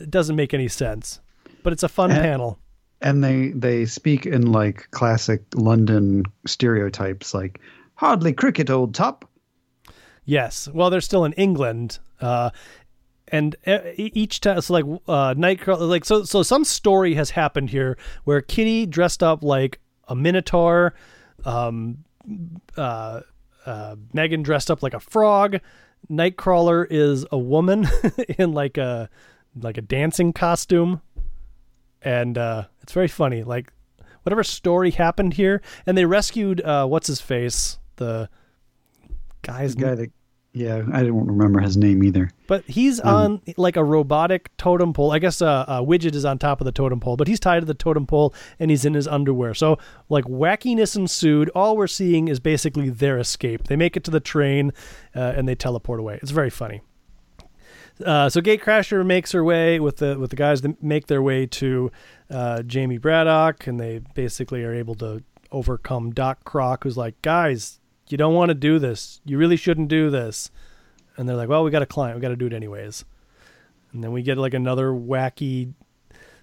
it 0.00 0.10
doesn't 0.10 0.36
make 0.36 0.54
any 0.54 0.68
sense. 0.68 1.20
But 1.62 1.72
it's 1.72 1.82
a 1.82 1.88
fun 1.88 2.10
And- 2.10 2.22
panel. 2.22 2.58
And 3.02 3.24
they 3.24 3.48
they 3.52 3.86
speak 3.86 4.26
in 4.26 4.52
like 4.52 4.90
classic 4.90 5.42
London 5.54 6.24
stereotypes, 6.46 7.32
like 7.32 7.58
hardly 7.94 8.34
cricket, 8.34 8.68
old 8.68 8.94
top. 8.94 9.24
Yes. 10.30 10.68
Well, 10.72 10.90
they're 10.90 11.00
still 11.00 11.24
in 11.24 11.32
England. 11.32 11.98
Uh, 12.20 12.50
and 13.32 13.56
each 13.96 14.40
time, 14.40 14.60
so 14.60 14.72
like 14.72 14.84
uh, 15.08 15.34
Nightcrawler, 15.34 15.88
like 15.88 16.04
so, 16.04 16.22
so 16.22 16.44
some 16.44 16.62
story 16.62 17.14
has 17.14 17.30
happened 17.30 17.70
here 17.70 17.98
where 18.22 18.40
Kitty 18.40 18.86
dressed 18.86 19.24
up 19.24 19.42
like 19.42 19.80
a 20.06 20.14
minotaur, 20.14 20.94
um, 21.44 22.04
uh, 22.76 23.22
uh, 23.66 23.96
Megan 24.12 24.44
dressed 24.44 24.70
up 24.70 24.84
like 24.84 24.94
a 24.94 25.00
frog, 25.00 25.58
Nightcrawler 26.08 26.86
is 26.88 27.26
a 27.32 27.38
woman 27.38 27.88
in 28.38 28.52
like 28.52 28.78
a 28.78 29.10
like 29.60 29.78
a 29.78 29.82
dancing 29.82 30.32
costume, 30.32 31.00
and 32.02 32.38
uh, 32.38 32.66
it's 32.82 32.92
very 32.92 33.08
funny. 33.08 33.42
Like 33.42 33.72
whatever 34.22 34.44
story 34.44 34.92
happened 34.92 35.34
here, 35.34 35.60
and 35.86 35.98
they 35.98 36.04
rescued 36.04 36.60
uh, 36.60 36.86
what's 36.86 37.08
his 37.08 37.20
face, 37.20 37.78
the 37.96 38.28
guy's 39.42 39.74
This 39.74 39.84
guy 39.84 39.94
that, 39.96 40.10
yeah, 40.52 40.82
I 40.92 41.02
don't 41.04 41.26
remember 41.26 41.60
his 41.60 41.76
name 41.76 42.02
either. 42.02 42.30
but 42.48 42.64
he's 42.66 43.00
Um, 43.00 43.06
on 43.14 43.42
like 43.56 43.76
a 43.76 43.84
robotic 43.84 44.50
totem 44.56 44.92
pole. 44.92 45.12
I 45.12 45.18
guess 45.20 45.40
uh, 45.40 45.64
a 45.68 45.74
widget 45.84 46.14
is 46.14 46.24
on 46.24 46.38
top 46.38 46.60
of 46.60 46.64
the 46.64 46.72
totem 46.72 46.98
pole, 47.00 47.16
but 47.16 47.28
he's 47.28 47.38
tied 47.40 47.60
to 47.60 47.66
the 47.66 47.74
totem 47.74 48.06
pole 48.06 48.34
and 48.58 48.70
he's 48.70 48.84
in 48.84 48.94
his 48.94 49.06
underwear. 49.06 49.54
So 49.54 49.78
like 50.08 50.24
wackiness 50.24 50.96
ensued. 50.96 51.50
All 51.54 51.76
we're 51.76 51.86
seeing 51.86 52.28
is 52.28 52.40
basically 52.40 52.90
their 52.90 53.18
escape. 53.18 53.68
They 53.68 53.76
make 53.76 53.96
it 53.96 54.04
to 54.04 54.10
the 54.10 54.20
train 54.20 54.72
uh, 55.14 55.34
and 55.36 55.46
they 55.48 55.54
teleport 55.54 56.00
away. 56.00 56.18
It's 56.22 56.32
very 56.32 56.50
funny. 56.50 56.80
Uh, 58.04 58.28
so 58.30 58.40
Gatecrasher 58.40 59.04
makes 59.04 59.32
her 59.32 59.44
way 59.44 59.78
with 59.78 59.98
the 59.98 60.18
with 60.18 60.30
the 60.30 60.36
guys 60.36 60.62
that 60.62 60.82
make 60.82 61.06
their 61.06 61.20
way 61.22 61.44
to 61.46 61.90
uh, 62.30 62.62
Jamie 62.62 62.96
Braddock, 62.98 63.66
and 63.66 63.78
they 63.78 64.00
basically 64.14 64.64
are 64.64 64.72
able 64.72 64.94
to 64.96 65.22
overcome 65.52 66.10
Doc 66.12 66.44
Croc, 66.44 66.84
who's 66.84 66.96
like, 66.96 67.20
"Guys, 67.22 67.79
you 68.12 68.18
don't 68.18 68.34
want 68.34 68.50
to 68.50 68.54
do 68.54 68.78
this. 68.78 69.20
You 69.24 69.38
really 69.38 69.56
shouldn't 69.56 69.88
do 69.88 70.10
this." 70.10 70.50
And 71.16 71.28
they're 71.28 71.36
like, 71.36 71.48
"Well, 71.48 71.64
we 71.64 71.70
got 71.70 71.82
a 71.82 71.86
client. 71.86 72.16
We 72.16 72.22
got 72.22 72.28
to 72.28 72.36
do 72.36 72.46
it 72.46 72.52
anyways." 72.52 73.04
And 73.92 74.04
then 74.04 74.12
we 74.12 74.22
get 74.22 74.38
like 74.38 74.54
another 74.54 74.90
wacky 74.90 75.74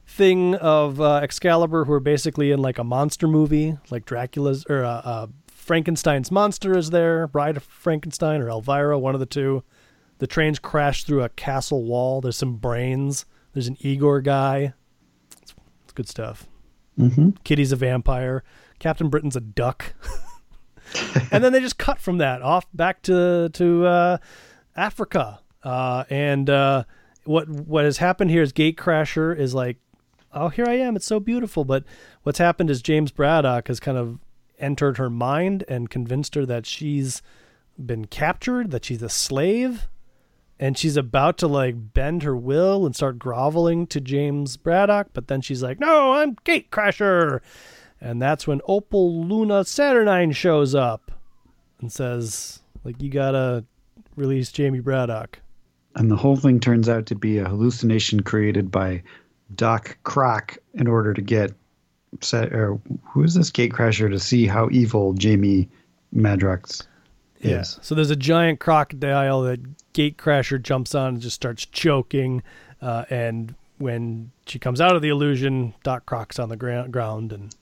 thing 0.05 0.55
of 0.55 0.99
uh, 1.01 1.15
Excalibur, 1.17 1.85
who 1.85 1.93
are 1.93 1.99
basically 1.99 2.51
in 2.51 2.61
like 2.61 2.77
a 2.77 2.83
monster 2.83 3.27
movie, 3.27 3.77
like 3.89 4.05
Dracula's 4.05 4.65
or 4.69 4.83
uh, 4.83 5.01
uh, 5.03 5.27
Frankenstein's 5.47 6.31
monster 6.31 6.77
is 6.77 6.91
there, 6.91 7.27
Bride 7.27 7.57
of 7.57 7.63
Frankenstein 7.63 8.41
or 8.41 8.49
Elvira, 8.49 8.97
one 8.97 9.13
of 9.13 9.19
the 9.19 9.25
two. 9.25 9.63
The 10.19 10.27
trains 10.27 10.59
crash 10.59 11.03
through 11.03 11.23
a 11.23 11.29
castle 11.29 11.83
wall. 11.83 12.21
There's 12.21 12.37
some 12.37 12.55
brains. 12.55 13.25
There's 13.53 13.67
an 13.67 13.77
Igor 13.81 14.21
guy. 14.21 14.73
It's, 15.41 15.53
it's 15.83 15.93
good 15.93 16.07
stuff. 16.07 16.47
Mm-hmm. 16.97 17.31
Kitty's 17.43 17.71
a 17.71 17.75
vampire. 17.75 18.43
Captain 18.79 19.09
Britain's 19.09 19.35
a 19.35 19.41
duck. 19.41 19.93
and 21.31 21.43
then 21.43 21.53
they 21.53 21.59
just 21.59 21.77
cut 21.77 21.99
from 21.99 22.17
that 22.19 22.41
off 22.41 22.65
back 22.73 23.01
to 23.03 23.49
to 23.53 23.85
uh, 23.85 24.17
Africa. 24.75 25.39
Uh, 25.63 26.03
and 26.09 26.49
uh, 26.49 26.83
what 27.25 27.49
what 27.49 27.85
has 27.85 27.97
happened 27.97 28.31
here 28.31 28.41
is 28.41 28.53
Gatecrasher 28.53 29.37
is 29.37 29.53
like, 29.53 29.77
oh, 30.33 30.49
here 30.49 30.65
I 30.67 30.75
am. 30.75 30.95
It's 30.95 31.05
so 31.05 31.19
beautiful. 31.19 31.65
But 31.65 31.83
what's 32.23 32.39
happened 32.39 32.69
is 32.69 32.81
James 32.81 33.11
Braddock 33.11 33.67
has 33.67 33.79
kind 33.79 33.97
of 33.97 34.19
entered 34.59 34.97
her 34.97 35.09
mind 35.09 35.63
and 35.67 35.89
convinced 35.89 36.35
her 36.35 36.45
that 36.45 36.65
she's 36.65 37.21
been 37.83 38.05
captured, 38.05 38.71
that 38.71 38.85
she's 38.85 39.03
a 39.03 39.09
slave, 39.09 39.87
and 40.59 40.77
she's 40.77 40.97
about 40.97 41.37
to 41.39 41.47
like 41.47 41.93
bend 41.93 42.23
her 42.23 42.35
will 42.35 42.85
and 42.85 42.95
start 42.95 43.19
groveling 43.19 43.87
to 43.87 44.01
James 44.01 44.57
Braddock. 44.57 45.09
But 45.13 45.27
then 45.27 45.41
she's 45.41 45.61
like, 45.61 45.79
no, 45.79 46.13
I'm 46.13 46.35
Gatecrasher. 46.37 47.41
And 47.99 48.21
that's 48.21 48.45
when 48.45 48.61
Opal 48.67 49.25
Luna 49.25 49.65
Saturnine 49.65 50.31
shows 50.31 50.75
up 50.75 51.11
and 51.79 51.91
says, 51.91 52.59
like, 52.83 53.01
you 53.01 53.09
gotta 53.09 53.65
release 54.15 54.51
Jamie 54.51 54.79
Braddock. 54.79 55.39
And 55.95 56.11
the 56.11 56.15
whole 56.15 56.35
thing 56.35 56.59
turns 56.59 56.87
out 56.87 57.07
to 57.07 57.15
be 57.15 57.39
a 57.39 57.45
hallucination 57.45 58.21
created 58.21 58.69
by 58.69 59.01
Doc 59.55 59.97
Croc 60.03 60.57
in 60.75 60.87
order 60.87 61.13
to 61.13 61.21
get 61.21 61.53
set 62.21 62.53
or 62.53 62.79
who 63.03 63.23
is 63.23 63.33
this 63.33 63.51
gatecrasher 63.51 64.09
to 64.09 64.19
see 64.19 64.45
how 64.45 64.69
evil 64.71 65.13
Jamie 65.13 65.69
Madrox 66.15 66.85
is. 67.39 67.49
Yeah. 67.49 67.63
So 67.63 67.95
there's 67.95 68.11
a 68.11 68.15
giant 68.15 68.59
crocodile 68.59 69.41
that 69.43 69.59
Gatecrasher 69.93 70.61
jumps 70.61 70.93
on 70.95 71.15
and 71.15 71.21
just 71.21 71.35
starts 71.35 71.65
choking. 71.65 72.43
Uh, 72.81 73.05
and 73.09 73.55
when 73.77 74.31
she 74.45 74.59
comes 74.59 74.79
out 74.79 74.95
of 74.95 75.01
the 75.01 75.09
illusion, 75.09 75.73
Doc 75.83 76.05
Croc's 76.05 76.39
on 76.39 76.49
the 76.49 76.57
gra- 76.57 76.87
ground 76.89 77.33
and 77.33 77.53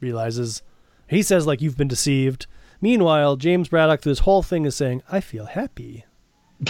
realizes 0.00 0.62
he 1.08 1.22
says 1.22 1.46
like 1.46 1.60
you've 1.60 1.76
been 1.76 1.88
deceived. 1.88 2.46
Meanwhile, 2.80 3.36
James 3.36 3.68
Braddock 3.68 4.02
through 4.02 4.12
this 4.12 4.20
whole 4.20 4.42
thing 4.42 4.64
is 4.64 4.76
saying, 4.76 5.02
I 5.10 5.20
feel 5.20 5.46
happy. 5.46 6.04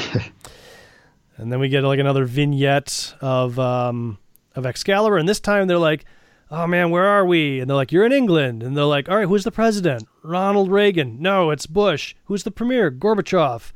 and 1.37 1.53
then 1.53 1.59
we 1.59 1.69
get 1.69 1.85
like 1.85 1.99
another 1.99 2.25
vignette 2.25 3.15
of 3.21 3.59
um 3.59 4.19
of 4.55 4.65
Excalibur, 4.67 5.19
and 5.19 5.29
this 5.29 5.41
time 5.41 5.67
they're 5.69 5.79
like, 5.79 6.05
Oh 6.51 6.67
man, 6.67 6.91
where 6.91 7.05
are 7.07 7.27
we? 7.27 7.61
And 7.61 7.69
they're 7.69 7.77
like, 7.77 7.93
You're 7.93 8.07
in 8.07 8.13
England. 8.13 8.63
And 8.63 8.77
they're 8.77 8.85
like, 8.85 9.09
All 9.09 9.17
right, 9.17 9.29
who's 9.29 9.45
the 9.45 9.51
president? 9.51 10.09
Ronald 10.23 10.71
Reagan. 10.71 11.21
No, 11.21 11.51
it's 11.51 11.67
Bush. 11.67 12.15
Who's 12.25 12.45
the 12.45 12.51
premier? 12.51 12.91
Gorbachev. 12.91 13.73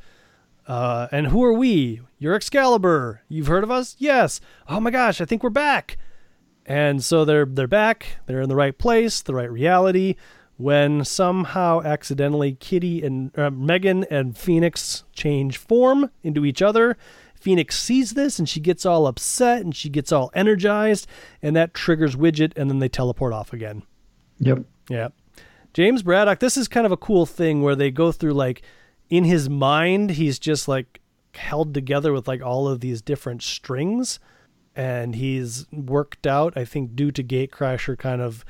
Uh, 0.66 1.08
and 1.10 1.28
who 1.28 1.42
are 1.42 1.52
we? 1.52 2.00
You're 2.18 2.34
Excalibur. 2.34 3.22
You've 3.28 3.48
heard 3.48 3.64
of 3.64 3.70
us? 3.70 3.96
Yes. 3.98 4.40
Oh 4.68 4.78
my 4.78 4.90
gosh, 4.90 5.20
I 5.20 5.24
think 5.24 5.42
we're 5.42 5.50
back. 5.50 5.96
And 6.70 7.02
so 7.02 7.24
they're 7.24 7.46
they're 7.46 7.66
back. 7.66 8.18
They're 8.26 8.40
in 8.40 8.48
the 8.48 8.54
right 8.54 8.78
place, 8.78 9.22
the 9.22 9.34
right 9.34 9.50
reality. 9.50 10.14
When 10.56 11.04
somehow 11.04 11.80
accidentally 11.80 12.52
Kitty 12.52 13.02
and 13.02 13.36
uh, 13.36 13.50
Megan 13.50 14.04
and 14.04 14.38
Phoenix 14.38 15.02
change 15.12 15.56
form 15.56 16.10
into 16.22 16.44
each 16.44 16.62
other, 16.62 16.96
Phoenix 17.34 17.76
sees 17.76 18.12
this 18.12 18.38
and 18.38 18.48
she 18.48 18.60
gets 18.60 18.86
all 18.86 19.08
upset 19.08 19.62
and 19.62 19.74
she 19.74 19.88
gets 19.88 20.12
all 20.12 20.30
energized, 20.32 21.08
and 21.42 21.56
that 21.56 21.74
triggers 21.74 22.14
Widget, 22.14 22.52
and 22.56 22.70
then 22.70 22.78
they 22.78 22.88
teleport 22.88 23.32
off 23.32 23.52
again. 23.52 23.82
Yep. 24.38 24.64
Yeah. 24.88 25.08
James 25.74 26.04
Braddock, 26.04 26.38
this 26.38 26.56
is 26.56 26.68
kind 26.68 26.86
of 26.86 26.92
a 26.92 26.96
cool 26.96 27.26
thing 27.26 27.62
where 27.62 27.74
they 27.74 27.90
go 27.90 28.12
through 28.12 28.34
like 28.34 28.62
in 29.08 29.24
his 29.24 29.50
mind, 29.50 30.10
he's 30.10 30.38
just 30.38 30.68
like 30.68 31.00
held 31.34 31.74
together 31.74 32.12
with 32.12 32.28
like 32.28 32.42
all 32.42 32.68
of 32.68 32.78
these 32.78 33.02
different 33.02 33.42
strings. 33.42 34.20
And 34.76 35.14
he's 35.16 35.66
worked 35.72 36.26
out, 36.26 36.56
I 36.56 36.64
think, 36.64 36.94
due 36.94 37.10
to 37.12 37.22
Gatecrasher 37.24 37.98
kind 37.98 38.20
of 38.22 38.44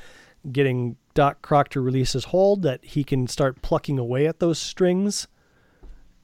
getting 0.51 0.97
Doc 1.15 1.43
Croc 1.43 1.69
to 1.71 1.81
release 1.81 2.13
his 2.13 2.25
hold, 2.27 2.63
that 2.63 2.85
he 2.85 3.05
can 3.05 3.27
start 3.27 3.63
plucking 3.63 3.99
away 3.99 4.27
at 4.27 4.39
those 4.41 4.59
strings. 4.59 5.27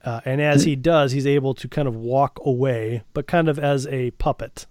Uh, 0.03 0.21
and 0.25 0.41
as 0.41 0.63
he 0.63 0.75
does, 0.75 1.11
he's 1.11 1.27
able 1.27 1.53
to 1.55 1.67
kind 1.67 1.87
of 1.87 1.95
walk 1.95 2.39
away, 2.45 3.03
but 3.13 3.27
kind 3.27 3.49
of 3.49 3.59
as 3.59 3.85
a 3.87 4.11
puppet. 4.11 4.65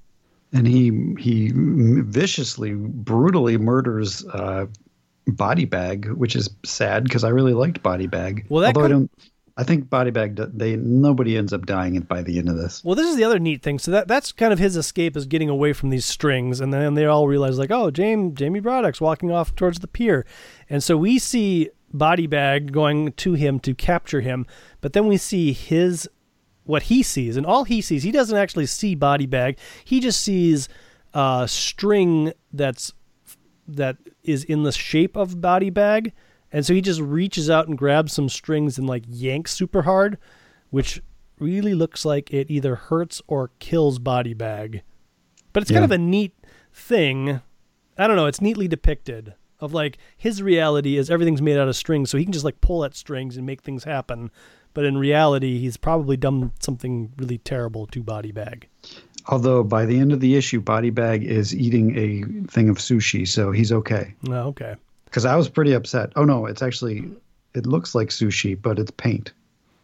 And 0.53 0.67
he 0.67 1.15
he 1.19 1.53
viciously, 1.55 2.73
brutally 2.75 3.59
murders 3.59 4.25
uh, 4.29 4.67
Body 5.27 5.65
Bag, 5.65 6.09
which 6.13 6.37
is 6.37 6.49
sad 6.65 7.05
because 7.05 7.25
I 7.25 7.29
really 7.31 7.53
liked 7.53 7.83
Body 7.83 8.07
Bag. 8.07 8.47
Well, 8.49 8.63
that 8.63 8.69
Although 8.77 8.81
I 8.81 8.83
could- 8.85 8.93
don't, 8.93 9.11
I 9.59 9.65
think 9.65 9.89
Body 9.89 10.11
Bag 10.11 10.37
they 10.37 10.77
nobody 10.77 11.37
ends 11.37 11.53
up 11.53 11.65
dying 11.65 11.99
by 12.01 12.23
the 12.23 12.39
end 12.39 12.51
of 12.51 12.57
this. 12.57 12.85
Well, 12.85 12.95
this 12.95 13.09
is 13.09 13.17
the 13.17 13.25
other 13.25 13.39
neat 13.39 13.63
thing. 13.63 13.79
So 13.79 13.91
that 13.91 14.07
that's 14.07 14.31
kind 14.33 14.53
of 14.53 14.59
his 14.59 14.77
escape 14.77 15.17
is 15.17 15.27
getting 15.27 15.49
away 15.49 15.73
from 15.73 15.89
these 15.89 16.05
strings, 16.05 16.61
and 16.61 16.75
then 16.75 16.95
they 16.95 17.07
all 17.07 17.27
realize 17.27 17.59
like, 17.59 17.71
oh, 17.71 17.91
Jamie 17.91 18.33
Jamie 18.33 18.61
Braddock's 18.61 19.01
walking 19.01 19.31
off 19.31 19.55
towards 19.55 19.79
the 19.79 19.89
pier, 19.89 20.27
and 20.69 20.83
so 20.83 20.97
we 20.97 21.19
see 21.19 21.71
Body 21.93 22.27
Bag 22.27 22.73
going 22.73 23.13
to 23.13 23.33
him 23.33 23.59
to 23.61 23.75
capture 23.75 24.21
him, 24.21 24.47
but 24.81 24.93
then 24.93 25.07
we 25.07 25.17
see 25.17 25.53
his 25.53 26.07
what 26.65 26.85
he 26.85 27.03
sees, 27.03 27.37
and 27.37 27.47
all 27.47 27.65
he 27.65 27.81
sees, 27.81 28.03
he 28.03 28.13
doesn't 28.13 28.37
actually 28.37 28.67
see 28.67 28.95
Body 28.95 29.27
Bag. 29.27 29.57
He 29.85 30.01
just 30.01 30.21
sees 30.21 30.69
a 31.15 31.47
string 31.49 32.33
that's 32.53 32.93
that 33.67 33.97
is 34.23 34.45
in 34.45 34.65
the 34.65 34.73
shape 34.73 35.17
of 35.17 35.41
Body 35.41 35.71
Bag, 35.71 36.13
and 36.53 36.65
so 36.65 36.75
he 36.75 36.81
just 36.81 37.01
reaches 37.01 37.51
out 37.51 37.69
and 37.69 37.77
grabs 37.77 38.13
some 38.13 38.29
strings 38.29 38.79
and 38.79 38.87
like 38.87 39.05
yanks 39.09 39.53
super 39.53 39.83
hard, 39.83 40.19
which 40.71 41.03
really 41.39 41.75
looks 41.75 42.05
like 42.05 42.33
it 42.33 42.51
either 42.51 42.77
hurts 42.77 43.21
or 43.27 43.51
kills 43.59 43.99
Body 43.99 44.35
Bag. 44.35 44.83
But 45.53 45.63
it's 45.63 45.73
kind 45.73 45.85
of 45.85 45.91
a 45.91 45.99
neat 45.99 46.35
thing. 46.73 47.41
I 47.99 48.07
don't 48.07 48.17
know. 48.17 48.27
It's 48.27 48.41
neatly 48.41 48.69
depicted 48.69 49.35
of 49.61 49.73
like 49.73 49.99
his 50.17 50.43
reality 50.43 50.97
is 50.97 51.11
everything's 51.11 51.43
made 51.43 51.59
out 51.59 51.69
of 51.69 51.77
strings, 51.77 52.11
so 52.11 52.19
he 52.19 52.25
can 52.25 52.33
just 52.33 52.45
like 52.45 52.61
pull 52.61 52.85
at 52.85 52.95
strings 52.95 53.37
and 53.37 53.47
make 53.47 53.63
things 53.63 53.85
happen. 53.85 54.31
But 54.75 54.85
in 54.85 54.99
reality, 54.99 55.59
he's 55.59 55.79
probably 55.79 56.19
done 56.19 56.53
something 56.61 57.11
really 57.17 57.39
terrible 57.39 57.87
to 57.87 58.03
Body 58.03 58.33
Bag. 58.33 58.69
Although 59.29 59.65
by 59.65 59.87
the 59.87 59.99
end 59.99 60.13
of 60.13 60.21
the 60.21 60.37
issue, 60.37 60.61
Body 60.61 60.91
Bag 60.91 61.25
is 61.25 61.55
eating 61.55 61.97
a 61.97 62.47
thing 62.49 62.69
of 62.69 62.77
sushi, 62.77 63.27
so 63.27 63.51
he's 63.51 63.73
okay. 63.73 64.15
Oh, 64.29 64.49
okay. 64.49 64.77
Because 65.07 65.25
I 65.25 65.35
was 65.37 65.49
pretty 65.49 65.73
upset. 65.73 66.13
Oh 66.17 66.25
no, 66.25 66.47
it's 66.47 66.63
actually 66.63 67.11
it 67.55 67.67
looks 67.67 67.95
like 67.95 68.09
sushi, 68.09 68.61
but 68.61 68.79
it's 68.79 68.91
paint. 68.91 69.33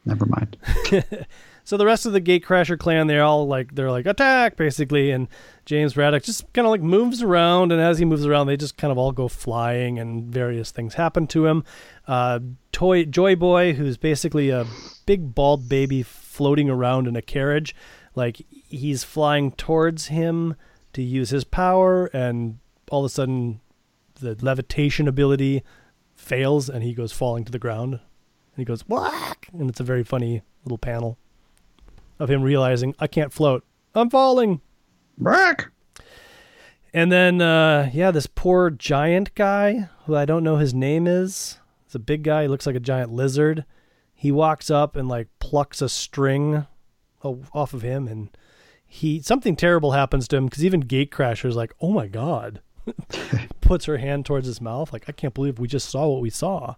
Never 0.04 0.26
mind. 0.26 0.56
So 1.64 1.76
the 1.76 1.86
rest 1.86 2.06
of 2.06 2.12
the 2.12 2.20
Gatecrasher 2.20 2.78
clan, 2.78 3.06
they're 3.06 3.22
all 3.22 3.46
like 3.46 3.74
they're 3.74 3.90
like 3.90 4.06
attack 4.06 4.56
basically, 4.56 5.10
and 5.10 5.28
James 5.64 5.94
Braddock 5.94 6.24
just 6.24 6.52
kind 6.52 6.66
of 6.66 6.70
like 6.70 6.80
moves 6.80 7.22
around, 7.22 7.70
and 7.70 7.80
as 7.80 7.98
he 7.98 8.04
moves 8.04 8.26
around, 8.26 8.46
they 8.46 8.56
just 8.56 8.76
kind 8.76 8.90
of 8.90 8.98
all 8.98 9.12
go 9.12 9.28
flying, 9.28 9.98
and 9.98 10.24
various 10.24 10.70
things 10.72 10.94
happen 10.94 11.26
to 11.28 11.46
him. 11.46 11.64
Uh, 12.08 12.40
Toy 12.72 13.04
Joy 13.04 13.36
Boy, 13.36 13.74
who's 13.74 13.96
basically 13.96 14.50
a 14.50 14.66
big 15.06 15.34
bald 15.34 15.68
baby 15.68 16.02
floating 16.02 16.68
around 16.68 17.06
in 17.06 17.14
a 17.14 17.22
carriage, 17.22 17.76
like 18.16 18.44
he's 18.48 19.04
flying 19.04 19.52
towards 19.52 20.06
him 20.06 20.56
to 20.94 21.02
use 21.02 21.30
his 21.30 21.44
power, 21.44 22.06
and 22.06 22.58
all 22.90 23.04
of 23.04 23.06
a 23.06 23.14
sudden, 23.14 23.60
the 24.22 24.36
levitation 24.44 25.08
ability 25.08 25.62
fails, 26.14 26.68
and 26.68 26.82
he 26.82 26.94
goes 26.94 27.12
falling 27.12 27.44
to 27.44 27.52
the 27.52 27.58
ground, 27.58 27.94
and 27.94 28.00
he 28.56 28.64
goes 28.64 28.88
whack, 28.88 29.48
and 29.52 29.68
it's 29.68 29.80
a 29.80 29.84
very 29.84 30.04
funny 30.04 30.42
little 30.64 30.78
panel 30.78 31.18
of 32.18 32.30
him 32.30 32.42
realizing 32.42 32.94
I 32.98 33.06
can't 33.06 33.32
float. 33.32 33.64
I'm 33.94 34.08
falling. 34.08 34.60
Brack. 35.18 35.70
And 36.94 37.10
then 37.10 37.40
uh 37.40 37.90
yeah, 37.92 38.10
this 38.10 38.26
poor 38.26 38.70
giant 38.70 39.34
guy 39.34 39.88
who 40.06 40.14
I 40.14 40.24
don't 40.24 40.44
know 40.44 40.56
his 40.56 40.72
name 40.74 41.06
is. 41.06 41.58
It's 41.86 41.94
a 41.94 41.98
big 41.98 42.22
guy, 42.22 42.42
he 42.42 42.48
looks 42.48 42.66
like 42.66 42.76
a 42.76 42.80
giant 42.80 43.12
lizard. 43.12 43.64
He 44.14 44.30
walks 44.30 44.70
up 44.70 44.94
and 44.96 45.08
like 45.08 45.28
plucks 45.40 45.82
a 45.82 45.88
string 45.88 46.66
off 47.22 47.74
of 47.74 47.82
him 47.82 48.08
and 48.08 48.30
he 48.86 49.20
something 49.20 49.56
terrible 49.56 49.92
happens 49.92 50.28
to 50.28 50.36
him 50.36 50.44
because 50.46 50.64
even 50.64 50.82
Gatecrasher's 50.82 51.56
like, 51.56 51.72
"Oh 51.80 51.92
my 51.92 52.08
god." 52.08 52.60
Puts 53.60 53.84
her 53.86 53.98
hand 53.98 54.26
towards 54.26 54.46
his 54.46 54.60
mouth 54.60 54.92
like, 54.92 55.04
"I 55.08 55.12
can't 55.12 55.34
believe 55.34 55.58
we 55.58 55.68
just 55.68 55.88
saw 55.88 56.08
what 56.08 56.20
we 56.20 56.30
saw." 56.30 56.74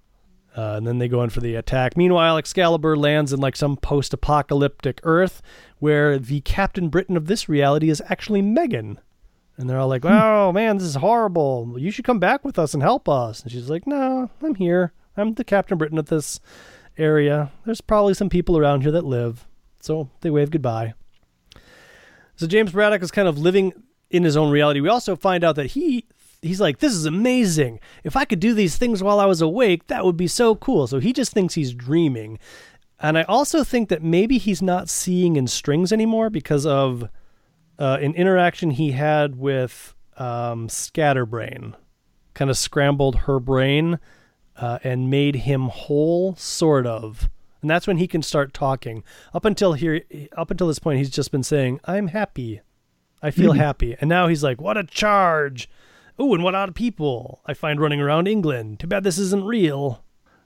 Uh, 0.57 0.75
and 0.77 0.87
then 0.87 0.99
they 0.99 1.09
go 1.09 1.23
in 1.23 1.31
for 1.31 1.41
the 1.41 1.57
attack. 1.57 1.97
Meanwhile, 1.97 2.39
Excalibur 2.39 2.97
lands 2.97 3.33
in 3.33 3.41
like 3.41 3.57
some 3.57 3.77
post-apocalyptic 3.77 5.01
Earth 5.03 5.43
where 5.81 6.17
the 6.17 6.43
Captain 6.43 6.89
Britain 6.89 7.17
of 7.17 7.27
this 7.27 7.49
reality 7.49 7.91
is 7.91 8.01
actually 8.09 8.41
Megan. 8.41 9.01
And 9.57 9.69
they're 9.69 9.79
all 9.79 9.89
like, 9.89 10.05
"Oh 10.05 10.53
man, 10.53 10.79
this 10.79 10.87
is 10.87 10.97
horrible. 10.97 11.75
You 11.77 11.91
should 11.91 12.05
come 12.05 12.19
back 12.19 12.45
with 12.45 12.59
us 12.59 12.75
and 12.75 12.83
help 12.83 13.09
us." 13.09 13.43
And 13.43 13.51
she's 13.51 13.71
like, 13.71 13.87
"No, 13.87 14.31
I'm 14.43 14.55
here. 14.55 14.93
I'm 15.17 15.35
the 15.35 15.45
Captain 15.45 15.79
Britain 15.79 15.99
of 15.99 16.07
this 16.07 16.41
area. 16.99 17.51
There's 17.65 17.81
probably 17.81 18.15
some 18.15 18.29
people 18.29 18.57
around 18.57 18.83
here 18.83 18.93
that 18.93 19.05
live." 19.05 19.47
So 19.81 20.09
they 20.23 20.31
wave 20.31 20.51
goodbye. 20.51 20.95
So 22.37 22.47
James 22.49 22.73
Braddock 22.73 23.03
is 23.03 23.13
kind 23.13 23.29
of 23.29 23.39
living 23.39 23.73
in 24.15 24.23
his 24.23 24.37
own 24.37 24.51
reality. 24.51 24.81
We 24.81 24.89
also 24.89 25.17
find 25.17 25.43
out 25.43 25.57
that 25.57 25.73
he 25.73 26.07
he's 26.41 26.61
like, 26.61 26.79
"This 26.79 26.93
is 26.93 27.05
amazing. 27.05 27.81
If 28.05 28.17
I 28.17 28.25
could 28.25 28.41
do 28.41 28.55
these 28.55 28.77
things 28.77 29.03
while 29.03 29.19
I 29.19 29.27
was 29.27 29.43
awake, 29.43 29.89
that 29.89 30.05
would 30.05 30.17
be 30.17 30.29
so 30.29 30.55
cool." 30.55 30.87
So 30.87 31.01
he 31.01 31.13
just 31.13 31.33
thinks 31.33 31.55
he's 31.55 31.75
dreaming. 31.75 32.39
And 33.01 33.19
I 33.19 33.23
also 33.25 33.65
think 33.65 33.89
that 33.89 34.03
maybe 34.03 34.39
he's 34.39 34.63
not 34.63 34.89
seeing 34.89 35.37
in 35.37 35.47
strings 35.47 35.93
anymore 35.93 36.31
because 36.31 36.65
of 36.65 37.09
uh, 37.79 37.99
an 38.01 38.15
interaction 38.15 38.71
he 38.71 38.93
had 38.93 39.37
with 39.37 39.95
um, 40.17 40.69
Scatterbrain. 40.69 41.75
Kind 42.35 42.51
of 42.51 42.57
scrambled 42.57 43.17
her 43.17 43.41
brain 43.41 43.99
uh, 44.57 44.79
and 44.85 45.11
made 45.11 45.37
him 45.37 45.69
whole, 45.69 46.37
sort 46.37 46.87
of. 46.87 47.29
And 47.61 47.71
that's 47.71 47.87
when 47.87 47.97
he 47.97 48.07
can 48.07 48.23
start 48.23 48.55
talking. 48.55 49.03
Up 49.33 49.45
until 49.45 49.73
here, 49.73 50.03
up 50.37 50.51
until 50.51 50.69
this 50.69 50.79
point, 50.79 50.99
he's 50.99 51.11
just 51.11 51.33
been 51.33 51.43
saying, 51.43 51.81
"I'm 51.85 52.09
happy, 52.09 52.61
I 53.25 53.31
feel 53.31 53.53
happy," 53.53 53.97
and 54.01 54.09
now 54.09 54.29
he's 54.29 54.43
like, 54.45 54.61
"What 54.61 54.77
a 54.77 54.85
charge! 54.85 55.69
Ooh, 56.21 56.33
and 56.35 56.45
what 56.45 56.55
odd 56.55 56.75
people 56.75 57.41
I 57.47 57.55
find 57.55 57.81
running 57.81 58.01
around 58.01 58.29
England. 58.29 58.79
Too 58.81 58.87
bad 58.87 59.03
this 59.05 59.19
isn't 59.19 59.45
real." 59.45 60.05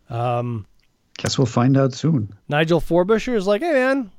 Um, 0.09 0.67
Guess 1.19 1.37
we'll 1.37 1.47
find 1.47 1.77
out 1.77 1.93
soon. 1.93 2.33
Nigel 2.49 2.81
Forbusher 2.81 3.35
is 3.37 3.47
like, 3.47 3.61
"Hey 3.63 3.73
man, 3.73 4.11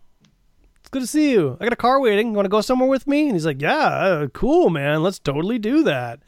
it's 0.80 0.90
good 0.90 1.02
to 1.02 1.08
see 1.08 1.32
you. 1.32 1.58
I 1.60 1.64
got 1.64 1.74
a 1.74 1.78
car 1.78 2.00
waiting. 2.00 2.28
You 2.28 2.34
want 2.34 2.46
to 2.46 2.50
go 2.50 2.62
somewhere 2.62 2.90
with 2.90 3.08
me?" 3.08 3.24
And 3.28 3.34
he's 3.34 3.46
like, 3.46 3.62
"Yeah, 3.62 3.78
uh, 3.78 4.28
cool, 4.28 4.70
man. 4.70 5.02
Let's 5.02 5.18
totally 5.20 5.58
do 5.58 5.84
that." 5.84 6.20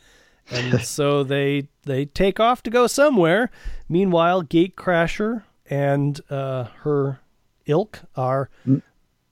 And 0.49 0.81
so 0.97 1.23
they 1.23 1.67
they 1.83 2.05
take 2.05 2.39
off 2.39 2.63
to 2.63 2.69
go 2.69 2.87
somewhere. 2.87 3.49
Meanwhile, 3.89 4.43
Gatecrasher 4.43 5.43
and 5.69 6.19
uh, 6.29 6.65
her 6.83 7.19
ilk 7.67 7.99
are 8.15 8.49
Mm. 8.67 8.81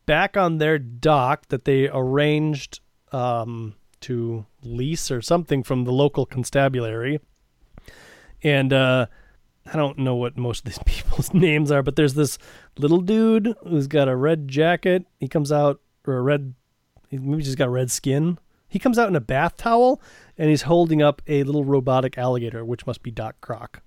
back 0.05 0.37
on 0.37 0.57
their 0.59 0.77
dock 0.77 1.47
that 1.49 1.65
they 1.65 1.87
arranged 1.89 2.79
um, 3.11 3.75
to 4.01 4.45
lease 4.63 5.11
or 5.11 5.21
something 5.21 5.63
from 5.63 5.83
the 5.83 5.91
local 5.91 6.25
constabulary. 6.25 7.19
And 8.43 8.71
uh, 8.71 9.07
I 9.65 9.75
don't 9.75 9.99
know 9.99 10.15
what 10.15 10.37
most 10.37 10.59
of 10.59 10.65
these 10.65 10.79
people's 10.85 11.33
names 11.33 11.71
are, 11.71 11.83
but 11.83 11.95
there's 11.95 12.13
this 12.13 12.37
little 12.77 13.01
dude 13.01 13.55
who's 13.67 13.87
got 13.87 14.07
a 14.07 14.15
red 14.15 14.47
jacket. 14.47 15.05
He 15.19 15.27
comes 15.27 15.51
out, 15.51 15.81
or 16.07 16.17
a 16.17 16.21
red, 16.21 16.53
maybe 17.11 17.23
he 17.23 17.29
maybe 17.29 17.43
just 17.43 17.57
got 17.57 17.69
red 17.69 17.91
skin. 17.91 18.39
He 18.67 18.79
comes 18.79 18.99
out 18.99 19.09
in 19.09 19.15
a 19.15 19.21
bath 19.21 19.57
towel 19.57 20.01
and 20.37 20.49
he's 20.49 20.61
holding 20.63 21.01
up 21.01 21.21
a 21.27 21.43
little 21.43 21.65
robotic 21.65 22.17
alligator, 22.17 22.63
which 22.63 22.85
must 22.85 23.01
be 23.03 23.11
Doc 23.11 23.35
Croc. 23.41 23.81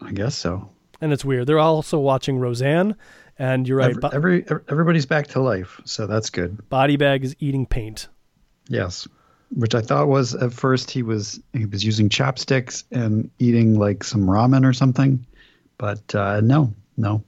I 0.00 0.12
guess 0.12 0.34
so. 0.34 0.70
And 1.00 1.12
it's 1.12 1.24
weird. 1.24 1.46
They're 1.46 1.58
also 1.58 1.98
watching 1.98 2.38
Roseanne, 2.38 2.96
and 3.38 3.66
you're 3.66 3.78
right. 3.78 3.90
Every, 3.90 4.00
Bo- 4.00 4.08
every 4.08 4.44
everybody's 4.68 5.06
back 5.06 5.26
to 5.28 5.40
life, 5.40 5.80
so 5.84 6.06
that's 6.06 6.30
good. 6.30 6.68
Body 6.68 6.96
Bag 6.96 7.24
is 7.24 7.34
eating 7.40 7.66
paint. 7.66 8.08
Yes, 8.72 9.06
which 9.54 9.74
I 9.74 9.82
thought 9.82 10.08
was 10.08 10.34
at 10.34 10.52
first 10.52 10.90
he 10.90 11.02
was 11.02 11.38
he 11.52 11.66
was 11.66 11.84
using 11.84 12.08
chopsticks 12.08 12.84
and 12.90 13.30
eating 13.38 13.78
like 13.78 14.02
some 14.02 14.26
ramen 14.26 14.64
or 14.64 14.72
something, 14.72 15.24
but 15.76 16.14
uh, 16.14 16.40
no, 16.40 16.72
no. 16.96 17.22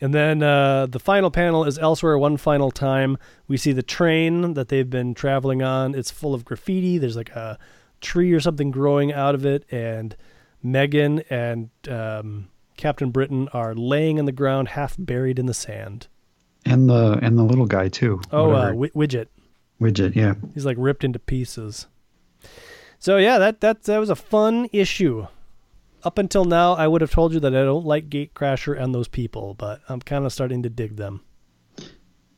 And 0.00 0.12
then 0.12 0.42
uh, 0.42 0.86
the 0.86 0.98
final 0.98 1.30
panel 1.30 1.64
is 1.64 1.78
elsewhere. 1.78 2.18
One 2.18 2.36
final 2.36 2.72
time, 2.72 3.16
we 3.46 3.56
see 3.58 3.72
the 3.72 3.82
train 3.82 4.54
that 4.54 4.68
they've 4.68 4.88
been 4.88 5.14
traveling 5.14 5.62
on. 5.62 5.94
It's 5.94 6.10
full 6.10 6.34
of 6.34 6.44
graffiti. 6.44 6.98
There's 6.98 7.16
like 7.16 7.30
a 7.30 7.56
tree 8.00 8.32
or 8.32 8.40
something 8.40 8.72
growing 8.72 9.12
out 9.12 9.36
of 9.36 9.46
it, 9.46 9.64
and 9.70 10.16
Megan 10.64 11.22
and 11.30 11.70
um, 11.88 12.48
Captain 12.76 13.10
Britain 13.10 13.48
are 13.52 13.74
laying 13.74 14.18
in 14.18 14.24
the 14.24 14.32
ground, 14.32 14.68
half 14.68 14.96
buried 14.98 15.38
in 15.38 15.46
the 15.46 15.54
sand. 15.54 16.08
And 16.66 16.90
the 16.90 17.20
and 17.22 17.38
the 17.38 17.44
little 17.44 17.66
guy 17.66 17.88
too. 17.88 18.20
Oh, 18.32 18.50
uh. 18.50 18.72
Wi- 18.72 18.90
Widget. 18.96 19.26
Widget, 19.80 20.14
yeah. 20.14 20.34
He's 20.54 20.66
like 20.66 20.76
ripped 20.78 21.04
into 21.04 21.18
pieces. 21.18 21.86
So 22.98 23.16
yeah, 23.16 23.38
that 23.38 23.60
that 23.60 23.84
that 23.84 23.98
was 23.98 24.10
a 24.10 24.16
fun 24.16 24.68
issue. 24.72 25.26
Up 26.02 26.18
until 26.18 26.44
now, 26.44 26.72
I 26.74 26.86
would 26.86 27.02
have 27.02 27.10
told 27.10 27.34
you 27.34 27.40
that 27.40 27.54
I 27.54 27.62
don't 27.62 27.84
like 27.84 28.08
Gatecrasher 28.08 28.80
and 28.80 28.94
those 28.94 29.08
people, 29.08 29.54
but 29.54 29.80
I'm 29.88 30.00
kind 30.00 30.24
of 30.24 30.32
starting 30.32 30.62
to 30.62 30.70
dig 30.70 30.96
them. 30.96 31.22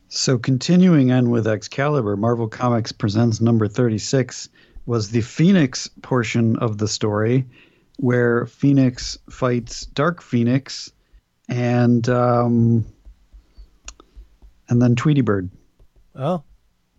So 0.09 0.37
continuing 0.37 1.11
on 1.11 1.31
with 1.31 1.47
Excalibur, 1.47 2.15
Marvel 2.17 2.47
Comics 2.47 2.91
presents 2.91 3.41
number 3.41 3.67
36 3.67 4.49
was 4.85 5.09
the 5.09 5.21
Phoenix 5.21 5.89
portion 6.01 6.57
of 6.57 6.77
the 6.77 6.87
story 6.87 7.45
where 7.97 8.45
Phoenix 8.45 9.17
fights 9.29 9.85
Dark 9.87 10.21
Phoenix 10.21 10.91
and 11.49 12.07
um, 12.09 12.85
and 14.69 14.81
then 14.81 14.95
Tweety 14.95 15.21
Bird. 15.21 15.49
Oh, 16.15 16.43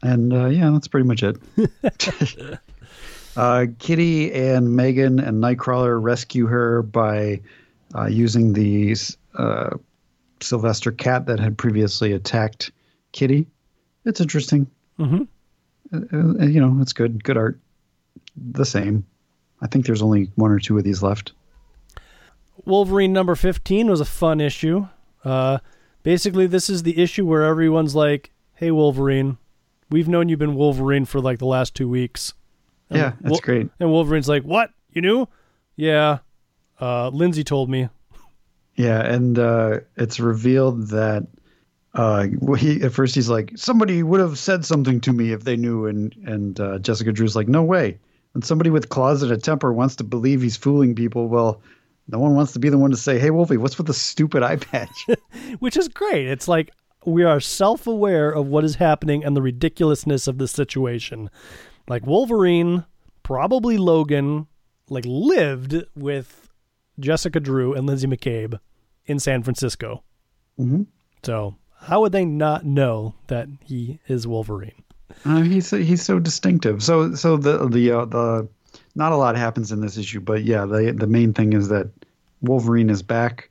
And 0.05 0.35
uh, 0.35 0.47
yeah, 0.47 0.71
that's 0.71 0.87
pretty 0.87 1.07
much 1.07 1.23
it. 1.23 1.39
uh, 3.37 3.67
Kitty 3.79 4.33
and 4.33 4.77
Megan 4.77 5.19
and 5.19 5.43
Nightcrawler 5.43 6.01
rescue 6.01 6.47
her 6.47 6.83
by 6.83 7.41
uh, 7.95 8.07
using 8.07 8.53
the 8.53 8.95
uh, 9.35 9.71
Sylvester 10.41 10.93
cat 10.93 11.25
that 11.27 11.41
had 11.41 11.57
previously 11.57 12.13
attacked 12.13 12.71
Kitty. 13.13 13.47
It's 14.05 14.21
interesting. 14.21 14.67
Mhm. 14.99 15.27
Uh, 15.93 16.01
uh, 16.13 16.45
you 16.47 16.61
know, 16.61 16.77
it's 16.83 16.93
good. 16.93 17.25
Good 17.25 17.39
art. 17.39 17.59
The 18.37 18.67
same. 18.67 19.07
I 19.63 19.69
think 19.69 19.87
there's 19.87 20.03
only 20.03 20.31
one 20.35 20.51
or 20.51 20.59
two 20.59 20.77
of 20.77 20.85
these 20.85 21.03
left. 21.03 21.33
Wolverine 22.67 23.15
number 23.15 23.35
15 23.35 23.89
was 23.89 24.01
a 24.01 24.05
fun 24.05 24.41
issue. 24.41 24.87
Uh, 25.25 25.59
basically, 26.03 26.47
this 26.47 26.69
is 26.69 26.83
the 26.83 27.03
issue 27.03 27.25
where 27.25 27.45
everyone's 27.45 27.95
like, 27.95 28.31
hey, 28.55 28.71
Wolverine, 28.71 29.39
we've 29.95 30.09
known 30.09 30.29
you've 30.29 30.41
been 30.41 30.57
Wolverine 30.57 31.05
for 31.05 31.21
like 31.21 31.39
the 31.39 31.47
last 31.47 31.77
two 31.77 31.89
weeks. 31.89 32.35
And 32.91 32.99
Yeah, 32.99 33.13
that's 33.21 33.31
Wol- 33.31 33.41
great. 33.41 33.69
And 33.79 33.93
Wolverine's 33.93 34.29
like, 34.29 34.43
what? 34.43 34.71
You 34.91 35.03
knew? 35.03 35.29
Yeah. 35.77 36.19
Uh, 36.81 37.11
Lindsay 37.11 37.45
told 37.45 37.71
me. 37.71 37.89
Yeah, 38.75 39.01
and 39.01 39.39
uh, 39.39 39.81
it's 39.97 40.19
revealed 40.19 40.89
that 40.89 41.29
uh, 41.95 42.27
he 42.59 42.83
at 42.83 42.93
first 42.93 43.15
he's 43.15 43.29
like 43.29 43.53
somebody 43.55 44.03
would 44.03 44.19
have 44.19 44.37
said 44.37 44.65
something 44.65 45.01
to 45.03 45.13
me 45.13 45.31
if 45.31 45.45
they 45.45 45.55
knew, 45.55 45.87
and 45.87 46.13
and 46.27 46.59
uh, 46.59 46.81
Jessica 46.81 47.13
Drew's 47.13 47.37
like 47.37 47.47
no 47.47 47.63
way. 47.63 48.01
And 48.35 48.45
somebody 48.45 48.71
with 48.71 48.89
closeted 48.89 49.45
temper 49.45 49.73
wants 49.73 49.95
to 49.97 50.05
believe 50.05 50.43
he's 50.43 50.57
fooling 50.57 50.97
people. 50.97 51.29
Well, 51.29 51.63
no 52.09 52.19
one 52.19 52.35
wants 52.35 52.53
to 52.55 52.59
be 52.59 52.69
the 52.69 52.79
one 52.79 52.91
to 52.91 52.97
say, 52.97 53.21
"Hey, 53.21 53.31
Wolfie, 53.31 53.59
what's 53.59 53.79
with 53.79 53.87
the 53.87 53.95
stupid 53.95 54.43
eye 54.43 54.57
patch?" 54.57 55.07
which 55.61 55.77
is 55.77 55.87
great. 55.87 56.27
It's 56.27 56.49
like 56.49 56.73
we 57.05 57.23
are 57.25 57.41
self 57.41 57.87
aware 57.87 58.31
of 58.31 58.47
what 58.47 58.65
is 58.65 58.77
happening 58.77 59.25
and 59.25 59.37
the 59.37 59.43
ridiculousness 59.43 60.27
of 60.27 60.39
the 60.39 60.49
situation. 60.49 61.31
Like 61.89 62.07
Wolverine, 62.07 62.85
probably 63.23 63.77
Logan, 63.77 64.47
like 64.89 65.05
lived 65.07 65.85
with 65.95 66.49
Jessica 66.99 67.41
Drew 67.41 67.75
and 67.75 67.87
Lindsay 67.87 68.07
McCabe 68.07 68.59
in 69.07 69.19
San 69.19 69.43
Francisco. 69.43 70.03
Mhm. 70.59 70.87
So 71.23 71.57
how 71.81 72.01
would 72.01 72.13
they 72.13 72.25
not 72.25 72.65
know 72.65 73.15
that 73.27 73.49
he 73.65 73.99
is 74.09 74.27
Wolverine? 74.27 74.83
Uh, 75.25 75.43
he's 75.43 75.67
so- 75.67 75.79
he's 75.79 76.03
so 76.03 76.19
distinctive. 76.19 76.83
So 76.83 77.15
so 77.15 77.37
the 77.37 77.69
the 77.69 77.91
uh, 77.91 78.05
the 78.07 78.49
not 78.95 79.13
a 79.13 79.17
lot 79.17 79.37
happens 79.37 79.73
in 79.73 79.81
this 79.81 79.99
issue, 79.99 80.21
but 80.21 80.45
yeah, 80.45 80.65
the 80.65 80.93
the 80.97 81.07
main 81.07 81.33
thing 81.35 81.53
is 81.53 81.69
that 81.69 81.89
Wolverine 82.41 82.91
is 82.91 83.03
back. 83.03 83.51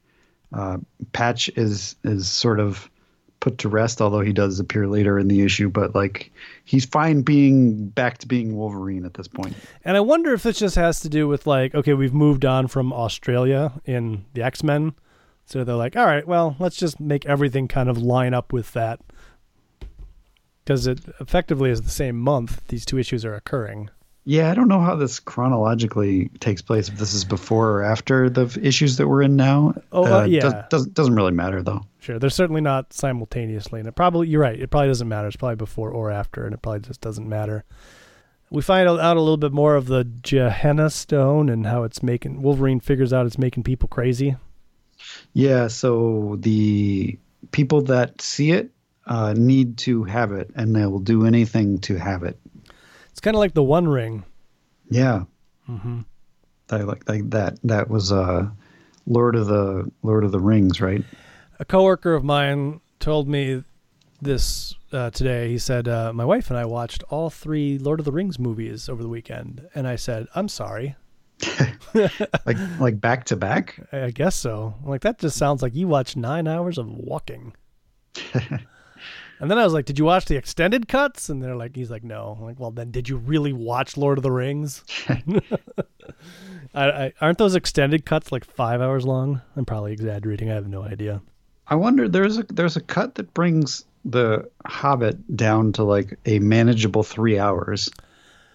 Uh, 0.52 0.78
Patch 1.14 1.50
is 1.56 1.96
is 2.04 2.28
sort 2.28 2.60
of 2.60 2.90
put 3.44 3.57
to 3.57 3.68
rest, 3.68 4.02
although 4.02 4.22
he 4.22 4.32
does 4.32 4.57
appear 4.57 4.88
later 4.88 5.20
in 5.20 5.28
the 5.28 5.41
issue. 5.41 5.70
But 5.70 5.94
like 5.94 6.32
he's 6.64 6.86
fine 6.86 7.24
being 7.24 7.90
back 7.90 8.20
to 8.20 8.28
being 8.28 8.56
Wolverine 8.56 9.03
at 9.03 9.15
this 9.15 9.28
point. 9.28 9.53
And 9.84 9.98
I 9.98 9.99
wonder 9.99 10.34
if 10.34 10.44
this 10.44 10.60
just 10.60 10.78
has 10.78 11.02
to 11.02 11.10
do 11.10 11.28
with 11.28 11.45
like, 11.45 11.76
okay, 11.76 11.94
we've 11.94 12.14
moved 12.14 12.45
on 12.45 12.70
from 12.70 12.94
Australia 12.94 13.74
in 13.84 14.24
the 14.34 14.44
X 14.44 14.64
Men. 14.64 14.94
So 15.45 15.65
they're 15.65 15.76
like, 15.76 15.98
all 15.98 16.06
right, 16.06 16.26
well, 16.26 16.56
let's 16.57 16.78
just 16.78 17.02
make 17.02 17.26
everything 17.26 17.68
kind 17.68 17.90
of 17.90 17.98
line 17.98 18.34
up 18.34 18.53
with 18.53 18.72
that. 18.72 19.02
Because 20.64 20.88
it 20.88 21.02
effectively 21.20 21.70
is 21.70 21.82
the 21.82 21.90
same 21.90 22.18
month 22.18 22.65
these 22.70 22.86
two 22.86 22.98
issues 22.98 23.26
are 23.26 23.36
occurring. 23.36 23.90
Yeah, 24.26 24.50
I 24.50 24.54
don't 24.54 24.70
know 24.70 24.80
how 24.80 24.95
this 24.95 25.20
chronologically 25.20 26.30
takes 26.40 26.62
place. 26.62 26.88
If 26.88 26.98
this 26.98 27.14
is 27.14 27.26
before 27.26 27.72
or 27.72 27.84
after 27.84 28.30
the 28.30 28.58
issues 28.62 28.98
that 28.98 29.08
we're 29.08 29.22
in 29.22 29.36
now. 29.36 29.74
Oh, 29.91 30.22
uh, 30.22 30.24
yeah. 30.24 30.40
does, 30.41 30.54
doesn't 30.70 30.94
doesn't 30.94 31.16
really 31.16 31.34
matter 31.34 31.62
though. 31.62 31.82
Sure, 32.00 32.20
they're 32.20 32.30
certainly 32.30 32.62
not 32.62 32.94
simultaneously. 32.94 33.80
And 33.80 33.88
it 33.88 33.95
probably, 33.95 34.30
you're 34.30 34.41
right, 34.41 34.60
it 34.60 34.70
probably 34.70 34.88
doesn't 34.88 35.08
matter. 35.08 35.28
It's 35.28 35.36
probably 35.36 35.58
before 35.58 35.90
or 35.91 36.10
after, 36.10 36.45
and 36.45 36.54
it 36.54 36.62
probably 36.62 36.82
just 36.82 37.02
doesn't 37.02 37.28
matter. 37.28 37.66
We 38.50 38.62
find 38.62 38.88
out 38.88 39.18
a 39.18 39.20
little 39.20 39.38
bit 39.38 39.52
more 39.52 39.76
of 39.76 39.88
the 39.88 40.04
Gehenna 40.04 40.90
Stone 40.91 41.50
and 41.50 41.66
how 41.66 41.84
it's 41.84 42.04
making, 42.04 42.41
Wolverine 42.44 42.80
figures 42.80 43.12
out 43.12 43.26
it's 43.26 43.40
making 43.40 43.64
people 43.64 43.90
crazy. 43.90 44.36
Yeah, 45.34 45.68
so 45.68 46.38
the 46.40 47.18
people 47.52 47.82
that 47.84 48.22
see 48.22 48.52
it 48.52 48.70
uh, 49.08 49.34
need 49.36 49.78
to 49.80 50.04
have 50.04 50.32
it, 50.34 50.52
and 50.56 50.76
they 50.76 50.86
will 50.86 51.00
do 51.00 51.26
anything 51.26 51.80
to 51.80 51.95
have 51.95 52.22
it. 52.24 52.38
It's 53.14 53.22
kind 53.22 53.35
of 53.35 53.40
like 53.40 53.53
the 53.53 53.61
One 53.64 53.88
Ring. 53.88 54.26
Yeah, 54.90 55.26
Mm-hmm. 55.69 56.02
I 56.72 56.77
like, 56.77 57.07
like 57.07 57.30
that. 57.30 57.60
That 57.64 57.90
was 57.90 58.11
uh, 58.11 58.49
Lord 59.06 59.35
of 59.35 59.45
the 59.48 59.90
Lord 60.02 60.23
of 60.23 60.31
the 60.31 60.40
Rings, 60.40 60.81
right? 60.81 61.03
A 61.60 61.65
coworker 61.65 62.15
of 62.15 62.23
mine 62.23 62.81
told 62.99 63.27
me 63.30 63.64
this 64.22 64.73
uh, 64.91 65.11
today. 65.11 65.49
He 65.49 65.57
said, 65.57 65.88
uh, 65.88 66.11
"My 66.11 66.26
wife 66.26 66.49
and 66.49 66.57
I 66.57 66.65
watched 66.65 67.03
all 67.03 67.30
three 67.30 67.77
Lord 67.77 67.99
of 67.99 68.06
the 68.06 68.11
Rings 68.11 68.40
movies 68.40 68.90
over 68.90 69.03
the 69.03 69.10
weekend," 69.10 69.68
and 69.76 69.88
I 69.88 69.95
said, 69.95 70.27
"I'm 70.35 70.48
sorry, 70.49 70.95
Like 71.94 72.57
like 72.80 72.99
back 72.99 73.26
to 73.26 73.35
back. 73.35 73.80
I 73.94 74.06
I 74.06 74.11
guess 74.11 74.35
so." 74.35 74.73
Like 74.84 75.02
that 75.02 75.19
just 75.19 75.38
sounds 75.38 75.61
like 75.61 75.76
you 75.76 75.88
watched 75.88 76.18
nine 76.18 76.48
hours 76.48 76.77
of 76.77 76.90
walking. 76.90 77.53
and 79.39 79.49
then 79.49 79.57
I 79.57 79.64
was 79.64 79.73
like, 79.73 79.85
"Did 79.85 79.99
you 79.99 80.05
watch 80.05 80.26
the 80.26 80.35
extended 80.35 80.88
cuts?" 80.88 81.30
And 81.30 81.41
they're 81.41 81.55
like, 81.55 81.76
"He's 81.76 81.91
like, 81.91 82.03
no." 82.03 82.35
I'm 82.38 82.45
like, 82.45 82.60
well, 82.60 82.72
then 82.72 82.91
did 82.91 83.10
you 83.10 83.18
really 83.18 83.53
watch 83.53 83.97
Lord 83.97 84.18
of 84.18 84.23
the 84.23 84.31
Rings? 84.31 84.84
I, 86.73 86.89
I, 86.89 87.14
aren't 87.22 87.38
those 87.38 87.55
extended 87.55 88.05
cuts 88.05 88.31
like 88.31 88.45
five 88.45 88.81
hours 88.81 89.05
long? 89.05 89.41
I'm 89.55 89.65
probably 89.65 89.93
exaggerating. 89.93 90.49
I 90.49 90.55
have 90.55 90.68
no 90.68 90.84
idea. 90.84 91.22
I 91.68 91.76
wonder. 91.76 92.07
There's 92.07 92.38
a 92.38 92.43
there's 92.43 92.76
a 92.76 92.81
cut 92.81 93.15
that 93.15 93.34
brings 93.34 93.85
the 94.05 94.49
Hobbit 94.65 95.35
down 95.35 95.72
to 95.73 95.84
like 95.84 96.18
a 96.26 96.39
manageable 96.39 97.03
three 97.03 97.39
hours, 97.39 97.89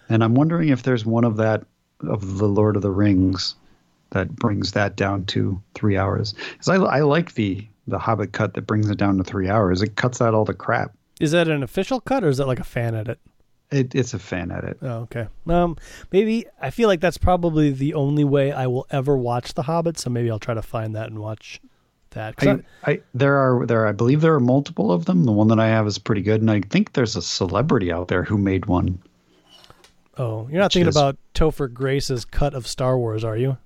and 0.09 0.23
I'm 0.23 0.35
wondering 0.35 0.69
if 0.69 0.83
there's 0.83 1.05
one 1.05 1.23
of 1.23 1.37
that 1.37 1.63
of 2.01 2.37
the 2.37 2.47
Lord 2.47 2.75
of 2.75 2.81
the 2.81 2.91
Rings 2.91 3.55
that 4.11 4.35
brings 4.35 4.71
that 4.71 4.95
down 4.95 5.25
to 5.25 5.61
three 5.73 5.97
hours. 5.97 6.33
Because 6.51 6.69
I 6.69 6.75
I 6.75 7.01
like 7.01 7.33
the 7.33 7.67
the 7.89 7.99
Hobbit 7.99 8.31
cut 8.31 8.53
that 8.53 8.61
brings 8.67 8.89
it 8.89 8.97
down 8.97 9.17
to 9.17 9.23
three 9.23 9.49
hours. 9.49 9.81
It 9.81 9.95
cuts 9.95 10.21
out 10.21 10.33
all 10.33 10.45
the 10.45 10.53
crap. 10.53 10.93
Is 11.19 11.31
that 11.31 11.47
an 11.47 11.63
official 11.63 11.99
cut 11.99 12.23
or 12.23 12.29
is 12.29 12.37
that 12.37 12.47
like 12.47 12.59
a 12.59 12.63
fan 12.63 12.95
edit? 12.95 13.19
It, 13.71 13.93
it's 13.93 14.13
a 14.15 14.19
fan 14.19 14.51
edit. 14.51 14.77
Oh, 14.81 15.01
okay. 15.01 15.27
Um, 15.47 15.77
maybe 16.11 16.45
I 16.61 16.69
feel 16.71 16.87
like 16.87 17.01
that's 17.01 17.17
probably 17.19 17.71
the 17.71 17.93
only 17.93 18.23
way 18.23 18.51
I 18.51 18.65
will 18.67 18.87
ever 18.89 19.15
watch 19.17 19.53
The 19.53 19.63
Hobbit. 19.63 19.99
So 19.99 20.09
maybe 20.09 20.31
I'll 20.31 20.39
try 20.39 20.53
to 20.55 20.61
find 20.61 20.95
that 20.95 21.07
and 21.09 21.19
watch 21.19 21.59
that. 22.11 22.33
I, 22.39 22.59
I 22.85 23.01
there 23.13 23.35
are 23.35 23.65
there 23.67 23.85
I 23.85 23.91
believe 23.91 24.21
there 24.21 24.33
are 24.33 24.39
multiple 24.39 24.91
of 24.91 25.05
them. 25.05 25.25
The 25.25 25.31
one 25.31 25.49
that 25.49 25.59
I 25.59 25.67
have 25.67 25.85
is 25.85 25.99
pretty 25.99 26.21
good, 26.23 26.41
and 26.41 26.49
I 26.49 26.61
think 26.61 26.93
there's 26.93 27.15
a 27.15 27.21
celebrity 27.21 27.91
out 27.91 28.07
there 28.07 28.23
who 28.23 28.37
made 28.39 28.65
one. 28.65 28.97
I- 30.17 30.21
oh, 30.23 30.47
you're 30.49 30.59
not 30.59 30.73
thinking 30.73 30.89
is- 30.89 30.95
about 30.97 31.17
Topher 31.35 31.71
Grace's 31.71 32.25
cut 32.25 32.53
of 32.55 32.65
Star 32.65 32.97
Wars, 32.97 33.23
are 33.23 33.37
you? 33.37 33.57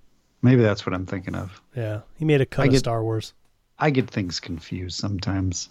Maybe 0.41 0.62
that's 0.62 0.86
what 0.86 0.94
I'm 0.94 1.06
thinking 1.06 1.36
of. 1.36 1.62
Yeah, 1.76 2.02
he 2.18 2.26
made 2.26 2.41
a 2.41 2.45
cut 2.45 2.64
I 2.64 2.66
of 2.66 2.72
get- 2.72 2.80
Star 2.80 3.02
Wars. 3.04 3.34
I 3.84 3.90
get 3.90 4.10
things 4.10 4.40
confused 4.40 4.98
sometimes. 4.98 5.68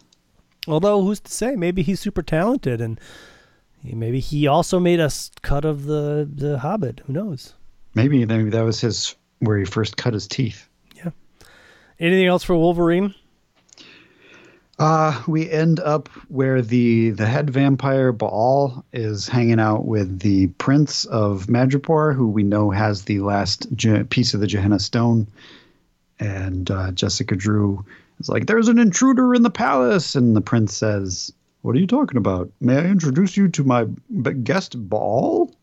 Although, 0.69 1.01
who's 1.01 1.21
to 1.21 1.33
say? 1.33 1.57
Maybe 1.57 1.83
he's 1.83 1.99
super 1.99 2.23
talented, 2.23 2.79
and 2.83 3.01
maybe 3.83 4.21
he 4.21 4.47
also 4.47 4.79
made 4.79 5.01
a 5.01 5.11
cut 5.41 5.65
of 5.65 5.87
the 5.87 6.29
the 6.31 6.59
Hobbit. 6.59 7.01
Who 7.07 7.15
knows? 7.15 7.55
Maybe 7.95 8.23
maybe 8.27 8.51
that 8.51 8.67
was 8.67 8.83
his 8.83 9.17
where 9.39 9.57
he 9.57 9.65
first 9.65 9.97
cut 9.97 10.13
his 10.13 10.29
teeth. 10.29 10.69
Yeah. 10.95 11.13
Anything 11.99 12.27
else 12.27 12.45
for 12.45 12.55
Wolverine? 12.55 13.15
Uh, 14.79 15.23
we 15.27 15.51
end 15.51 15.81
up 15.81 16.09
where 16.29 16.61
the 16.61 17.11
the 17.11 17.25
head 17.25 17.49
vampire 17.49 18.13
Baal 18.13 18.85
is 18.93 19.27
hanging 19.27 19.59
out 19.59 19.87
with 19.87 20.19
the 20.19 20.49
prince 20.59 21.07
of 21.07 21.47
Madripoor, 21.47 22.15
who 22.15 22.29
we 22.29 22.43
know 22.43 22.71
has 22.71 23.05
the 23.05 23.21
last 23.21 23.75
Je- 23.75 24.05
piece 24.05 24.35
of 24.35 24.41
the 24.41 24.47
Gehenna 24.47 24.81
stone. 24.81 25.29
And 26.21 26.71
uh, 26.71 26.93
Jessica 26.93 27.35
Drew 27.35 27.85
is 28.23 28.29
like, 28.29 28.47
"There's 28.47 28.69
an 28.69 28.79
intruder 28.79 29.35
in 29.35 29.43
the 29.43 29.51
palace," 29.51 30.15
and 30.15 30.35
the 30.35 30.41
prince 30.41 30.75
says, 30.75 31.33
"What 31.63 31.77
are 31.77 31.79
you 31.79 31.87
talking 31.87 32.17
about? 32.17 32.51
May 32.61 32.77
I 32.77 32.85
introduce 32.87 33.37
you 33.37 33.49
to 33.49 33.65
my 33.65 33.87
guest 34.43 34.89
ball? 34.89 35.55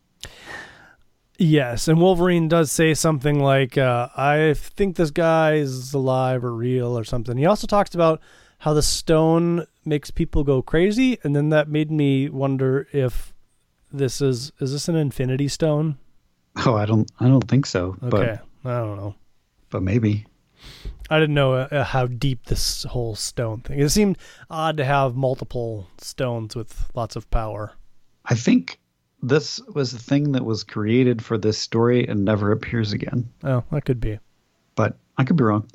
Yes, 1.38 1.88
and 1.88 2.02
Wolverine 2.02 2.50
does 2.50 2.70
say 2.72 2.94
something 2.94 3.40
like, 3.40 3.78
uh, 3.78 4.10
"I 4.18 4.54
think 4.56 4.96
this 4.98 5.12
guy 5.12 5.54
is 5.54 5.94
alive 5.94 6.44
or 6.44 6.54
real 6.54 6.98
or 6.98 7.04
something." 7.06 7.38
He 7.38 7.46
also 7.46 7.66
talks 7.66 7.96
about 7.96 8.20
how 8.60 8.74
the 8.74 8.82
stone 8.82 9.66
makes 9.86 10.12
people 10.12 10.44
go 10.44 10.62
crazy, 10.62 11.18
and 11.24 11.34
then 11.36 11.48
that 11.50 11.70
made 11.70 11.90
me 11.92 12.28
wonder 12.28 12.88
if 12.92 13.34
this 13.92 14.22
is 14.22 14.52
is 14.60 14.74
this 14.74 14.90
an 14.90 14.96
Infinity 14.96 15.48
Stone? 15.48 15.98
Oh, 16.66 16.76
I 16.76 16.86
don't 16.86 17.10
I 17.22 17.28
don't 17.30 17.48
think 17.48 17.66
so, 17.66 17.96
Okay, 18.04 18.38
I 18.66 18.80
don't 18.80 18.98
know. 18.98 19.16
but 19.70 19.78
but 19.78 19.84
maybe. 19.84 20.26
I 21.10 21.20
didn't 21.20 21.36
know 21.36 21.54
uh, 21.54 21.84
how 21.84 22.06
deep 22.06 22.46
this 22.46 22.84
whole 22.84 23.16
stone 23.16 23.62
thing. 23.62 23.80
It 23.80 23.90
seemed 23.90 24.18
odd 24.50 24.78
to 24.78 24.86
have 24.86 25.16
multiple 25.16 25.88
stones 25.98 26.56
with 26.56 26.90
lots 26.94 27.16
of 27.16 27.30
power. 27.32 27.72
I 28.26 28.36
think 28.36 28.80
this 29.22 29.60
was 29.74 29.92
the 29.92 30.00
thing 30.00 30.34
that 30.34 30.46
was 30.46 30.64
created 30.64 31.24
for 31.24 31.38
this 31.38 31.58
story 31.58 32.08
and 32.08 32.24
never 32.24 32.52
appears 32.52 32.94
again. 32.94 33.30
Oh, 33.44 33.64
that 33.72 33.86
could 33.86 34.00
be. 34.00 34.20
But 34.76 34.98
I 35.18 35.24
could 35.24 35.36
be 35.36 35.44
wrong. 35.44 35.68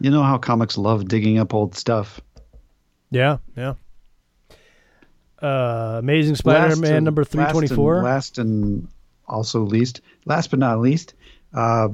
You 0.00 0.10
know 0.10 0.22
how 0.22 0.38
comics 0.38 0.76
love 0.76 1.08
digging 1.08 1.38
up 1.38 1.54
old 1.54 1.74
stuff. 1.74 2.20
Yeah, 3.10 3.38
yeah. 3.56 3.74
Uh, 5.40 5.96
Amazing 5.98 6.36
Spider-Man 6.36 7.04
number 7.04 7.22
three 7.24 7.44
twenty 7.46 7.68
four. 7.68 8.02
Last 8.02 8.38
and 8.38 8.88
also 9.28 9.60
least, 9.60 10.00
last 10.24 10.50
but 10.50 10.58
not 10.58 10.80
least, 10.80 11.14
uh, 11.56 11.88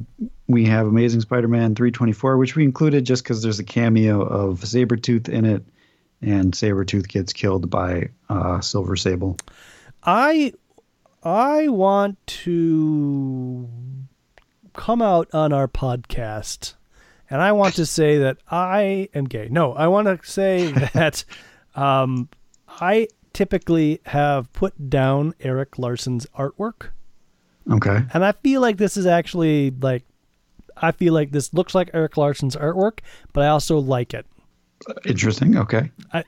we 0.48 0.66
have 0.66 0.86
Amazing 0.86 1.22
Spider-Man 1.22 1.74
three 1.74 1.90
twenty 1.90 2.12
four, 2.12 2.36
which 2.36 2.56
we 2.56 2.64
included 2.64 3.06
just 3.06 3.22
because 3.22 3.42
there's 3.42 3.58
a 3.58 3.64
cameo 3.64 4.20
of 4.22 4.60
Sabretooth 4.60 5.28
in 5.28 5.44
it, 5.44 5.64
and 6.20 6.52
Sabretooth 6.52 7.08
gets 7.08 7.32
killed 7.32 7.70
by 7.70 8.10
uh, 8.28 8.60
Silver 8.60 8.96
Sable. 8.96 9.38
I 10.02 10.52
I 11.22 11.68
want 11.68 12.18
to 12.26 13.68
come 14.74 15.00
out 15.00 15.32
on 15.32 15.52
our 15.52 15.68
podcast 15.68 16.74
and 17.32 17.40
I 17.40 17.52
want 17.52 17.76
to 17.76 17.86
say 17.86 18.18
that 18.18 18.36
I 18.50 19.08
am 19.14 19.24
gay. 19.24 19.48
No, 19.50 19.72
I 19.72 19.86
want 19.86 20.06
to 20.06 20.18
say 20.28 20.70
that 20.92 21.24
um, 21.74 22.28
I 22.68 23.08
typically 23.32 24.02
have 24.04 24.52
put 24.52 24.90
down 24.90 25.34
Erik 25.40 25.78
Larsen's 25.78 26.26
artwork. 26.38 26.88
Okay. 27.70 28.00
And 28.12 28.24
I 28.24 28.32
feel 28.32 28.60
like 28.60 28.76
this 28.76 28.96
is 28.96 29.06
actually 29.06 29.70
like 29.70 30.04
I 30.76 30.92
feel 30.92 31.14
like 31.14 31.30
this 31.30 31.52
looks 31.54 31.74
like 31.74 31.90
Erik 31.94 32.16
Larsen's 32.16 32.56
artwork, 32.56 33.00
but 33.32 33.44
I 33.44 33.48
also 33.48 33.78
like 33.78 34.14
it. 34.14 34.26
Interesting. 35.04 35.56
Okay. 35.56 35.90
I, 36.12 36.24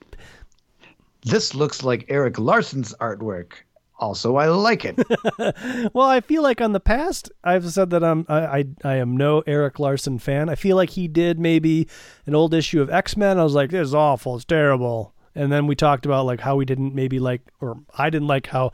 this 1.24 1.54
looks 1.54 1.82
like 1.82 2.04
Erik 2.08 2.38
Larsen's 2.38 2.94
artwork. 3.00 3.54
Also, 3.98 4.36
I 4.36 4.46
like 4.46 4.84
it. 4.84 4.98
well, 5.94 6.08
I 6.08 6.20
feel 6.20 6.42
like 6.42 6.60
on 6.60 6.72
the 6.72 6.80
past, 6.80 7.30
I've 7.44 7.70
said 7.70 7.90
that 7.90 8.02
I'm 8.02 8.26
I, 8.28 8.46
I, 8.46 8.64
I 8.84 8.94
am 8.96 9.16
no 9.16 9.40
Erik 9.46 9.78
Larsen 9.78 10.18
fan. 10.18 10.48
I 10.48 10.56
feel 10.56 10.76
like 10.76 10.90
he 10.90 11.06
did 11.06 11.38
maybe 11.38 11.88
an 12.26 12.34
old 12.34 12.54
issue 12.54 12.82
of 12.82 12.90
X 12.90 13.16
Men. 13.16 13.38
I 13.38 13.44
was 13.44 13.54
like, 13.54 13.70
this 13.70 13.88
is 13.88 13.94
awful. 13.94 14.36
It's 14.36 14.44
terrible. 14.44 15.14
And 15.36 15.50
then 15.50 15.66
we 15.66 15.74
talked 15.74 16.06
about 16.06 16.26
like 16.26 16.40
how 16.40 16.56
we 16.56 16.64
didn't 16.64 16.94
maybe 16.94 17.18
like, 17.18 17.40
or 17.60 17.80
I 17.96 18.10
didn't 18.10 18.28
like 18.28 18.48
how 18.48 18.72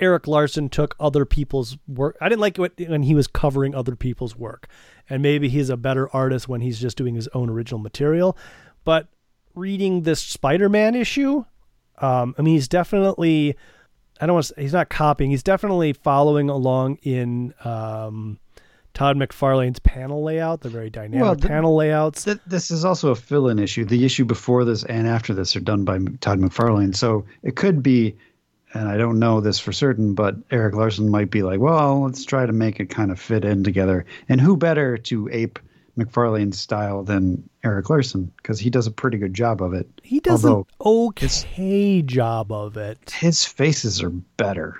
Erik 0.00 0.26
Larsen 0.26 0.68
took 0.68 0.96
other 0.98 1.24
people's 1.24 1.76
work. 1.86 2.16
I 2.20 2.28
didn't 2.28 2.40
like 2.40 2.58
it 2.58 2.88
when 2.88 3.02
he 3.02 3.14
was 3.14 3.26
covering 3.26 3.74
other 3.74 3.96
people's 3.96 4.36
work. 4.36 4.68
And 5.08 5.22
maybe 5.22 5.48
he's 5.48 5.70
a 5.70 5.76
better 5.76 6.08
artist 6.14 6.48
when 6.48 6.60
he's 6.60 6.80
just 6.80 6.96
doing 6.96 7.14
his 7.14 7.28
own 7.34 7.50
original 7.50 7.80
material. 7.80 8.36
But 8.84 9.08
reading 9.54 10.02
this 10.02 10.20
Spider 10.20 10.68
Man 10.68 10.94
issue, 10.94 11.44
um, 11.98 12.34
I 12.38 12.42
mean, 12.42 12.54
he's 12.54 12.68
definitely 12.68 13.56
I 14.20 14.26
don't 14.26 14.34
want 14.34 14.46
to. 14.46 14.54
Say, 14.54 14.62
he's 14.62 14.72
not 14.72 14.90
copying. 14.90 15.30
He's 15.30 15.42
definitely 15.42 15.92
following 15.94 16.50
along 16.50 16.96
in 17.02 17.54
um, 17.64 18.38
Todd 18.92 19.16
McFarlane's 19.16 19.78
panel 19.78 20.22
layout. 20.22 20.60
The 20.60 20.68
very 20.68 20.90
dynamic 20.90 21.22
well, 21.22 21.34
the, 21.34 21.48
panel 21.48 21.74
layouts. 21.74 22.24
The, 22.24 22.38
this 22.46 22.70
is 22.70 22.84
also 22.84 23.10
a 23.10 23.14
fill-in 23.14 23.58
issue. 23.58 23.84
The 23.84 24.04
issue 24.04 24.26
before 24.26 24.64
this 24.64 24.84
and 24.84 25.06
after 25.06 25.32
this 25.32 25.56
are 25.56 25.60
done 25.60 25.84
by 25.84 25.98
Todd 26.20 26.38
McFarlane. 26.38 26.94
So 26.94 27.24
it 27.42 27.56
could 27.56 27.82
be, 27.82 28.16
and 28.74 28.88
I 28.88 28.96
don't 28.96 29.18
know 29.18 29.40
this 29.40 29.58
for 29.58 29.72
certain, 29.72 30.14
but 30.14 30.36
Erik 30.50 30.74
Larsen 30.74 31.08
might 31.08 31.30
be 31.30 31.42
like, 31.42 31.60
well, 31.60 32.02
let's 32.02 32.24
try 32.24 32.46
to 32.46 32.52
make 32.52 32.80
it 32.80 32.86
kind 32.86 33.10
of 33.10 33.20
fit 33.20 33.44
in 33.44 33.64
together. 33.64 34.06
And 34.28 34.40
who 34.40 34.56
better 34.56 34.96
to 34.96 35.28
ape 35.32 35.58
McFarlane's 35.98 36.58
style 36.58 37.02
than 37.02 37.48
Erik 37.64 37.90
Larsen? 37.90 38.32
because 38.36 38.58
he 38.58 38.70
does 38.70 38.86
a 38.86 38.92
pretty 38.92 39.18
good 39.18 39.34
job 39.34 39.62
of 39.62 39.74
it. 39.74 39.88
He 40.02 40.20
does 40.20 40.44
an 40.44 40.64
okay 40.80 41.96
his, 41.96 42.04
job 42.04 42.52
of 42.52 42.76
it. 42.76 43.10
His 43.10 43.44
faces 43.44 44.02
are 44.02 44.10
better. 44.10 44.76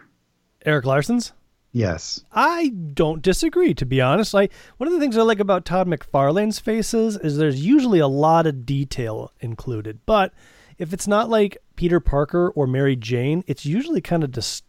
Erik 0.65 0.87
Larsen's? 0.87 1.33
Yes. 1.73 2.25
I 2.33 2.71
don't 2.95 3.23
disagree, 3.23 3.75
to 3.75 3.87
be 3.87 4.01
honest. 4.01 4.35
Like 4.35 4.53
one 4.79 4.89
of 4.89 4.93
the 4.93 5.01
things 5.01 5.17
I 5.17 5.23
like 5.23 5.41
about 5.41 5.65
Todd 5.65 5.87
McFarlane's 5.87 6.59
faces 6.59 7.17
is 7.17 7.37
there's 7.37 7.65
usually 7.65 8.01
a 8.01 8.09
lot 8.09 8.47
of 8.47 8.67
detail 8.67 9.33
included. 9.41 10.01
But 10.05 10.33
if 10.79 10.93
it's 10.93 11.07
not 11.07 11.31
like 11.31 11.59
Peter 11.81 11.99
Parker 11.99 12.51
or 12.51 12.67
Mary 12.67 12.95
Jane, 12.95 13.43
it's 13.47 13.65
usually 13.65 14.03
kind 14.03 14.23
of 14.23 14.33
dis- 14.33 14.63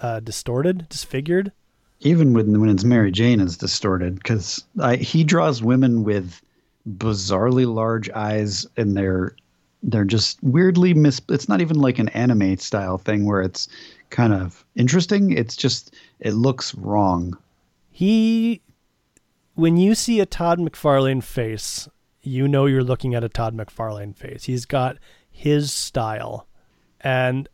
uh, 0.00 0.20
distorted, 0.20 0.86
disfigured 0.90 1.50
even 2.00 2.32
when 2.32 2.60
when 2.60 2.70
it's 2.70 2.84
Mary 2.84 3.10
Jane, 3.10 3.40
it's 3.40 3.56
distorted 3.56 4.16
because 4.16 4.64
he 5.00 5.24
draws 5.24 5.62
women 5.62 6.04
with 6.04 6.40
bizarrely 6.88 7.72
large 7.72 8.08
eyes, 8.10 8.66
and 8.76 8.96
they're 8.96 9.34
they're 9.82 10.04
just 10.04 10.42
weirdly 10.42 10.94
mis. 10.94 11.20
It's 11.28 11.48
not 11.48 11.60
even 11.60 11.78
like 11.78 11.98
an 11.98 12.08
anime 12.10 12.56
style 12.58 12.98
thing 12.98 13.24
where 13.24 13.42
it's 13.42 13.68
kind 14.10 14.32
of 14.32 14.64
interesting. 14.76 15.32
It's 15.32 15.56
just 15.56 15.94
it 16.20 16.32
looks 16.32 16.74
wrong. 16.74 17.36
He, 17.90 18.60
when 19.54 19.76
you 19.76 19.96
see 19.96 20.20
a 20.20 20.26
Todd 20.26 20.60
McFarlane 20.60 21.22
face, 21.22 21.88
you 22.22 22.46
know 22.46 22.66
you're 22.66 22.84
looking 22.84 23.14
at 23.14 23.24
a 23.24 23.28
Todd 23.28 23.56
McFarlane 23.56 24.14
face. 24.14 24.44
He's 24.44 24.66
got 24.66 24.98
his 25.30 25.72
style, 25.72 26.47
and 27.00 27.48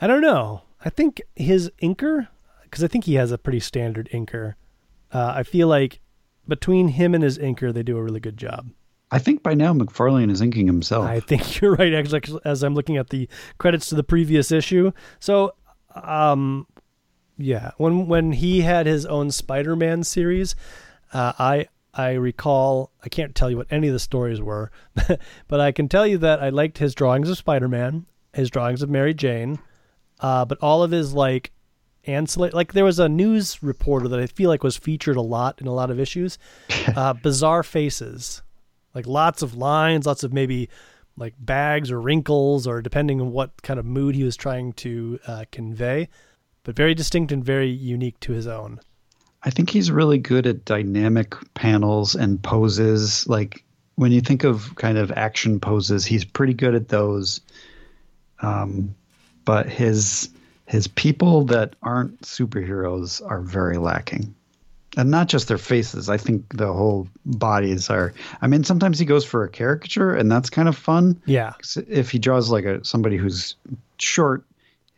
I 0.00 0.06
don't 0.06 0.20
know. 0.20 0.62
I 0.84 0.90
think 0.90 1.22
his 1.36 1.70
inker 1.82 2.28
because 2.64 2.82
I 2.82 2.88
think 2.88 3.04
he 3.04 3.14
has 3.14 3.30
a 3.32 3.38
pretty 3.38 3.60
standard 3.60 4.08
inker. 4.12 4.54
Uh, 5.12 5.32
I 5.36 5.42
feel 5.42 5.68
like 5.68 6.00
between 6.48 6.88
him 6.88 7.14
and 7.14 7.22
his 7.22 7.38
inker, 7.38 7.72
they 7.72 7.82
do 7.82 7.98
a 7.98 8.02
really 8.02 8.20
good 8.20 8.36
job. 8.36 8.70
I 9.10 9.18
think 9.18 9.42
by 9.42 9.52
now 9.52 9.74
McFarlane 9.74 10.30
is 10.30 10.40
inking 10.40 10.66
himself. 10.66 11.04
I 11.04 11.20
think 11.20 11.60
you're 11.60 11.74
right. 11.74 11.92
Actually, 11.92 12.40
as 12.44 12.62
I'm 12.62 12.74
looking 12.74 12.96
at 12.96 13.10
the 13.10 13.28
credits 13.58 13.88
to 13.90 13.94
the 13.94 14.02
previous 14.02 14.50
issue, 14.50 14.92
so 15.20 15.54
um, 15.94 16.66
yeah, 17.36 17.72
when 17.76 18.06
when 18.06 18.32
he 18.32 18.62
had 18.62 18.86
his 18.86 19.04
own 19.04 19.30
Spider-Man 19.30 20.04
series, 20.04 20.54
uh, 21.12 21.34
I 21.38 21.68
I 21.92 22.12
recall 22.12 22.90
I 23.04 23.10
can't 23.10 23.34
tell 23.34 23.50
you 23.50 23.58
what 23.58 23.66
any 23.70 23.88
of 23.88 23.92
the 23.92 24.00
stories 24.00 24.40
were, 24.40 24.70
but 25.48 25.60
I 25.60 25.72
can 25.72 25.88
tell 25.88 26.06
you 26.06 26.16
that 26.18 26.42
I 26.42 26.48
liked 26.48 26.78
his 26.78 26.94
drawings 26.94 27.28
of 27.28 27.36
Spider-Man, 27.36 28.06
his 28.32 28.50
drawings 28.50 28.82
of 28.82 28.90
Mary 28.90 29.14
Jane, 29.14 29.58
uh, 30.20 30.44
but 30.44 30.58
all 30.60 30.82
of 30.82 30.90
his 30.90 31.12
like 31.12 31.52
ancillary 32.04 32.50
like 32.50 32.72
there 32.72 32.84
was 32.84 32.98
a 32.98 33.08
news 33.08 33.62
reporter 33.62 34.08
that 34.08 34.18
I 34.18 34.26
feel 34.26 34.50
like 34.50 34.64
was 34.64 34.76
featured 34.76 35.16
a 35.16 35.22
lot 35.22 35.60
in 35.60 35.66
a 35.66 35.72
lot 35.72 35.90
of 35.90 36.00
issues. 36.00 36.38
uh, 36.96 37.12
bizarre 37.14 37.62
faces. 37.62 38.42
Like 38.94 39.06
lots 39.06 39.42
of 39.42 39.54
lines, 39.54 40.06
lots 40.06 40.22
of 40.22 40.32
maybe 40.32 40.68
like 41.16 41.34
bags 41.38 41.90
or 41.90 42.00
wrinkles 42.00 42.66
or 42.66 42.82
depending 42.82 43.20
on 43.20 43.32
what 43.32 43.62
kind 43.62 43.78
of 43.78 43.86
mood 43.86 44.14
he 44.14 44.24
was 44.24 44.36
trying 44.36 44.72
to 44.74 45.18
uh, 45.26 45.44
convey, 45.50 46.08
but 46.64 46.76
very 46.76 46.94
distinct 46.94 47.32
and 47.32 47.44
very 47.44 47.68
unique 47.68 48.18
to 48.20 48.32
his 48.32 48.46
own. 48.46 48.80
I 49.44 49.50
think 49.50 49.70
he's 49.70 49.90
really 49.90 50.18
good 50.18 50.46
at 50.46 50.64
dynamic 50.64 51.34
panels 51.54 52.14
and 52.14 52.42
poses. 52.42 53.26
Like 53.26 53.64
when 53.96 54.12
you 54.12 54.20
think 54.20 54.44
of 54.44 54.74
kind 54.76 54.98
of 54.98 55.10
action 55.12 55.58
poses, 55.58 56.04
he's 56.04 56.24
pretty 56.24 56.54
good 56.54 56.74
at 56.74 56.88
those. 56.88 57.40
Um, 58.42 58.94
but 59.44 59.68
his 59.68 60.28
his 60.66 60.86
people 60.86 61.44
that 61.44 61.74
aren't 61.82 62.22
superheroes 62.22 63.20
are 63.28 63.40
very 63.40 63.78
lacking. 63.78 64.34
And 64.96 65.10
not 65.10 65.28
just 65.28 65.48
their 65.48 65.58
faces. 65.58 66.10
I 66.10 66.18
think 66.18 66.56
the 66.56 66.70
whole 66.70 67.08
bodies 67.24 67.88
are. 67.88 68.12
I 68.42 68.46
mean, 68.46 68.62
sometimes 68.62 68.98
he 68.98 69.06
goes 69.06 69.24
for 69.24 69.42
a 69.42 69.48
caricature, 69.48 70.14
and 70.14 70.30
that's 70.30 70.50
kind 70.50 70.68
of 70.68 70.76
fun. 70.76 71.20
Yeah. 71.24 71.54
If 71.88 72.10
he 72.10 72.18
draws 72.18 72.50
like 72.50 72.64
a 72.64 72.84
somebody 72.84 73.16
who's 73.16 73.56
short, 73.98 74.44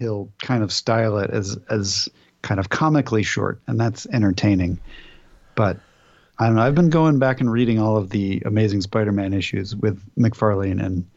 he'll 0.00 0.28
kind 0.42 0.64
of 0.64 0.72
style 0.72 1.18
it 1.18 1.30
as 1.30 1.56
as 1.70 2.08
kind 2.42 2.58
of 2.58 2.70
comically 2.70 3.22
short, 3.22 3.60
and 3.68 3.78
that's 3.78 4.06
entertaining. 4.06 4.80
But 5.54 5.78
I 6.38 6.46
don't 6.46 6.56
know. 6.56 6.62
I've 6.62 6.74
been 6.74 6.90
going 6.90 7.20
back 7.20 7.40
and 7.40 7.50
reading 7.50 7.78
all 7.78 7.96
of 7.96 8.10
the 8.10 8.42
Amazing 8.44 8.80
Spider-Man 8.80 9.32
issues 9.32 9.76
with 9.76 10.02
McFarlane, 10.16 10.84
and 10.84 11.08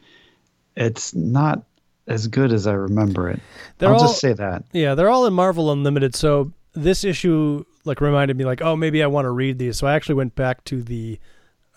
it's 0.75 1.15
not 1.15 1.63
as 2.07 2.27
good 2.27 2.51
as 2.51 2.67
I 2.67 2.73
remember 2.73 3.29
it. 3.29 3.39
They're 3.77 3.89
I'll 3.89 3.95
all, 3.95 4.07
just 4.07 4.19
say 4.19 4.33
that. 4.33 4.63
Yeah, 4.71 4.95
they're 4.95 5.09
all 5.09 5.25
in 5.25 5.33
Marvel 5.33 5.71
Unlimited. 5.71 6.15
So 6.15 6.51
this 6.73 7.03
issue 7.03 7.63
like 7.85 8.01
reminded 8.01 8.37
me 8.37 8.45
like, 8.45 8.61
oh, 8.61 8.75
maybe 8.75 9.03
I 9.03 9.07
want 9.07 9.25
to 9.25 9.31
read 9.31 9.57
these. 9.57 9.77
So 9.77 9.87
I 9.87 9.93
actually 9.93 10.15
went 10.15 10.35
back 10.35 10.63
to 10.65 10.81
the 10.81 11.19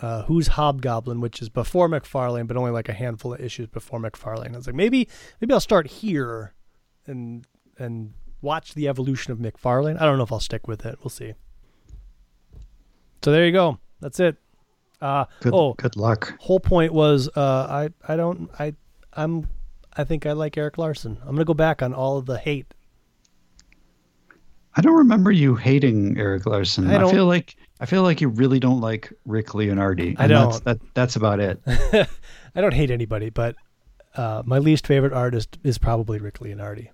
uh, 0.01 0.23
Who's 0.23 0.48
Hobgoblin, 0.48 1.20
which 1.20 1.43
is 1.43 1.48
before 1.48 1.89
McFarlane, 1.89 2.47
but 2.47 2.57
only 2.57 2.70
like 2.70 2.89
a 2.89 2.93
handful 2.93 3.35
of 3.35 3.40
issues 3.40 3.66
before 3.69 3.98
McFarlane. 3.98 4.55
I 4.55 4.57
was 4.57 4.66
like, 4.66 4.77
maybe 4.77 5.09
maybe 5.40 5.52
I'll 5.52 5.61
start 5.61 5.86
here 5.86 6.55
and 7.07 7.47
and 7.78 8.15
watch 8.43 8.74
the 8.74 8.89
evolution 8.89 9.32
of 9.32 9.39
McFarlane. 9.39 10.01
I 10.01 10.05
don't 10.05 10.16
know 10.16 10.24
if 10.24 10.32
I'll 10.32 10.40
stick 10.40 10.66
with 10.69 10.86
it. 10.86 10.98
We'll 11.02 11.11
see. 11.11 11.35
So 13.23 13.32
there 13.32 13.44
you 13.44 13.52
go. 13.52 13.78
That's 14.01 14.19
it. 14.20 14.36
Uh, 15.01 15.24
good, 15.40 15.55
oh, 15.55 15.74
good 15.74 15.97
luck. 15.97 16.35
Whole 16.40 16.61
point 16.61 16.93
was 16.93 17.28
uh, 17.36 17.66
I 17.69 18.12
I 18.12 18.16
don't 18.16 18.51
I 18.59 18.74
I'm 19.15 19.48
I 19.97 20.05
think 20.05 20.27
I 20.27 20.33
like 20.33 20.57
Erik 20.57 20.79
Larsen. 20.79 21.19
I'm 21.23 21.35
gonna 21.35 21.45
go 21.45 21.55
back 21.55 21.83
on 21.83 21.93
all 21.93 22.19
of 22.19 22.27
the 22.27 22.39
hate. 22.39 22.73
I 24.77 24.83
don't 24.83 24.97
remember 24.97 25.33
you 25.33 25.57
hating 25.57 26.17
Erik 26.17 26.47
Larsen. 26.47 26.89
I 26.89 27.05
I, 27.05 27.11
feel 27.11 27.27
like 27.27 27.57
I 27.81 27.87
feel 27.87 28.03
like 28.03 28.21
you 28.21 28.29
really 28.29 28.61
don't 28.61 28.81
like 28.81 29.12
Rick 29.27 29.49
Leonardi. 29.49 30.15
I 30.17 30.25
and 30.25 30.33
That's, 30.33 30.61
don't. 30.61 30.65
that, 30.65 30.95
that's 30.95 31.17
about 31.17 31.41
it. 31.41 31.61
I 32.55 32.61
don't 32.61 32.75
hate 32.75 32.91
anybody, 32.91 33.31
but 33.31 33.57
uh, 34.15 34.43
my 34.45 34.59
least 34.59 34.87
favorite 34.87 35.12
artist 35.12 35.59
is 35.65 35.79
probably 35.79 36.19
Rick 36.19 36.39
Leonardi. 36.39 36.89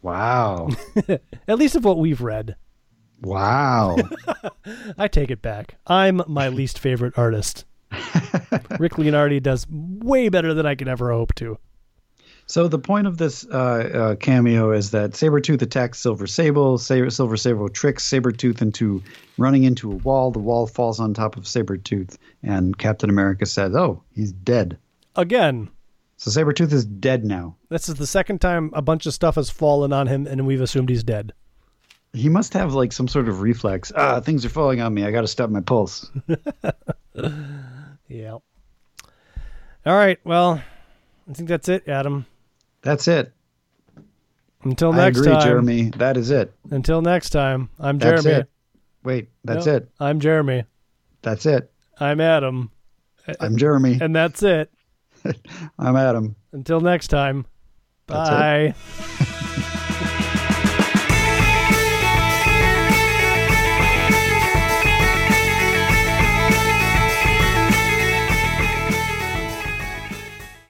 Wow. 0.00 0.68
At 1.48 1.58
least 1.58 1.76
of 1.76 1.84
what 1.84 1.98
we've 1.98 2.20
read. 2.20 2.56
Wow. 3.20 3.96
I 4.98 5.08
take 5.08 5.30
it 5.30 5.42
back. 5.42 5.76
I'm 5.86 6.22
my 6.28 6.48
least 6.48 6.78
favorite 6.78 7.18
artist. 7.18 7.64
Rick 8.78 8.92
Leonardi 8.92 9.42
does 9.42 9.66
way 9.68 10.28
better 10.28 10.54
than 10.54 10.66
I 10.66 10.74
could 10.74 10.88
ever 10.88 11.10
hope 11.10 11.34
to. 11.36 11.58
So 12.50 12.66
the 12.66 12.78
point 12.78 13.06
of 13.06 13.18
this 13.18 13.44
uh, 13.46 13.54
uh, 13.54 14.14
cameo 14.16 14.72
is 14.72 14.90
that 14.92 15.10
Sabretooth 15.10 15.60
attacks 15.60 15.98
Silver 16.00 16.26
Sable. 16.26 16.78
Saber, 16.78 17.10
Silver 17.10 17.36
Sable 17.36 17.68
tricks 17.68 18.08
Sabretooth 18.08 18.62
into 18.62 19.02
running 19.36 19.64
into 19.64 19.92
a 19.92 19.96
wall. 19.96 20.30
The 20.30 20.38
wall 20.38 20.66
falls 20.66 20.98
on 20.98 21.12
top 21.12 21.36
of 21.36 21.44
Sabretooth, 21.44 22.16
and 22.42 22.76
Captain 22.78 23.10
America 23.10 23.44
says, 23.44 23.74
Oh, 23.76 24.02
he's 24.14 24.32
dead. 24.32 24.78
Again, 25.14 25.68
So 26.16 26.30
Sabretooth 26.30 26.72
is 26.72 26.86
dead 26.86 27.22
now. 27.24 27.54
this 27.68 27.86
is 27.88 27.96
the 27.96 28.06
second 28.06 28.40
time 28.40 28.70
a 28.72 28.80
bunch 28.80 29.04
of 29.04 29.12
stuff 29.12 29.34
has 29.34 29.50
fallen 29.50 29.92
on 29.92 30.06
him 30.06 30.26
and 30.26 30.46
we've 30.46 30.62
assumed 30.62 30.88
he's 30.88 31.04
dead. 31.04 31.34
He 32.14 32.30
must 32.30 32.54
have 32.54 32.72
like 32.72 32.92
some 32.92 33.08
sort 33.08 33.28
of 33.28 33.42
reflex. 33.42 33.92
Ah, 33.94 34.20
things 34.20 34.46
are 34.46 34.48
falling 34.48 34.80
on 34.80 34.94
me. 34.94 35.04
I 35.04 35.10
got 35.10 35.20
to 35.20 35.28
stop 35.28 35.50
my 35.50 35.60
pulse. 35.60 36.10
Yeah. 38.08 38.32
All 38.32 38.42
right. 39.84 40.18
Well, 40.24 40.62
I 41.28 41.32
think 41.34 41.48
that's 41.50 41.68
it, 41.68 41.86
Adam. 41.86 42.24
That's 42.88 43.06
it. 43.06 43.34
Until 44.64 44.94
next 44.94 45.18
I 45.18 45.20
agree, 45.20 45.32
time. 45.32 45.42
Jeremy. 45.42 45.90
That 45.98 46.16
is 46.16 46.30
it. 46.30 46.54
Until 46.70 47.02
next 47.02 47.28
time. 47.30 47.68
I'm 47.78 47.98
That's 47.98 48.22
Jeremy. 48.22 48.40
it. 48.40 48.50
Wait, 49.04 49.28
that's 49.44 49.66
No, 49.66 49.74
it. 49.74 49.88
I'm 50.00 50.20
Jeremy. 50.20 50.64
That's 51.20 51.44
it. 51.44 51.70
I'm 52.00 52.18
Adam. 52.18 52.70
I'm 53.40 53.58
Jeremy. 53.58 53.98
And 54.00 54.16
that's 54.16 54.42
it. 54.42 54.72
I'm 55.78 55.96
Adam. 55.96 56.34
Until 56.52 56.80
next 56.80 57.08
time. 57.08 57.44
That's. 58.06 58.30
Bye. 58.30 58.74